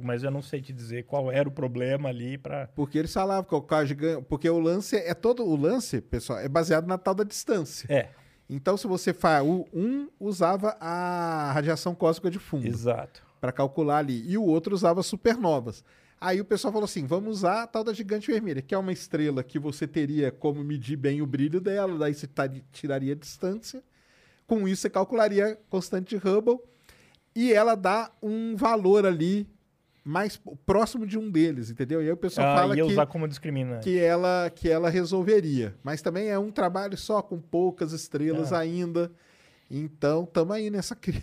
[0.02, 2.68] mas eu não sei te dizer qual era o problema ali para.
[2.76, 4.26] Porque eles falavam que o carro gigante.
[4.28, 5.46] Porque o lance é todo.
[5.46, 7.86] O lance, pessoal, é baseado na tal da distância.
[7.90, 8.10] É,
[8.50, 9.46] Então, se você faz.
[9.46, 12.68] O um usava a radiação cósmica de fundo.
[12.68, 13.24] exato.
[13.40, 14.24] para calcular ali.
[14.30, 15.84] E o outro usava supernovas.
[16.26, 18.94] Aí o pessoal falou assim: vamos usar a tal da gigante vermelha, que é uma
[18.94, 22.30] estrela que você teria como medir bem o brilho dela, daí você
[22.72, 23.84] tiraria a distância.
[24.48, 26.60] Com isso, você calcularia a constante de Hubble
[27.36, 29.46] e ela dá um valor ali
[30.02, 32.02] mais próximo de um deles, entendeu?
[32.02, 33.84] E aí o pessoal Ah, fala ia que, usar como discriminante.
[33.84, 35.76] que, ela, que ela resolveria.
[35.84, 38.56] Mas também é um trabalho só, com poucas estrelas É.
[38.58, 39.12] ainda.
[39.70, 41.22] Então, estamos aí nessa crise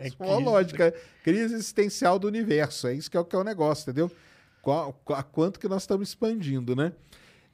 [0.00, 0.92] É cosmológica,
[1.24, 2.86] crise existencial do universo.
[2.88, 4.10] É isso que é o que é o negócio, entendeu?
[4.62, 6.92] Qual, qual- a quanto que nós estamos expandindo, né?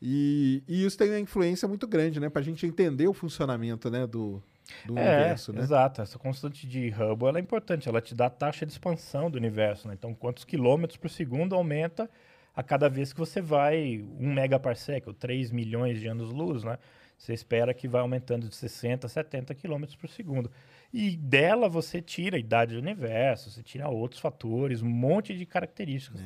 [0.01, 2.29] E, e isso tem uma influência muito grande, né?
[2.29, 4.43] Para a gente entender o funcionamento né, do,
[4.85, 5.63] do É, universo, né?
[5.63, 6.03] exato.
[6.03, 7.89] Essa constante de Hubble ela é importante.
[7.89, 9.89] Ela te dá a taxa de expansão do universo.
[9.89, 9.95] Né?
[9.95, 12.11] Então, quantos quilômetros por segundo aumenta
[12.55, 16.79] a cada vez que você vai um megaparsec, ou 3 milhões de anos-luz, né?
[17.17, 20.51] Você espera que vai aumentando de 60 a 70 quilômetros por segundo.
[20.97, 25.45] E dela você tira a idade do universo, você tira outros fatores, um monte de
[25.45, 26.21] características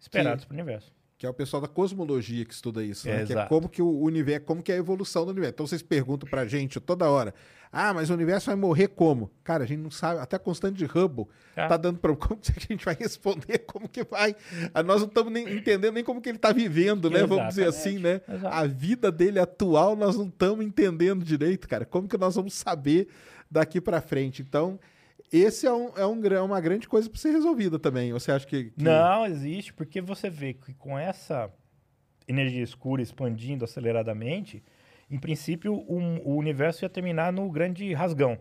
[0.00, 0.92] esperadas Que- para o universo.
[1.16, 3.26] Que é o pessoal da cosmologia que estuda isso, É, né?
[3.26, 5.52] Que é como que o universo, como que é a evolução do universo.
[5.54, 7.32] Então vocês perguntam pra gente toda hora:
[7.70, 10.76] "Ah, mas o universo vai morrer como?" Cara, a gente não sabe, até a constante
[10.76, 11.26] de Hubble
[11.56, 11.68] Ah.
[11.68, 14.34] tá dando para como que a gente vai responder como que vai.
[14.74, 17.24] Ah, Nós não estamos nem entendendo nem como que ele tá vivendo, né?
[17.24, 18.20] Vamos dizer assim, né?
[18.28, 18.54] Exato.
[18.54, 21.84] A vida dele atual nós não estamos entendendo direito, cara.
[21.84, 23.06] Como que nós vamos saber
[23.54, 24.42] daqui pra frente?
[24.42, 24.78] Então,
[25.32, 28.12] esse é, um, é um, gra- uma grande coisa para ser resolvida também.
[28.12, 28.64] Você acha que.
[28.64, 31.50] que- Não existe, porque você vê que com essa
[32.28, 34.62] energia escura expandindo aceleradamente,
[35.10, 38.38] em princípio o, o universo ia terminar no grande rasgão,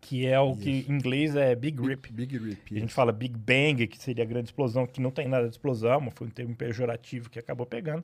[0.00, 2.12] que é o que em inglês é Big Rip.
[2.12, 2.76] Big Rip.
[2.76, 5.50] A gente fala Big Bang, que seria a grande explosão, que não tem nada de
[5.54, 8.02] explosão, mas foi um termo pejorativo que acabou pegando.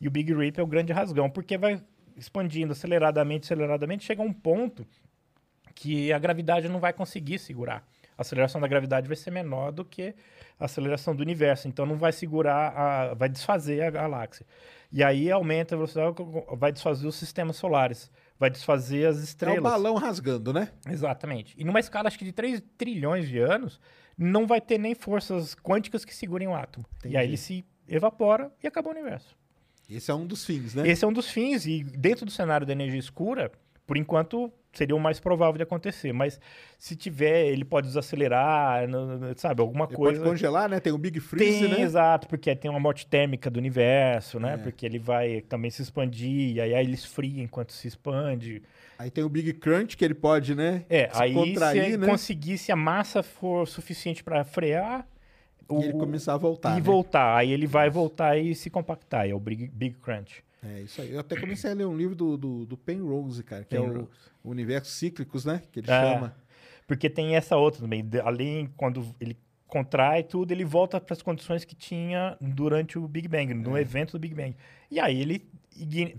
[0.00, 1.80] E o Big Rip é o grande rasgão, porque vai
[2.16, 4.86] expandindo aceleradamente, aceleradamente, chega a um ponto
[5.74, 7.86] que a gravidade não vai conseguir segurar.
[8.16, 10.14] A aceleração da gravidade vai ser menor do que
[10.58, 14.46] a aceleração do universo, então não vai segurar, a, vai desfazer a galáxia.
[14.92, 16.14] E aí aumenta a velocidade,
[16.56, 19.58] vai desfazer os sistemas solares, vai desfazer as É estrelas.
[19.58, 20.68] o balão rasgando, né?
[20.88, 21.54] Exatamente.
[21.58, 23.80] E numa escala, acho que de 3 trilhões de anos,
[24.16, 26.86] não vai ter nem forças quânticas que segurem o átomo.
[27.04, 29.36] E aí ele se evapora e acabou o universo.
[29.90, 30.88] Esse é um dos fins, né?
[30.88, 33.50] Esse é um dos fins, e dentro do cenário da energia escura,
[33.86, 36.12] por enquanto, seria o mais provável de acontecer.
[36.12, 36.40] Mas
[36.78, 38.86] se tiver, ele pode desacelerar,
[39.36, 40.20] sabe, alguma Ele coisa.
[40.20, 40.80] pode congelar, né?
[40.80, 41.80] Tem o Big Freeze, Tem, né?
[41.82, 44.54] exato, porque tem uma morte térmica do universo, né?
[44.54, 44.56] É.
[44.56, 48.62] Porque ele vai também se expandir, e aí, aí ele esfria enquanto se expande.
[48.98, 50.84] Aí tem o Big Crunch, que ele pode, né?
[50.88, 52.06] É, se aí contrair, se né?
[52.06, 55.06] conseguir, se a massa for suficiente para frear...
[55.70, 56.72] E ele começar a voltar.
[56.72, 56.80] E né?
[56.82, 57.36] voltar.
[57.38, 59.26] Aí ele vai voltar e se compactar.
[59.28, 60.44] É o Big, Big Crunch.
[60.64, 61.12] É isso aí.
[61.12, 64.08] Eu até comecei a ler um livro do, do, do Penrose, cara, que é Penrose.
[64.42, 65.62] o Universo Cíclicos, né?
[65.70, 66.36] Que ele É, chama.
[66.86, 68.04] Porque tem essa outra também.
[68.22, 69.36] Além, quando ele
[69.66, 74.12] contrai tudo, ele volta para as condições que tinha durante o Big Bang, no evento
[74.12, 74.54] do Big Bang.
[74.90, 75.44] E aí ele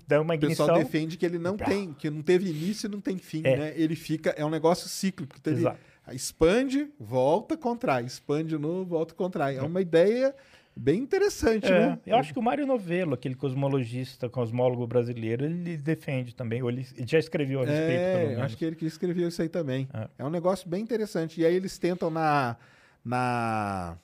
[0.07, 0.37] dá uma É.
[0.37, 0.83] O pessoal ignição...
[0.91, 3.55] defende que ele não tem, que não teve início e não tem fim, É.
[3.57, 3.73] né?
[3.75, 5.35] Ele fica, é um negócio cíclico.
[5.45, 5.79] Exato.
[6.11, 8.03] expande, volta, contrai.
[8.05, 9.55] Expande de novo, volta, contrai.
[9.57, 10.35] É uma ideia
[10.75, 11.99] bem interessante, É, né?
[12.05, 16.85] eu acho que o Mário Novelo, aquele cosmologista, cosmólogo brasileiro, ele defende também, ou ele
[16.97, 18.43] ele já escreveu a respeito, pelo É, menos.
[18.43, 19.87] acho que ele que escreveu isso aí também.
[19.93, 20.07] É.
[20.19, 20.23] É.
[20.25, 21.39] um negócio bem interessante.
[21.41, 22.57] E aí eles tentam na,
[23.03, 23.97] na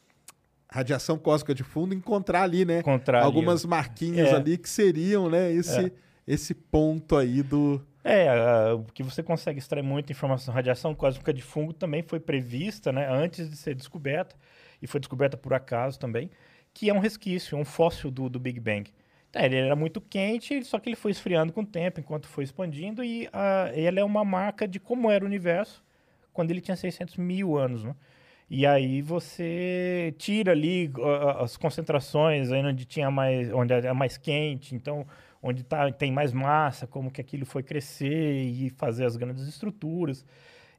[0.70, 2.80] radiação cósmica de fundo encontrar ali, né?
[2.80, 3.68] Encontrar ali, algumas ó.
[3.68, 4.36] marquinhas É.
[4.36, 5.52] ali que seriam, né?
[5.52, 5.92] Esse, É.
[6.26, 7.82] esse ponto aí do.
[8.04, 10.52] É, o que você consegue extrair muita informação.
[10.54, 14.36] Radiação cósmica de fungo também foi prevista, né, antes de ser descoberta,
[14.82, 16.32] e foi descoberta por acaso também,
[16.74, 18.92] que é um resquício, um fóssil do, do Big Bang.
[19.32, 22.44] Tá, ele era muito quente, só que ele foi esfriando com o tempo, enquanto foi
[22.44, 25.84] expandindo, e ah, ele é uma marca de como era o universo
[26.34, 27.96] quando ele tinha 600 mil anos, né?
[28.50, 34.18] E aí você tira ali ah, as concentrações aí onde tinha mais, onde é mais
[34.18, 35.08] quente, então
[35.42, 40.26] onde tá, tem mais massa, como que aquilo foi crescer e fazer as grandes estruturas.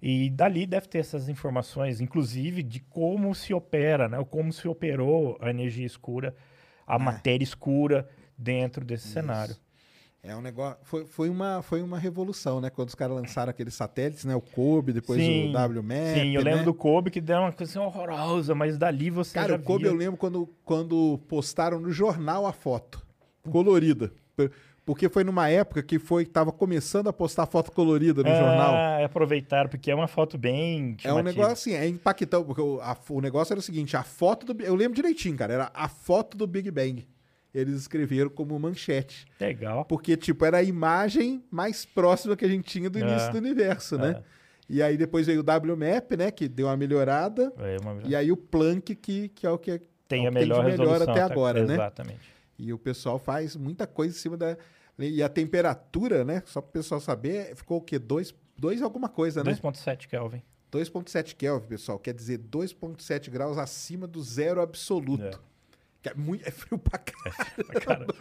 [0.02, 4.18] E dali deve ter essas informações, inclusive de como se opera, né?
[4.18, 6.34] Ou Como se operou a energia escura,
[6.84, 9.54] a matéria escura dentro desse cenário.
[10.24, 10.78] É um negócio.
[10.82, 12.70] Foi, foi, uma, foi uma revolução, né?
[12.70, 14.34] Quando os caras lançaram aqueles satélites, né?
[14.34, 16.14] O COBE, depois Sim, o WMAP.
[16.14, 16.64] Sim, eu lembro né?
[16.64, 19.92] do Kobe que deu uma coisa assim horrorosa, mas dali você Cara, o Kobe via...
[19.92, 23.04] eu lembro quando, quando postaram no jornal a foto,
[23.50, 24.12] colorida.
[24.84, 29.04] Porque foi numa época que foi tava começando a postar foto colorida no Ah, jornal.
[29.04, 32.96] aproveitaram, porque é uma foto bem É um negócio assim, é impactante, porque o, a-
[33.08, 34.60] o negócio era o seguinte, a foto do...
[34.62, 37.06] Eu lembro direitinho, cara, era a foto do Big Bang.
[37.54, 39.26] Eles escreveram como manchete.
[39.38, 39.84] Legal.
[39.84, 43.02] Porque, tipo, era a imagem mais próxima que a gente tinha do É.
[43.02, 44.16] início do universo, né?
[44.18, 44.22] É.
[44.68, 46.30] E aí depois veio o WMAP, né?
[46.30, 47.52] Que deu uma melhorada.
[47.58, 50.32] É uma- E aí o Planck, que, que é o que tem é a o
[50.32, 51.74] que melhor de melhor resolução até agora, né?
[51.74, 52.32] Exatamente.
[52.58, 54.56] E o pessoal faz muita coisa em cima da.
[54.98, 56.42] E a temperatura, né?
[56.46, 57.98] Só para o pessoal saber, ficou o quê?
[57.98, 59.52] 2 dois alguma coisa, né?
[59.52, 60.42] 2.7 Kelvin.
[60.72, 61.98] 2,7 Kelvin, pessoal.
[61.98, 65.42] Quer dizer 2,7 graus acima do zero absoluto.
[66.00, 68.14] Que é, muito, é frio pra caramba.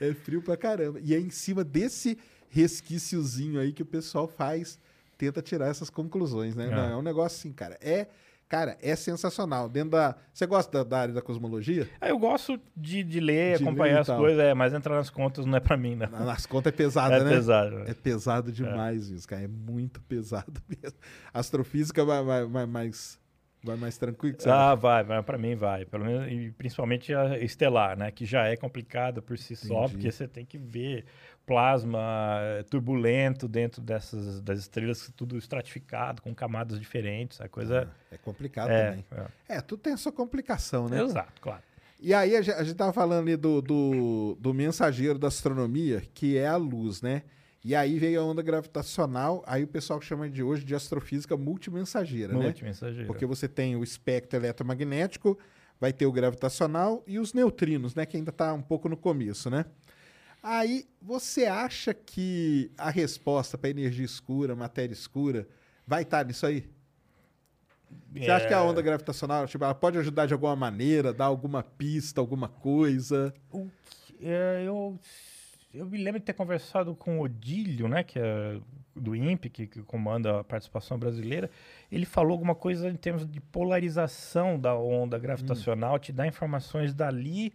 [0.00, 1.00] É frio pra caramba.
[1.00, 4.78] E é em cima desse resquíciozinho aí que o pessoal faz,
[5.16, 6.66] tenta tirar essas conclusões, né?
[6.66, 6.70] É.
[6.70, 7.78] Não, é um negócio assim, cara.
[7.80, 8.08] É,
[8.54, 9.68] cara, é sensacional.
[9.68, 10.14] Dentro da.
[10.32, 11.88] Você gosta da, da área da cosmologia?
[12.00, 14.94] Ah, eu gosto de, de ler, De ler acompanhar e as coisas, é, mas entrar
[14.94, 16.08] nas contas não é pra mim, não.
[16.08, 17.30] Nas contas é pesada, É né?
[17.30, 17.84] pesado, né?
[17.88, 19.42] É pesado demais isso, cara.
[19.42, 20.96] É muito pesado mesmo.
[21.32, 23.18] Astrofísica vai, vai, vai mais,
[23.64, 24.36] vai mais tranquilo.
[24.46, 25.84] Ah, vai, vai, pra mim vai.
[25.84, 28.10] Pelo menos, e principalmente a estelar, né?
[28.12, 29.92] Que já é complicada por si só, Entendi.
[29.94, 31.04] porque você tem que ver
[31.46, 37.40] plasma eh, turbulento dentro dessas das estrelas, tudo estratificado, com camadas diferentes.
[37.40, 37.88] A coisa.
[38.10, 39.04] É complicado É, também.
[39.48, 39.56] é.
[39.56, 41.02] É, tudo tem a sua complicação, né?
[41.02, 41.62] Exato, claro.
[42.00, 46.02] E aí a gente, a gente tava falando ali do, do, do mensageiro da astronomia,
[46.12, 47.22] que é a luz, né?
[47.64, 52.34] E aí veio a onda gravitacional, aí o pessoal chama de hoje de astrofísica multimensageira,
[52.34, 52.44] né?
[52.44, 53.06] Multimensageira.
[53.06, 55.38] Porque você tem o espectro eletromagnético,
[55.80, 58.04] vai ter o gravitacional e os neutrinos, né?
[58.04, 59.64] Que ainda está um pouco no começo, né?
[60.46, 65.48] Aí, você acha que a resposta para energia escura, matéria escura,
[65.86, 66.68] vai estar nisso aí?
[68.14, 71.62] Você acha que a onda gravitacional tipo, ela pode ajudar de alguma maneira, dar alguma
[71.62, 73.32] pista, alguma coisa?
[73.50, 73.70] O
[74.06, 74.98] que- é, eu,
[75.72, 78.60] eu me lembro de ter conversado com o Odílio, né, que é
[78.94, 81.50] do INPE, que, que comanda a participação brasileira.
[81.90, 87.54] Ele falou alguma coisa em termos de polarização da onda gravitacional, te dá informações dali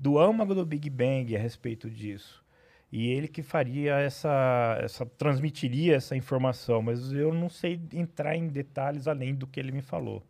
[0.00, 2.42] do âmago do Big Bang a respeito disso.
[2.90, 8.48] E ele que faria essa, essa transmitiria essa informação, mas eu não sei entrar em
[8.48, 10.24] detalhes além do que ele me falou.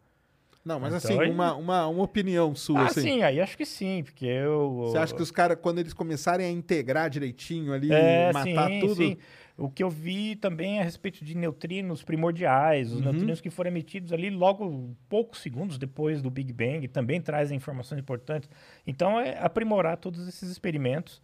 [0.64, 3.00] Não, mas Então, assim, aí- uma, uma, uma opinião sua, Ah, assim.
[3.00, 4.82] sim, aí acho que sim, porque eu...
[4.86, 8.80] Você acha que os caras, quando eles começarem a integrar direitinho ali, É, matar sim,
[8.80, 8.94] tudo...
[8.96, 9.16] sim.
[9.56, 13.04] O que eu vi também é a respeito de neutrinos primordiais, os Uhum.
[13.04, 17.98] neutrinos que foram emitidos ali logo poucos segundos depois do Big Bang, também trazem informações
[18.00, 18.48] importantes.
[18.86, 21.20] Então é aprimorar todos esses experimentos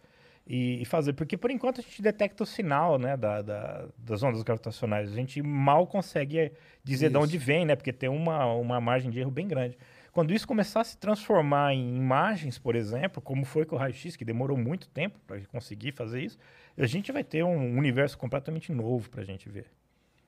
[0.47, 4.23] e, e fazer, porque por enquanto a gente detecta o sinal né, da, da- das
[4.23, 5.11] ondas gravitacionais.
[5.11, 6.51] A gente mal consegue
[6.83, 7.23] dizer de Isso.
[7.23, 7.75] onde vem, né?
[7.75, 9.77] Porque tem uma, uma margem de erro bem grande.
[10.13, 14.15] Quando isso começar a se transformar em imagens, por exemplo, como foi com o raio-x,
[14.15, 16.37] que demorou muito tempo para conseguir fazer isso,
[16.77, 19.65] a gente vai ter um universo completamente novo para a gente ver.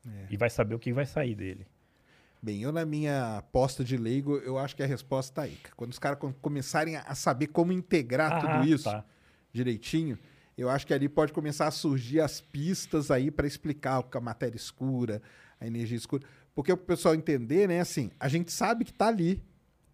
[0.05, 0.25] É.
[0.29, 1.65] E vai saber o que vai sair dele.
[2.41, 5.57] Bem, eu na minha aposta de leigo, eu acho que a resposta tá aí.
[5.75, 9.03] Quando os caras com- começarem a saber como integrar Ah, tudo isso tá.
[9.51, 10.17] Direitinho,
[10.57, 14.17] eu acho que ali pode começar a surgir as pistas aí para explicar o que
[14.17, 15.21] é a matéria escura,
[15.59, 16.26] a energia escura.
[16.53, 19.41] Porque o pessoal entender, né, assim, a gente sabe que tá ali,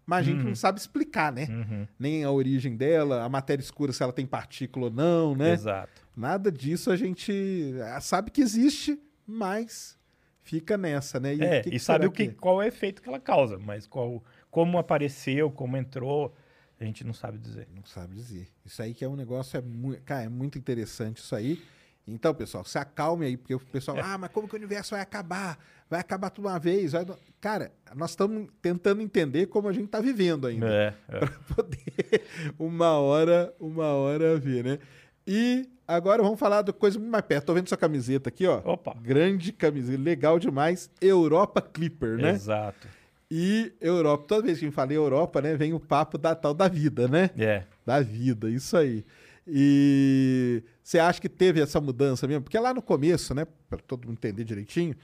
[0.04, 0.48] mas a gente Uhum.
[0.48, 1.86] não sabe explicar, né?
[1.98, 5.52] Nem a origem dela, a matéria escura, se ela tem partícula ou não, né?
[5.52, 6.06] Exato.
[6.16, 9.96] Nada disso a gente ah, sabe que existe, mas
[10.42, 11.34] fica nessa, né?
[11.34, 13.86] é, que e que sabe o que, qual é o efeito que ela causa, mas
[13.86, 16.32] qual, como apareceu, como entrou,
[16.78, 17.68] a gente não sabe dizer.
[17.74, 18.48] Não sabe dizer.
[18.64, 21.62] Isso aí que é um negócio, é muito, cara, é muito interessante isso aí.
[22.08, 25.00] Então, pessoal, se acalme aí, porque o pessoal, ah, mas como que o universo vai
[25.00, 25.58] acabar?
[25.90, 26.92] Vai acabar tudo uma vez?
[26.92, 27.04] Vai...
[27.40, 30.68] Cara, nós estamos tentando entender como a gente está vivendo ainda.
[30.68, 31.18] É, é.
[31.18, 32.22] Para poder
[32.58, 34.78] uma hora, uma hora ver, né?
[35.26, 37.46] E agora vamos falar de coisa muito mais perto.
[37.46, 38.62] Tô vendo sua camiseta aqui, ó.
[38.64, 38.94] Opa.
[39.02, 40.88] Grande camiseta, legal demais.
[41.00, 42.30] Europa Clipper, né?
[42.30, 42.86] Exato.
[43.30, 46.54] E Europa, toda vez que a fala em Europa, né, vem o papo da tal
[46.54, 47.30] da vida, né?
[47.36, 47.64] É.
[47.84, 49.04] Da vida, isso aí.
[49.46, 52.42] E você acha que teve essa mudança mesmo?
[52.42, 54.94] Porque lá no começo, né, para todo mundo entender direitinho,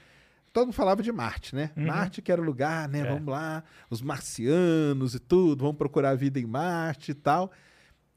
[0.51, 1.71] todo mundo falava de Marte, né?
[1.75, 1.87] Uhum.
[1.87, 2.99] Marte que era o lugar, né?
[2.99, 3.03] É.
[3.05, 7.51] Vamos lá, os marcianos e tudo, vamos procurar vida em Marte e tal.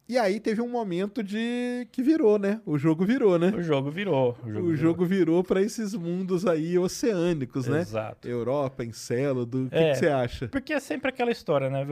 [0.08, 2.60] E aí teve um momento de que virou, né?
[2.64, 3.48] O jogo virou, né?
[3.48, 4.36] O jogo virou.
[4.44, 7.80] O O jogo, jogo, virou para esses mundos aí oceânicos, né?
[7.80, 8.28] Exato.
[8.28, 9.90] Europa, Encélado, o que É.
[9.92, 10.48] que você acha?
[10.48, 11.84] Porque é sempre aquela história, né?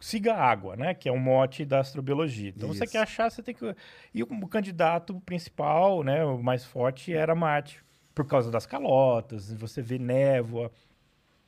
[0.00, 0.94] Siga a água, né?
[0.94, 2.50] Que é um mote da astrobiologia.
[2.54, 2.92] Então você Isso.
[2.92, 3.74] quer achar, você tem que.
[4.14, 6.24] E o candidato principal, né?
[6.24, 7.82] O mais forte era Marte.
[8.14, 10.70] Por causa das calotas, você vê névoa,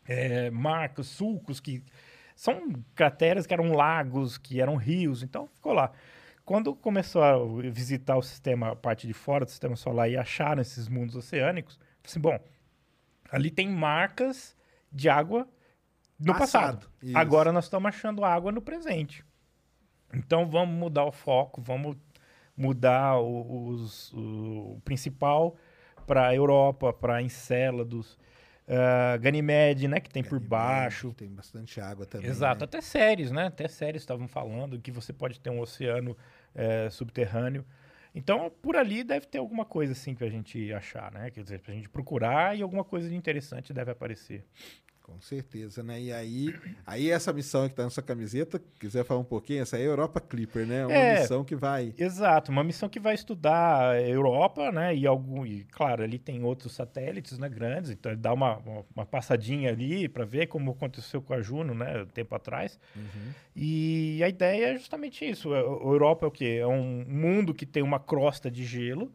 [0.08, 1.82] é, marcos, sulcos, que
[2.34, 5.22] são crateras que eram lagos, que eram rios.
[5.22, 5.92] Então ficou lá.
[6.44, 7.36] Quando começou a
[7.70, 11.78] visitar o sistema, a parte de fora do sistema solar e acharam esses mundos oceânicos,
[12.04, 12.38] assim, bom,
[13.30, 14.54] ali tem marcas
[14.92, 15.48] de água
[16.20, 16.90] no Passado, passado.
[17.16, 19.24] Agora nós estamos achando água no presente.
[20.12, 21.96] Então vamos mudar o foco, vamos
[22.56, 25.56] mudar o, os- o principal
[26.06, 28.18] para a Europa, para Encélados,
[28.66, 31.12] ah, Ganymede, né, que tem por baixo.
[31.12, 32.28] Tem bastante água também.
[32.30, 32.64] Exato, né?
[32.64, 33.46] até séries, né?
[33.46, 36.16] Até séries estavam falando que você pode ter um oceano
[36.54, 37.64] eh, subterrâneo.
[38.14, 41.30] Então, por ali deve ter alguma coisa assim pra gente achar, né?
[41.30, 44.44] Quer dizer, pra gente procurar e alguma coisa de interessante deve aparecer.
[45.04, 46.00] Com certeza, né?
[46.00, 46.54] E aí,
[46.86, 49.84] aí essa missão que tá na sua camiseta, quiser falar um pouquinho, essa é a
[49.84, 50.86] Europa Clipper, né?
[50.86, 51.20] Uma É.
[51.20, 51.92] missão que vai.
[51.98, 54.96] Exato, uma missão que vai estudar a Europa, né?
[54.96, 58.84] E algum, e, claro, ali tem outros satélites, né, grandes, então ele dá uma, uma,
[58.96, 62.80] uma passadinha ali para ver como aconteceu com a Juno, né, tempo atrás.
[63.54, 65.52] E a ideia é justamente isso.
[65.52, 66.56] A a Europa é o quê?
[66.62, 69.12] É um mundo que tem uma crosta de gelo,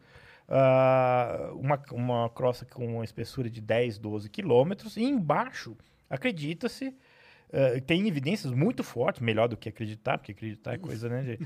[0.50, 5.76] ah, uma, uma crosta com uma espessura de 10, 12 quilômetros, e embaixo,
[6.08, 6.92] acredita-se,
[7.52, 11.38] ah, tem evidências muito fortes, melhor do que acreditar, porque acreditar é coisa, né, de,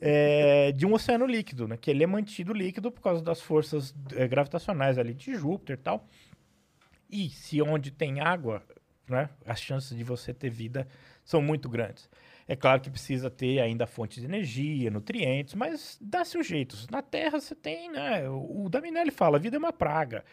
[0.00, 1.76] é, de um oceano líquido, né?
[1.76, 5.82] Que ele é mantido líquido por causa das forças eh, gravitacionais ali de Júpiter e
[5.82, 6.06] tal.
[7.10, 8.62] E se onde tem água,
[9.08, 10.86] né, as chances de você ter vida
[11.24, 12.08] são muito grandes.
[12.46, 16.76] É claro que precisa ter ainda fontes de energia, nutrientes, mas dá-se um jeito.
[16.90, 18.28] Na Terra você tem, né?
[18.28, 20.24] O o Daminelli fala, a vida é uma praga.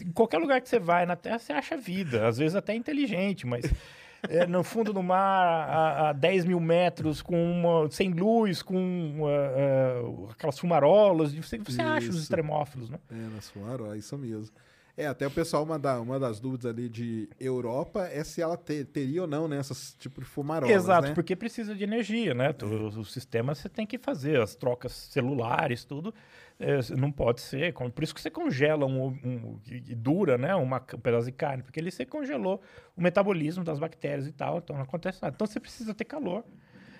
[0.00, 2.26] Em qualquer lugar que você vai na Terra, você acha vida.
[2.26, 3.64] Às vezes até inteligente, mas
[4.28, 9.24] é, no fundo do mar, a, a 10 mil metros, com uma, sem luz, com
[9.26, 12.98] ah, ah, aquelas fumarolas, você, você acha os extremófilos, né?
[13.10, 14.54] É, nas Fumaró, isso mesmo.
[14.96, 18.56] É, até o pessoal, uma, da, uma das dúvidas ali de Europa é se ela
[18.56, 21.14] te, teria ou não, né, essas tipo de fumarolas, Exato, né?
[21.14, 22.54] porque precisa de energia, né?
[22.62, 26.14] O, o sistema você tem que fazer, as trocas celulares, tudo.
[26.58, 27.74] é, não pode ser.
[27.74, 30.54] Por isso que você congela um, um- e dura, né?
[30.54, 32.62] Uma, um pedaço de carne, porque ali você congelou
[32.96, 35.34] o metabolismo das bactérias e tal, então não acontece nada.
[35.34, 36.42] Então você precisa ter calor.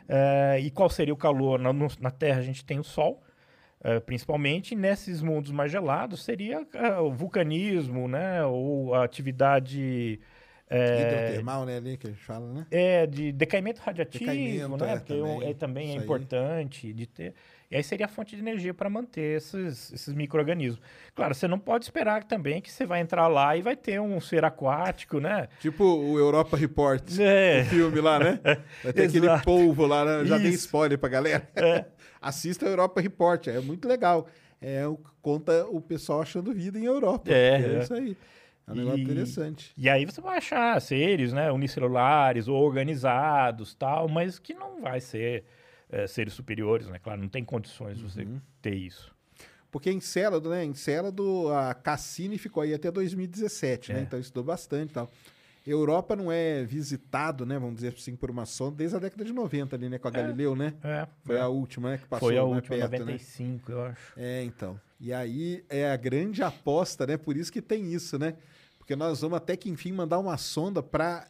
[0.06, 1.59] É, e qual seria o calor?
[1.59, 3.23] Na, no- na Terra a gente tem o Sol.
[3.87, 8.45] É, principalmente nesses mundos mais gelados seria é, o vulcanismo, né?
[8.45, 10.19] Ou a atividade
[10.69, 12.67] é, Hidrotermal, né, ali que a gente fala, né?
[12.73, 14.93] é, de decaimento radiativo, Decaimento, né?
[14.93, 17.35] é, Porque também, é, também é importante de ter.
[17.71, 20.81] E aí seria a fonte de energia para manter esses, esses micro-organismos.
[21.15, 24.21] Claro, você não pode esperar também que você vai entrar lá e vai ter um
[24.21, 25.49] ser aquático, né?
[25.61, 27.63] Tipo o Europa Report, É.
[27.63, 28.41] o filme lá, né?
[28.83, 30.25] Vai ter aquele polvo lá, né?
[30.25, 30.67] já dei Isso.
[30.67, 31.49] spoiler pra galera.
[31.57, 31.85] É.
[32.20, 34.26] Assista o Europa Report, é muito legal.
[34.60, 34.82] É
[35.20, 37.30] conta o pessoal achando vida em Europa.
[37.30, 37.82] É, é é.
[37.82, 38.16] isso aí.
[38.66, 39.72] É um negócio E- interessante.
[39.76, 45.01] E aí você vai achar seres, né, unicelulares ou organizados, tal, mas que não vai
[45.01, 45.44] ser
[45.88, 46.98] é, seres superiores, né?
[46.98, 48.40] Claro, não tem condições de você Uhum.
[48.60, 49.14] ter isso.
[49.70, 50.64] Porque Encélado, né?
[50.64, 54.01] Encélado, a Cassini ficou aí até 2017, né?
[54.01, 54.02] É.
[54.02, 55.10] Então estudou bastante e tal.
[55.70, 57.59] Europa não é visitado, né?
[57.59, 59.98] Vamos dizer assim, por uma sonda desde a década de 90 ali, né?
[59.98, 60.74] Com a Galileu, né?
[60.82, 61.40] É, Foi é.
[61.40, 61.98] a última, né?
[61.98, 62.98] Que passou Foi a última, perto, né?
[63.01, 64.12] 95, eu acho.
[64.16, 64.80] É, então.
[65.01, 67.16] E aí é a grande aposta, né?
[67.16, 68.34] Por isso que tem isso, né?
[68.78, 71.26] Porque nós vamos até que enfim mandar uma sonda para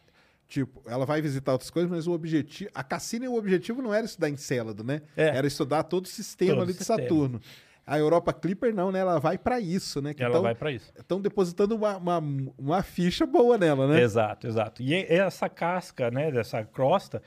[0.47, 2.69] Tipo, ela vai visitar outras coisas, mas o objetivo.
[2.73, 5.01] A Cassini, o objetivo não era estudar Encélado, né?
[5.15, 5.27] É.
[5.27, 7.01] Era estudar todo o sistema Todo ali de sistema.
[7.01, 7.41] Saturno.
[7.87, 8.99] A Europa Clipper não, né?
[8.99, 10.13] Ela vai para isso, né?
[10.19, 10.91] Ela vai pra isso.
[10.99, 12.23] Estão depositando uma, uma,
[12.57, 14.01] uma ficha boa nela, né?
[14.01, 14.81] Exato, exato.
[14.83, 17.21] E e- essa casca, né, dessa crosta,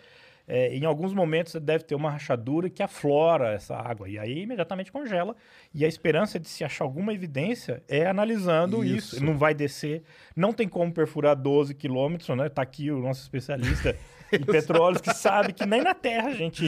[0.47, 4.09] é, em alguns momentos deve ter uma rachadura que aflora essa água.
[4.09, 5.35] E aí imediatamente congela.
[5.73, 9.17] E a esperança de se achar alguma evidência é analisando isso.
[9.17, 9.25] Isso.
[9.25, 10.03] Não vai descer.
[10.37, 12.49] Não tem como perfurar 12 quilômetros, né?
[12.51, 13.97] Tá aqui o nosso especialista
[14.33, 16.63] em petróleos que sabe que nem na Terra a gente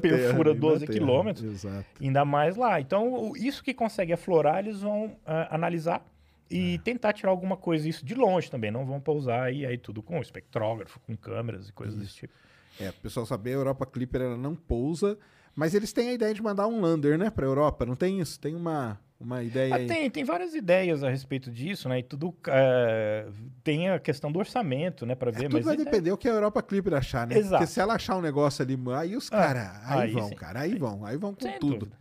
[0.00, 0.98] Terra, nem na 12 Terra.
[0.98, 1.44] quilômetros.
[1.44, 1.86] Exato.
[2.00, 2.80] Ainda mais lá.
[2.80, 6.04] Então, isso que consegue aflorar, eles vão ah, analisar
[6.50, 8.70] e tentar tirar alguma coisa isso de longe também.
[8.70, 12.34] Não vão pousar e aí tudo com espectrógrafo, com câmeras e coisas desse tipo.
[12.78, 15.18] É, o pessoal saber, a Europa Clipper ela não pousa,
[15.54, 18.40] mas eles têm a ideia de mandar um lander, né, pra Europa, não tem isso?
[18.40, 19.86] Tem uma, uma ideia Ah, aí.
[19.86, 21.98] tem, tem várias ideias a respeito disso, né?
[21.98, 23.26] E tudo eh,
[23.62, 25.14] tem a questão do orçamento, né?
[25.14, 27.36] Para ver, É, Tudo mas vai é- depender o que a Europa Clipper achar, né?
[27.36, 27.58] Exato.
[27.58, 30.34] Porque se ela achar um negócio ali, aí os Ah, caras, aí, aí vão, sim.
[30.34, 31.78] cara, aí vão, aí vão com sem tudo.
[31.86, 31.98] dúvida.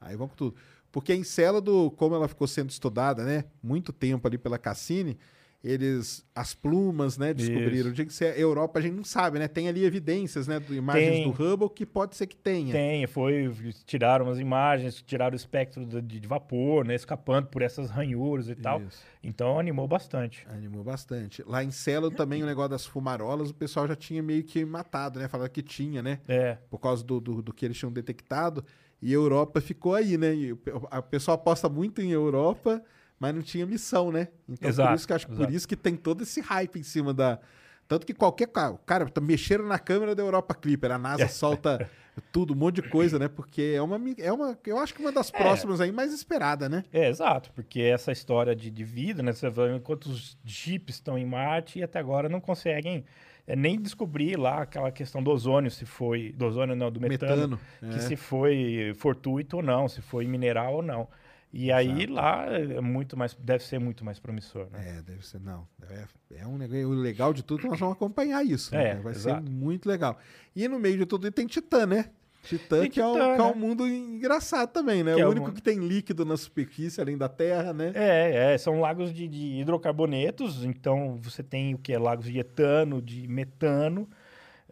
[0.00, 0.56] Aí vão com tudo.
[0.92, 5.18] Porque em Encélado, como ela ficou sendo estudada, né, muito tempo ali pela Cassini,
[5.62, 7.90] eles, as plumas, né, descobriram.
[7.92, 9.48] De que se é Europa a gente não sabe, né?
[9.48, 11.24] Tem ali evidências, né, de imagens Tem.
[11.24, 12.72] do Hubble que pode ser que tenha.
[12.72, 13.52] Tem, foi,
[13.84, 16.94] tiraram umas imagens, tiraram o espectro de, de vapor, né?
[16.94, 18.80] Escapando por essas ranhuras e tal.
[18.82, 19.02] Isso.
[19.22, 20.46] Então animou bastante.
[20.48, 21.42] Animou bastante.
[21.46, 25.18] Lá em Célado também o negócio das fumarolas, o pessoal já tinha meio que matado,
[25.18, 25.26] né?
[25.26, 26.20] Falando que tinha, né?
[26.28, 28.64] É, Por causa do, do, do que eles tinham detectado.
[29.02, 30.34] E Europa ficou aí, né?
[30.34, 32.82] E o pe- a pessoa aposta muito em Europa,
[33.18, 34.28] mas não tinha missão, né?
[34.48, 35.56] Então por Exato, isso que acho que por exato.
[35.56, 37.38] isso que tem todo esse hype em cima da.
[37.86, 41.88] Tanto que qualquer cara, cara, tá mexeram na câmera da Europa Clipper, a NASA solta
[42.32, 43.28] tudo, um monte de coisa, né?
[43.28, 46.84] Porque é uma, é uma, eu acho que uma das próximas aí mais esperada, né?
[46.92, 49.32] É, exato, porque essa história de, de vida, né?
[49.32, 53.04] Você vê quantos jeeps estão em Marte e até agora não conseguem
[53.46, 56.32] é, nem descobrir lá aquela questão do ozônio, se foi.
[56.32, 58.00] Do ozônio não, do metano, Metano, que é.
[58.00, 61.08] se foi fortuito ou não, se foi mineral ou não.
[61.52, 64.98] E aí lá é muito mais, deve ser muito mais promissor, né?
[64.98, 65.66] É, deve ser, não.
[65.88, 66.04] É,
[66.42, 68.74] é um negócio, o legal de tudo, nós vamos acompanhar isso.
[68.74, 68.90] né?
[68.90, 69.42] É, Vai exato.
[69.44, 70.18] ser muito legal.
[70.54, 72.10] E no meio de tudo tem Titã, né?
[72.44, 73.54] Titã, Tem que, é um, Titã, que é um né?
[73.60, 75.14] mundo engraçado também, né?
[75.14, 77.92] Que o é único um- que tem líquido na superfície, além da Terra, né?
[77.94, 81.96] É, é, são lagos de, de hidrocarbonetos, então você tem o que?
[81.98, 84.08] Lagos de etano, de metano.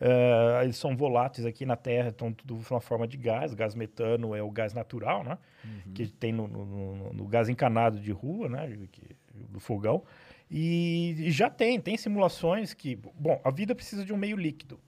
[0.01, 3.55] Eh, eles são voláteis aqui na Terra, estão tudo uma forma de gás.
[3.55, 5.39] Gás metano é o gás natural, né?
[5.94, 8.68] Que tem no, no- no- gás encanado de rua, né?
[8.90, 9.16] que-
[9.51, 10.02] do fogão.
[10.51, 12.94] E, e já tem, tem simulações que...
[12.97, 14.78] Bom, a vida precisa de um meio líquido,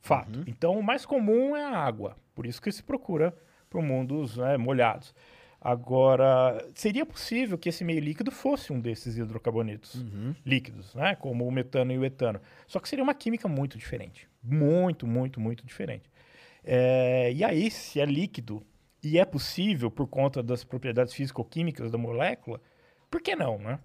[0.00, 0.42] fato.
[0.46, 2.16] Então, o mais comum é a água.
[2.34, 3.34] Por isso que se procura
[3.68, 5.14] por mundos né, molhados.
[5.64, 10.04] Agora, seria possível que esse meio líquido fosse um desses hidrocarbonetos
[10.44, 11.14] líquidos, né?
[11.14, 12.40] Como o metano e o etano.
[12.66, 14.28] Só que seria uma química muito diferente.
[14.42, 16.10] Muito, muito, muito diferente.
[16.64, 18.66] É, e aí, se é líquido
[19.00, 22.60] e é possível por conta das propriedades físico-químicas da molécula,
[23.08, 23.78] por que não, né?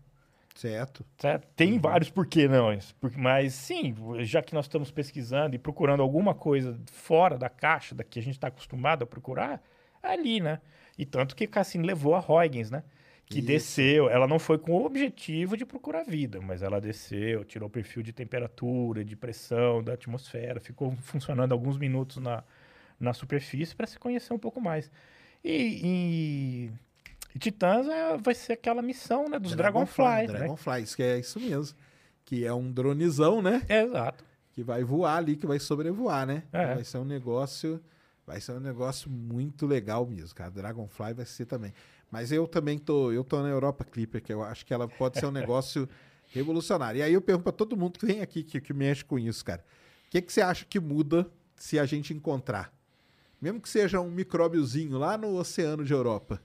[0.56, 1.06] Certo.
[1.20, 1.48] Certo?
[1.56, 6.34] Tem vários porquê não, porque, mas sim, já que nós estamos pesquisando e procurando alguma
[6.34, 9.62] coisa fora da caixa, da que a gente está acostumado a procurar,
[10.02, 10.60] é ali, né?
[10.98, 12.84] E tanto que Cassini levou a Huygens, né?
[13.30, 13.48] que Isso.
[13.48, 14.10] desceu.
[14.10, 18.02] Ela não foi com o objetivo de procurar vida, mas ela desceu, tirou o perfil
[18.02, 22.44] de temperatura, de pressão da atmosfera, ficou funcionando alguns minutos na,
[23.00, 24.90] na superfície para se conhecer um pouco mais.
[25.44, 25.52] E,
[25.84, 26.72] e,
[27.36, 30.32] e Titãs é- vai ser aquela missão né, dos Dragonflies.
[30.32, 30.40] né?
[30.40, 31.78] Dragonflies, que é isso mesmo.
[32.24, 33.62] Que é um dronezão, né?
[33.70, 34.24] É, exato.
[34.52, 36.44] Que vai voar ali, que vai sobrevoar, né?
[36.52, 36.76] É.
[36.76, 37.82] Vai ser um negócio.
[38.28, 40.52] Vai ser um negócio muito legal mesmo, cara.
[40.52, 41.74] Dragonfly vai ser também.
[42.12, 45.18] Mas eu também tô, eu tô na Europa Clipper, que eu acho que ela pode
[45.18, 45.88] ser um negócio
[46.34, 47.00] revolucionário.
[47.00, 49.46] E aí eu pergunto pra todo mundo que vem aqui que, que mexe com isso,
[49.46, 49.64] cara.
[50.08, 51.26] O que, que você acha que muda
[51.56, 52.74] se a gente encontrar?
[53.42, 56.42] Mesmo que seja um micróbiozinho lá no oceano de Europa.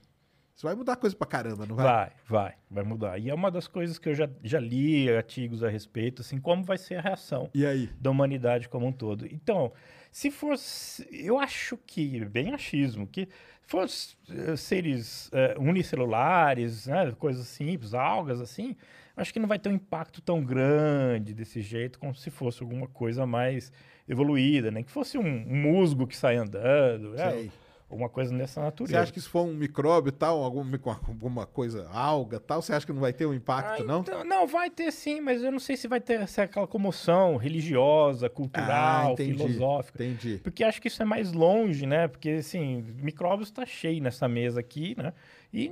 [0.55, 1.85] Isso vai mudar coisa pra caramba, não vai?
[1.85, 3.17] Vai, vai, vai mudar.
[3.19, 6.63] E é uma das coisas que eu já, já li artigos a respeito, assim, como
[6.63, 7.87] vai ser a reação E aí?
[7.99, 9.25] da humanidade como um todo.
[9.25, 9.73] Então,
[10.13, 13.27] se fosse, eu acho que, bem achismo, que
[13.63, 18.75] fosse eh, seres eh, unicelulares, né, coisas simples, algas assim,
[19.17, 22.87] acho que não vai ter um impacto tão grande desse jeito, como se fosse alguma
[22.87, 23.71] coisa mais
[24.07, 24.83] evoluída, né?
[24.83, 27.49] Que fosse um, um musgo que sai andando, né?
[27.93, 29.01] Alguma coisa nessa Você natureza.
[29.01, 32.85] acha que se for um micróbio tal, algum, micro- alguma coisa, alga tal, você acha
[32.87, 33.99] que não vai ter um impacto, Ah, não?
[34.01, 37.37] então- não, vai ter sim, mas eu não sei se vai ter essa, aquela comoção
[37.37, 40.03] religiosa, cultural, Ah, entendi, filosófica.
[40.03, 40.39] entendi.
[40.43, 42.07] Porque acho que isso é mais longe, né?
[42.07, 45.13] Porque, assim, micróbios está cheio nessa mesa aqui, né?
[45.53, 45.69] E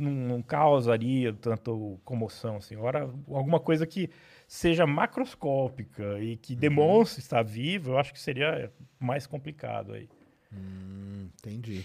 [0.00, 2.76] não, não causaria tanto comoção, assim.
[2.76, 4.08] Agora, alguma coisa que
[4.46, 6.38] seja macroscópica e Uhum.
[6.40, 10.08] que demonstre estar vivo, eu acho que seria mais complicado aí.
[10.52, 11.84] Hum, entendi.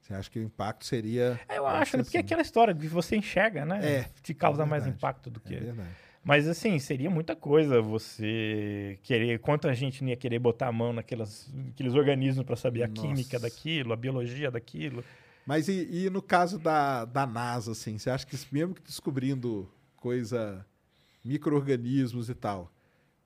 [0.00, 1.40] Você acha que o impacto seria.
[1.48, 2.02] É, Eu acho, né?
[2.02, 2.26] Porque é assim.
[2.26, 3.80] aquela história que você enxerga, né?
[3.84, 5.54] É, Te causa é mais impacto do que.
[5.54, 5.90] É verdade.
[6.24, 9.38] Mas assim, seria muita coisa você querer.
[9.40, 13.00] Quanta gente não ia querer botar a mão naquelas, naqueles organismos para saber a Nossa.
[13.00, 15.04] química daquilo, a biologia daquilo.
[15.44, 19.68] Mas e, e no caso da, da NASA, assim, você acha que mesmo que descobrindo
[19.96, 20.64] coisa,
[21.24, 22.72] micro-organismos e tal,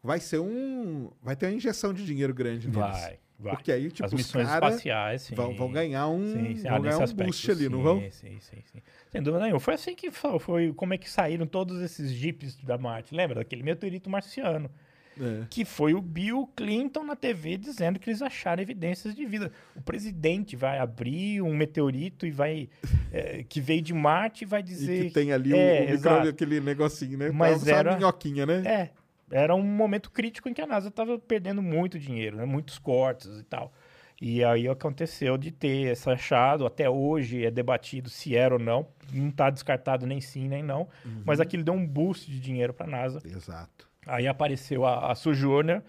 [0.02, 1.10] vai ser um.
[1.22, 2.80] Vai ter uma injeção de dinheiro grande neles?
[2.80, 3.54] Vai, vai.
[3.56, 5.34] Porque aí, tipo, As os missões espaciais, sim.
[5.34, 6.62] vão, vão ganhar um, Sim, sim.
[6.62, 8.00] vão Ah, ganhar um aspecto, boost ali, não sim, vão?
[8.10, 8.82] Sim, sim, sim.
[9.10, 9.60] Sem dúvida nenhuma.
[9.60, 13.14] Foi assim que foi, foi como é que saíram todos esses jipes da Marte.
[13.14, 14.70] Lembra daquele meteorito marciano?
[15.18, 15.46] É.
[15.48, 19.50] que foi o Bill Clinton na TV dizendo que eles acharam evidências de vida.
[19.74, 22.68] O presidente vai abrir um meteorito e vai
[23.10, 25.94] é, que veio de Marte e vai E dizer que tem ali É, o, micróbio,
[25.94, 26.28] exato.
[26.28, 27.30] aquele negocinho, né?
[27.30, 28.62] Mas uma era- minhoquinha, né?
[28.66, 28.90] É,
[29.30, 32.44] era um momento crítico em que a NASA estava perdendo muito dinheiro, né?
[32.44, 33.72] muitos cortes e tal.
[34.20, 38.88] E aí aconteceu de ter esse achado, até hoje é debatido se era ou não,
[39.12, 41.22] não está descartado nem sim nem não, Uhum.
[41.24, 43.20] mas aquilo deu um boost de dinheiro para a NASA.
[43.26, 43.86] Exato.
[44.06, 45.82] Aí apareceu a, a Sojourner,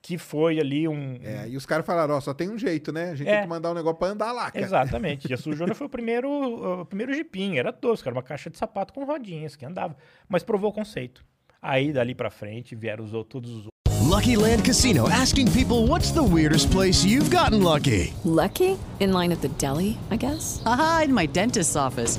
[0.00, 3.10] que foi ali um, É, e os caras falaram, ó, só tem um jeito, né?
[3.10, 3.32] A gente É.
[3.32, 4.64] tem que mandar um negócio pra andar lá, cara.
[4.64, 5.28] Exatamente.
[5.30, 6.28] E a Sujona foi o primeiro,
[6.82, 7.58] o primeiro jipinho.
[7.58, 9.96] Era tosco, era uma caixa de sapato com rodinhas que andava.
[10.28, 11.24] Mas provou o conceito.
[11.66, 13.66] Aí, dali pra frente, vieram os, outros- os
[14.06, 18.12] Lucky Land Casino asking people what's the weirdest place you've gotten lucky?
[18.22, 18.76] Lucky?
[19.00, 20.60] In line at the deli, I guess?
[20.66, 22.18] Aha, in my dentist's office.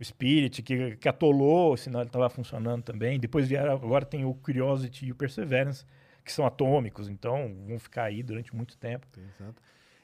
[0.00, 3.18] o Spirit, que, que atolou, senão ele estava funcionando também.
[3.20, 5.84] Depois vieram, agora tem o Curiosity e o Perseverance,
[6.24, 7.08] que são atômicos.
[7.08, 9.06] Então, vão ficar aí durante muito tempo.
[9.16, 9.60] Exato.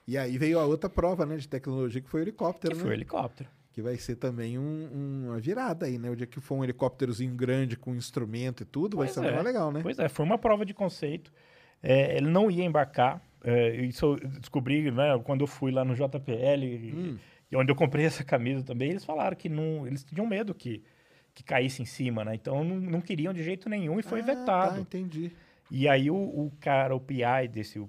[0.06, 2.82] E aí veio a outra prova, né, de tecnologia, que foi o helicóptero, Que né?
[2.82, 3.48] foi o helicóptero.
[3.72, 6.08] Que vai ser também um- uma virada aí, né?
[6.08, 9.38] O dia que for um helicópterozinho grande com instrumento e tudo, vai Pois ser um
[9.38, 9.42] é.
[9.42, 9.80] legal, né?
[9.82, 11.30] Pois é, foi uma prova de conceito.
[11.82, 13.20] É, ele não ia embarcar.
[13.44, 17.16] é, isso eu descobri né, quando eu fui lá no JPL, Hum.
[17.18, 17.18] e
[17.54, 18.90] onde eu comprei essa camisa também.
[18.90, 20.82] Eles falaram que não, eles tinham medo que,
[21.34, 22.34] que caísse em cima, né?
[22.34, 24.74] Então não, não queriam de jeito nenhum e foi Ah, vetado.
[24.74, 25.30] Tá, entendi.
[25.70, 27.88] E aí o, o cara, o PI desse o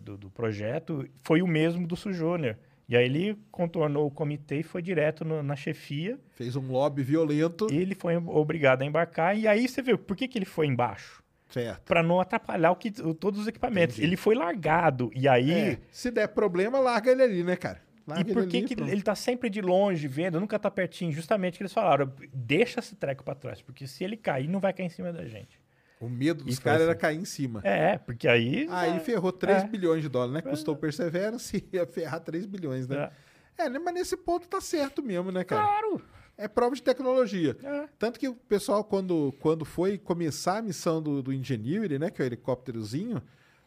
[0.00, 2.56] do, do projeto, foi o mesmo do Sujúnior.
[2.86, 6.18] E aí ele contornou o comitê e foi direto no- na chefia.
[6.30, 7.66] Fez um lobby violento.
[7.70, 9.36] E ele foi obrigado a embarcar.
[9.38, 11.22] E aí você vê, por que, que ele foi embaixo?
[11.50, 11.82] Certo.
[11.84, 13.96] Para não atrapalhar o que, o- todos os equipamentos.
[13.96, 14.08] Entendi.
[14.08, 15.10] Ele foi largado.
[15.14, 15.50] E aí...
[15.50, 17.80] É, se der problema, larga ele ali, né, cara?
[18.16, 21.12] E por ele que, ali, que ele tá sempre de longe vendo, nunca tá pertinho?
[21.12, 24.72] Justamente que eles falaram, deixa esse treco para trás, porque se ele cair, não vai
[24.72, 25.60] cair em cima da gente.
[26.00, 27.00] O medo dos caras era assim.
[27.00, 27.60] cair em cima.
[27.64, 28.68] É, porque aí...
[28.70, 29.66] Aí é, ferrou 3 é.
[29.66, 30.42] bilhões de dólares, né?
[30.42, 33.10] Custou Perseverance e ia ferrar 3 bilhões, né?
[33.58, 33.78] É, né?
[33.78, 35.62] mas nesse ponto tá certo mesmo, né, cara?
[35.62, 36.00] Claro,
[36.36, 37.56] é prova de tecnologia.
[37.98, 42.22] Tanto que o pessoal, quando, quando foi começar a missão do, do Ingenuity, né, que
[42.22, 43.20] é o helicópterozinho,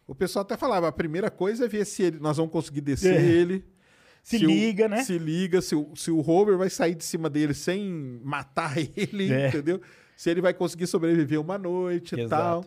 [0.07, 3.19] o pessoal até falava, a primeira coisa é ver se ele, nós vamos conseguir descer
[3.19, 3.23] É.
[3.23, 3.65] ele.
[4.23, 5.03] Se o- liga, né?
[5.03, 9.31] Se liga, se o, se o rover vai sair de cima dele sem matar ele,
[9.31, 9.47] É.
[9.49, 9.81] entendeu?
[10.15, 12.63] Se ele vai conseguir sobreviver uma noite e tal.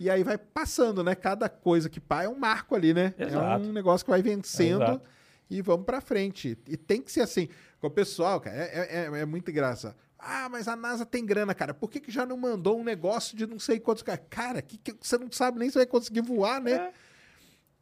[0.00, 1.14] E aí vai passando, né?
[1.14, 3.14] Cada coisa que pá é um marco ali, né?
[3.18, 3.64] Exato.
[3.64, 5.02] É um negócio que vai vencendo Exato.
[5.50, 6.58] e vamos pra frente.
[6.68, 7.48] E tem que ser assim.
[7.80, 9.94] Com o pessoal, cara, é, é, é- é muito engraçado.
[10.18, 11.74] Ah, mas a NASA tem grana, cara.
[11.74, 14.02] Por que, que já não mandou um negócio de não sei quantos...
[14.02, 16.72] Cara, cara que, que você não sabe nem se vai conseguir voar, né?
[16.72, 16.92] É.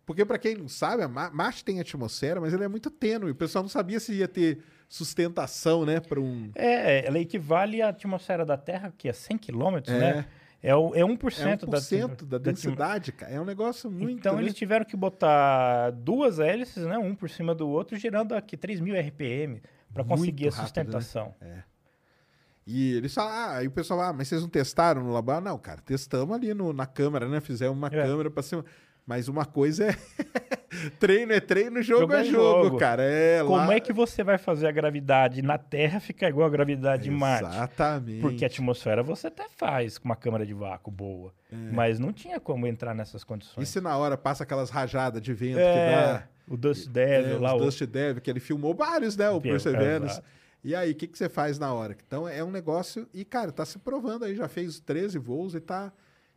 [0.05, 3.31] Porque, pra quem não sabe, a Ma- Marte tem atmosfera, mas ele é muito tênue.
[3.31, 6.01] O pessoal não sabia se ia ter sustentação, né?
[6.01, 6.51] Para um.
[6.55, 9.99] É, ela equivale à atmosfera da Terra, que é 100 quilômetros, É.
[9.99, 10.27] né?
[10.65, 13.33] É, o, é 1%, É 1% da, da, da densidade, cara.
[13.33, 14.13] É um negócio muito.
[14.13, 14.43] Então né?
[14.43, 18.79] eles tiveram que botar duas hélices, né, um por cima do outro, gerando aqui 3
[18.79, 19.61] mil RPM
[19.93, 21.01] para conseguir Muito a rápido, né?
[21.01, 21.35] sustentação.
[22.65, 25.51] E eles falam, ah, aí o pessoal, ah, mas vocês não testaram no laboratório?
[25.51, 27.41] Não, cara, testamos ali no, na câmera, né?
[27.41, 27.91] Fizemos uma É.
[27.91, 28.65] câmera para cima.
[29.13, 29.97] Mas uma coisa é.
[30.99, 32.79] treino é treino, jogo, Jogo é é jogo, jogo.
[32.79, 33.03] cara.
[33.03, 33.75] É Como lá...
[33.75, 37.45] é que você vai fazer a gravidade na Terra ficar igual a gravidade de Marte?
[37.45, 38.21] Exatamente.
[38.23, 41.31] Porque a atmosfera você até faz com uma câmera de vácuo boa,
[41.73, 43.69] mas não tinha como entrar nessas E condições.
[43.69, 46.23] se na hora passa aquelas rajadas de vento que é, dá.
[46.49, 49.29] o Dust É, Devil lá, os o- Dust Devil, que ele filmou vários, né?
[49.29, 50.23] O Perseverance.
[50.65, 51.95] E aí, o que, que você faz na hora?
[52.07, 53.07] Então, é um negócio...
[53.13, 54.37] E, cara, tá se provando aí.
[54.37, 55.93] Já fez 13 voos e tá,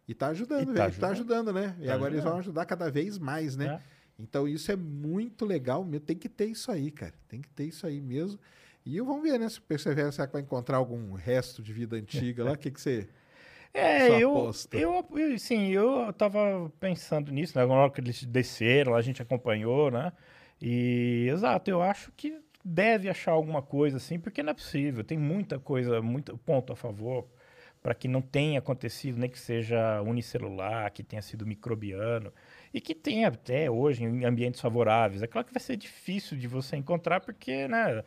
[0.07, 0.99] e tá ajudando, E tá velho.
[0.99, 1.75] Tá ajudando, né?
[1.79, 2.39] e Tá agora eles vão ajudando.
[2.59, 3.79] ajudar cada vez mais, né?
[3.81, 3.95] É.
[4.19, 5.83] Então, isso é muito legal.
[5.83, 6.05] mesmo.
[6.05, 7.13] Tem que ter isso aí, cara.
[7.27, 8.39] Tem que ter isso aí mesmo.
[8.85, 9.49] E vamos ver, né?
[9.49, 12.51] Se o Perseverance será que vai encontrar algum resto de vida antiga lá.
[12.53, 13.07] O que, que você...
[13.77, 17.65] É, eu, eu, eu, sim, eu tava pensando nisso, né?
[17.65, 20.13] Na hora que eles desceram, a gente acompanhou, né?
[20.61, 25.03] E, exato, eu acho que deve achar alguma coisa assim, porque não é possível.
[25.03, 27.27] Tem muita coisa, muito ponto a favor
[27.85, 32.33] para que não tenha acontecido, nem que seja unicelular, que tenha sido microbiano
[32.73, 35.21] e que tenha até hoje em ambientes favoráveis.
[35.21, 38.03] É claro que vai ser difícil de você encontrar, porque, né?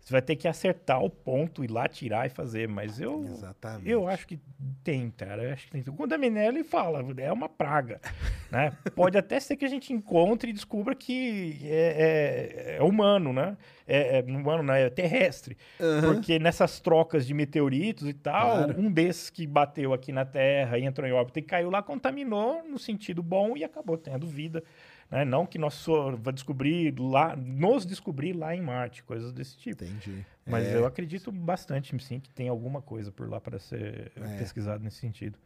[0.00, 3.88] Você vai ter que acertar o ponto, ir lá tirar e fazer, mas eu Exatamente.
[3.88, 4.40] eu acho que
[4.82, 5.44] tem, cara.
[5.44, 5.82] Eu acho que tem.
[5.82, 8.00] Quando a Minelli fala, é uma praga.
[8.50, 8.72] né?
[8.94, 13.56] Pode até ser que a gente encontre e descubra que é, é- é humano, né?
[13.86, 14.82] É, é humano, né?
[14.86, 15.56] É terrestre.
[16.04, 18.80] Porque nessas trocas de meteoritos e tal, Claro.
[18.80, 22.62] um desses que bateu aqui na Terra e entrou em órbita e caiu lá, contaminou
[22.64, 24.62] no sentido bom e acabou tendo vida.
[25.10, 25.24] Né?
[25.24, 25.84] Não que nós
[26.20, 29.82] vai descobrir lá, nos descobrir lá em Marte, coisas desse tipo.
[29.84, 30.24] Entendi.
[30.46, 30.76] Mas É.
[30.76, 34.38] eu acredito bastante, sim, que tem alguma coisa por lá para ser É.
[34.38, 35.36] pesquisado nesse sentido.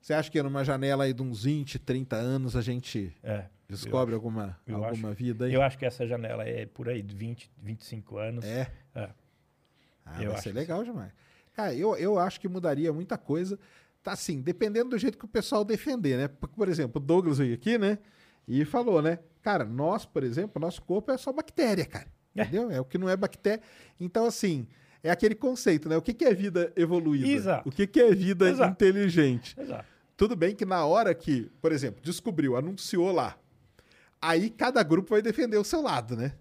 [0.00, 3.44] Você acha que numa janela aí de uns 20, 30 anos a gente É.
[3.68, 5.54] descobre eu alguma, eu alguma acho- vida aí?
[5.54, 8.44] Eu acho que essa janela é por aí, de 20, 25 anos.
[8.44, 8.70] É?
[8.94, 9.08] É.
[10.04, 11.12] Ah, Eu vai ser legal demais.
[11.54, 13.58] Cara, eu, eu acho que mudaria muita coisa.
[14.02, 16.28] Tá assim, dependendo do jeito que o pessoal defender, né?
[16.28, 17.98] Por, por exemplo, o Douglas veio aqui, né?
[18.48, 19.18] E falou, né?
[19.42, 22.06] Cara, nós, por exemplo, nosso corpo é só bactéria, cara.
[22.34, 22.42] É.
[22.42, 22.70] Entendeu?
[22.70, 23.62] É o que não é bactéria.
[24.00, 24.66] Então, assim,
[25.02, 25.96] é aquele conceito, né?
[25.96, 27.28] O que, que é vida evoluída?
[27.28, 27.68] Exato.
[27.68, 28.72] O que, que é vida Exato.
[28.72, 29.54] inteligente?
[29.60, 29.84] Exato.
[30.16, 33.38] Tudo bem que na hora que, por exemplo, descobriu, anunciou lá,
[34.20, 36.32] aí cada grupo vai defender o seu lado, né?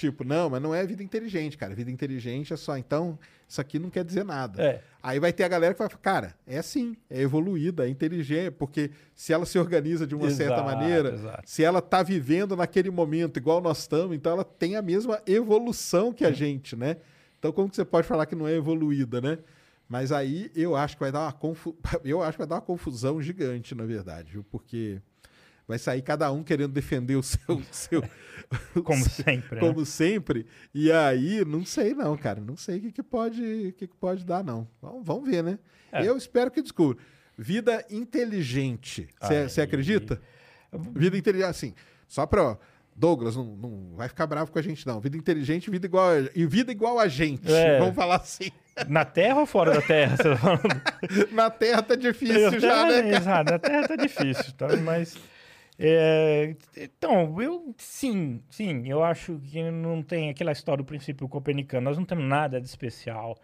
[0.00, 1.74] Tipo, não, mas não é vida inteligente, cara.
[1.74, 4.62] Vida inteligente é só, então, isso aqui não quer dizer nada.
[4.62, 4.82] É.
[5.02, 8.52] Aí vai ter a galera que vai falar, cara, é assim, é evoluída, é inteligente,
[8.52, 11.42] porque se ela se organiza de uma certa Exato, maneira, exato.
[11.44, 16.14] se ela tá vivendo naquele momento igual nós estamos, então ela tem a mesma evolução
[16.14, 16.96] que a gente, né?
[17.38, 19.38] Então como que você pode falar que não é evoluída, né?
[19.86, 21.76] Mas aí eu acho que vai dar uma confu...
[22.02, 24.44] eu acho que vai dar uma confusão gigante, na verdade, viu?
[24.50, 24.98] Porque
[25.70, 28.02] vai sair cada um querendo defender o seu, seu
[28.84, 29.60] Como sempre, né?
[29.60, 30.46] como sempre.
[30.74, 33.96] E aí, não sei não, cara, não sei o que, que pode, o que, que
[33.96, 34.66] pode dar não.
[34.82, 35.58] Vamos, vamos ver, né?
[35.92, 36.06] É.
[36.06, 36.98] Eu espero que descubra.
[37.38, 39.08] Vida inteligente.
[39.20, 40.20] Você acredita?
[40.94, 41.74] Vida inteligente, assim,
[42.06, 42.58] só pra.
[42.92, 45.00] Douglas, não, não vai ficar bravo com a gente, não.
[45.00, 47.50] Vida inteligente, vida igual a, e vida igual a gente.
[47.50, 47.78] É.
[47.80, 48.50] Vamos falar assim.
[48.88, 50.16] Na Terra ou fora da Terra?
[50.16, 50.82] Você tá falando?
[51.32, 53.02] Na Terra tá difícil já, né?
[53.02, 53.16] cara?
[53.16, 54.76] Exato, na Terra tá difícil, tá?
[54.76, 55.16] Mas.
[55.82, 61.84] É, então, eu sim, sim, eu acho que não tem aquela história do princípio copernicano.
[61.84, 63.38] Nós não temos nada de especial.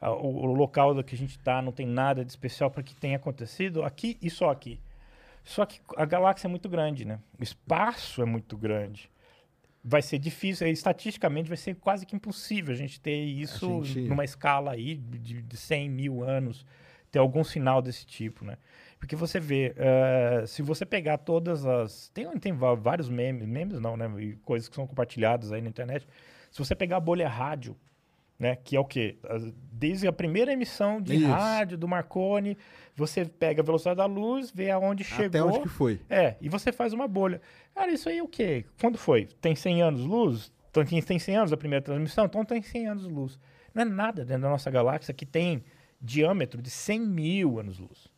[0.00, 2.82] Ah, O, o local do que a gente está não tem nada de especial para
[2.82, 4.80] que tenha acontecido aqui e só aqui.
[5.44, 7.20] Só que a galáxia é muito grande, né?
[7.38, 9.08] O espaço é muito grande.
[9.84, 14.08] Vai ser difícil, eh, estatisticamente vai ser quase que impossível a gente ter isso gente-
[14.08, 16.66] numa escala aí de, de 100 mil anos,
[17.12, 18.58] ter algum sinal desse tipo, né?
[18.98, 22.08] Porque você vê, eh, se você pegar todas as...
[22.08, 24.10] Tem, tem vários memes, memes não, né?
[24.18, 26.06] E coisas que são compartilhadas aí na internet.
[26.50, 27.76] Se você pegar a bolha rádio,
[28.38, 28.56] né?
[28.56, 29.16] Que é o quê?
[29.72, 31.26] Desde a primeira emissão de Isso.
[31.26, 32.56] rádio do Marconi,
[32.94, 35.26] você pega a velocidade da luz, vê aonde chegou.
[35.26, 36.00] Até onde que foi.
[36.08, 37.40] É, e você faz uma bolha.
[37.74, 38.64] Cara, isso aí é o quê?
[38.80, 39.26] Quando foi?
[39.40, 40.52] Tem 100 anos luz?
[40.70, 42.26] Então tem tem 100 anos a primeira transmissão?
[42.26, 43.38] Então tem 100 anos luz.
[43.74, 45.64] Não é nada dentro da nossa galáxia que tem
[46.00, 48.10] diâmetro de 100 mil anos luz.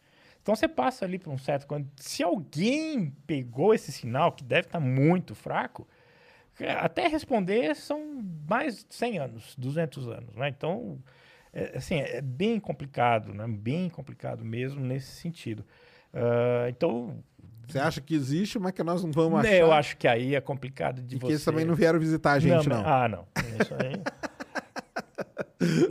[0.48, 1.66] Então você passa ali por um certo...
[1.66, 5.86] quando- Se alguém pegou esse sinal, que deve estar muito fraco,
[6.80, 10.48] até responder são mais de 100 anos, 200 anos, né?
[10.48, 10.98] Então,
[11.52, 13.46] é, assim, é bem complicado, né?
[13.46, 15.66] Bem complicado mesmo nesse sentido.
[16.14, 17.22] Ah, então,
[17.68, 19.52] Você acha que existe, mas que nós não vamos achar?
[19.52, 21.32] eu acho que aí é complicado de E que você...
[21.34, 22.78] eles também não vieram visitar a gente, não.
[22.82, 23.26] mas- Ah, não.
[23.60, 24.02] Isso aí...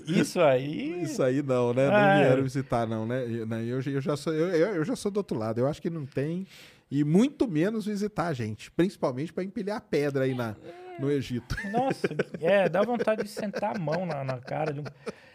[0.08, 1.02] Isso aí...
[1.04, 1.88] Isso aí não, né?
[1.88, 2.42] Não Ah, vieram é.
[2.42, 3.24] visitar, não, né?
[3.26, 5.60] Eu, né, eu, eu já sou, eu, eu já sou do outro lado.
[5.60, 6.48] Eu acho que não tem.
[6.90, 8.72] E muito menos visitar a gente.
[8.72, 10.56] Principalmente para empilhar pedra aí na,
[11.00, 11.56] no Egito.
[11.72, 12.08] Nossa,
[12.42, 14.72] é, dá vontade de sentar a mão na, na cara.
[14.72, 14.86] de um-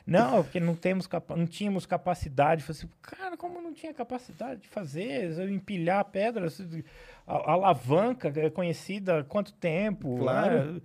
[0.07, 2.63] Não, porque não, temos capa- não tínhamos capacidade.
[2.63, 5.39] Falei assim, cara, como não tinha capacidade de fazer?
[5.39, 6.59] Eu Empilhar pedras,
[7.27, 10.17] a, a alavanca é conhecida há quanto tempo?
[10.19, 10.73] Claro.
[10.75, 10.81] né?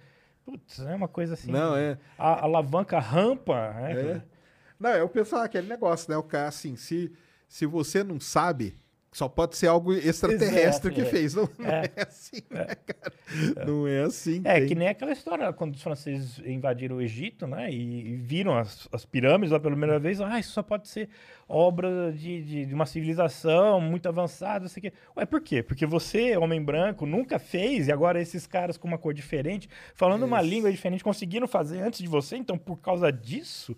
[0.48, 1.52] Putz, é uma coisa assim.
[1.52, 1.98] Não, é.
[2.18, 3.74] A, a alavanca rampa.
[3.74, 3.91] né?
[4.02, 4.22] É.
[4.80, 6.15] Não, é o pessoal, aquele negócio, né?
[6.15, 7.11] O cara, assim, se,
[7.49, 8.74] se você não sabe,
[9.12, 11.06] só pode ser algo extraterrestre Exato, que é.
[11.06, 11.34] fez.
[11.34, 11.92] Não, é.
[11.96, 12.02] É.
[12.08, 13.66] assim, né, cara?
[13.66, 14.42] Não é assim.
[14.44, 17.72] É, tem- que nem aquela história quando os franceses invadiram o Egito, né?
[17.72, 20.22] E, e viram as, as pirâmides lá pela primeira vez.
[20.22, 21.10] Ah, isso só pode ser
[21.50, 24.94] obra de, de, de uma civilização muito avançada, não sei o quê.
[25.16, 25.64] Ué, por quê?
[25.64, 30.24] Porque você, homem branco, nunca fez, e agora esses caras com uma cor diferente, falando
[30.24, 33.76] uma língua diferente, conseguiram fazer antes de você, então por causa disso,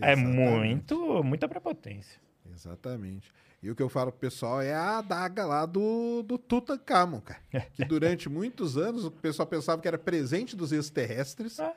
[0.00, 2.18] é muito, muita prepotência.
[2.52, 3.30] Exatamente.
[3.62, 7.40] E o que eu falo pro pessoal é a adaga lá do, do Tutankhamon, cara.
[7.74, 11.60] Que durante muitos anos o pessoal pensava que era presente dos extraterrestres.
[11.60, 11.74] Ah.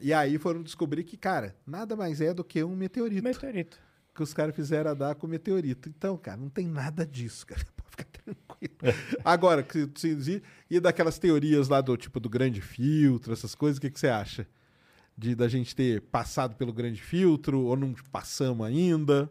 [0.00, 3.22] E aí foram descobrir que, cara, nada mais é do que um meteorito.
[3.22, 3.78] Meteorito.
[4.12, 5.88] Que os caras fizeram a dar com meteorito.
[5.88, 7.64] Então, cara, não tem nada disso, cara.
[7.76, 8.98] Pode ficar tranquilo.
[9.24, 13.78] Agora, que se- se- e daquelas teorias lá do tipo do grande filtro, essas coisas,
[13.78, 14.46] o que, que você acha?
[15.16, 19.30] De da gente ter passado pelo grande filtro, ou não passamos ainda,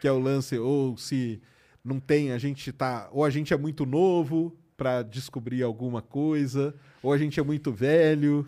[0.00, 1.40] que é o lance, ou se
[1.84, 3.08] não tem, a gente tá.
[3.12, 7.72] Ou a gente é muito novo para descobrir alguma coisa, ou a gente é muito
[7.72, 8.46] velho.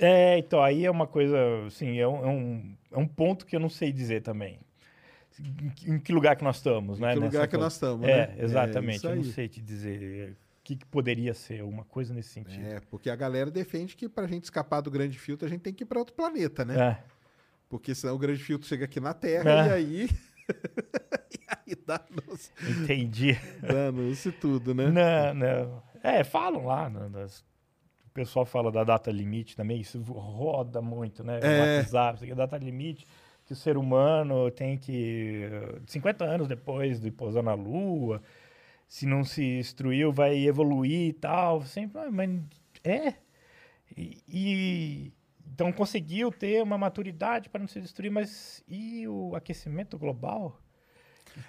[0.00, 1.36] É, então, aí é uma coisa,
[1.66, 4.58] assim, é um, é um, é um ponto que eu não sei dizer também.
[5.40, 7.12] Em que- Em que lugar que nós estamos, né?
[7.14, 7.64] que lugar que coisa.
[7.64, 8.34] nós estamos, É, né?
[8.38, 9.06] exatamente.
[9.06, 12.64] É eu não sei te dizer o que, que poderia ser, uma coisa nesse sentido.
[12.64, 15.72] É, porque a galera defende que pra gente escapar do grande filtro, a gente tem
[15.74, 16.78] que ir para outro planeta, né?
[16.80, 16.98] É.
[17.68, 19.68] Porque senão o grande filtro chega aqui na Terra É.
[19.68, 20.10] e aí.
[21.32, 23.32] e aí dá-nos Entendi.
[23.60, 24.86] dá-nos tudo, né?
[24.90, 25.82] Não, não.
[26.02, 26.88] É, falam lá.
[26.88, 27.40] né, das-
[28.06, 31.38] o pessoal fala da data limite também, isso roda muito, né?
[31.40, 31.78] É.
[31.78, 33.06] WhatsApp, isso data limite,
[33.46, 35.44] que o ser humano tem que.
[35.44, 38.20] eh, 50 anos depois de pousar na Lua,
[38.88, 41.62] se não se instruiu, vai evoluir e tal.
[41.62, 42.30] Sempre, ah, mas
[42.82, 43.14] é.
[43.96, 45.12] E, e-
[45.52, 50.60] então conseguiu ter uma maturidade para não se destruir, mas e o aquecimento global?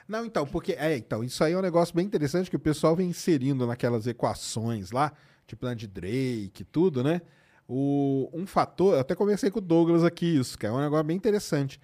[0.07, 0.73] Não, então, porque.
[0.73, 4.07] É, então, isso aí é um negócio bem interessante que o pessoal vem inserindo naquelas
[4.07, 5.13] equações lá,
[5.47, 7.21] tipo na de Drake tudo, né?
[7.67, 11.05] O, um fator, eu até conversei com o Douglas aqui, isso, que é um negócio
[11.05, 11.79] bem interessante.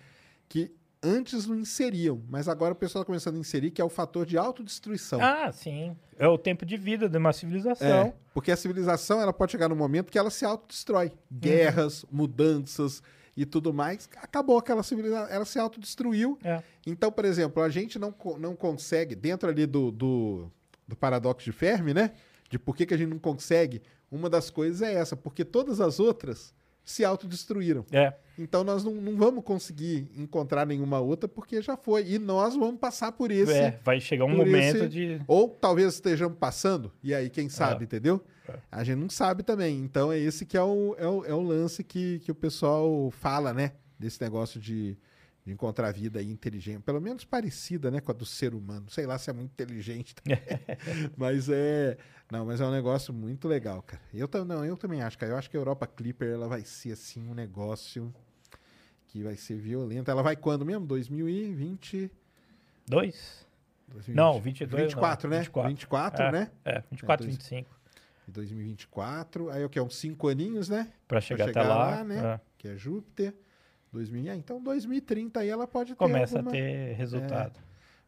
[0.49, 0.71] Que
[1.05, 4.25] antes não inseriam, mas agora o pessoal está começando a inserir, que é o fator
[4.25, 5.21] de autodestruição.
[5.21, 5.95] Ah, sim.
[6.17, 8.07] É o tempo de vida de uma civilização.
[8.07, 11.11] É, porque a civilização ela pode chegar num momento que ela se autodestrói.
[11.31, 13.03] Guerras, mudanças
[13.37, 14.09] e tudo mais.
[14.17, 16.39] Acabou aquela civilização, ela se autodestruiu.
[16.43, 16.63] É.
[16.85, 20.51] Então, por exemplo, a gente não, não consegue, dentro ali do, do,
[20.87, 22.11] do paradoxo de Fermi, né?
[22.49, 25.79] De por que, que a gente não consegue, uma das coisas é essa, porque todas
[25.81, 26.53] as outras
[26.83, 27.85] se autodestruíram.
[27.91, 28.13] É.
[28.37, 32.05] Então nós não, não vamos conseguir encontrar nenhuma outra porque já foi.
[32.11, 33.53] E nós vamos passar por esse.
[33.53, 35.21] É, vai chegar um momento esse- de.
[35.27, 37.85] Ou talvez estejamos passando, e aí quem sabe, É.
[37.85, 38.23] entendeu?
[38.71, 39.79] A gente não sabe também.
[39.79, 43.09] Então é esse que é o, é o, é o lance que, que o pessoal
[43.11, 43.71] fala, né?
[43.97, 44.97] Desse negócio de,
[45.45, 46.81] de encontrar vida inteligente.
[46.83, 48.01] Pelo menos parecida, né?
[48.01, 48.85] Com a do ser humano.
[48.89, 50.13] Sei lá se é muito inteligente.
[50.13, 50.37] também.
[51.17, 51.97] mas é.
[52.31, 54.01] Não, mas é um negócio muito legal, cara.
[54.13, 55.31] Eu, não, eu também acho, cara.
[55.31, 58.13] Eu acho que a Europa Clipper ela vai ser assim um negócio
[59.15, 60.11] que vai ser violento.
[60.11, 60.85] Ela vai quando mesmo?
[60.85, 62.11] 2020.
[62.85, 63.47] Dois?
[63.87, 64.15] 2020.
[64.17, 64.83] Não, 22.
[64.83, 65.43] 24, não, né?
[65.69, 66.51] 24, é, né?
[66.65, 67.69] É, 24, É, dois- 25.
[68.27, 69.49] de 2024.
[69.51, 69.79] Aí o que?
[69.79, 70.91] Uns cinco aninhos, né?
[71.07, 72.17] Pra chegar até lá, né?
[72.35, 72.39] é.
[72.57, 73.33] Que é Júpiter.
[73.93, 77.57] 2000, ah, então 2030 aí ela pode ter Começa alguma- a ter resultado.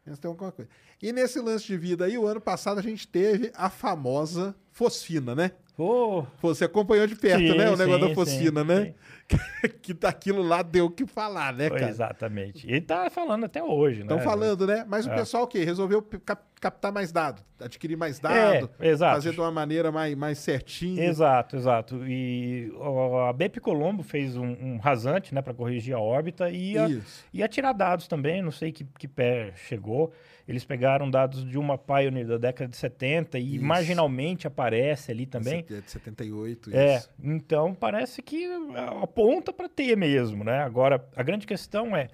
[0.05, 0.69] A ter alguma coisa.
[1.01, 5.33] E nesse lance de vida aí, o ano passado a gente teve a famosa fosfina,
[5.33, 5.51] né?
[5.77, 6.25] Oh.
[6.41, 7.69] Você acompanhou de perto, Sim, né?
[7.71, 8.95] O negócio sim, da focina, sim, né?
[9.81, 11.89] que daquilo lá deu o que falar, né, cara?
[11.89, 12.71] Exatamente.
[12.71, 14.03] E tá falando até hoje, né?
[14.03, 14.85] Estão falando, né?
[14.87, 15.15] Mas o É.
[15.15, 15.63] pessoal o quê?
[15.63, 19.15] Resolveu cap- captar mais dados, adquirir mais dados, É, exato.
[19.15, 21.03] fazer de uma maneira mais, mais certinha.
[21.03, 22.01] Exato, exato.
[22.07, 22.71] E
[23.29, 27.01] a BP Colombo fez um, um rasante, né, para corrigir a órbita e ia,
[27.33, 30.11] ia tirar dados também, não sei que, que pé chegou.
[30.47, 33.65] Eles pegaram dados de uma Pioneer da década de 70 e Isso.
[33.65, 35.65] marginalmente aparece ali também.
[35.69, 37.09] É de 78, É, isso.
[37.21, 38.47] então parece que
[39.17, 40.59] aponta para ter mesmo, né?
[40.59, 42.07] Agora, a grande questão é,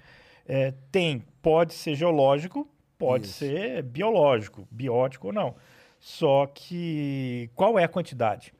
[0.46, 2.66] é, tem, pode ser geológico,
[2.98, 3.40] pode Isso.
[3.40, 5.54] ser biológico, biótico ou não.
[6.00, 8.54] Só que qual é a quantidade?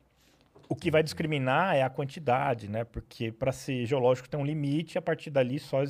[0.68, 2.84] O que vai discriminar é a quantidade, né?
[2.84, 5.82] Porque para ser geológico tem um limite, a partir dali só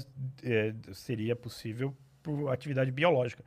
[0.42, 3.44] é, seria possível por atividade biológica.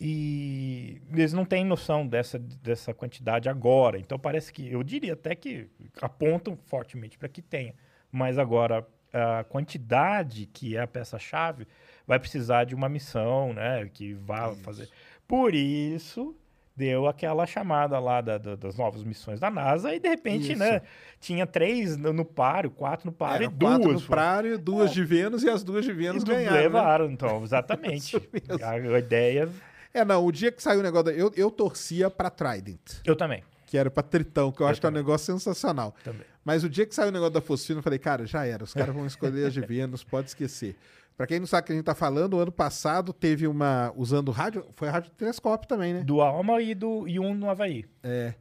[0.00, 3.98] E eles não têm noção dessa, dessa quantidade agora.
[3.98, 5.68] Então parece que, eu diria até que
[6.00, 7.74] apontam fortemente para que tenha.
[8.12, 11.66] Mas agora, a quantidade que é a peça-chave
[12.06, 13.88] vai precisar de uma missão, né?
[13.92, 14.88] Que vá fazer.
[15.28, 16.34] Por isso,
[16.76, 20.58] deu aquela chamada lá da- da- das novas missões da NASA e de repente, Isso.
[20.58, 20.82] né?
[21.20, 24.02] Tinha três no, no páreo, quatro no páreo Era e quatro duas.
[24.02, 26.56] no prário, duas de Vênus e as duas de Vênus E ganharam.
[26.56, 26.62] né?
[26.62, 28.16] levaram, então, exatamente.
[28.34, 29.48] Isso a, a ideia.
[29.92, 31.06] É, não, o dia que saiu o negócio.
[31.06, 33.42] da- Eu, eu torcia pra Trident, Eu também.
[33.70, 35.94] Que era pra Tritão, que eu, acho que é um negócio sensacional.
[36.02, 36.26] Também.
[36.44, 38.64] Mas o dia que saiu o negócio da fosfina, eu falei, cara, já era.
[38.64, 40.74] Os caras vão escolher as de Vênus, pode esquecer.
[41.16, 43.92] Pra quem não sabe o que a gente tá falando, o ano passado teve uma.
[43.94, 44.66] Usando rádio.
[44.74, 46.02] Foi rádio telescópio também, né?
[46.02, 47.84] Do Alma e, do, e um no Havaí.
[48.02, 48.34] É.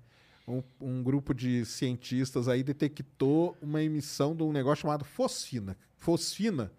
[0.48, 5.78] Um, um grupo de cientistas aí detectou uma emissão de um negócio chamado fosfina.
[5.96, 6.72] Fosfina,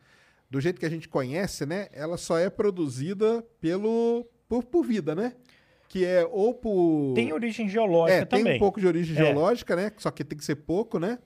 [0.51, 1.87] do jeito que a gente conhece, né?
[1.93, 5.35] Ela só é produzida pelo por, por vida, né?
[5.93, 7.15] Que é ou por.
[7.17, 8.57] Tem origem geológica é, tem também.
[8.57, 9.19] um pouco de origem É.
[9.27, 9.91] geológica, né?
[9.99, 11.19] Só que tem que ser pouco, né?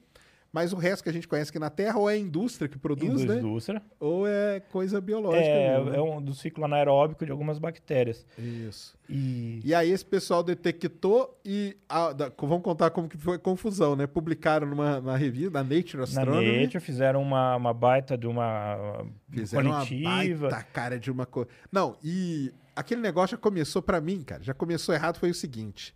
[0.50, 2.78] Mas o resto que a gente conhece aqui na Terra, ou é a indústria que
[2.78, 3.38] produz, né?
[3.38, 3.82] Indústria.
[4.00, 5.44] Ou é coisa biológica.
[5.44, 5.98] É, mesmo, né?
[5.98, 8.24] é um do ciclo anaeróbico de algumas bactérias.
[8.38, 8.96] Isso.
[9.10, 13.38] E E aí esse pessoal detectou e a- da- vamos contar como que foi a
[13.38, 14.06] confusão, né?
[14.06, 16.62] Publicaram numa, na revista, na Nature na Astronomy.
[16.62, 20.46] Nature fizeram uma, uma baita de uma Fizeram coletiva.
[20.46, 21.50] uma baita cara de uma coisa.
[21.72, 24.42] Não, e aquele negócio já começou pra mim, cara.
[24.42, 25.94] Já começou errado, foi o seguinte.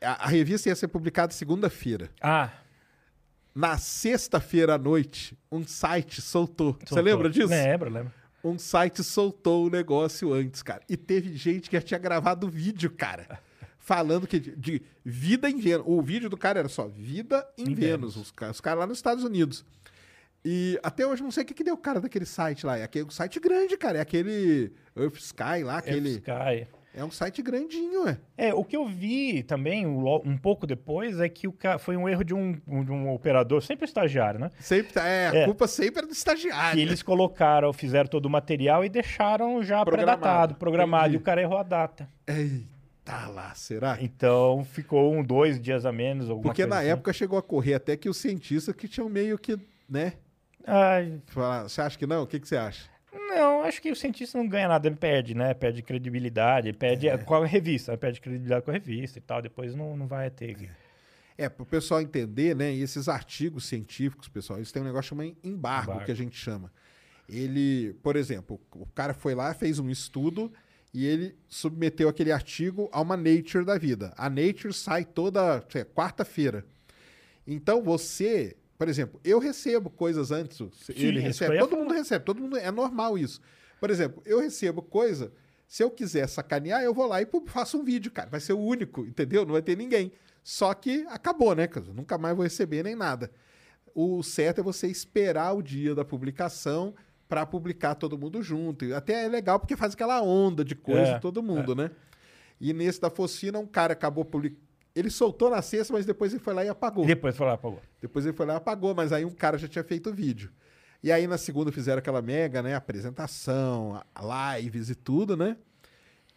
[0.00, 2.10] A, a revista ia ser publicada segunda-feira.
[2.20, 2.50] Ah,
[3.54, 6.72] Na sexta-feira à noite, um site soltou.
[6.80, 7.04] Você soltou.
[7.04, 7.48] lembra disso?
[7.48, 8.12] Lembro, lembro.
[8.42, 10.82] Um site soltou o negócio antes, cara.
[10.88, 13.38] E teve gente que já tinha gravado vídeo, cara.
[13.78, 15.84] Falando que de, de vida em Vênus.
[15.88, 18.14] O vídeo do cara era só vida em, Em Vênus.
[18.14, 18.16] Vênus.
[18.16, 19.64] Os, os caras lá nos Estados Unidos.
[20.44, 22.76] E até hoje não sei o que, que deu o cara daquele site lá.
[22.78, 23.98] É aquele site grande, cara.
[23.98, 26.10] É aquele Earth Sky lá, aquele.
[26.10, 26.66] Sky.
[26.94, 28.18] É um site grandinho, ué.
[28.36, 32.06] É, o que eu vi também um pouco depois é que o ca- foi um
[32.06, 32.52] erro de um,
[32.84, 34.50] de um operador, sempre estagiário, né?
[34.60, 35.44] Sempre, tá- é, a É.
[35.46, 36.76] culpa sempre é do estagiário.
[36.76, 40.20] Que eles colocaram, fizeram todo o material e deixaram já Programado.
[40.20, 41.16] pré-datado, programado, Entendi.
[41.16, 42.06] e o cara errou a data.
[42.26, 43.96] Eita lá, será?
[43.98, 46.90] Então ficou um, dois dias a menos, alguma Porque coisa na assim.
[46.90, 49.56] época chegou a correr até que os cientistas que tinham meio que,
[49.88, 50.12] né?
[50.66, 51.20] Ai,
[51.64, 52.22] Você acha que não?
[52.22, 52.90] O que, que você acha?
[53.34, 55.54] não, acho que o cientista não ganha nada, ele perde, né?
[55.54, 59.96] Perde credibilidade, perde com a revista, perde credibilidade com a revista e tal, depois não,
[59.96, 60.70] não vai ter.
[61.38, 62.72] É, para o pessoal entender, né?
[62.72, 66.04] E esses artigos científicos, pessoal, eles têm um negócio chamado embargo, Embargo.
[66.04, 66.70] que a gente chama.
[67.28, 70.52] Ele, por exemplo, o cara foi lá, fez um estudo
[70.92, 74.12] e ele submeteu aquele artigo a uma Nature da vida.
[74.16, 75.62] A Nature sai toda
[75.94, 76.66] quarta-feira.
[77.46, 82.56] Então você, por exemplo, eu recebo coisas antes, ele recebe, todo mundo recebe, todo mundo
[82.56, 83.40] é normal isso.
[83.78, 85.32] Por exemplo, eu recebo coisa,
[85.68, 88.28] se eu quiser sacanear, eu vou lá e faço um vídeo, cara.
[88.28, 89.44] Vai ser o único, entendeu?
[89.46, 90.10] Não vai ter ninguém.
[90.42, 91.68] Só que acabou, né?
[91.72, 93.30] Eu nunca mais vou receber nem nada.
[93.94, 96.92] O certo é você esperar o dia da publicação
[97.28, 98.84] para publicar todo mundo junto.
[98.84, 101.92] E Até é legal porque faz aquela onda de coisa É, todo mundo, né?
[102.60, 104.71] E nesse da Focina, um cara acabou publicando.
[104.94, 107.04] Ele soltou na sexta, mas depois ele foi lá e apagou.
[107.04, 107.80] E depois foi lá, apagou.
[108.00, 110.52] Depois ele foi lá e apagou, mas aí um cara já tinha feito o vídeo.
[111.02, 114.00] E aí na segunda fizeram aquela mega, né, apresentação,
[114.60, 115.56] lives e tudo, né?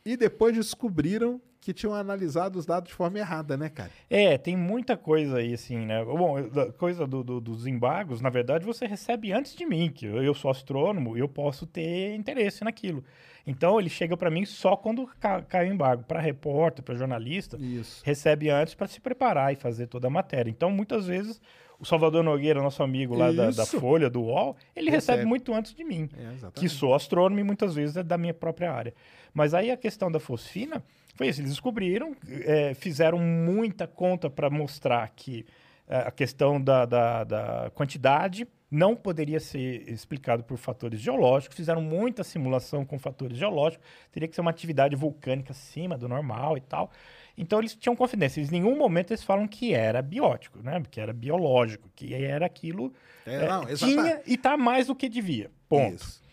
[0.05, 3.89] E depois descobriram que tinham analisado os dados de forma errada, né, cara?
[4.07, 6.05] É, tem muita coisa aí, assim, né?
[6.05, 6.35] Bom,
[6.77, 10.35] coisa do, do- dos embargos, na verdade, você recebe antes de mim, que eu, eu
[10.35, 13.03] sou astrônomo e eu posso ter interesse naquilo.
[13.47, 16.03] Então, ele chega para mim só quando ca- cai o embargo.
[16.03, 18.03] Para repórter, para jornalista, Isso.
[18.05, 20.51] recebe antes para se preparar e fazer toda a matéria.
[20.51, 21.41] Então, muitas vezes,
[21.79, 23.65] o Salvador Nogueira, nosso amigo lá da, da.
[23.65, 25.17] Folha, do UOL, ele recebe.
[25.17, 25.25] Recebe.
[25.25, 28.71] muito antes de mim É, que sou astrônomo e muitas vezes é da minha própria
[28.71, 28.93] área.
[29.33, 30.83] Mas aí a questão da fosfina
[31.15, 35.45] Foi isso, eles descobriram, é, fizeram muita conta para mostrar que
[35.87, 41.81] é, a questão da, da, da, quantidade não poderia ser explicado por fatores geológicos, fizeram
[41.81, 46.61] muita simulação com fatores geológicos, teria que ser uma atividade vulcânica acima do normal e
[46.61, 46.91] tal.
[47.37, 50.81] Então eles tinham confidência, eles, em nenhum momento eles falam que era biótico, né?
[50.89, 52.93] que era biológico, que era aquilo,
[53.25, 55.95] é, não, tinha e está mais do que devia, ponto.
[55.95, 56.23] Isso.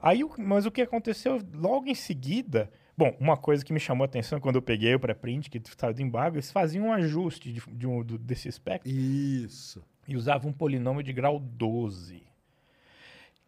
[0.00, 4.06] Aí, mas o que aconteceu logo em seguida Bom, uma coisa que me chamou a
[4.06, 7.62] atenção quando eu peguei o pré-print, que estava do embargo, eles faziam um ajuste de,
[7.70, 8.90] de um, do, desse espectro.
[8.90, 9.80] Isso.
[10.08, 12.27] E usavam um polinômio de grau 12.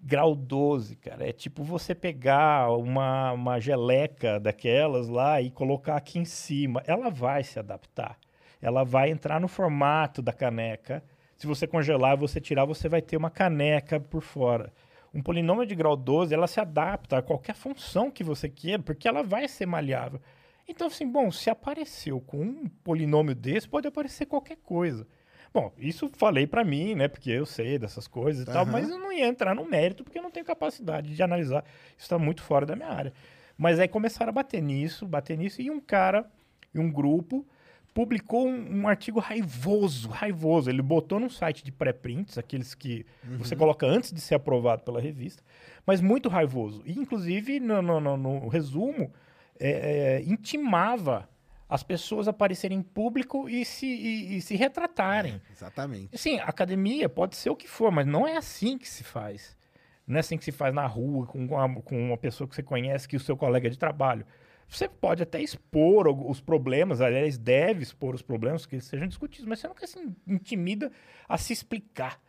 [0.02, 6.18] Grau 12, cara, é tipo você pegar uma, uma geleca daquelas lá e colocar aqui
[6.18, 6.82] em cima.
[6.86, 8.18] Ela vai se adaptar.
[8.62, 11.02] Ela vai entrar no formato da caneca.
[11.36, 14.72] Se você congelar e você tirar, você vai ter uma caneca por fora
[15.12, 19.08] um polinômio de grau 12, ela se adapta a qualquer função que você queira, porque
[19.08, 20.20] ela vai ser maleável.
[20.68, 25.06] Então, assim, bom, se apareceu com um polinômio desse, pode aparecer qualquer coisa.
[25.52, 27.08] Bom, isso falei para mim, né?
[27.08, 28.54] Porque eu sei dessas coisas e uhum.
[28.54, 31.64] tal, mas eu não ia entrar no mérito porque eu não tenho capacidade de analisar.
[31.96, 33.12] Isso está muito fora da minha área.
[33.58, 36.24] Mas aí começaram a bater nisso, bater nisso, e um cara
[36.72, 37.44] e um grupo
[37.92, 40.70] publicou um, um, artigo raivoso, raivoso.
[40.70, 43.38] Ele botou num site de pré-prints, aqueles que uhum.
[43.38, 45.42] você coloca antes de ser aprovado pela revista,
[45.84, 46.82] mas muito raivoso.
[46.86, 49.12] E, inclusive, no, no, no, no resumo,
[49.58, 51.28] é, é, intimava
[51.70, 55.34] as pessoas aparecerem em público e se, e, e se retratarem.
[55.34, 56.18] É, exatamente.
[56.18, 59.56] Sim, academia pode ser o que for, mas não é assim que se faz.
[60.04, 62.62] Não é assim que se faz na rua, com uma, com uma pessoa que você
[62.64, 64.26] conhece, que o seu colega é de trabalho.
[64.68, 69.60] Você pode até expor os problemas, aliás, deve expor os problemas que sejam discutidos, mas
[69.60, 70.90] você nunca se intimida
[71.28, 72.20] a se explicar.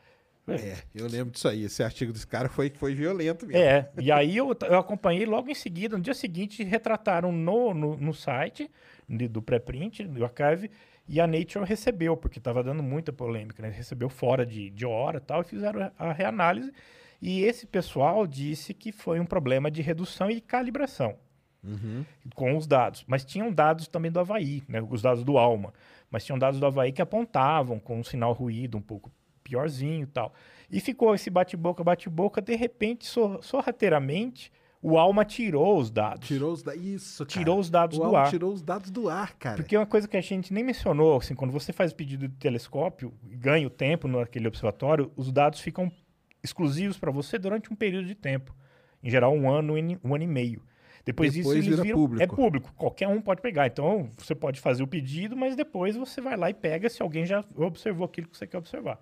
[0.56, 1.64] É, eu lembro disso aí.
[1.64, 3.62] Esse artigo desse cara foi, foi violento mesmo.
[3.62, 7.98] É, e aí eu, eu acompanhei logo em seguida, no dia seguinte, retrataram no, no,
[7.98, 8.70] no site
[9.30, 10.72] do pré-print, do archive,
[11.08, 13.70] e a Nature recebeu, porque estava dando muita polêmica, né?
[13.70, 16.72] Recebeu fora de, de hora e tal, e fizeram a reanálise.
[17.22, 21.18] E esse pessoal disse que foi um problema de redução e calibração
[21.64, 22.06] uhum.
[22.34, 23.04] com os dados.
[23.08, 25.74] Mas tinham dados também do Havaí, né, os dados do Alma.
[26.10, 29.12] Mas tinham dados do Havaí que apontavam com um sinal ruído um pouco
[29.52, 30.34] piorzinho e tal.
[30.72, 32.42] E ficou esse bate-boca, bate-boca.
[32.42, 33.06] De repente,
[33.42, 34.52] sorrateiramente,
[34.82, 36.28] o Alma tirou os dados.
[36.28, 36.82] Tirou os dados.
[36.82, 37.40] Isso, cara.
[37.40, 38.30] Tirou os dados o do Alma ar.
[38.30, 39.58] tirou os dados do ar, cara.
[39.58, 42.28] Porque é uma coisa que a gente nem mencionou, assim, quando você faz o pedido
[42.28, 45.92] de telescópio e ganha o tempo naquele observatório, os dados ficam
[46.44, 48.56] exclusivos para você durante um período de tempo.
[49.04, 49.74] Em geral, um ano,
[50.04, 50.64] um ano e meio.
[51.04, 52.24] Depois, depois disso, eles viram, público.
[52.24, 52.74] é público.
[52.76, 53.68] Qualquer um pode pegar.
[53.68, 57.26] Então, você pode fazer o pedido, mas depois você vai lá e pega se alguém
[57.26, 59.00] já observou aquilo que você quer observar.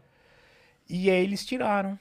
[0.90, 1.98] E aí eles tiraram.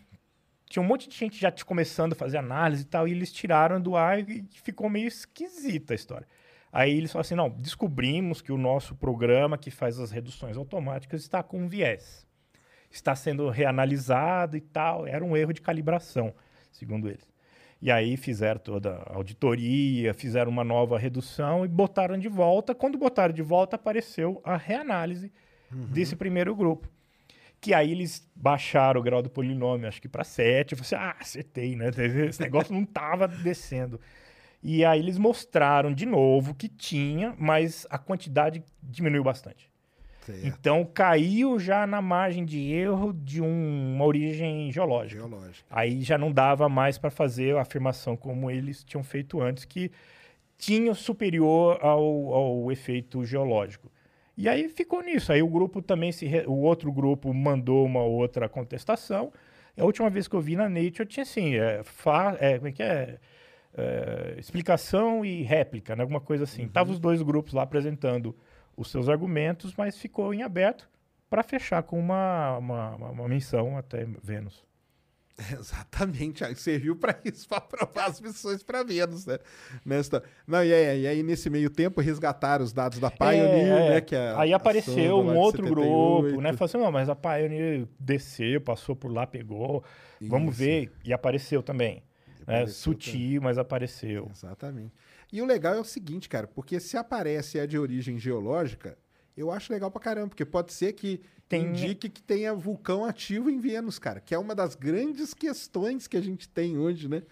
[0.69, 3.81] Tinha um monte de gente já começando a fazer análise e tal, e eles tiraram
[3.81, 6.27] do ar e ficou meio esquisita a história.
[6.73, 11.23] Aí eles falaram assim: não, descobrimos que o nosso programa que faz as reduções automáticas
[11.23, 12.27] está com um viés.
[12.90, 15.06] Está sendo reanalisado e tal.
[15.06, 16.35] Era um erro de calibração,
[16.70, 17.31] segundo eles.
[17.81, 22.74] E aí fizeram toda a auditoria, fizeram uma nova redução e botaram de volta.
[22.74, 25.32] Quando botaram de volta, apareceu a reanálise
[25.73, 25.86] uhum.
[25.86, 26.89] desse primeiro grupo.
[27.60, 30.72] Que aí eles baixaram o grau do polinômio, acho que para 7.
[30.72, 31.90] Eu falei assim, ah, acertei, né?
[32.28, 34.01] Esse negócio não estava descendo.
[34.62, 39.70] E aí eles mostraram de novo que tinha, mas a quantidade diminuiu bastante.
[40.26, 40.47] Certo.
[40.47, 45.20] Então caiu já na margem de erro de um, uma origem geológica.
[45.20, 45.66] geológica.
[45.70, 49.90] Aí já não dava mais para fazer a afirmação como eles tinham feito antes, que
[50.59, 53.90] tinha superior ao, ao efeito geológico.
[54.39, 55.32] E aí ficou nisso.
[55.32, 56.24] Aí o grupo também se.
[56.24, 56.44] Re...
[56.47, 59.32] O outro grupo mandou uma outra contestação.
[59.77, 62.36] A última vez que eu vi na Nature tinha assim: é, fa...
[62.39, 63.19] é, como é que é?
[63.77, 64.36] é?
[64.39, 66.02] explicação e réplica, né?
[66.02, 66.62] alguma coisa assim.
[66.62, 66.69] Uhum.
[66.69, 68.35] Tava os dois grupos lá apresentando
[68.77, 70.89] os seus argumentos, mas ficou em aberto
[71.28, 74.65] para fechar com uma, uma, uma, missão até Vênus.
[75.59, 79.39] Exatamente, aí serviu para isso, para aprovar as missões para Vênus, né?
[79.85, 80.23] Nesta...
[80.47, 84.01] Não, e aí, e aí, nesse meio tempo, resgataram os dados da Pioneer, é, né?
[84.01, 86.52] Que é aí apareceu um outro grupo, né?
[86.55, 89.85] Falou assim, não, mas a Pioneer desceu, passou por lá, pegou,
[90.20, 90.28] isso.
[90.28, 92.02] vamos ver, e apareceu também.
[92.47, 92.66] Né?
[92.66, 93.40] Sutil, também.
[93.40, 94.28] mas apareceu.
[94.32, 94.93] Exatamente.
[95.32, 98.97] E o legal é o seguinte, cara, porque se aparece a de origem geológica,
[99.36, 101.66] eu acho legal pra caramba, porque pode ser que Tem...
[101.66, 106.16] indique que tenha vulcão ativo em Vênus, cara, que é uma das grandes questões que
[106.16, 107.23] a gente tem hoje, né?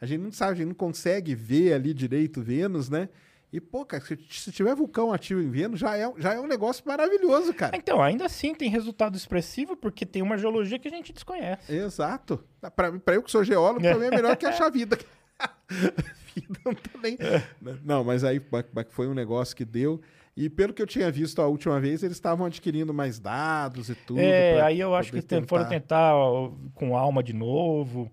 [0.00, 3.08] A gente não sabe, a gente não consegue ver ali direito Vênus, né?
[3.52, 6.46] E, pô, cara, se, se, tiver vulcão ativo em Vênus, já é, já é um
[6.46, 7.76] negócio maravilhoso, cara.
[7.76, 11.72] Então, ainda assim tem resultado expressivo, porque tem uma geologia que a gente desconhece.
[11.72, 12.44] Exato.
[12.74, 14.98] Pra, pra eu que sou geólogo, pra mim é melhor que achar vida.
[16.34, 17.16] vida não tá nem...
[17.84, 18.42] Não, mas aí
[18.90, 20.00] foi um negócio que deu.
[20.36, 23.94] E pelo que eu tinha visto a última vez, eles estavam adquirindo mais dados e
[23.94, 24.20] tudo.
[24.20, 25.48] É, aí eu acho que tentar...
[25.48, 26.12] foram tentar
[26.74, 28.10] com alma de novo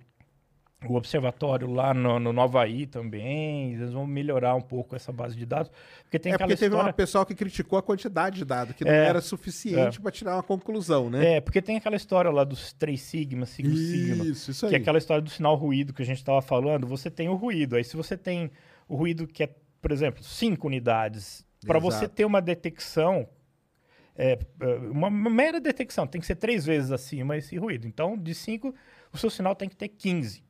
[0.89, 5.35] o observatório lá no, no Nova Havaí também, eles vão melhorar um pouco essa base
[5.35, 5.71] de dados.
[6.03, 6.91] Porque tem é porque teve história...
[6.91, 10.01] um pessoal que criticou a quantidade de dados, que não é, era suficiente é.
[10.01, 11.35] para tirar uma conclusão, né?
[11.35, 14.25] É, porque tem aquela história lá dos três sigmas, sigma, isso, sigma.
[14.51, 14.69] Isso aí.
[14.71, 16.85] Que é aquela história do sinal ruído que a gente estava falando.
[16.87, 17.75] Você tem o ruído.
[17.75, 18.51] Aí se você tem
[18.87, 23.27] o ruído que é, por exemplo, cinco unidades, para você ter uma detecção
[24.15, 27.87] é, é uma mera detecção, tem que ser três vezes acima esse ruído.
[27.87, 28.73] Então, de 5,
[29.11, 30.43] o seu sinal tem que ter 15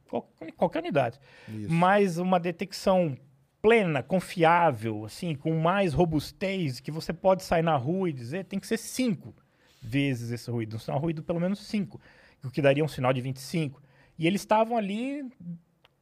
[0.55, 1.19] qualquer unidade.
[1.47, 1.71] Isso.
[1.71, 3.17] Mas uma detecção
[3.61, 8.59] plena, confiável, assim, com mais robustez, que você pode sair na rua e dizer, tem
[8.59, 9.33] que ser cinco
[9.81, 10.75] vezes esse ruído.
[10.75, 11.99] Um sinal ruído pelo menos cinco,
[12.43, 13.81] o que daria um sinal de 25.
[14.19, 15.23] E eles estavam ali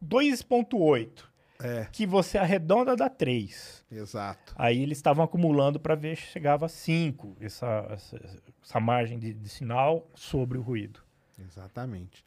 [0.03, 1.30] 2.8.
[1.63, 1.87] É.
[1.91, 3.85] Que você arredonda dá 3.
[3.91, 4.53] Exato.
[4.57, 8.19] Aí eles estavam acumulando para ver se chegava a 5, essa, essa,
[8.63, 10.99] essa margem de, de sinal sobre o ruído.
[11.39, 12.25] Exatamente.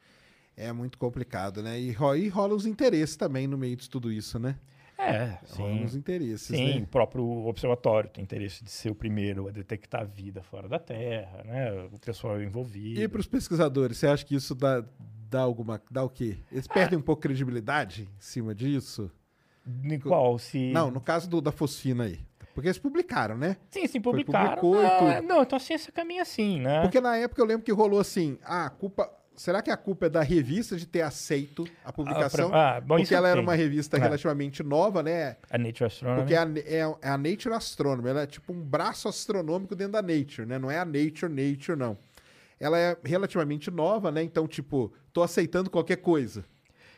[0.56, 1.78] É muito complicado, né?
[1.81, 4.56] E, e rola os interesses também no meio de tudo isso, né?
[4.97, 5.85] É, sim.
[5.85, 6.82] os interesses, Sim, né?
[6.82, 10.78] o próprio observatório tem interesse de ser o primeiro a detectar a vida fora da
[10.78, 11.73] Terra, né?
[11.93, 13.01] O pessoal envolvido.
[13.01, 14.85] E para os pesquisadores, você acha que isso dá,
[15.28, 15.82] dá alguma...
[15.90, 16.39] dá o quê?
[16.51, 17.01] Eles perdem ah.
[17.01, 19.11] um pouco de credibilidade em cima disso?
[19.66, 20.38] Em qual?
[20.38, 20.72] Se...
[20.72, 22.20] Não, no caso do, da fosfina aí.
[22.54, 23.56] Porque eles publicaram, né?
[23.70, 24.60] Sim, sim, publicaram.
[24.60, 26.82] Foi, não, é, não, então a ciência caminha assim, né?
[26.82, 30.06] Porque na época eu lembro que rolou assim, ah, a culpa Será que a culpa
[30.06, 32.54] é da revista de ter aceito a publicação?
[32.54, 34.00] Ah, bom, porque ela era uma revista é.
[34.00, 35.36] relativamente nova, né?
[35.50, 36.20] A Nature Astronomy.
[36.20, 38.08] Porque é a, é, é a Nature Astronomy.
[38.10, 40.56] Ela é tipo um braço astronômico dentro da Nature, né?
[40.58, 41.98] Não é a Nature Nature, não.
[42.60, 44.22] Ela é relativamente nova, né?
[44.22, 46.44] Então, tipo, tô aceitando qualquer coisa.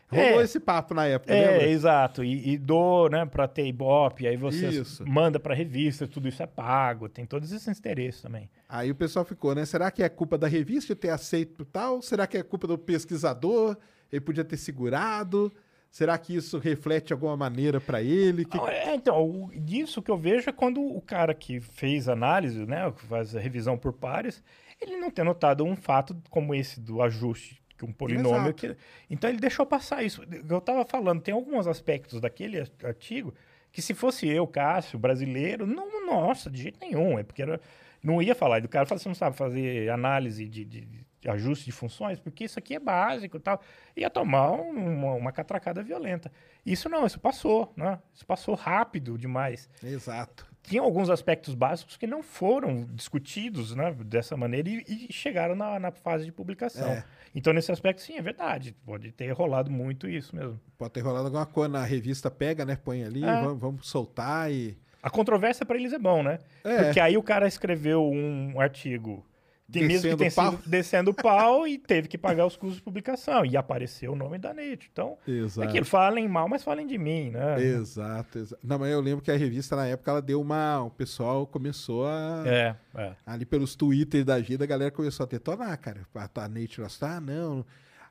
[0.09, 1.69] Rolou é, esse papo na época, é, lembra?
[1.69, 2.23] exato.
[2.23, 5.05] E, e dou, né, pra ter Ibope, aí você isso.
[5.07, 8.49] manda pra revista, tudo isso é pago, tem todos esses interesses também.
[8.69, 9.65] Aí o pessoal ficou, né?
[9.65, 12.01] Será que é culpa da revista ter aceito tal?
[12.01, 13.77] Será que é culpa do pesquisador?
[14.12, 15.53] Ele podia ter segurado?
[15.91, 18.45] Será que isso reflete alguma maneira para ele?
[18.45, 18.59] Que...
[18.59, 23.05] É, então, disso que eu vejo é quando o cara que fez análise, né, que
[23.07, 24.43] faz a revisão por pares,
[24.81, 28.55] ele não ter notado um fato como esse do ajuste um polinômio.
[28.55, 28.77] Que...
[29.11, 30.23] Então ele deixou passar isso.
[30.48, 33.35] Eu estava falando, tem alguns aspectos daquele artigo
[33.73, 37.19] que se fosse eu, Cássio, brasileiro, não, nossa, de jeito nenhum.
[37.19, 37.61] É porque era,
[38.03, 38.62] não ia falar.
[38.62, 42.19] E o cara fala, você não sabe fazer análise de, de, de, ajuste de funções,
[42.19, 43.61] porque isso aqui é básico e tal.
[43.97, 46.32] Ia tomar uma, uma catracada violenta.
[46.65, 47.98] Isso não, isso passou, né?
[48.15, 49.69] Isso passou rápido demais.
[49.82, 55.55] Exato tinha alguns aspectos básicos que não foram discutidos né, dessa maneira e, e chegaram
[55.55, 56.89] na, na, fase de publicação.
[56.89, 57.05] É.
[57.37, 58.75] Então, nesse aspecto, sim, é verdade.
[58.87, 60.59] Pode ter rolado muito isso mesmo.
[60.79, 62.77] Pode ter rolado alguma coisa na revista, pega, né?
[62.83, 63.43] Põe ali, é.
[63.43, 64.75] vamos, vamos, soltar e.
[65.03, 66.39] A controvérsia para eles é bom, né?
[66.65, 66.85] É.
[66.85, 69.23] Porque aí o cara escreveu um artigo
[69.70, 70.52] tem mesmo que tem pau.
[70.52, 73.44] sido descendo o pau e teve que pagar os custos de publicação.
[73.44, 74.88] E apareceu o nome da NET.
[74.93, 75.68] Então, exato.
[75.68, 77.60] é que falem mal, mas falem de mim, né?
[77.60, 78.60] Exato, exato.
[78.64, 80.82] Não, mas eu lembro que a revista, na época, ela deu uma...
[80.82, 82.44] O pessoal começou a...
[82.47, 83.12] É, é.
[83.26, 86.06] Ali pelos Twitter da vida, a galera começou a detonar, cara.
[86.14, 87.64] A Nature, ah, não...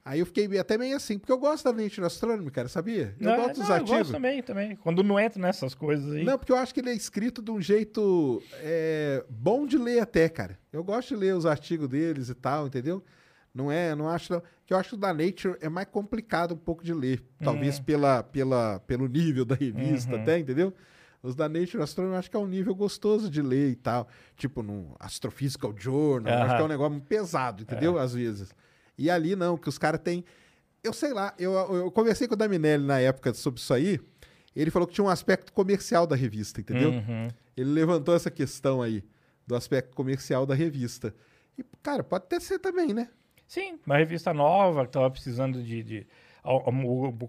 [0.05, 3.15] Aí eu fiquei até meio assim, porque eu gosto da Nature Astronomy, cara, sabia?
[3.19, 3.91] Eu não, gosto dos artigos.
[3.91, 4.75] Eu gosto também, também.
[4.75, 6.23] Quando não entra nessas coisas aí.
[6.23, 9.99] Não, porque eu acho que ele é escrito de um jeito é, bom de ler
[10.01, 10.59] até, cara.
[10.71, 13.03] Eu gosto de ler os artigos deles e tal, entendeu?
[13.51, 14.31] Não é, não acho.
[14.31, 17.23] Não, que eu acho que o da Nature é mais complicado um pouco de ler.
[17.43, 17.85] Talvez uhum.
[17.85, 20.21] pela, pela, pelo nível da revista, uhum.
[20.21, 20.71] até, entendeu?
[21.23, 24.07] Os da Nature Astronomy eu acho que é um nível gostoso de ler e tal.
[24.37, 26.43] Tipo no Astrophysical Journal, uhum.
[26.43, 27.97] acho que é um negócio pesado, entendeu?
[27.97, 28.03] É.
[28.03, 28.53] Às vezes.
[28.97, 30.23] E ali não, que os caras têm.
[30.83, 33.99] Eu sei lá, eu, eu conversei com o Daminelli na época sobre isso aí.
[34.55, 36.91] Ele falou que tinha um aspecto comercial da revista, entendeu?
[36.91, 37.27] Uhum.
[37.57, 39.03] Ele levantou essa questão aí,
[39.45, 41.13] do aspecto comercial da revista.
[41.57, 43.09] E, cara, pode até ser também, né?
[43.47, 46.07] Sim, uma revista nova que estava precisando de, de,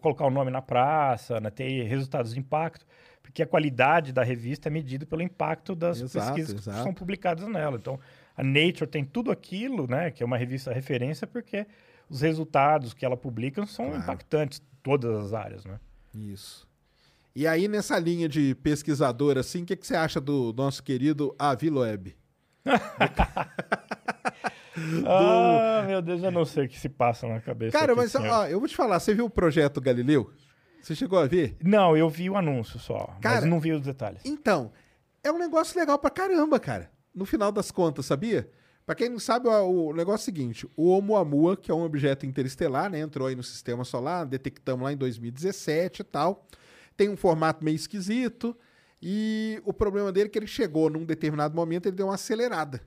[0.00, 2.86] colocar o nome na praça, né, ter resultados de impacto,
[3.22, 6.78] porque a qualidade da revista é medida pelo impacto das exato, pesquisas exato.
[6.78, 7.76] que são publicadas nela.
[7.76, 7.98] Então,
[8.36, 11.66] a Nature tem tudo aquilo, né, que é uma revista referência, porque
[12.08, 14.02] os resultados que ela publica são claro.
[14.02, 15.80] impactantes em todas as áreas, né?
[16.14, 16.68] Isso.
[17.34, 21.34] E aí, nessa linha de pesquisador, assim, o que, que você acha do nosso querido
[21.38, 22.16] Avi Loeb?
[22.64, 22.70] do...
[25.06, 27.78] Ah, meu Deus, eu não sei o que se passa na cabeça.
[27.78, 30.30] Cara, mas ó, eu vou te falar, você viu o projeto Galileu?
[30.80, 31.56] Você chegou a ver?
[31.62, 34.22] Não, eu vi o anúncio só, cara, mas não vi os detalhes.
[34.24, 34.72] Então,
[35.22, 38.48] é um negócio legal pra caramba, cara no final das contas, sabia?
[38.84, 41.82] Pra quem não sabe, o, o negócio é o seguinte: o Oumuamua, que é um
[41.82, 43.00] objeto interestelar, né?
[43.00, 46.46] Entrou aí no sistema solar, detectamos lá em 2017 e tal.
[46.96, 48.56] Tem um formato meio esquisito.
[49.02, 52.80] E o problema dele é que ele chegou num determinado momento, ele deu uma acelerada.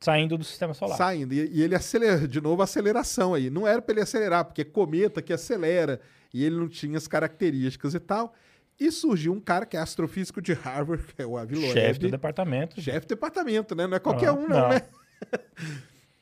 [0.00, 0.96] Saindo do sistema solar.
[0.96, 1.32] Saindo.
[1.32, 3.50] E, e ele acelera, de novo, a aceleração aí.
[3.50, 6.00] Não era para ele acelerar, porque é cometa que acelera.
[6.32, 8.34] E ele não tinha as características e tal.
[8.80, 11.72] E surgiu um cara que é astrofísico de Harvard, que é o Avi Loeb.
[11.74, 12.80] Chefe do departamento.
[12.80, 13.86] Chefe do departamento, né?
[13.86, 14.68] Não é qualquer Ah, um, não, não.
[14.70, 14.80] né?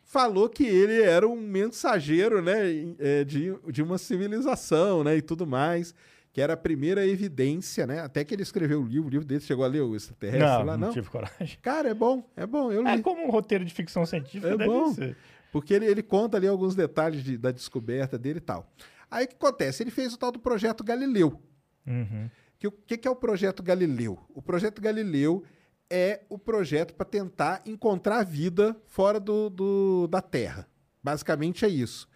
[0.02, 2.56] Falou que ele era um mensageiro, né?
[2.98, 5.16] é, De, de uma civilização, né?
[5.16, 5.94] E tudo mais.
[6.32, 8.00] Que era a primeira evidência, né?
[8.00, 10.64] Até que ele escreveu o livro, o livro dele chegou a ler o extraterrestre Não,
[10.64, 10.92] lá, não não?
[10.94, 11.58] tive coragem.
[11.62, 12.70] Cara, é bom, é bom.
[12.72, 12.88] Eu li.
[12.90, 14.92] É como um roteiro de ficção científica É bom.
[14.94, 15.16] ser.
[15.50, 18.70] Porque ele, ele conta ali alguns detalhes de- da descoberta dele e tal.
[19.10, 19.82] Aí o que acontece?
[19.82, 21.40] Ele fez o tal do projeto Galileu.
[21.86, 22.28] Uhum.
[22.58, 24.18] Que o que, que é o projeto Galileu?
[24.34, 25.44] O projeto Galileu
[25.90, 30.68] é o projeto para tentar encontrar vida fora do, do- da Terra.
[31.02, 32.08] Basicamente é isso.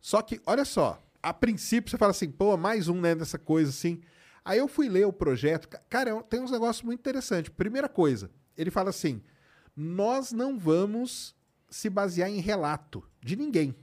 [0.00, 3.70] Só que, olha só, a princípio você fala assim, pô, mais um, né, dessa coisa
[3.70, 4.00] assim.
[4.44, 5.68] Aí eu fui ler o projeto.
[5.68, 7.52] ca- Cara, é tem uns negócios muito interessantes.
[7.54, 9.22] Primeira coisa, ele fala assim:
[9.74, 11.34] nós não vamos
[11.68, 13.74] se basear em relato de ninguém.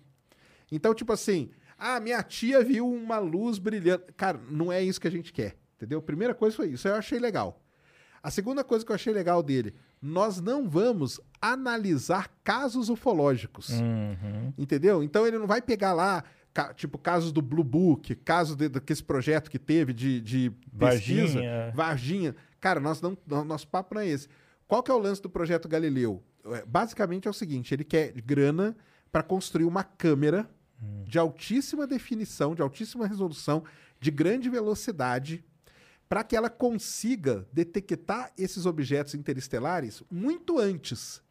[0.72, 4.06] Então, tipo assim, ah, minha tia viu uma luz brilhando.
[4.16, 6.02] Cara, não é isso que a gente quer, entendeu?
[6.02, 7.62] Primeira coisa foi isso, eu achei legal.
[8.24, 14.52] A segunda coisa que eu achei legal dele, nós não vamos analisar casos ufológicos, Uhum.
[14.58, 15.04] entendeu?
[15.04, 16.24] Então ele não vai pegar lá,
[16.54, 21.34] ca- tipo, casos do Blue Book, caso de, daquele projeto que teve de, de pesquisa,
[21.36, 21.72] Varginha.
[21.76, 22.36] Varginha.
[22.60, 24.28] Cara, nós não, no- nosso papo não é esse.
[24.68, 26.24] Qual que é o lance do projeto Galileu?
[26.46, 28.76] É, Basicamente é o seguinte, ele quer grana
[29.12, 30.50] para construir uma câmera
[31.06, 33.64] de altíssima definição, de altíssima resolução,
[34.00, 35.44] de grande velocidade,
[36.08, 41.22] para que ela consiga detectar esses objetos interestelares muito antes.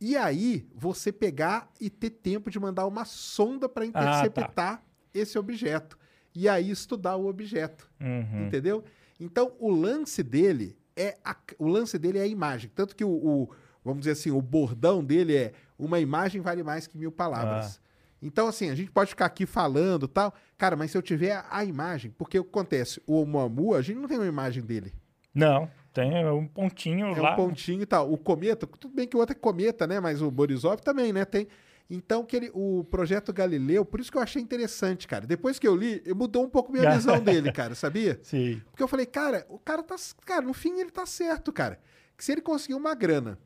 [0.00, 4.82] E aí, você pegar e ter tempo de mandar uma sonda para interceptar
[5.12, 5.98] esse objeto.
[6.34, 7.90] E aí estudar o objeto.
[8.00, 8.46] Uhum.
[8.46, 8.84] Entendeu?
[9.18, 12.70] Então, o lance dele é a, o lance dele é a imagem.
[12.74, 13.50] Tanto que o, o-
[13.84, 17.80] vamos dizer assim, o bordão dele é uma imagem vale mais que mil palavras.
[18.20, 20.34] Então, assim, a gente pode ficar aqui falando tal.
[20.56, 23.00] Cara, mas se eu tiver a, imagem, porque o que acontece?
[23.06, 24.92] O Oumuamua, a gente não tem uma imagem dele.
[25.34, 27.32] Não, tem um pontinho É lá.
[27.32, 28.12] um pontinho e tal.
[28.12, 30.00] O cometa, tudo bem que o outro é cometa, né?
[30.00, 31.24] Mas o Borisov também, né?
[31.24, 31.46] Tem.
[31.90, 35.26] Então, que ele, o projeto Galileu, por isso que eu achei interessante, cara.
[35.26, 38.18] Depois que eu li, mudou um pouco minha visão dele, cara, sabia?
[38.22, 38.60] Sim.
[38.70, 39.96] Porque eu falei, cara, o cara tá.
[40.26, 41.80] Cara, no fim ele tá certo, cara.
[42.16, 43.38] Que se ele conseguir uma grana,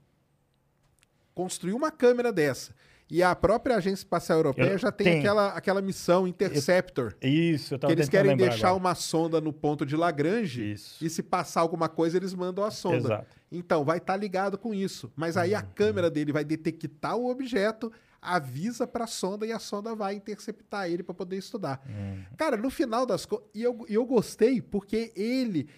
[1.35, 2.75] construir uma câmera dessa,
[3.13, 5.19] e a própria Agência Espacial Europeia Eu- já tem, tem.
[5.21, 7.15] Aquela, aquela missão Interceptor.
[7.21, 8.81] Isso, eu Que tava eles tentando querem deixar agora.
[8.83, 11.05] uma sonda no ponto de Lagrange Isso.
[11.05, 12.97] e se passar alguma coisa, eles mandam a sonda.
[12.97, 13.37] Exato.
[13.53, 15.13] Então, vai estar ligado com isso.
[15.15, 15.59] Mas aí Uhum.
[15.59, 20.15] a câmera dele vai detectar o objeto, avisa para a sonda e a sonda vai
[20.15, 21.83] interceptar ele para poder estudar.
[21.87, 22.23] Uhum.
[22.37, 23.47] Cara, no final das coisas.
[23.53, 25.69] E eu, eu gostei porque ele.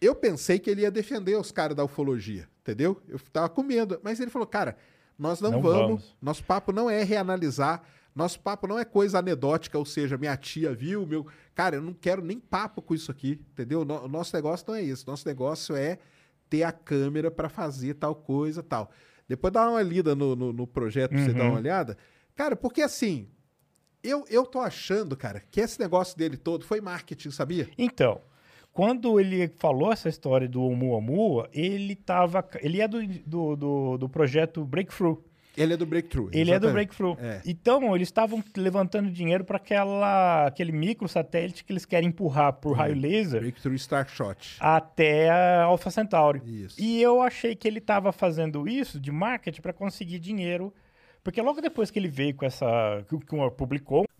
[0.00, 3.00] Eu pensei que ele ia defender os caras da ufologia, entendeu?
[3.08, 3.98] Eu tava com medo.
[4.02, 4.76] Mas ele falou, cara,
[5.18, 6.16] nós não, Não vamos, vamos.
[6.20, 7.82] Nosso papo não é reanalisar.
[8.14, 11.26] Nosso papo não é coisa anedótica, ou seja, minha tia viu, meu.
[11.54, 13.80] Cara, eu não quero nem papo com isso aqui, entendeu?
[13.80, 15.04] O nosso negócio não é isso.
[15.06, 15.98] Nosso negócio é
[16.48, 18.90] ter a câmera para fazer tal coisa tal.
[19.28, 21.50] Depois dá uma lida no, no, no projeto pra você dar Uhum.
[21.50, 21.96] uma olhada.
[22.36, 23.28] Cara, porque assim,
[24.02, 27.68] eu, eu tô achando, cara, que esse negócio dele todo foi marketing, sabia?
[27.78, 28.20] Então,
[28.74, 32.44] quando ele falou essa história do Oumuamua, ele tava.
[32.60, 35.22] Ele é do, do, do, do projeto Breakthrough.
[35.56, 36.30] Ele é do Breakthrough.
[36.32, 36.72] Ele é do exatamente.
[36.72, 37.16] Breakthrough.
[37.20, 37.40] É.
[37.46, 42.76] Então, eles estavam levantando dinheiro para aquela aquele micro satélite que eles querem empurrar por
[42.76, 44.56] raio laser Breakthrough Starshot.
[44.58, 46.42] até a Alpha Centauri.
[46.44, 46.74] Isso.
[46.80, 50.74] E eu achei que ele estava fazendo isso de marketing para conseguir dinheiro,
[51.22, 54.04] porque logo depois que ele veio com essa que, que publicou,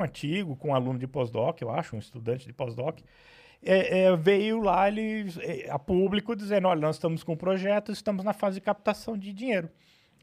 [0.00, 3.00] Antigo, com um aluno de pós-doc, eu acho, um estudante de pós-doc,
[3.62, 7.90] é, é, veio lá ele, é, a público dizendo, olha, nós estamos com um projeto,
[7.90, 9.68] estamos na fase de captação de dinheiro.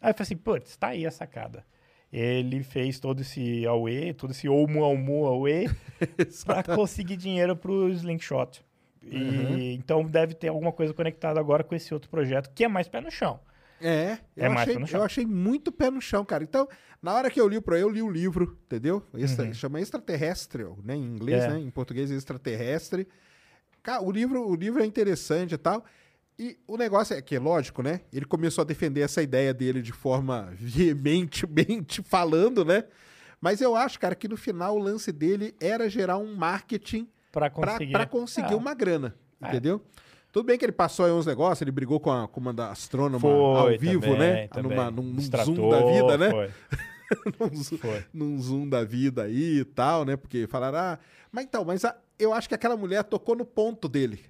[0.02, 1.66] Aí eu falei assim, putz, tá aí a sacada.
[2.12, 5.70] Ele fez todo esse Aue, todo esse Omu Almu Aue,
[6.46, 8.64] para conseguir dinheiro para o Slingshot.
[9.02, 9.58] E, Uhum.
[9.60, 13.02] Então deve ter alguma coisa conectada agora com esse outro projeto, que é mais pé
[13.02, 13.40] no chão.
[13.84, 16.44] É, eu, É achei, eu achei muito pé no chão, cara.
[16.44, 16.68] Então,
[17.02, 19.04] na hora que eu li para eu li o livro, entendeu?
[19.14, 19.54] Extra, Uhum.
[19.54, 20.96] Chama Extraterrestre, né?
[20.96, 21.50] Em inglês, É.
[21.50, 21.60] né?
[21.60, 23.08] Em português é Extraterrestre.
[23.82, 25.84] Cara, o livro, o livro é interessante e tal.
[26.40, 28.02] E o negócio é que, lógico, né?
[28.12, 32.86] Ele começou a defender essa ideia dele de forma veementemente falando, né?
[33.42, 37.50] Mas eu acho, cara, que no final o lance dele era gerar um marketing Pra
[37.50, 37.92] pra conseguir.
[37.92, 38.58] pra conseguir Ah.
[38.58, 39.52] uma grana, É.
[40.34, 42.72] Tudo bem que ele passou aí uns negócios, ele brigou com, a, com uma da
[42.72, 44.48] astrônoma Foi, ao vivo, também, né?
[44.48, 44.76] também.
[44.78, 46.30] Numa, num, num zoom da vida, né?
[46.32, 46.50] Foi.
[47.40, 47.78] num, zoom,
[48.14, 50.18] num zoom da vida aí e tal, né?
[50.18, 51.00] Porque falaram, ah...
[51.32, 54.22] Mas então, mas a- eu acho que aquela mulher tocou no ponto dele.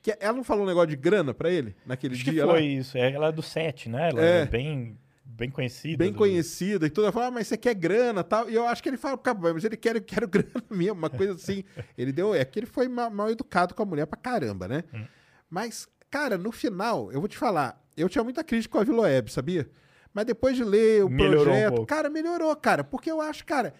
[0.00, 2.52] Que ela não falou um negócio de grana pra ele naquele Acho que dia foi
[2.54, 2.60] lá?
[2.60, 2.96] isso.
[2.96, 4.10] É, Ela é do set, né?
[4.10, 4.40] Ela É.
[4.42, 5.96] é, bem, bem conhecida.
[5.98, 7.04] Bem do- conhecida e tudo.
[7.04, 8.48] Ela falou, ah, mas você quer grana e tal.
[8.48, 11.32] E eu acho que ele fala, "Cara, mas ele quer, quero grana mesmo, uma coisa
[11.34, 11.64] assim.
[11.98, 12.32] ele deu.
[12.34, 14.84] É que ele foi ma- mal, educado com a mulher pra caramba, né?
[14.94, 15.04] Hum.
[15.52, 19.02] Mas, cara, no final, eu vou te falar, eu tinha muita crítica com a Vila
[19.02, 19.70] Web, sabia?
[20.14, 21.86] Mas depois de ler o Melhorou um projeto, pouco.
[21.86, 22.82] cara, melhorou, cara.
[22.82, 23.74] Porque eu acho, cara,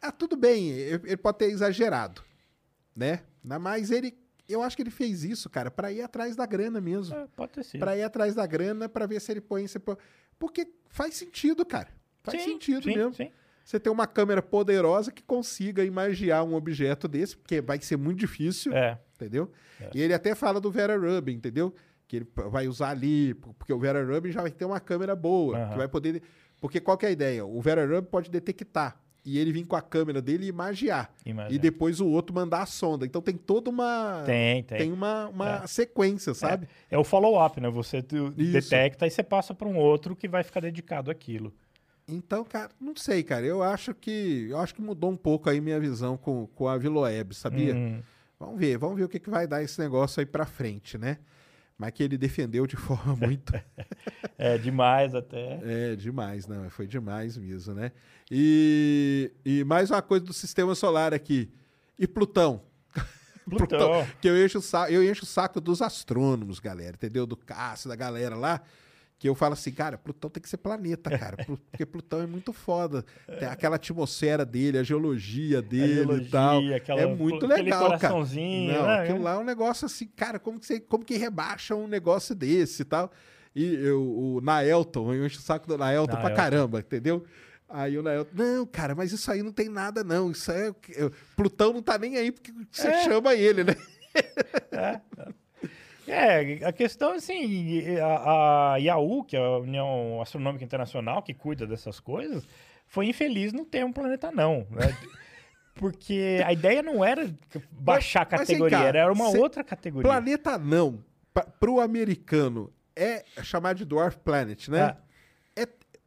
[0.00, 2.22] ah, tudo bem, ele pode ter exagerado,
[2.96, 3.20] né?
[3.42, 4.16] Mas ele.
[4.48, 7.14] Eu acho que ele fez isso, cara, pra ir atrás da grana mesmo.
[7.14, 7.80] É, pode ter sido.
[7.80, 9.66] Pra ir atrás da grana, pra ver se ele põe.
[9.66, 9.96] Se põe...
[10.38, 11.88] Porque faz sentido, cara.
[12.22, 13.12] Faz Sim, sentido sim, mesmo.
[13.14, 13.30] sim.
[13.64, 18.18] Você tem uma câmera poderosa que consiga imagiar um objeto desse, porque vai ser muito
[18.18, 18.98] difícil, É.
[19.14, 19.50] entendeu?
[19.94, 21.74] E ele até fala do Vera Rubin, entendeu?
[22.06, 25.56] Que ele vai usar ali, porque o Vera Rubin já vai ter uma câmera boa,
[25.56, 25.76] que Aham.
[25.78, 26.22] vai poder.
[26.60, 27.44] Porque qual que é a ideia?
[27.44, 29.00] O Vera Rubin pode detectar.
[29.26, 30.48] E ele vir com a câmera dele e.
[30.48, 31.10] Imagiar.
[31.48, 33.06] E depois o outro mandar a sonda.
[33.06, 34.22] Então tem toda uma.
[34.26, 34.92] Tem, tem.
[34.92, 35.66] uma, uma É.
[35.66, 36.68] sequência, sabe?
[36.90, 37.70] É o follow-up, né?
[37.70, 41.54] Você detecta e você passa para um outro que vai ficar dedicado àquilo.
[42.06, 43.46] Então, cara, não sei, cara.
[43.46, 44.46] Eu acho que.
[44.50, 47.74] Eu acho que mudou um pouco aí minha visão com, com a Viloeb, sabia?
[47.74, 48.02] Hum.
[48.38, 51.18] Vamos ver, vamos ver o que, que vai dar esse negócio aí pra frente, né?
[51.78, 53.52] Mas que ele defendeu de forma muito.
[54.36, 55.60] É demais até.
[55.62, 56.68] é, demais, não.
[56.68, 57.92] Foi demais mesmo, né?
[58.28, 61.52] E, e mais uma coisa do sistema solar aqui.
[61.96, 62.60] E Plutão?
[63.48, 64.04] Plutão.
[64.20, 64.58] que eu encho,
[64.90, 67.26] eu encho o saco dos astrônomos, galera, entendeu?
[67.26, 68.60] Do Cássio, da galera lá.
[69.18, 71.36] Que eu falo assim, cara, Plutão tem que ser planeta, cara.
[71.70, 73.04] Porque Plutão é muito foda.
[73.38, 76.60] Tem aquela atmosfera dele, a geologia dele geologia, e tal.
[76.74, 78.14] aquela- é muito legal, cara.
[78.14, 78.24] Não,
[78.86, 79.00] né?
[79.02, 82.34] aquilo lá é um negócio assim, cara, como que, você, como que rebaixa um negócio
[82.34, 83.10] desse e tal?
[83.54, 86.36] E eu, o Naelton, eu encho o saco do Naelton pra Naelton.
[86.36, 87.24] caramba, entendeu?
[87.68, 90.32] Aí o Naelton, não, cara, mas isso aí não tem nada, não.
[90.32, 90.74] Isso é.
[91.36, 93.04] Plutão não tá nem aí porque você É.
[93.04, 93.76] chama ele, né?
[94.72, 95.00] É,
[96.66, 102.00] a questão assim, a, a IAU, que é a União Astronômica Internacional, que cuida dessas
[102.00, 102.46] coisas,
[102.86, 104.66] foi infeliz não ter um planeta não.
[104.70, 104.96] né?
[105.74, 107.28] Porque a ideia não era
[107.72, 110.08] baixar a categoria, cá, era uma outra categoria.
[110.08, 111.02] Planeta não,
[111.32, 114.82] pra, pro americano, é chamado de Dwarf Planet, né?
[114.82, 114.96] Ah.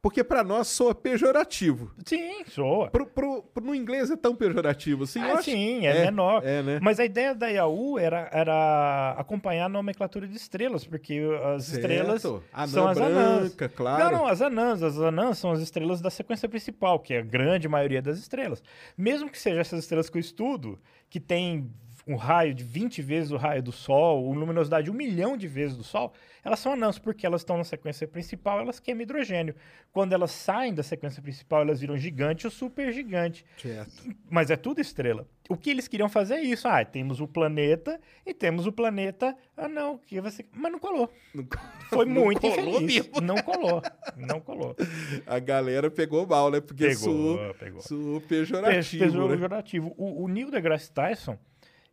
[0.07, 1.91] É, porque pra nós soa pejorativo.
[2.05, 2.89] Sim, soa.
[2.89, 5.19] Pro, pro, pro- no inglês é tão pejorativo assim?
[5.19, 6.41] Ah, sim, é, menor.
[6.45, 6.79] É, né?
[6.81, 11.21] Mas a ideia da IAU era, era acompanhar a nomenclatura de estrelas, porque
[11.55, 11.79] as Certo.
[11.81, 13.39] estrelas Anã são as anãs.
[13.49, 14.03] branca, claro.
[14.05, 14.81] Não, não, as anãs.
[14.81, 18.63] As anãs são as estrelas da sequência principal, que é a grande maioria das estrelas.
[18.97, 20.79] Mesmo que sejam essas estrelas que eu estudo,
[21.09, 21.69] que tem
[22.07, 25.47] um raio de 20 vezes o raio do Sol, uma luminosidade de um milhão de
[25.47, 26.13] vezes do Sol,
[26.43, 29.53] elas são anãs, porque elas estão na sequência principal, elas queimam hidrogênio.
[29.91, 33.45] Quando elas saem da sequência principal, elas viram gigante ou supergigante.
[33.61, 33.91] Certo.
[34.29, 35.27] Mas é tudo estrela.
[35.49, 36.67] O que eles queriam fazer é isso.
[36.67, 39.35] Ah, temos o planeta e temos o planeta.
[39.55, 40.45] Ah, não, que você.
[40.53, 41.09] Mas não colou.
[41.89, 42.81] Foi Não muito colou infeliz.
[42.81, 43.21] mesmo.
[43.21, 43.81] Não colou.
[44.17, 44.75] Não colou.
[45.25, 46.59] A galera pegou mal, né?
[46.59, 47.81] Porque Pegou, soou, pegou.
[47.81, 49.27] soou pejorativo, né?
[49.29, 49.93] pejorativo.
[49.97, 51.37] O, o Neil deGrasse Tyson,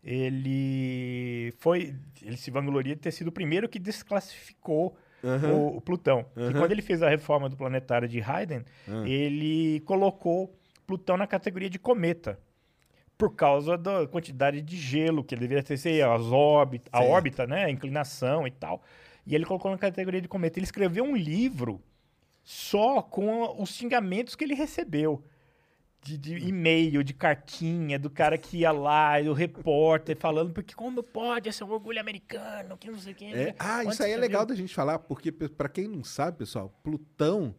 [0.05, 1.94] ele foi.
[2.22, 5.52] Ele se vangloria de ter sido o primeiro que desclassificou Aham.
[5.52, 6.26] o, o Plutão.
[6.36, 6.52] E Aham.
[6.52, 9.02] quando ele fez a reforma do planetário de Hayden, Ah.
[9.09, 10.55] ele colocou
[10.86, 12.39] Plutão na categoria de cometa.
[13.16, 17.47] Por causa da quantidade de gelo que ele deveria ter, sei, as órbita, a órbita,
[17.47, 17.64] né?
[17.64, 18.82] A inclinação e tal.
[19.26, 20.59] E ele colocou na categoria de cometa.
[20.59, 21.81] Ele escreveu um livro
[22.43, 25.22] só com os xingamentos que ele recebeu.
[26.05, 30.74] De, de e-mail, de cartinha, do cara que ia lá, e o repórter falando, porque
[30.74, 33.32] como pode, esse é um orgulho americano, que não sei quem.
[33.32, 34.48] É, Ah, Onde isso aí é legal viu?
[34.48, 37.55] da gente falar, porque pra quem não sabe, pessoal, Plutão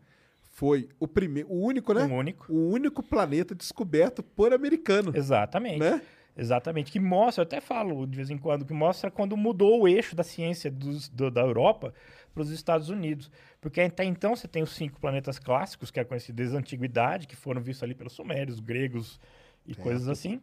[0.51, 2.03] foi o primeiro, o único, né?
[2.05, 2.53] O único.
[2.53, 5.11] O único planeta descoberto por americano.
[5.15, 5.80] Exatamente.
[5.80, 5.99] Né?
[6.38, 6.91] Exatamente.
[6.91, 10.15] Que mostra, eu até falo de vez em quando, que mostra quando mudou o eixo
[10.15, 11.93] da ciência dos- do- da Europa
[12.36, 13.32] para os Estados Unidos.
[13.62, 17.26] Porque até então você tem os cinco planetas clássicos, que é conhecido desde a antiguidade,
[17.26, 19.20] que foram vistos ali pelos sumérios, gregos
[19.66, 20.41] e coisas assim.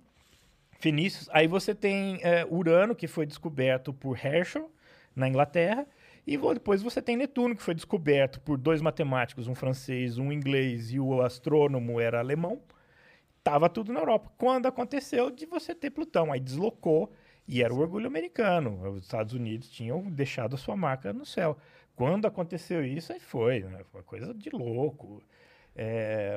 [0.81, 1.28] Fenícios.
[1.31, 4.69] Aí você tem é, Urano, que foi descoberto por Herschel,
[5.14, 5.86] na Inglaterra.
[6.27, 10.93] E depois você tem Netuno, que foi descoberto por dois matemáticos, um francês, um inglês,
[10.93, 12.60] e o astrônomo era alemão.
[13.44, 14.31] Tava tudo na Europa.
[14.39, 17.12] Quando aconteceu de você ter Plutão, aí deslocou
[17.47, 18.81] e era o orgulho americano.
[18.93, 21.59] Os Estados Unidos tinham deixado a sua marca no céu.
[21.94, 23.81] Quando aconteceu isso, aí foi, né?
[23.90, 25.23] Foi uma coisa de louco.
[25.74, 26.36] É,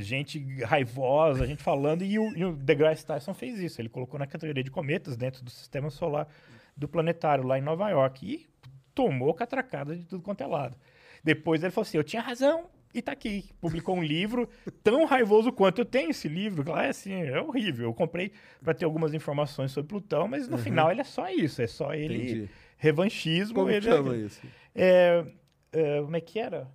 [0.00, 3.80] gente raivosa, gente falando, e o, e o deGrasse Tyson fez isso.
[3.80, 6.28] Ele colocou na categoria de cometas dentro do sistema solar
[6.76, 8.46] do planetário lá em Nova York e
[8.94, 10.76] tomou catracada de tudo quanto é lado.
[11.22, 13.48] Depois ele falou assim: Eu tinha razão, e tá aqui.
[13.60, 14.46] Publicou um livro
[14.82, 16.70] tão raivoso quanto eu tenho esse livro.
[16.70, 17.86] Lá é assim, é horrível.
[17.86, 18.32] Eu comprei
[18.62, 20.62] para ter algumas informações sobre Plutão, mas no Uhum.
[20.62, 22.50] final ele é só isso, é só ele Entendi.
[22.76, 23.54] revanchismo.
[23.54, 24.46] Como ele chama isso?
[24.74, 25.24] É,
[25.72, 26.68] é, como é que era?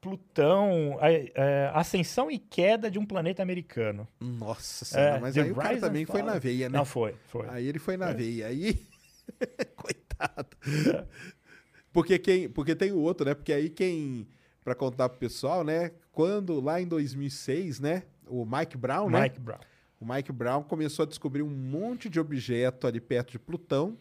[0.00, 4.06] Plutão, a, é, ascensão e queda de um planeta americano.
[4.20, 6.76] Nossa senhora, É, mas The aí o cara também foi na veia, né?
[6.76, 7.48] Não, foi, foi.
[7.48, 8.14] Aí ele foi na É.
[8.14, 8.46] veia.
[8.48, 8.86] Aí.
[9.76, 10.48] Coitado.
[11.92, 13.34] Porque, quem, porque tem o outro, né?
[13.34, 14.28] Porque aí quem.
[14.62, 15.92] Pra contar pro pessoal, né?
[16.10, 18.02] Quando lá em 2006, né?
[18.26, 19.22] O Mike Brown, né?
[19.22, 19.60] Mike Brown.
[20.00, 23.98] O Mike Brown começou a descobrir um monte de objeto ali perto de Plutão,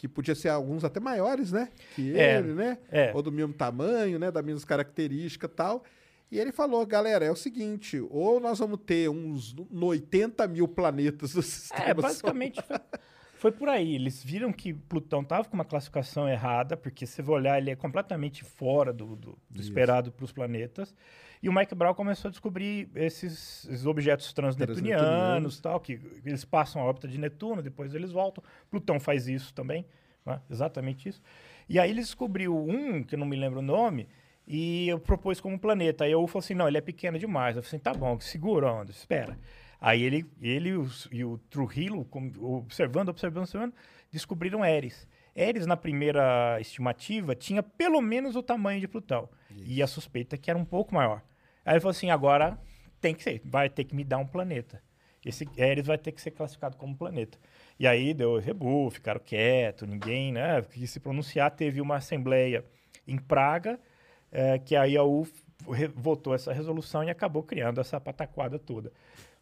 [0.00, 1.68] que podia ser alguns até maiores, né?
[1.94, 2.78] Que É, ele, né?
[2.90, 3.12] é.
[3.14, 4.30] Ou do mesmo tamanho, né?
[4.30, 5.84] Da mesma característica e tal.
[6.32, 11.34] E ele falou, galera, é o seguinte, ou nós vamos ter uns 80 mil planetas
[11.34, 12.78] do sistema É, basicamente foi,
[13.34, 13.94] foi por aí.
[13.94, 17.76] Eles viram que Plutão estava com uma classificação errada, porque se você olhar, ele é
[17.76, 20.94] completamente fora do, do- do esperado para os planetas.
[21.42, 25.60] E o Mike Brown começou a descobrir esses, esses objetos transneptunianos, Transneptunianos.
[25.60, 28.44] tal, que eles passam a órbita de Netuno, depois eles voltam.
[28.70, 29.86] Plutão faz isso também,
[30.26, 30.40] né?
[30.50, 31.22] exatamente isso.
[31.68, 34.06] E aí ele descobriu um, que eu não me lembro o nome,
[34.46, 36.04] e eu propus como planeta.
[36.04, 37.56] Aí eu falei assim, não, ele é pequeno demais.
[37.56, 39.38] Eu falei assim, tá bom, segura onda, espera.
[39.80, 42.06] Aí ele, ele e os- e o Trujillo,
[42.38, 43.74] observando, observando, observando,
[44.12, 45.08] descobriram Eris.
[45.34, 49.28] Eris, na primeira estimativa, tinha pelo menos o tamanho de Plutão.
[49.64, 51.22] E a suspeita é que era um pouco maior.
[51.64, 52.58] Aí ele falou assim, agora
[53.00, 54.82] tem que ser, vai ter que me dar um planeta.
[55.24, 57.38] Esse Eris vai ter que ser classificado como planeta.
[57.78, 61.50] E aí deu rebu, ficaram quietos, ninguém né, quis se pronunciar.
[61.50, 62.64] Teve uma assembleia
[63.06, 63.78] em Praga,
[64.32, 65.26] eh, que a IAU
[65.70, 68.92] re- votou essa resolução e acabou criando essa pataquada toda.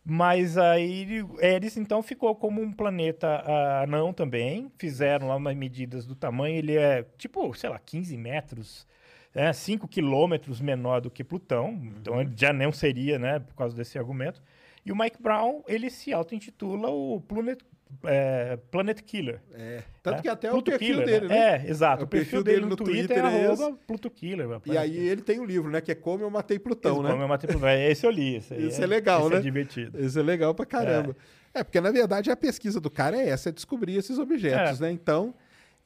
[0.05, 1.07] Mas aí
[1.41, 4.73] Eris então ficou como um planeta ah, anão também.
[4.79, 6.57] Fizeram lá umas medidas do tamanho.
[6.57, 8.87] Ele é tipo, sei lá, 15 metros,
[9.35, 11.79] é, 5 quilômetros menor do que Plutão.
[12.01, 14.43] Então ele já não seria, né, por causa desse argumento.
[14.85, 17.61] E o Mike Brown, ele se auto-intitula o Planet,
[18.05, 19.41] é, Planet Killer.
[19.53, 19.83] É.
[20.03, 21.35] Tanto É, que até Pluto o perfil Killer, dele, né?
[21.35, 21.67] né?
[21.67, 22.03] É, exato.
[22.03, 23.73] É, O perfil dele no Twitter é é esse.
[23.87, 24.49] Pluto Killer.
[24.65, 25.81] E aí ele tem o livro, né?
[25.83, 27.11] Que é Como Eu Matei Plutão, Esse né?
[27.11, 27.69] Como Eu Matei Plutão.
[27.69, 28.37] É, Esse eu li.
[28.37, 29.37] Esse, Isso é legal, esse né?
[29.37, 30.01] é divertido.
[30.01, 31.15] Isso é legal pra caramba.
[31.53, 31.63] É.
[31.65, 34.91] porque na verdade a pesquisa do cara é essa, é descobrir esses objetos, né?
[34.91, 35.35] Então,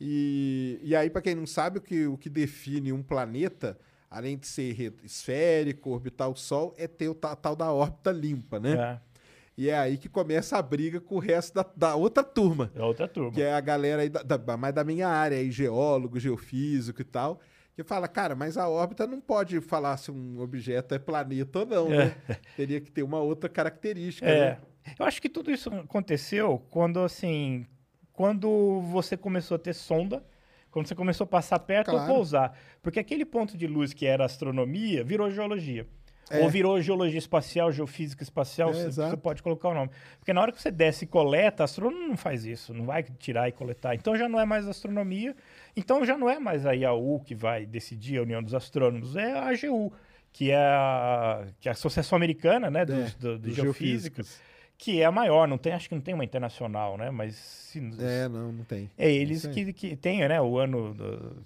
[0.05, 3.79] e, e aí pra quem não sabe, o que, o que define um planeta,
[4.11, 8.59] além de ser esférico, orbitar o Sol, é ter o ta- tal da órbita limpa,
[8.59, 8.73] né?
[8.74, 9.12] É.
[9.57, 12.73] E é aí que começa a briga com o resto da, da outra turma.
[12.74, 13.31] É outra turma.
[13.33, 17.05] Que é a galera aí da, da- mais da minha área, aí, geólogo, geofísico e
[17.05, 17.39] tal,
[17.77, 21.66] que fala, cara, mas a órbita não pode falar se um objeto é planeta ou
[21.66, 22.16] não, né?
[22.57, 24.41] Teria que ter uma outra característica, É.
[24.53, 24.59] né?
[24.99, 27.65] Eu acho que tudo isso aconteceu quando, assim,
[28.12, 30.22] quando você começou a ter sonda,
[30.70, 32.09] quando você começou a passar perto Claro.
[32.09, 32.56] ou pousar.
[32.82, 35.86] Porque aquele ponto de luz que era astronomia virou geologia.
[36.30, 36.40] É.
[36.40, 39.90] Ou virou geologia espacial, geofísica espacial, É, você, você pode colocar o nome.
[40.18, 43.48] Porque na hora que você desce e coleta, astrônomo não faz isso, não vai tirar
[43.48, 43.94] e coletar.
[43.94, 45.36] Então já não é mais astronomia,
[45.76, 49.32] então já não é mais a IAU que vai decidir, a União dos Astrônomos, é
[49.32, 49.93] a AGU,
[50.32, 54.22] que é a, que é a Associação Americana né, dos, É, do- dos de Geofísica,
[54.22, 54.40] geofísicos.
[54.82, 57.09] Que é a maior, não tem, acho que não tem uma internacional, né?
[57.09, 58.90] Mas se, É, não, não tem.
[58.98, 60.40] é eles que, que têm, né?
[60.40, 60.92] O ano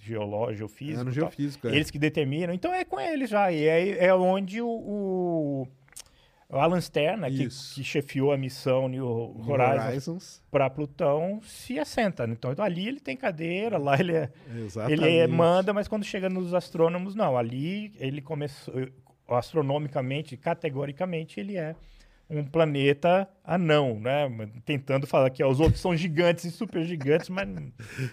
[0.00, 1.00] geológico, geofísico.
[1.02, 1.74] Ano geofísico, é.
[1.76, 2.54] Eles que determinam.
[2.54, 3.52] Então é com eles já.
[3.52, 5.68] E é, é onde o, o,
[6.48, 9.06] Alan Stern, né, que, que chefiou a missão New
[9.46, 10.42] Horizons, Horizons.
[10.50, 12.24] para Plutão, se assenta.
[12.24, 14.30] Então ali ele tem cadeira, lá ele é.
[14.88, 17.36] Ele é- manda, mas quando chega nos astrônomos, não.
[17.36, 18.72] Ali ele começou,
[19.28, 21.76] astronomicamente, categoricamente, ele é
[22.28, 24.28] um planeta anão, né?
[24.64, 27.72] Tentando falar que ó, os outros são gigantes e super gigantes, mas não,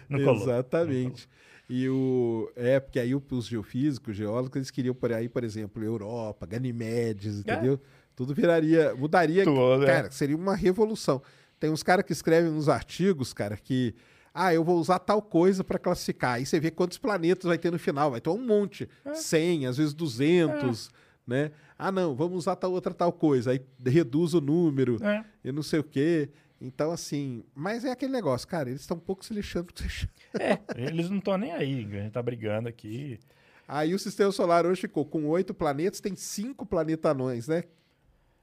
[0.09, 0.43] não colou.
[0.43, 1.27] Exatamente.
[1.69, 2.51] E o.
[2.55, 7.79] É, porque aí os geofísicos, geólogos, eles queriam por aí, por exemplo, Europa, Ganimedes, entendeu?
[8.15, 8.93] Tudo viraria.
[8.95, 9.43] Mudaria.
[9.43, 9.87] Tudo, é.
[9.87, 11.21] cara, seria uma revolução.
[11.59, 13.95] Tem uns caras que escrevem uns artigos, cara, que.
[14.35, 16.33] Ah, eu vou usar tal coisa para classificar.
[16.33, 18.09] Aí você vê quantos planetas vai ter no final.
[18.09, 18.89] Vai ter um monte.
[19.13, 20.89] 100, às vezes 200,
[21.25, 21.51] né?
[21.85, 23.51] Ah, não, vamos usar tal outra tal coisa.
[23.51, 25.23] Aí reduz o número É.
[25.43, 26.29] e não sei o quê.
[26.61, 29.67] Então, assim, mas é aquele negócio, cara, eles estão um pouco se lixando.
[30.39, 33.19] É, eles não estão nem aí, a gente tá brigando aqui.
[33.67, 37.63] Aí o sistema solar hoje ficou com oito planetas, tem cinco planetanões, né?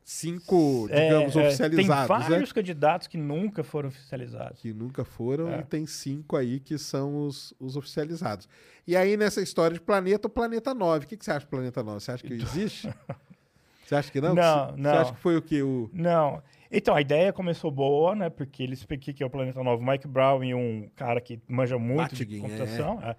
[0.05, 2.29] Cinco, digamos, É, é, oficializados, Tem né?
[2.31, 4.61] vários candidatos que nunca foram oficializados.
[4.61, 5.61] Que nunca foram, É.
[5.61, 8.49] e tem cinco aí que são os, os oficializados.
[8.87, 11.05] E aí, nessa história de planeta, o planeta 9.
[11.05, 12.01] O que, que você acha do planeta 9?
[12.01, 12.89] Você acha que existe?
[13.91, 14.35] Você acha que não?
[14.37, 14.91] Não, Você- não.
[14.93, 15.62] Você acha que foi o quê?
[15.62, 15.91] O...
[15.93, 16.41] Não.
[16.71, 18.31] Então, a ideia começou boa, né?
[18.31, 21.77] Porque eles que que é o Planeta Novo, Mike Brown e um cara que manja
[21.77, 23.01] muito de Batiguin, computação.
[23.03, 23.17] é.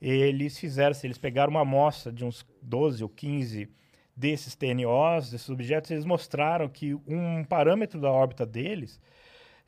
[0.00, 3.68] Eles fizeram, assim, eles pegaram uma amostra de uns 12 ou 15
[4.16, 9.00] desses TNOs, desses objetos, eles mostraram que um parâmetro da órbita deles,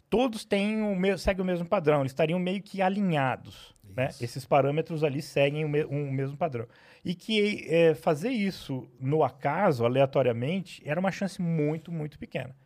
[0.08, 3.74] todos têm o mesmo, seguem o mesmo padrão, eles estariam meio que alinhados.
[3.96, 4.08] Né?
[4.20, 6.66] Esses parâmetros ali seguem o me- um mesmo padrão.
[7.04, 12.56] E que eh, fazer isso no acaso, aleatoriamente, era uma chance muito, muito pequena.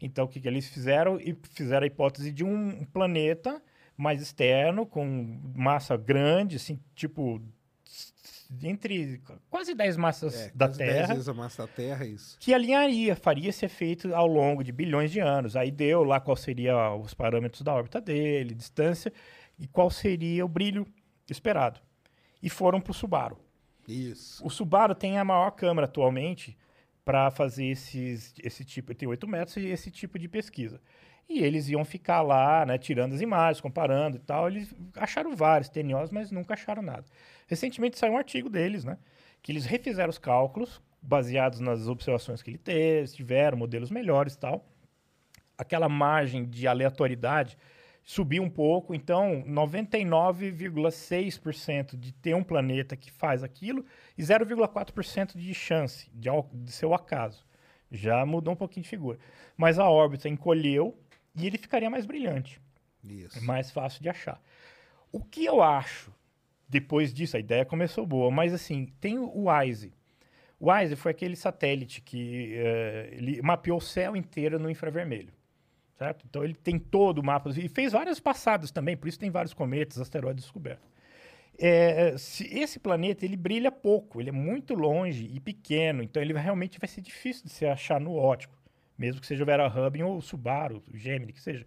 [0.00, 1.20] Então, o que, que eles fizeram?
[1.20, 3.62] E fizeram a hipótese de um planeta
[3.96, 7.40] mais externo, com massa grande, assim, tipo,
[8.62, 12.36] entre quase 10 massas É, da Terra vezes a massa da Terra, isso.
[12.38, 15.56] que alinharia, faria esse efeito ao longo de bilhões de anos.
[15.56, 19.12] Aí deu lá qual seria os parâmetros da órbita dele, distância
[19.58, 20.86] e qual seria o brilho
[21.30, 21.80] esperado.
[22.42, 23.38] E foram para o Subaru.
[23.86, 24.44] Isso.
[24.44, 26.56] O Subaru tem a maior câmera atualmente
[27.04, 30.80] para fazer esses, esse tipo, tem 8 metros e esse tipo de pesquisa.
[31.28, 34.48] E eles iam ficar lá, né, tirando as imagens, comparando e tal.
[34.48, 37.04] Eles acharam vários TNOs, mas nunca acharam nada.
[37.46, 38.98] Recentemente saiu um artigo deles, né,
[39.42, 44.38] que eles refizeram os cálculos baseados nas observações que ele teve, tiveram modelos melhores e
[44.38, 44.64] tal.
[45.58, 47.58] Aquela margem de aleatoriedade
[48.04, 53.84] subiu um pouco, então 99,6% de ter um planeta que faz aquilo
[54.16, 57.44] e 0,4% de chance de, de ser o acaso.
[57.90, 59.18] Já mudou um pouquinho de figura.
[59.56, 60.96] Mas a órbita encolheu
[61.34, 62.60] e ele ficaria mais brilhante.
[63.04, 63.38] Isso.
[63.38, 64.40] É mais fácil de achar.
[65.10, 66.12] O que eu acho,
[66.68, 69.92] depois disso, a ideia começou boa, mas assim, tem o WISE.
[70.58, 75.32] O WISE foi aquele satélite que eh, ele mapeou o céu inteiro no infravermelho.
[75.98, 76.24] Certo?
[76.28, 79.52] Então ele tem todo o mapa e fez várias passadas também, por isso tem vários
[79.54, 80.88] cometas, asteroides descobertos.
[81.58, 86.32] É, se- esse planeta ele brilha pouco, ele é muito longe e pequeno, então ele
[86.32, 88.56] realmente vai ser difícil de se achar no ótico,
[89.02, 91.66] mesmo que seja o Vera Rubin ou o Subaru, o Gemini, que seja.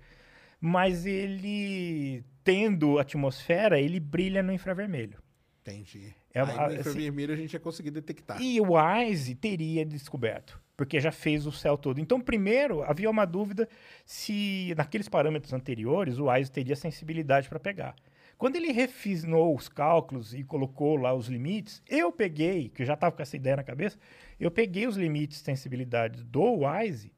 [0.61, 5.19] Mas ele, tendo atmosfera, ele brilha no infravermelho.
[5.61, 6.13] Entendi.
[6.33, 8.41] É, Aí a- no assim- infravermelho a gente ia conseguir detectar.
[8.41, 11.99] E o WISE teria descoberto, porque já fez o céu todo.
[11.99, 13.67] Então, primeiro, havia uma dúvida
[14.05, 17.95] se, naqueles parâmetros anteriores, o WISE teria sensibilidade para pegar.
[18.37, 22.93] Quando ele refinou os cálculos e colocou lá os limites, eu peguei, que eu já
[22.95, 23.97] estava com essa ideia na cabeça,
[24.39, 27.13] eu peguei os limites de sensibilidade do WISE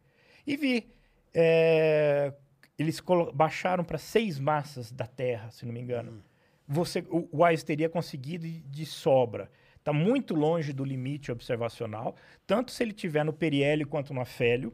[0.47, 0.87] e vi.
[1.33, 2.33] é,
[2.77, 3.01] eles
[3.33, 6.23] baixaram para seis massas da Terra, se não me engano.
[6.67, 9.49] Você, o o WISE teria conseguido de, sobra.
[9.77, 12.15] Está muito longe do limite observacional,
[12.45, 14.73] tanto se ele tiver no periélio quanto no afélio,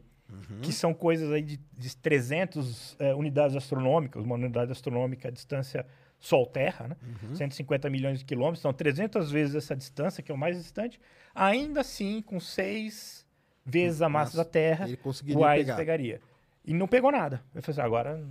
[0.60, 5.86] que são coisas aí de, de 300 eh, unidades astronômicas, uma unidade astronômica à distância
[6.18, 6.96] Sol-Terra, né?
[7.34, 10.98] 150 milhões de quilômetros, então 300 vezes essa distância, que é o mais distante,
[11.34, 13.23] ainda assim, com seis
[13.64, 15.76] vezes a massa da Terra, ele o conseguiria WISE pegar.
[15.76, 16.20] pegaria.
[16.64, 17.42] E não pegou nada.
[17.54, 18.24] Eu falei assim, agora,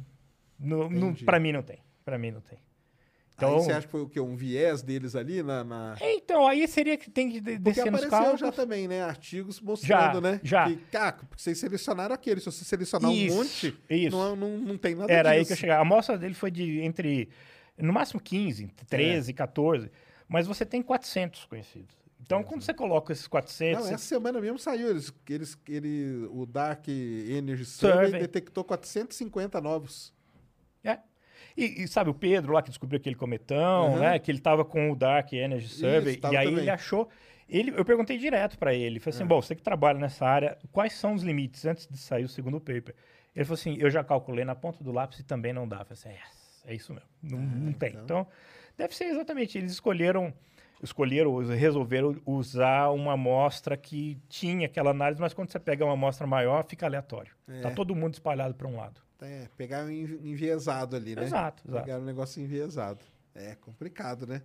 [0.59, 1.79] no, no, para mim não tem.
[2.05, 2.57] Para mim não tem.
[2.57, 4.19] Aí Então, você acha que foi o quê?
[4.19, 5.63] Um viés deles ali na...
[5.63, 5.95] na...
[5.99, 8.39] então, aí seria que tem que de- Porque descer nos cálculos.
[8.39, 9.01] já também, né?
[9.01, 10.39] Artigos mostrando, Já, né?
[10.43, 10.67] já.
[10.67, 12.39] Que, cara, porque vocês selecionaram aquele.
[12.39, 14.15] Se você selecionar Isso, um monte, isso.
[14.15, 15.39] Não, não, não tem nada Era disso.
[15.39, 15.79] aí que eu chegava.
[15.79, 17.27] A amostra dele foi de entre,
[17.77, 19.33] no máximo 15, 13, É.
[19.33, 19.91] 14.
[20.27, 21.95] Mas você tem 400 conhecidos.
[22.26, 23.84] Então, quando você coloca esses 400...
[23.85, 24.90] Não, essa semana mesmo saiu.
[24.90, 28.22] Eles, eles, ele, o Dark Energy Survey, Survey.
[28.22, 30.14] detectou 450 novos.
[30.84, 31.00] É.
[31.58, 34.00] E, e sabe o Pedro lá que descobriu aquele cometão, Uhum.
[34.00, 34.18] né?
[34.19, 36.16] Que ele tava com o Dark Energy Survey.
[36.18, 36.61] tava e aí também.
[36.61, 37.10] ele achou...
[37.50, 39.00] Ele, eu perguntei direto para ele.
[39.02, 39.19] Falei É.
[39.19, 42.30] assim, bom, você que trabalha nessa área, quais são os limites antes de sair o
[42.30, 42.95] segundo paper?
[43.35, 45.82] Ele falou assim, eu já calculei na ponta do lápis e também não dá.
[45.82, 47.10] Eu falei assim, yes, é isso mesmo.
[47.22, 47.93] Não, não tem.
[48.02, 48.26] Então,
[48.77, 49.58] deve ser exatamente.
[49.58, 50.34] Eles escolheram...
[50.83, 56.27] Escolheram, resolveram usar uma amostra que tinha aquela análise, mas quando você pega uma amostra
[56.27, 57.31] maior, fica aleatório.
[57.47, 57.61] É.
[57.61, 58.99] Tá todo mundo espalhado para um lado.
[59.21, 61.23] É, pegaram envi- enviesado ali, né?
[61.23, 61.85] Exato, exato.
[61.85, 62.99] Pegaram um negócio enviesado.
[63.33, 64.41] É complicado, né?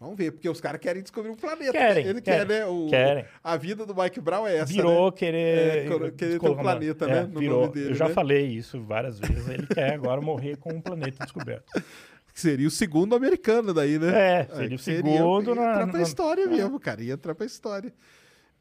[0.00, 1.72] Vamos ver, porque os caras querem descobrir um planeta.
[1.72, 2.66] Querem, Ele querem, quer, né?
[2.66, 3.24] O, querem.
[3.42, 5.16] A vida do Mike Brown é essa, virou né?
[5.16, 5.38] querer,
[5.92, 7.22] É, querer ter um planeta, é, né?
[7.30, 7.68] No virou.
[7.68, 8.14] dele, Eu já né?
[8.14, 9.48] falei isso várias vezes.
[9.48, 11.64] Ele quer agora morrer com um planeta descoberto.
[12.36, 14.40] Que seria o segundo americano daí, né?
[14.42, 15.08] É, seria o segundo
[15.48, 16.46] Ia na- entrar pra na- história é.
[16.46, 17.02] mesmo, cara.
[17.02, 17.90] Ia entrar pra história.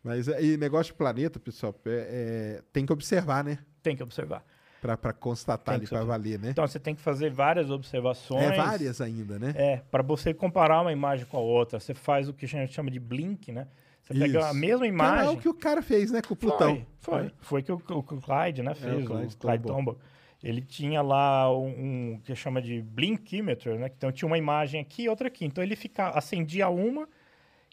[0.01, 3.59] Mas é, e negócio de planeta, pessoal, é- é, tem que observar, né?
[3.83, 4.45] Tem que observar.
[4.79, 6.05] Pra constatar ali, fazer.
[6.05, 6.51] valer, né?
[6.51, 8.43] Então você tem que fazer várias observações.
[8.43, 9.53] É várias ainda, né?
[9.57, 11.77] É, para você comparar uma imagem com a outra.
[11.77, 13.67] Você faz o que a gente chama de blink, né?
[14.03, 14.47] Você pega Isso.
[14.47, 15.33] a mesma Que é imagem.
[15.33, 16.85] o que o cara fez, né, com o Plutão.
[17.01, 17.31] Foi, foi.
[17.41, 19.67] Foi que o, o Clyde, né, É, o fez, o Clyde Clyde, Tombaugh.
[19.67, 19.97] Tombaugh.
[20.45, 23.89] Ele tinha lá um, um que chama de blinkimeter, né?
[23.97, 25.43] Então tinha uma imagem aqui e outra aqui.
[25.43, 27.09] Então ele fica, acendia uma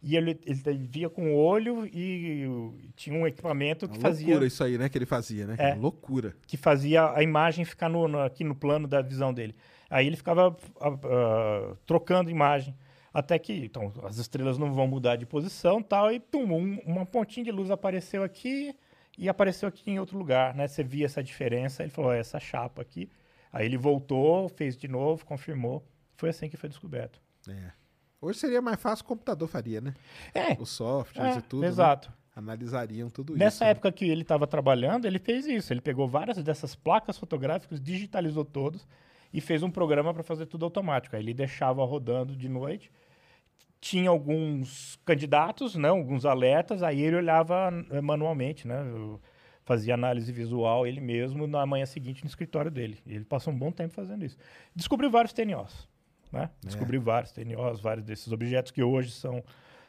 [0.03, 2.49] e ele, ele, ele via com o olho e,
[2.97, 5.55] tinha um equipamento que Uma fazia loucura isso aí, né, que ele fazia, né?
[5.59, 5.75] É.
[5.75, 6.35] Loucura.
[6.47, 9.55] que fazia a imagem ficar no, no- aqui no plano da visão dele.
[9.91, 12.75] Aí ele ficava ah, trocando imagem.
[13.13, 17.05] Até que, então, as estrelas não vão mudar de posição tal, e pum, um- uma
[17.05, 18.75] pontinha de luz apareceu aqui
[19.19, 20.67] e apareceu aqui em outro lugar, né?
[20.69, 23.09] Você via essa diferença, ele falou, "Ó, essa chapa aqui.
[23.53, 25.85] Aí ele voltou, fez de novo, confirmou.
[26.17, 27.21] Foi assim que foi descoberto.
[27.49, 27.73] É.
[28.21, 29.95] Hoje seria mais fácil o computador faria, né?
[30.35, 31.61] É, Os softwares É, e tudo.
[31.63, 31.69] né?
[31.69, 32.13] exato.
[32.35, 33.65] Analisariam tudo Nessa isso.
[33.65, 33.71] né?
[33.73, 35.73] época que ele estava trabalhando, ele fez isso.
[35.73, 38.87] Ele pegou várias dessas placas fotográficas, digitalizou todos
[39.35, 41.15] e fez um programa para fazer tudo automático.
[41.15, 42.91] Aí ele deixava rodando de noite.
[43.83, 48.77] Tinha alguns candidatos, né, alguns alertas, aí ele olhava eh, manualmente, né,
[49.65, 52.99] fazia análise visual ele mesmo na manhã seguinte no escritório dele.
[53.05, 54.37] Ele passou um bom tempo fazendo isso.
[54.75, 55.89] Descobriu vários TNOs,
[56.31, 56.49] né?
[56.63, 56.67] É.
[56.67, 59.43] Descobriu vários TNOs, vários desses objetos que hoje são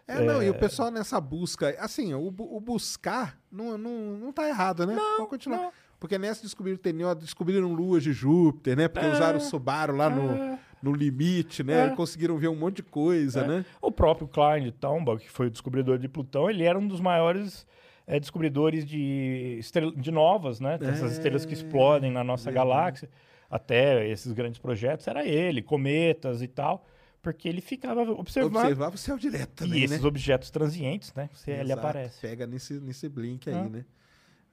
[0.08, 4.50] É, não, e o pessoal nessa busca, assim, o, o buscar não, não, não tá
[4.50, 4.96] errado, né?
[4.96, 5.58] Vamos continuar.
[5.58, 5.72] não.
[6.00, 8.90] Porque nessa descobriram TNO, descobriram luas de Júpiter, né?
[8.90, 11.88] Porque usaram o Subaru lá no, no limite, né?
[11.88, 11.90] É.
[11.96, 13.48] Conseguiram ver um monte de coisa, É.
[13.48, 13.66] né?
[13.82, 17.00] O próprio Klein de Tombaugh, que foi o descobridor de Plutão, ele era um dos
[17.00, 17.66] maiores
[18.06, 20.78] eh, descobridores de, estrel- de novas, né?
[20.82, 23.10] Essas estrelas que explodem na nossa galáxia.
[23.50, 26.86] Até esses grandes projetos, era ele, cometas e tal.
[27.22, 28.58] Porque ele ficava observando.
[28.58, 30.08] Observava o céu direto também, e esses né?
[30.08, 31.30] objetos transientes, né?
[31.34, 32.20] Se ele aparece.
[32.20, 33.70] Pega nesse, nesse blink aí, Ah.
[33.70, 33.86] né?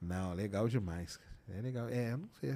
[0.01, 1.19] Não, legal demais.
[1.53, 1.89] É legal.
[1.89, 2.55] É, não sei.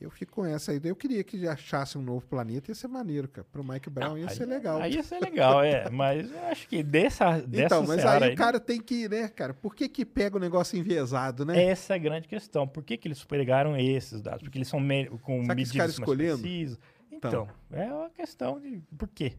[0.00, 0.80] Eu fico com essa aí.
[0.82, 3.46] Eu queria que achasse um novo planeta, ia ser maneiro, cara.
[3.52, 4.80] Pro Mike Brown ia Aí- ser legal.
[4.80, 5.90] Aí ia ser legal, é.
[5.90, 9.28] Mas eu acho que dessa, dessa então, mas seara aí o cara tem que, né,
[9.28, 9.52] cara?
[9.52, 11.62] Por que que pega o negócio enviesado, né?
[11.64, 12.66] Essa é a grande questão.
[12.66, 14.42] Por que, que eles pegaram esses dados?
[14.42, 16.38] Porque eles são me- com Será que medidas mais escolhendo?
[16.40, 16.78] precisas.
[17.12, 17.30] Então.
[17.70, 19.34] Então, é uma questão de por quê.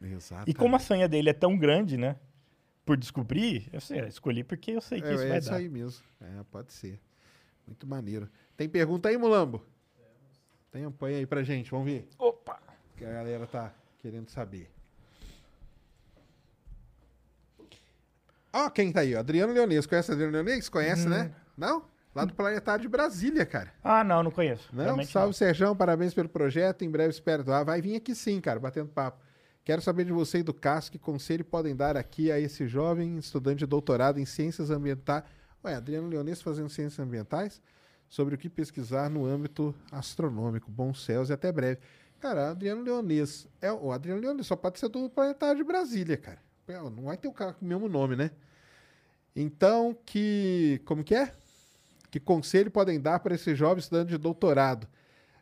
[0.00, 0.48] Exato.
[0.48, 2.14] E como a sanha dele é tão grande, né?
[2.84, 5.50] Por descobrir, eu sei, eu escolhi porque eu sei que é, isso é vai isso
[5.50, 5.56] dar.
[5.56, 6.04] aí mesmo.
[6.20, 7.00] É, pode ser.
[7.66, 8.28] Muito maneiro.
[8.56, 9.64] Tem pergunta aí, Mulambo?
[10.74, 12.08] Tem, põe aí pra gente, vamos ver.
[12.18, 12.58] Opa!
[12.96, 14.68] Que a galera tá querendo saber.
[18.52, 19.14] Ó, quem tá aí?
[19.14, 19.86] Adriano Leonês.
[19.86, 20.68] Conhece Adriano Leonês?
[20.68, 21.32] Conhece, né?
[21.56, 21.84] Não?
[22.12, 23.72] Lá do Planetário de Brasília, cara.
[23.84, 24.68] Ah, não, não conheço.
[24.72, 26.84] Não, Realmente salve Serjão, parabéns pelo projeto.
[26.84, 27.48] Em breve espero.
[27.52, 29.22] Ah, vai vir aqui sim, cara, batendo papo.
[29.64, 33.16] Quero saber de você e do Cássio que conselho podem dar aqui a esse jovem
[33.16, 35.22] estudante de doutorado em ciências ambientais.
[35.64, 37.62] Ué, Adriano Leonês fazendo ciências ambientais?
[38.08, 40.70] Sobre o que pesquisar no âmbito astronômico.
[40.70, 41.80] Bons céus e até breve.
[42.20, 43.46] Cara, Adriano Leonês.
[43.60, 46.38] É, o Adriano Leonês só pode ser do Planetário de Brasília, cara.
[46.66, 48.30] É, Não vai ter o cara com o mesmo nome, né?
[49.34, 50.80] Então, que.
[50.84, 51.34] Como que é?
[52.10, 54.86] Que conselho podem dar para esse jovem estudante de doutorado?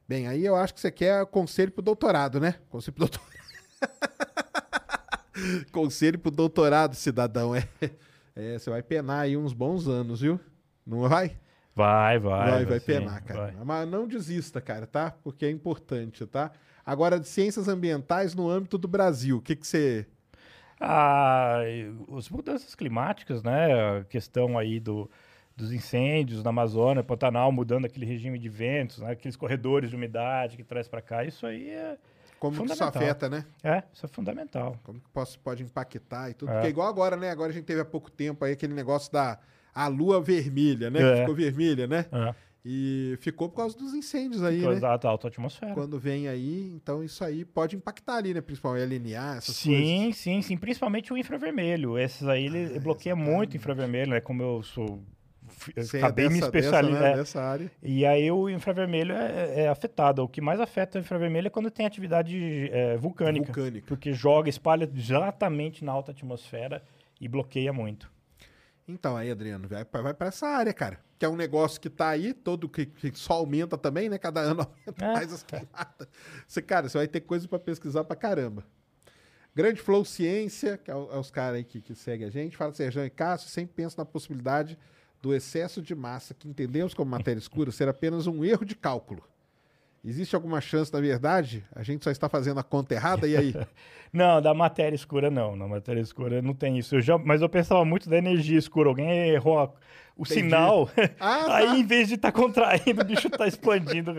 [0.08, 2.56] Bem, aí eu acho que você quer conselho pro doutorado, né?
[2.68, 3.32] Conselho pro doutorado.
[5.70, 7.54] conselho pro doutorado, cidadão.
[7.54, 7.68] É,
[8.34, 10.40] é, você vai penar aí uns bons anos, viu?
[10.84, 11.36] Não vai?
[11.74, 12.50] Vai, vai.
[12.50, 13.52] Vai, vai sim, penar, cara.
[13.52, 13.64] vai.
[13.64, 15.14] Mas não desista, cara, tá?
[15.22, 16.52] Porque é importante, tá?
[16.84, 20.06] Agora, de ciências ambientais no âmbito do Brasil, o que que você...
[20.80, 21.60] Ah,
[22.18, 24.00] as mudanças climáticas, né?
[24.00, 25.08] A questão aí do,
[25.56, 29.12] dos incêndios na Amazônia, Pantanal mudando aquele regime de ventos, né?
[29.12, 31.96] aqueles corredores de umidade que traz para cá, isso aí é
[32.40, 33.44] Como que isso afeta, né?
[33.62, 34.76] É, isso é fundamental.
[34.82, 36.50] Como que pode impactar e tudo.
[36.50, 36.54] É.
[36.54, 37.30] Porque igual agora, né?
[37.30, 39.38] Agora a gente teve há pouco tempo aí aquele negócio da
[39.74, 41.00] a lua vermelha, né?
[41.00, 41.16] É.
[41.20, 42.06] Ficou vermelha, né?
[42.12, 42.34] É.
[42.64, 44.80] E ficou por causa dos incêndios aí, Por né?
[44.80, 45.74] da alta atmosfera.
[45.74, 48.40] Quando vem aí, então isso aí pode impactar ali, né?
[48.40, 50.16] Principalmente LNA, essas Sim, coisas.
[50.18, 50.56] sim, sim.
[50.56, 51.98] Principalmente o infravermelho.
[51.98, 53.34] Esses aí, ele Ah, bloqueia exatamente.
[53.36, 54.20] muito o infravermelho, né?
[54.20, 55.02] Como eu sou...
[55.76, 57.02] Você é acabei me dessa- dessa, especializando.
[57.02, 57.12] né?
[57.12, 57.16] é.
[57.16, 57.70] Dessa área.
[57.82, 60.22] E aí o infravermelho é, é afetado.
[60.22, 63.46] O que mais afeta o infravermelho é quando tem atividade é, vulcânica.
[63.52, 63.86] Vulcânica.
[63.88, 66.80] Porque joga, espalha exatamente na alta atmosfera
[67.20, 68.10] e bloqueia muito.
[68.86, 70.98] Então, aí, Adriano, vai, vai pra essa área, cara.
[71.18, 74.18] Que é um negócio que tá aí, todo que, que só aumenta também, né?
[74.18, 75.12] Cada ano aumenta É.
[75.12, 76.08] mais as queimadas.
[76.46, 78.64] Você, cara, você vai ter coisa pra pesquisar pra caramba.
[79.54, 82.56] Grande Flow Ciência, que é, é os caras aí que, que seguem a gente.
[82.56, 84.78] Fala, Sérgio e Cássio, sempre penso na possibilidade
[85.20, 89.22] do excesso de massa, que entendemos como matéria escura ser apenas um erro de cálculo.
[90.04, 91.64] Existe alguma chance, na verdade?
[91.72, 93.54] A gente só está fazendo a conta errada, e aí?
[94.12, 95.54] não, da matéria escura não.
[95.54, 96.96] Na matéria escura não tem isso.
[96.96, 98.88] Eu já, mas eu pensava muito da energia escura.
[98.88, 99.64] Alguém errou a,
[100.16, 100.40] o Entendi.
[100.40, 100.90] sinal.
[101.20, 101.56] Ah, tá.
[101.56, 104.12] Aí, em vez de estar tá contraindo, o bicho está expandindo.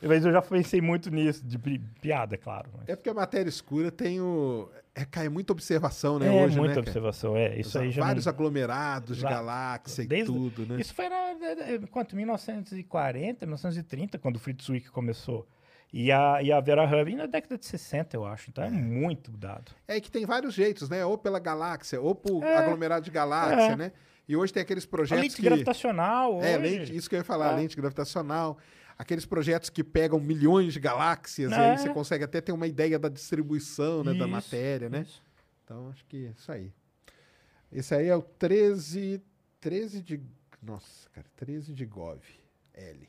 [0.00, 1.58] Mas eu já pensei muito nisso, de
[2.00, 2.70] piada, claro.
[2.74, 2.88] Mas...
[2.88, 4.70] É porque a matéria escura tem o.
[4.96, 6.26] É, cai muita observação, né?
[6.26, 7.60] É, hoje, muita né, observação, é.
[7.60, 8.32] Isso aí já Vários não...
[8.32, 10.32] aglomerados de galáxia Desde...
[10.32, 10.80] e tudo, né?
[10.80, 11.34] Isso foi na.
[11.90, 12.16] Quanto?
[12.16, 15.46] 1940, 1930, quando o Fritz Wick começou.
[15.92, 18.48] E a, e a Vera Hub na década de 60, eu acho.
[18.48, 19.70] Então é, é, muito dado.
[19.86, 21.04] É que tem vários jeitos, né?
[21.04, 23.76] Ou pela galáxia, ou por é, aglomerado de galáxia, é.
[23.76, 23.92] né?
[24.26, 25.20] E hoje tem aqueles projetos.
[25.20, 25.42] A lente que...
[25.42, 26.42] gravitacional.
[26.42, 26.78] É, hoje.
[26.78, 27.56] lente, isso que eu ia falar, é.
[27.56, 28.56] lente gravitacional.
[28.98, 31.54] Aqueles projetos que pegam milhões de galáxias, é.
[31.54, 35.02] e aí você consegue até ter uma ideia da distribuição né, da matéria, né?
[35.02, 35.22] Isso.
[35.64, 36.72] Então, acho que é isso aí.
[37.70, 39.20] Esse aí é o 13.
[39.60, 40.20] 13 de.
[40.62, 42.22] Nossa, cara, 13 de Gov.
[42.72, 43.08] L.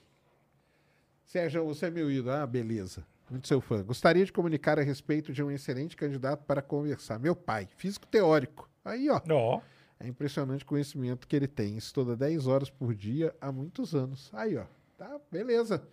[1.24, 2.32] Sérgio, você é meu ídolo.
[2.32, 3.06] Ah, beleza.
[3.30, 3.84] Muito seu fã.
[3.84, 7.20] Gostaria de comunicar a respeito de um excelente candidato para conversar.
[7.20, 8.70] Meu pai, físico teórico.
[8.84, 9.22] Aí, ó.
[9.30, 9.62] Oh.
[10.00, 11.76] É impressionante o conhecimento que ele tem.
[11.76, 14.30] Estuda 10 horas por dia há muitos anos.
[14.34, 14.66] Aí, ó.
[14.98, 15.88] Tá, beleza.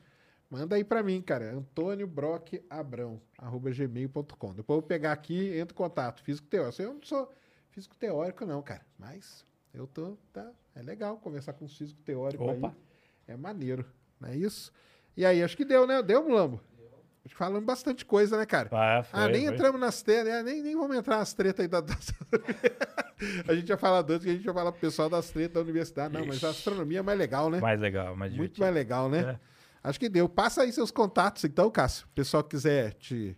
[0.49, 1.53] Manda aí para mim, cara.
[1.53, 4.55] Antônio Brock Abrão, arroba gmail.com.
[4.55, 6.23] Depois eu vou pegar aqui e entro em contato.
[6.23, 6.81] Físico teórico.
[6.81, 7.31] Eu não sou
[7.71, 8.85] físico teórico, não, cara.
[8.99, 10.17] Mas eu tô.
[10.33, 12.69] Tá, é legal conversar com um físico teórico Opa.
[12.69, 12.75] aí.
[13.27, 13.85] É maneiro.
[14.21, 14.73] Não é isso?
[15.17, 16.03] E aí, acho que deu, né?
[16.03, 16.61] Deu, Mulambo?
[17.29, 18.69] Falamos bastante coisa, né, cara?
[18.71, 19.55] Ah, foi, ah nem foi.
[19.55, 20.43] entramos nas tretas, né?
[20.43, 21.79] nem, nem vamos entrar nas tretas aí da.
[23.49, 25.61] a gente já fala antes que a gente já fala pro pessoal das tretas da
[25.61, 26.13] universidade.
[26.13, 27.61] Não, mas a astronomia é mais legal, né?
[27.61, 29.39] Mais legal, mais Muito mais legal, né?
[29.41, 29.55] É.
[29.89, 30.29] Acho que deu.
[30.29, 32.07] Passa aí seus contatos, então, Cássio.
[32.07, 33.37] O pessoal quiser te.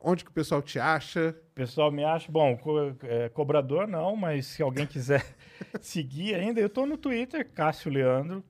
[0.00, 1.34] Onde que o pessoal te acha?
[1.50, 5.24] O pessoal me acha, bom, co é, cobrador não, mas se alguém quiser
[5.80, 8.44] seguir ainda, eu tô no Twitter, Cássio Leandro.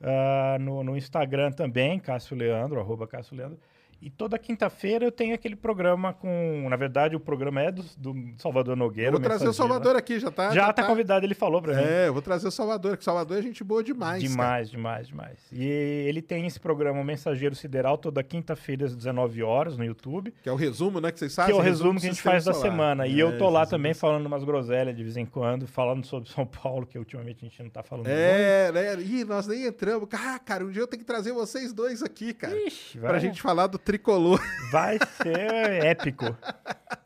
[0.00, 3.58] Uh, no, no, Instagram também, Cássio Leandro, arroba Cássio Leandro.
[4.00, 6.66] E toda quinta-feira eu tenho aquele programa com.
[6.70, 9.08] Na verdade, o programa é do, do Salvador Nogueira.
[9.08, 10.50] Eu vou trazer o Salvador aqui, já tá.
[10.50, 11.82] Já, já tá, tá, convidado, ele falou pra mim.
[11.82, 14.22] É, eu vou trazer o Salvador, que Salvador é gente boa demais.
[14.22, 14.76] Demais, cara.
[14.76, 15.38] demais, demais.
[15.50, 20.32] E ele tem esse programa, o Mensageiro Sideral, toda quinta-feira às 19 horas no YouTube.
[20.42, 21.10] Que é o resumo, né?
[21.10, 21.52] Que vocês sabem.
[21.52, 23.04] Que é o resumo, resumo que a gente faz da semana.
[23.04, 26.30] É, e eu tô lá também falando umas groselhas de vez em quando, falando sobre
[26.30, 29.02] São Paulo, que ultimamente a gente não tá falando É, né?
[29.02, 30.08] Ih, nós nem entramos.
[30.12, 32.56] Ah, cara, um dia eu tenho que trazer vocês dois aqui, cara.
[32.66, 33.10] Ixi, vai.
[33.10, 34.38] Pra gente falar do tricolor.
[34.70, 36.36] Vai ser épico.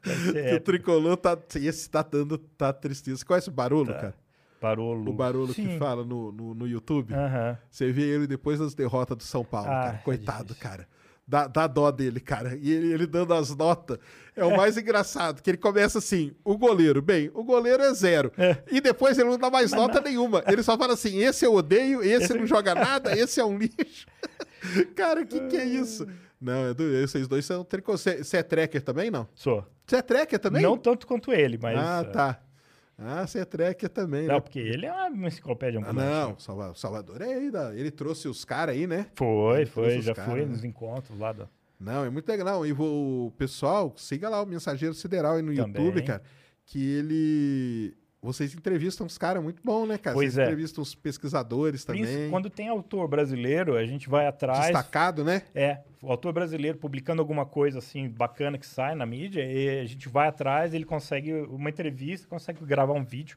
[0.04, 0.56] Vai ser épico.
[0.56, 1.38] O tricolor tá.
[1.54, 2.36] Esse tá dando.
[2.36, 3.18] Tá tristeza.
[3.18, 3.94] Você conhece o Barolo, tá.
[3.94, 4.14] cara?
[4.60, 5.10] Barolo.
[5.10, 5.68] O Barolo Sim.
[5.68, 7.14] que fala no, no, no YouTube.
[7.70, 9.94] Você vê ele depois das derrotas do São Paulo, ah, cara.
[9.94, 10.88] É Coitado, é cara.
[11.26, 12.56] Dá, dá dó dele, cara.
[12.60, 13.98] E ele, ele dando as notas.
[14.34, 18.32] É o mais engraçado, que ele começa assim, o goleiro, bem, o goleiro é zero.
[18.36, 18.58] É.
[18.70, 20.08] E depois ele não dá mais Mas nota não.
[20.08, 20.42] nenhuma.
[20.46, 22.34] Ele só fala assim, esse eu odeio, esse, esse...
[22.34, 24.06] não joga nada, esse é um lixo.
[24.96, 26.06] cara, o que, que é isso?
[26.42, 27.96] Não, é do, esses dois são tricô.
[27.96, 29.28] Você é tracker também, não?
[29.32, 29.64] Sou.
[29.86, 30.62] Você é tracker também?
[30.62, 31.78] Não tanto quanto ele, mas.
[31.78, 32.42] Ah, tá.
[32.98, 34.40] Ah, você é tracker também, não, né?
[34.40, 38.76] porque ele é uma enciclopédia ah, Não, o Salvador é aí, ele trouxe os caras
[38.76, 39.06] aí, né?
[39.14, 40.46] Foi, ele foi, já cara, foi né?
[40.46, 41.48] nos encontros lá da...
[41.80, 42.64] Não, é muito legal.
[42.64, 45.84] E o pessoal, siga lá o Mensageiro Sideral aí no também.
[45.84, 46.22] YouTube, cara,
[46.64, 50.14] que ele vocês entrevistam uns caras muito bons, né, cara?
[50.14, 50.44] Pois Vocês é.
[50.44, 52.04] entrevistam os pesquisadores também.
[52.04, 54.66] Isso, quando tem autor brasileiro, a gente vai atrás.
[54.66, 55.42] Destacado, né?
[55.52, 59.84] É, o autor brasileiro publicando alguma coisa assim bacana que sai na mídia, e a
[59.84, 63.36] gente vai atrás, ele consegue uma entrevista, consegue gravar um vídeo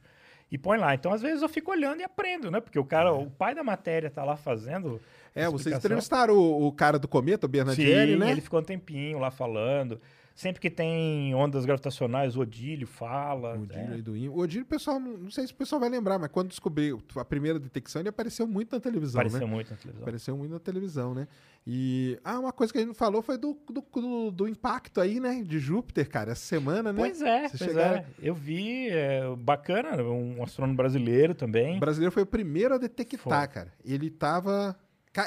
[0.52, 0.94] e põe lá.
[0.94, 2.60] Então, às vezes, eu fico olhando e aprendo, né?
[2.60, 3.12] Porque o cara, é.
[3.12, 5.00] o pai da matéria tá lá fazendo.
[5.34, 8.30] É, vocês entrevistaram o, o, cara do cometa, o Bernardieri, Sim, né?
[8.30, 10.00] Ele ficou um tempinho lá falando.
[10.36, 13.56] Sempre que tem ondas gravitacionais, o Odílio fala.
[13.56, 14.02] O Odílio é.
[14.02, 14.34] do INO.
[14.34, 17.58] O Odílio, pessoal, não sei se o pessoal vai lembrar, mas quando descobriu a primeira
[17.58, 19.54] detecção, ele apareceu muito na televisão, apareceu né?
[19.54, 20.02] muito na televisão.
[20.02, 21.26] Apareceu muito na televisão, né?
[21.66, 25.00] E, ah, uma coisa que a gente não falou foi do, do, do, do impacto
[25.00, 25.42] aí, né?
[25.42, 26.98] De Júpiter, cara, essa semana, né?
[26.98, 27.96] Pois é, Vocês pois chegaram...
[27.96, 28.06] é.
[28.20, 31.78] Eu vi, é, bacana, um astrônomo brasileiro também.
[31.78, 33.54] O brasileiro foi o primeiro a detectar, foi.
[33.54, 33.72] cara.
[33.82, 34.76] Ele tava...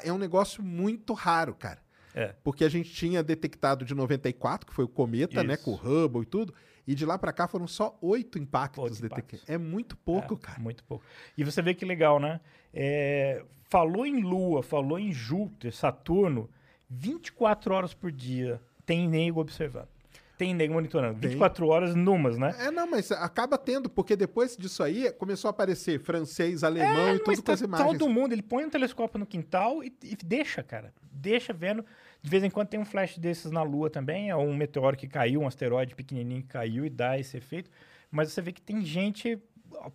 [0.03, 1.79] É um negócio muito raro, cara.
[2.13, 2.33] É.
[2.43, 5.69] Porque a gente tinha detectado de 94, que foi o cometa, né, Isso.
[5.69, 5.77] né?
[5.77, 6.53] Com o Hubble e tudo.
[6.87, 9.47] E de lá para cá foram só oito impactos detectados.
[9.47, 10.59] É muito pouco, é, cara.
[10.59, 11.05] Muito pouco.
[11.37, 12.41] E você vê que legal, né?
[12.73, 16.49] É, falou em Lua, falou em Júpiter, Saturno,
[16.89, 19.98] 24 horas por dia tem nego observando
[20.39, 21.19] tem nego monitorando.
[21.19, 21.31] Tem.
[21.31, 22.55] 24 horas numas, né?
[22.59, 27.15] É, não, mas acaba tendo, porque depois disso aí começou a aparecer francês, alemão é,
[27.15, 27.91] e tudo com as tá imagens.
[27.91, 30.93] Todo mundo, ele põe um telescópio no quintal e, e, deixa, cara.
[31.11, 31.85] Deixa vendo.
[32.21, 35.09] De vez em quando tem um flash desses na Lua também, é um meteoro que
[35.09, 37.69] caiu, um asteroide pequenininho que caiu e dá esse efeito.
[38.09, 39.37] Mas você vê que tem gente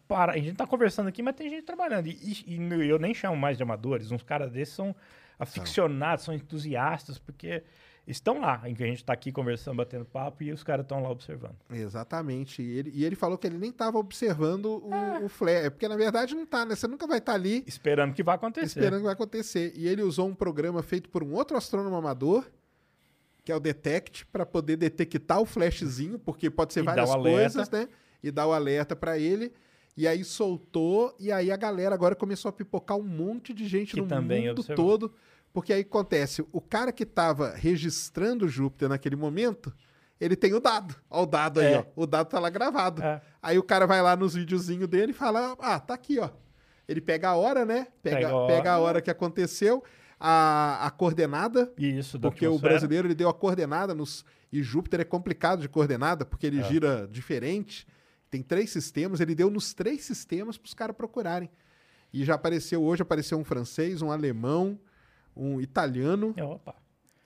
[0.07, 2.07] para, a gente tá conversando aqui, mas tem gente trabalhando.
[2.07, 4.13] E, e, e, eu nem chamo mais de amadores.
[4.13, 4.95] Uns caras desses são
[5.39, 7.63] aficionados, são entusiastas, porque
[8.07, 11.03] estão lá, em que a gente está aqui conversando, batendo papo, e os caras estão
[11.03, 11.57] lá observando.
[11.71, 12.63] Exatamente.
[12.63, 15.97] E ele, e ele falou que ele nem estava observando o, o flare, porque na
[15.97, 16.75] verdade não tá, né?
[16.75, 18.67] Você nunca vai estar ali Esperando que vai acontecer.
[18.67, 19.73] esperando que vai acontecer.
[19.75, 22.45] E ele usou um programa feito por um outro astrônomo amador,
[23.43, 27.71] que é o Detect, para poder detectar o flashzinho, porque pode ser E várias coisas,
[27.71, 27.89] né?
[28.23, 29.53] E dar o alerta para ele.
[29.97, 33.95] E aí soltou, e aí a galera agora começou a pipocar um monte de gente
[33.95, 34.99] Que no também mundo observou.
[34.99, 35.15] todo.
[35.55, 39.73] Porque aí acontece, o cara que estava registrando Júpiter naquele momento,
[40.21, 40.97] ele tem o dado.
[41.09, 41.79] Ó, o dado aí, É.
[41.79, 41.85] ó.
[42.03, 43.01] O dado tá lá gravado.
[43.03, 43.23] É.
[43.41, 46.29] Aí o cara vai lá nos videozinhos dele e fala: Ah, tá aqui, ó.
[46.89, 47.87] Ele pega a hora, né?
[48.03, 48.85] Pega, Pega a pega a hora.
[48.89, 49.83] hora que aconteceu,
[50.19, 54.25] a, a coordenada, Isso, da porque o brasileiro ele deu a coordenada nos.
[54.53, 56.49] E Júpiter é complicado de coordenada, porque É.
[56.49, 57.87] ele gira diferente.
[58.29, 61.49] Tem três sistemas, ele deu nos três sistemas para os caras procurarem.
[62.13, 64.79] E já apareceu hoje, apareceu um francês, um alemão,
[65.37, 66.35] um italiano.
[66.41, 66.75] Opa.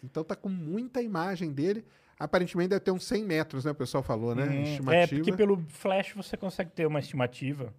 [0.02, 1.84] Então tá com muita imagem dele.
[2.18, 3.70] Aparentemente deve ter uns 100 metros, né?
[3.70, 4.44] O pessoal falou, né?
[4.44, 4.96] Hum, Estimativa.
[4.96, 7.72] É, porque pelo flash você consegue ter uma estimativa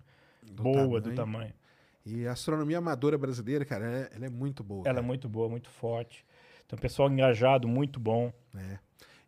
[0.52, 1.54] boa do tamanho.
[2.06, 4.82] E a astronomia amadora brasileira, cara, ela é, ela é muito boa.
[4.82, 5.06] Ela é cara.
[5.06, 6.26] muito boa, muito forte.
[6.66, 8.32] Então, pessoal engajado, muito bom.
[8.56, 8.80] É.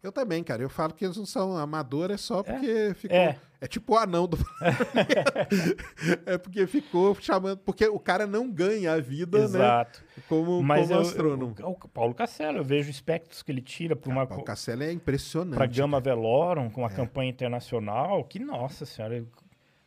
[0.03, 0.63] Eu também, cara.
[0.63, 3.15] Eu falo que eles não são amadores só porque ficou.
[3.15, 3.37] É.
[3.61, 3.67] É.
[3.67, 4.35] tipo o anão do.
[6.25, 7.59] é porque ficou chamando.
[7.59, 10.01] Porque o cara não ganha a vida, Exato.
[10.17, 10.23] né?
[10.27, 11.55] Como, Mas como eu- astrônomo.
[11.59, 14.91] eu- o Paulo Castelo, eu vejo espectros que ele tira para uma O Castelo é
[14.91, 15.57] impressionante.
[15.57, 16.95] para Gama Velorum com uma É.
[16.95, 19.23] campanha internacional, que nossa senhora,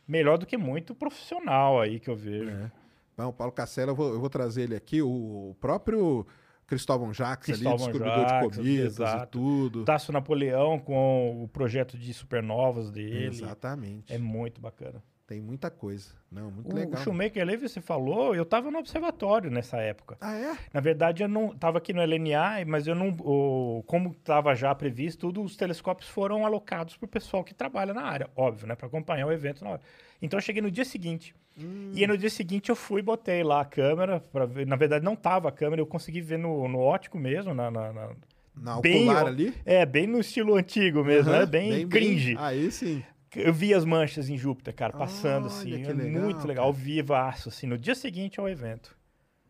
[0.07, 2.49] melhor do que muito profissional aí que eu vejo.
[2.51, 2.71] É.
[3.17, 5.01] Bom, o Paulo Castelo, eu vou, eu vou trazer ele aqui.
[5.01, 6.25] O próprio
[6.67, 9.39] Cristóvão Jacques ali, Cristóvão descobridor de Jacques, cometas e exato.
[9.39, 9.85] tudo.
[9.85, 13.27] Tasso Napoleão com o projeto de supernovas dele.
[13.27, 14.11] Exatamente.
[14.11, 15.03] É muito bacana.
[15.27, 16.09] Tem muita coisa.
[16.31, 17.01] Não, muito O legal.
[17.01, 20.17] Shoemaker Levy, você falou, eu estava no observatório nessa época.
[20.21, 20.55] Ah, é?
[20.71, 23.09] Na verdade, eu não estava aqui no LNA, mas eu não.
[23.09, 27.91] o- como estava já previsto, tudo, os telescópios foram alocados para o pessoal que trabalha
[27.91, 28.75] na área, óbvio, né?
[28.75, 29.81] Para acompanhar o evento na hora.
[30.21, 31.33] Então eu cheguei no dia seguinte.
[31.57, 34.67] E aí, no dia seguinte eu fui e botei lá a câmera para ver.
[34.67, 37.71] Na verdade, não tava a câmera, eu consegui ver no, no ótico mesmo, na.
[37.71, 38.09] na, na
[38.53, 39.53] Na bem- ali?
[39.65, 41.45] É, bem no estilo antigo mesmo, Aham, né?
[41.45, 42.35] Bem, cringe.
[42.37, 43.01] Aí sim.
[43.35, 45.73] Eu vi as manchas em Júpiter, cara, passando assim.
[45.73, 48.95] Olha, que é legal, muito legal, ao vivaço, assim, no dia seguinte ao evento.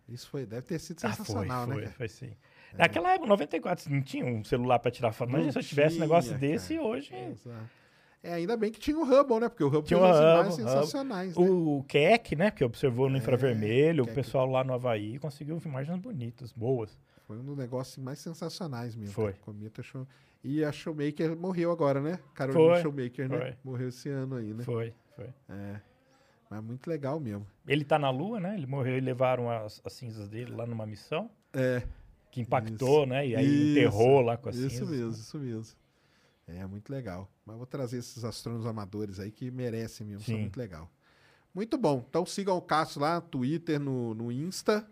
[0.08, 1.74] Isso foi, deve ter sido Ah, sensacional, foi, né?
[1.76, 1.96] foi, cara?
[1.98, 2.32] foi sim.
[2.78, 5.30] Naquela época, 94, não tinha um celular pra tirar foto.
[5.30, 6.88] Imagina se eu tivesse um negócio tinha, desse cara.
[6.88, 7.16] hoje.
[7.16, 7.70] Exato.
[8.22, 9.50] É, ainda bem que tinha o Hubble, né?
[9.50, 10.70] Porque o Hubble Tinha um umas imagens Hubble.
[10.72, 11.46] sensacionais, né?
[11.48, 14.16] O Keck, né, que observou no infravermelho, o Keck.
[14.16, 16.98] pessoal lá no Havaí conseguiu imagens bonitas, boas.
[17.28, 19.14] Foi um dos negócios mais sensacionais mesmo.
[19.14, 19.32] Foi.
[19.34, 19.44] cara.
[19.46, 20.08] Cometa show...
[20.48, 22.20] E a Showmaker morreu agora, né?
[22.36, 23.38] Carolina Foi, Showmaker, né?
[23.40, 23.56] foi.
[23.64, 24.64] Morreu esse ano aí, né?
[24.64, 25.34] Foi, foi.
[25.50, 25.82] É.
[26.48, 27.48] Mas muito legal mesmo.
[27.68, 28.54] Ele tá na Lua, né?
[28.54, 31.32] Ele morreu e levaram as, as cinzas dele lá numa missão.
[31.52, 31.82] É.
[32.30, 33.10] Que impactou, Isso.
[33.10, 33.28] né?
[33.28, 33.72] E aí Isso.
[33.72, 34.90] enterrou lá com as Isso cinzas.
[34.92, 35.76] mesmo, isso mesmo.
[36.48, 37.28] É muito legal.
[37.44, 40.26] Mas vou trazer esses astrônomos amadores aí que merecem mesmo.
[40.26, 40.42] São Sim.
[40.42, 40.92] muito legal.
[41.56, 42.06] Muito bom.
[42.08, 44.88] Então sigam o Cássio lá no Twitter, no, no Insta.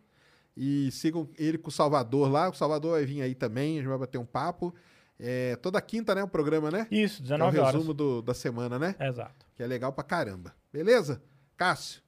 [0.58, 2.50] E sigam ele com o Salvador lá.
[2.50, 3.76] O Salvador vai vir aí também.
[3.76, 4.74] A gente vai bater um papo.
[5.20, 6.24] É, toda quinta, né?
[6.24, 6.88] O programa, né?
[6.92, 8.96] Isso, Que 19 é o resumo do- da semana, né?
[9.00, 9.46] Exato.
[9.56, 10.54] Que é legal pra caramba.
[10.72, 11.22] Beleza?
[11.56, 12.02] Cássio.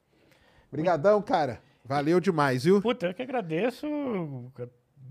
[0.69, 1.61] Obrigadão, cara.
[1.83, 2.81] Valeu demais, viu?
[2.81, 3.85] Puta, eu que agradeço.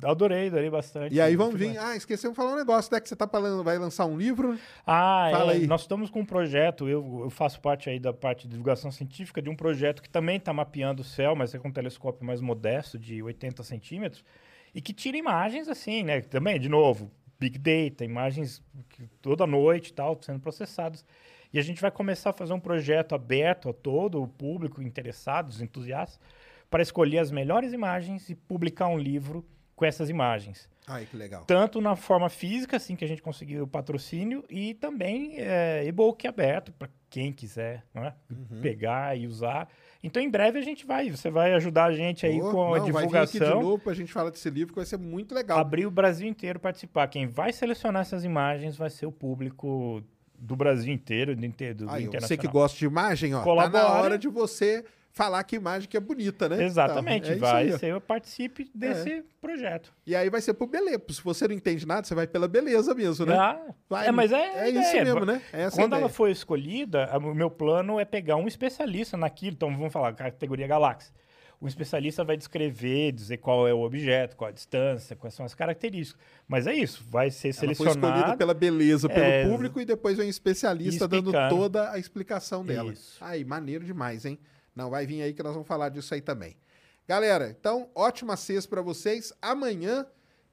[0.02, 1.14] Adorei, adorei bastante.
[1.14, 1.78] E aí vamos vir.
[1.78, 3.00] Ah, esquecemos de falar um negócio, né?
[3.00, 4.58] Que você tá falando, vai lançar um livro.
[4.84, 5.66] Ah, Fala é, aí.
[5.68, 9.40] nós estamos com um projeto, eu, eu faço parte aí da parte de divulgação científica
[9.40, 12.40] de um projeto que também está mapeando o céu, mas é com um telescópio mais
[12.40, 14.24] modesto, de 80 centímetros,
[14.74, 16.20] e que tira imagens assim, né?
[16.22, 17.08] Também, de novo,
[17.38, 18.62] Big Data, imagens
[19.20, 21.04] toda noite e tal, sendo processadas.
[21.52, 25.50] E a gente vai começar a fazer um projeto aberto a todo o público interessado,
[25.50, 26.20] os entusiastas,
[26.68, 29.44] para escolher as melhores imagens e publicar um livro
[29.76, 31.44] com essas imagens Ai, que legal.
[31.44, 36.26] tanto na forma física, assim que a gente conseguiu o patrocínio, e também é, e-book
[36.26, 38.14] aberto para quem quiser né?
[38.30, 38.60] Uhum.
[38.60, 39.68] pegar e usar.
[40.06, 42.78] Então, em breve a gente vai, você vai ajudar a gente aí Pô, com a
[42.78, 43.62] não, Vai vir aqui de divulgação.
[43.62, 45.58] novo pra gente falar desse livro, que vai ser muito legal.
[45.58, 47.08] Abrir o Brasil inteiro participar.
[47.08, 50.02] Quem vai selecionar essas imagens vai ser o público
[50.38, 53.44] do Brasil inteiro, do, inte- do, do Aí, você que gosta de imagem, ó, tá
[53.44, 53.84] Colabora.
[53.84, 54.84] na hora de você
[55.14, 56.64] falar que imagem que é bonita, né?
[56.64, 57.70] Exatamente, Então, é vai aí.
[57.70, 57.78] É.
[57.78, 59.92] ser, participe desse projeto.
[60.04, 61.00] E aí vai ser pro beleza.
[61.10, 63.36] Se você não entende nada, você vai pela beleza mesmo, né?
[63.38, 65.40] Ah, Vai, é, mas é, é isso mesmo, né?
[65.52, 69.54] É Quando ela foi escolhida, o meu plano é pegar um especialista naquilo.
[69.54, 71.14] Então, vamos falar, categoria galáxia.
[71.60, 75.54] O especialista vai descrever, dizer qual é o objeto, qual a distância, quais são as
[75.54, 76.20] características.
[76.48, 78.06] Mas é isso, vai ser Ela foi selecionado.
[78.16, 81.54] escolhida pela beleza, pelo É, público, e depois vem um especialista dando explicando.
[81.56, 82.92] toda a explicação dela.
[82.92, 83.16] Isso.
[83.24, 84.38] Aí, maneiro demais, hein?
[84.74, 86.56] Não, vai vir aí que nós vamos falar disso aí também.
[87.06, 89.32] Galera, então, ótima sexta pra vocês.
[89.40, 90.06] Amanhã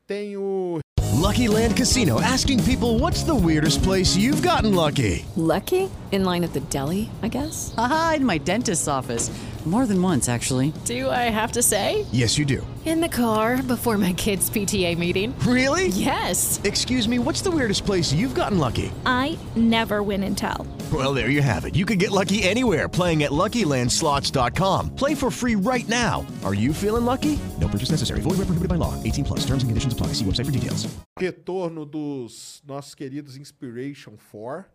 [0.06, 0.80] tem o
[1.14, 5.26] Lucky Land Casino asking people what's the weirdest place you've gotten lucky?
[5.36, 5.90] Lucky?
[6.12, 7.74] In line at the deli, I guess?
[7.78, 9.32] Aha, in my dentist's office.
[9.66, 10.74] More than once, actually.
[10.86, 12.04] Do I have to say?
[12.12, 12.66] Yes, you do.
[12.84, 15.38] In the car before my kids' PTA meeting.
[15.46, 15.90] Really?
[15.90, 16.60] Yes.
[16.64, 18.92] Excuse me, what's the weirdest place you've gotten lucky?
[19.06, 20.66] I never win and tell.
[20.92, 21.76] Well, there you have it.
[21.76, 24.96] You can get lucky anywhere playing at LuckyLandSlots.com.
[24.96, 26.26] Play for free right now.
[26.44, 27.38] Are you feeling lucky?
[27.60, 28.22] No purchase necessary.
[28.22, 28.96] Void where prohibited by law.
[29.04, 29.42] 18 plus.
[29.46, 30.08] Terms and conditions apply.
[30.14, 30.88] See website for details.
[31.20, 34.66] retorno dos nossos queridos Inspiration 4.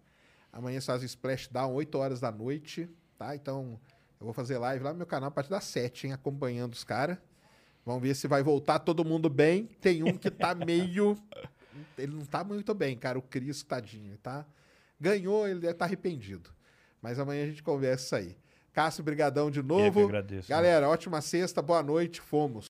[0.53, 3.35] Amanhã faz o Splashdown, 8 horas da noite, tá?
[3.35, 3.79] Então,
[4.21, 6.13] eu vou fazer live lá no meu canal a partir das 7, hein?
[6.13, 7.19] Acompanhando os caras.
[7.85, 9.67] Vamos ver se vai voltar todo mundo bem.
[9.81, 11.17] Tem um que tá meio...
[11.99, 13.19] Ele não tá muito bem, cara.
[13.19, 14.47] O Cris, tadinho, tá?
[14.99, 16.51] Ganhou, ele deve estar arrependido.
[17.03, 18.37] Mas amanhã a gente conversa isso aí.
[18.73, 20.05] Cássio, brigadão de Eu que novo.
[20.05, 20.49] agradeço.
[20.49, 22.65] Galera, ótima sexta, boa noite, fomos.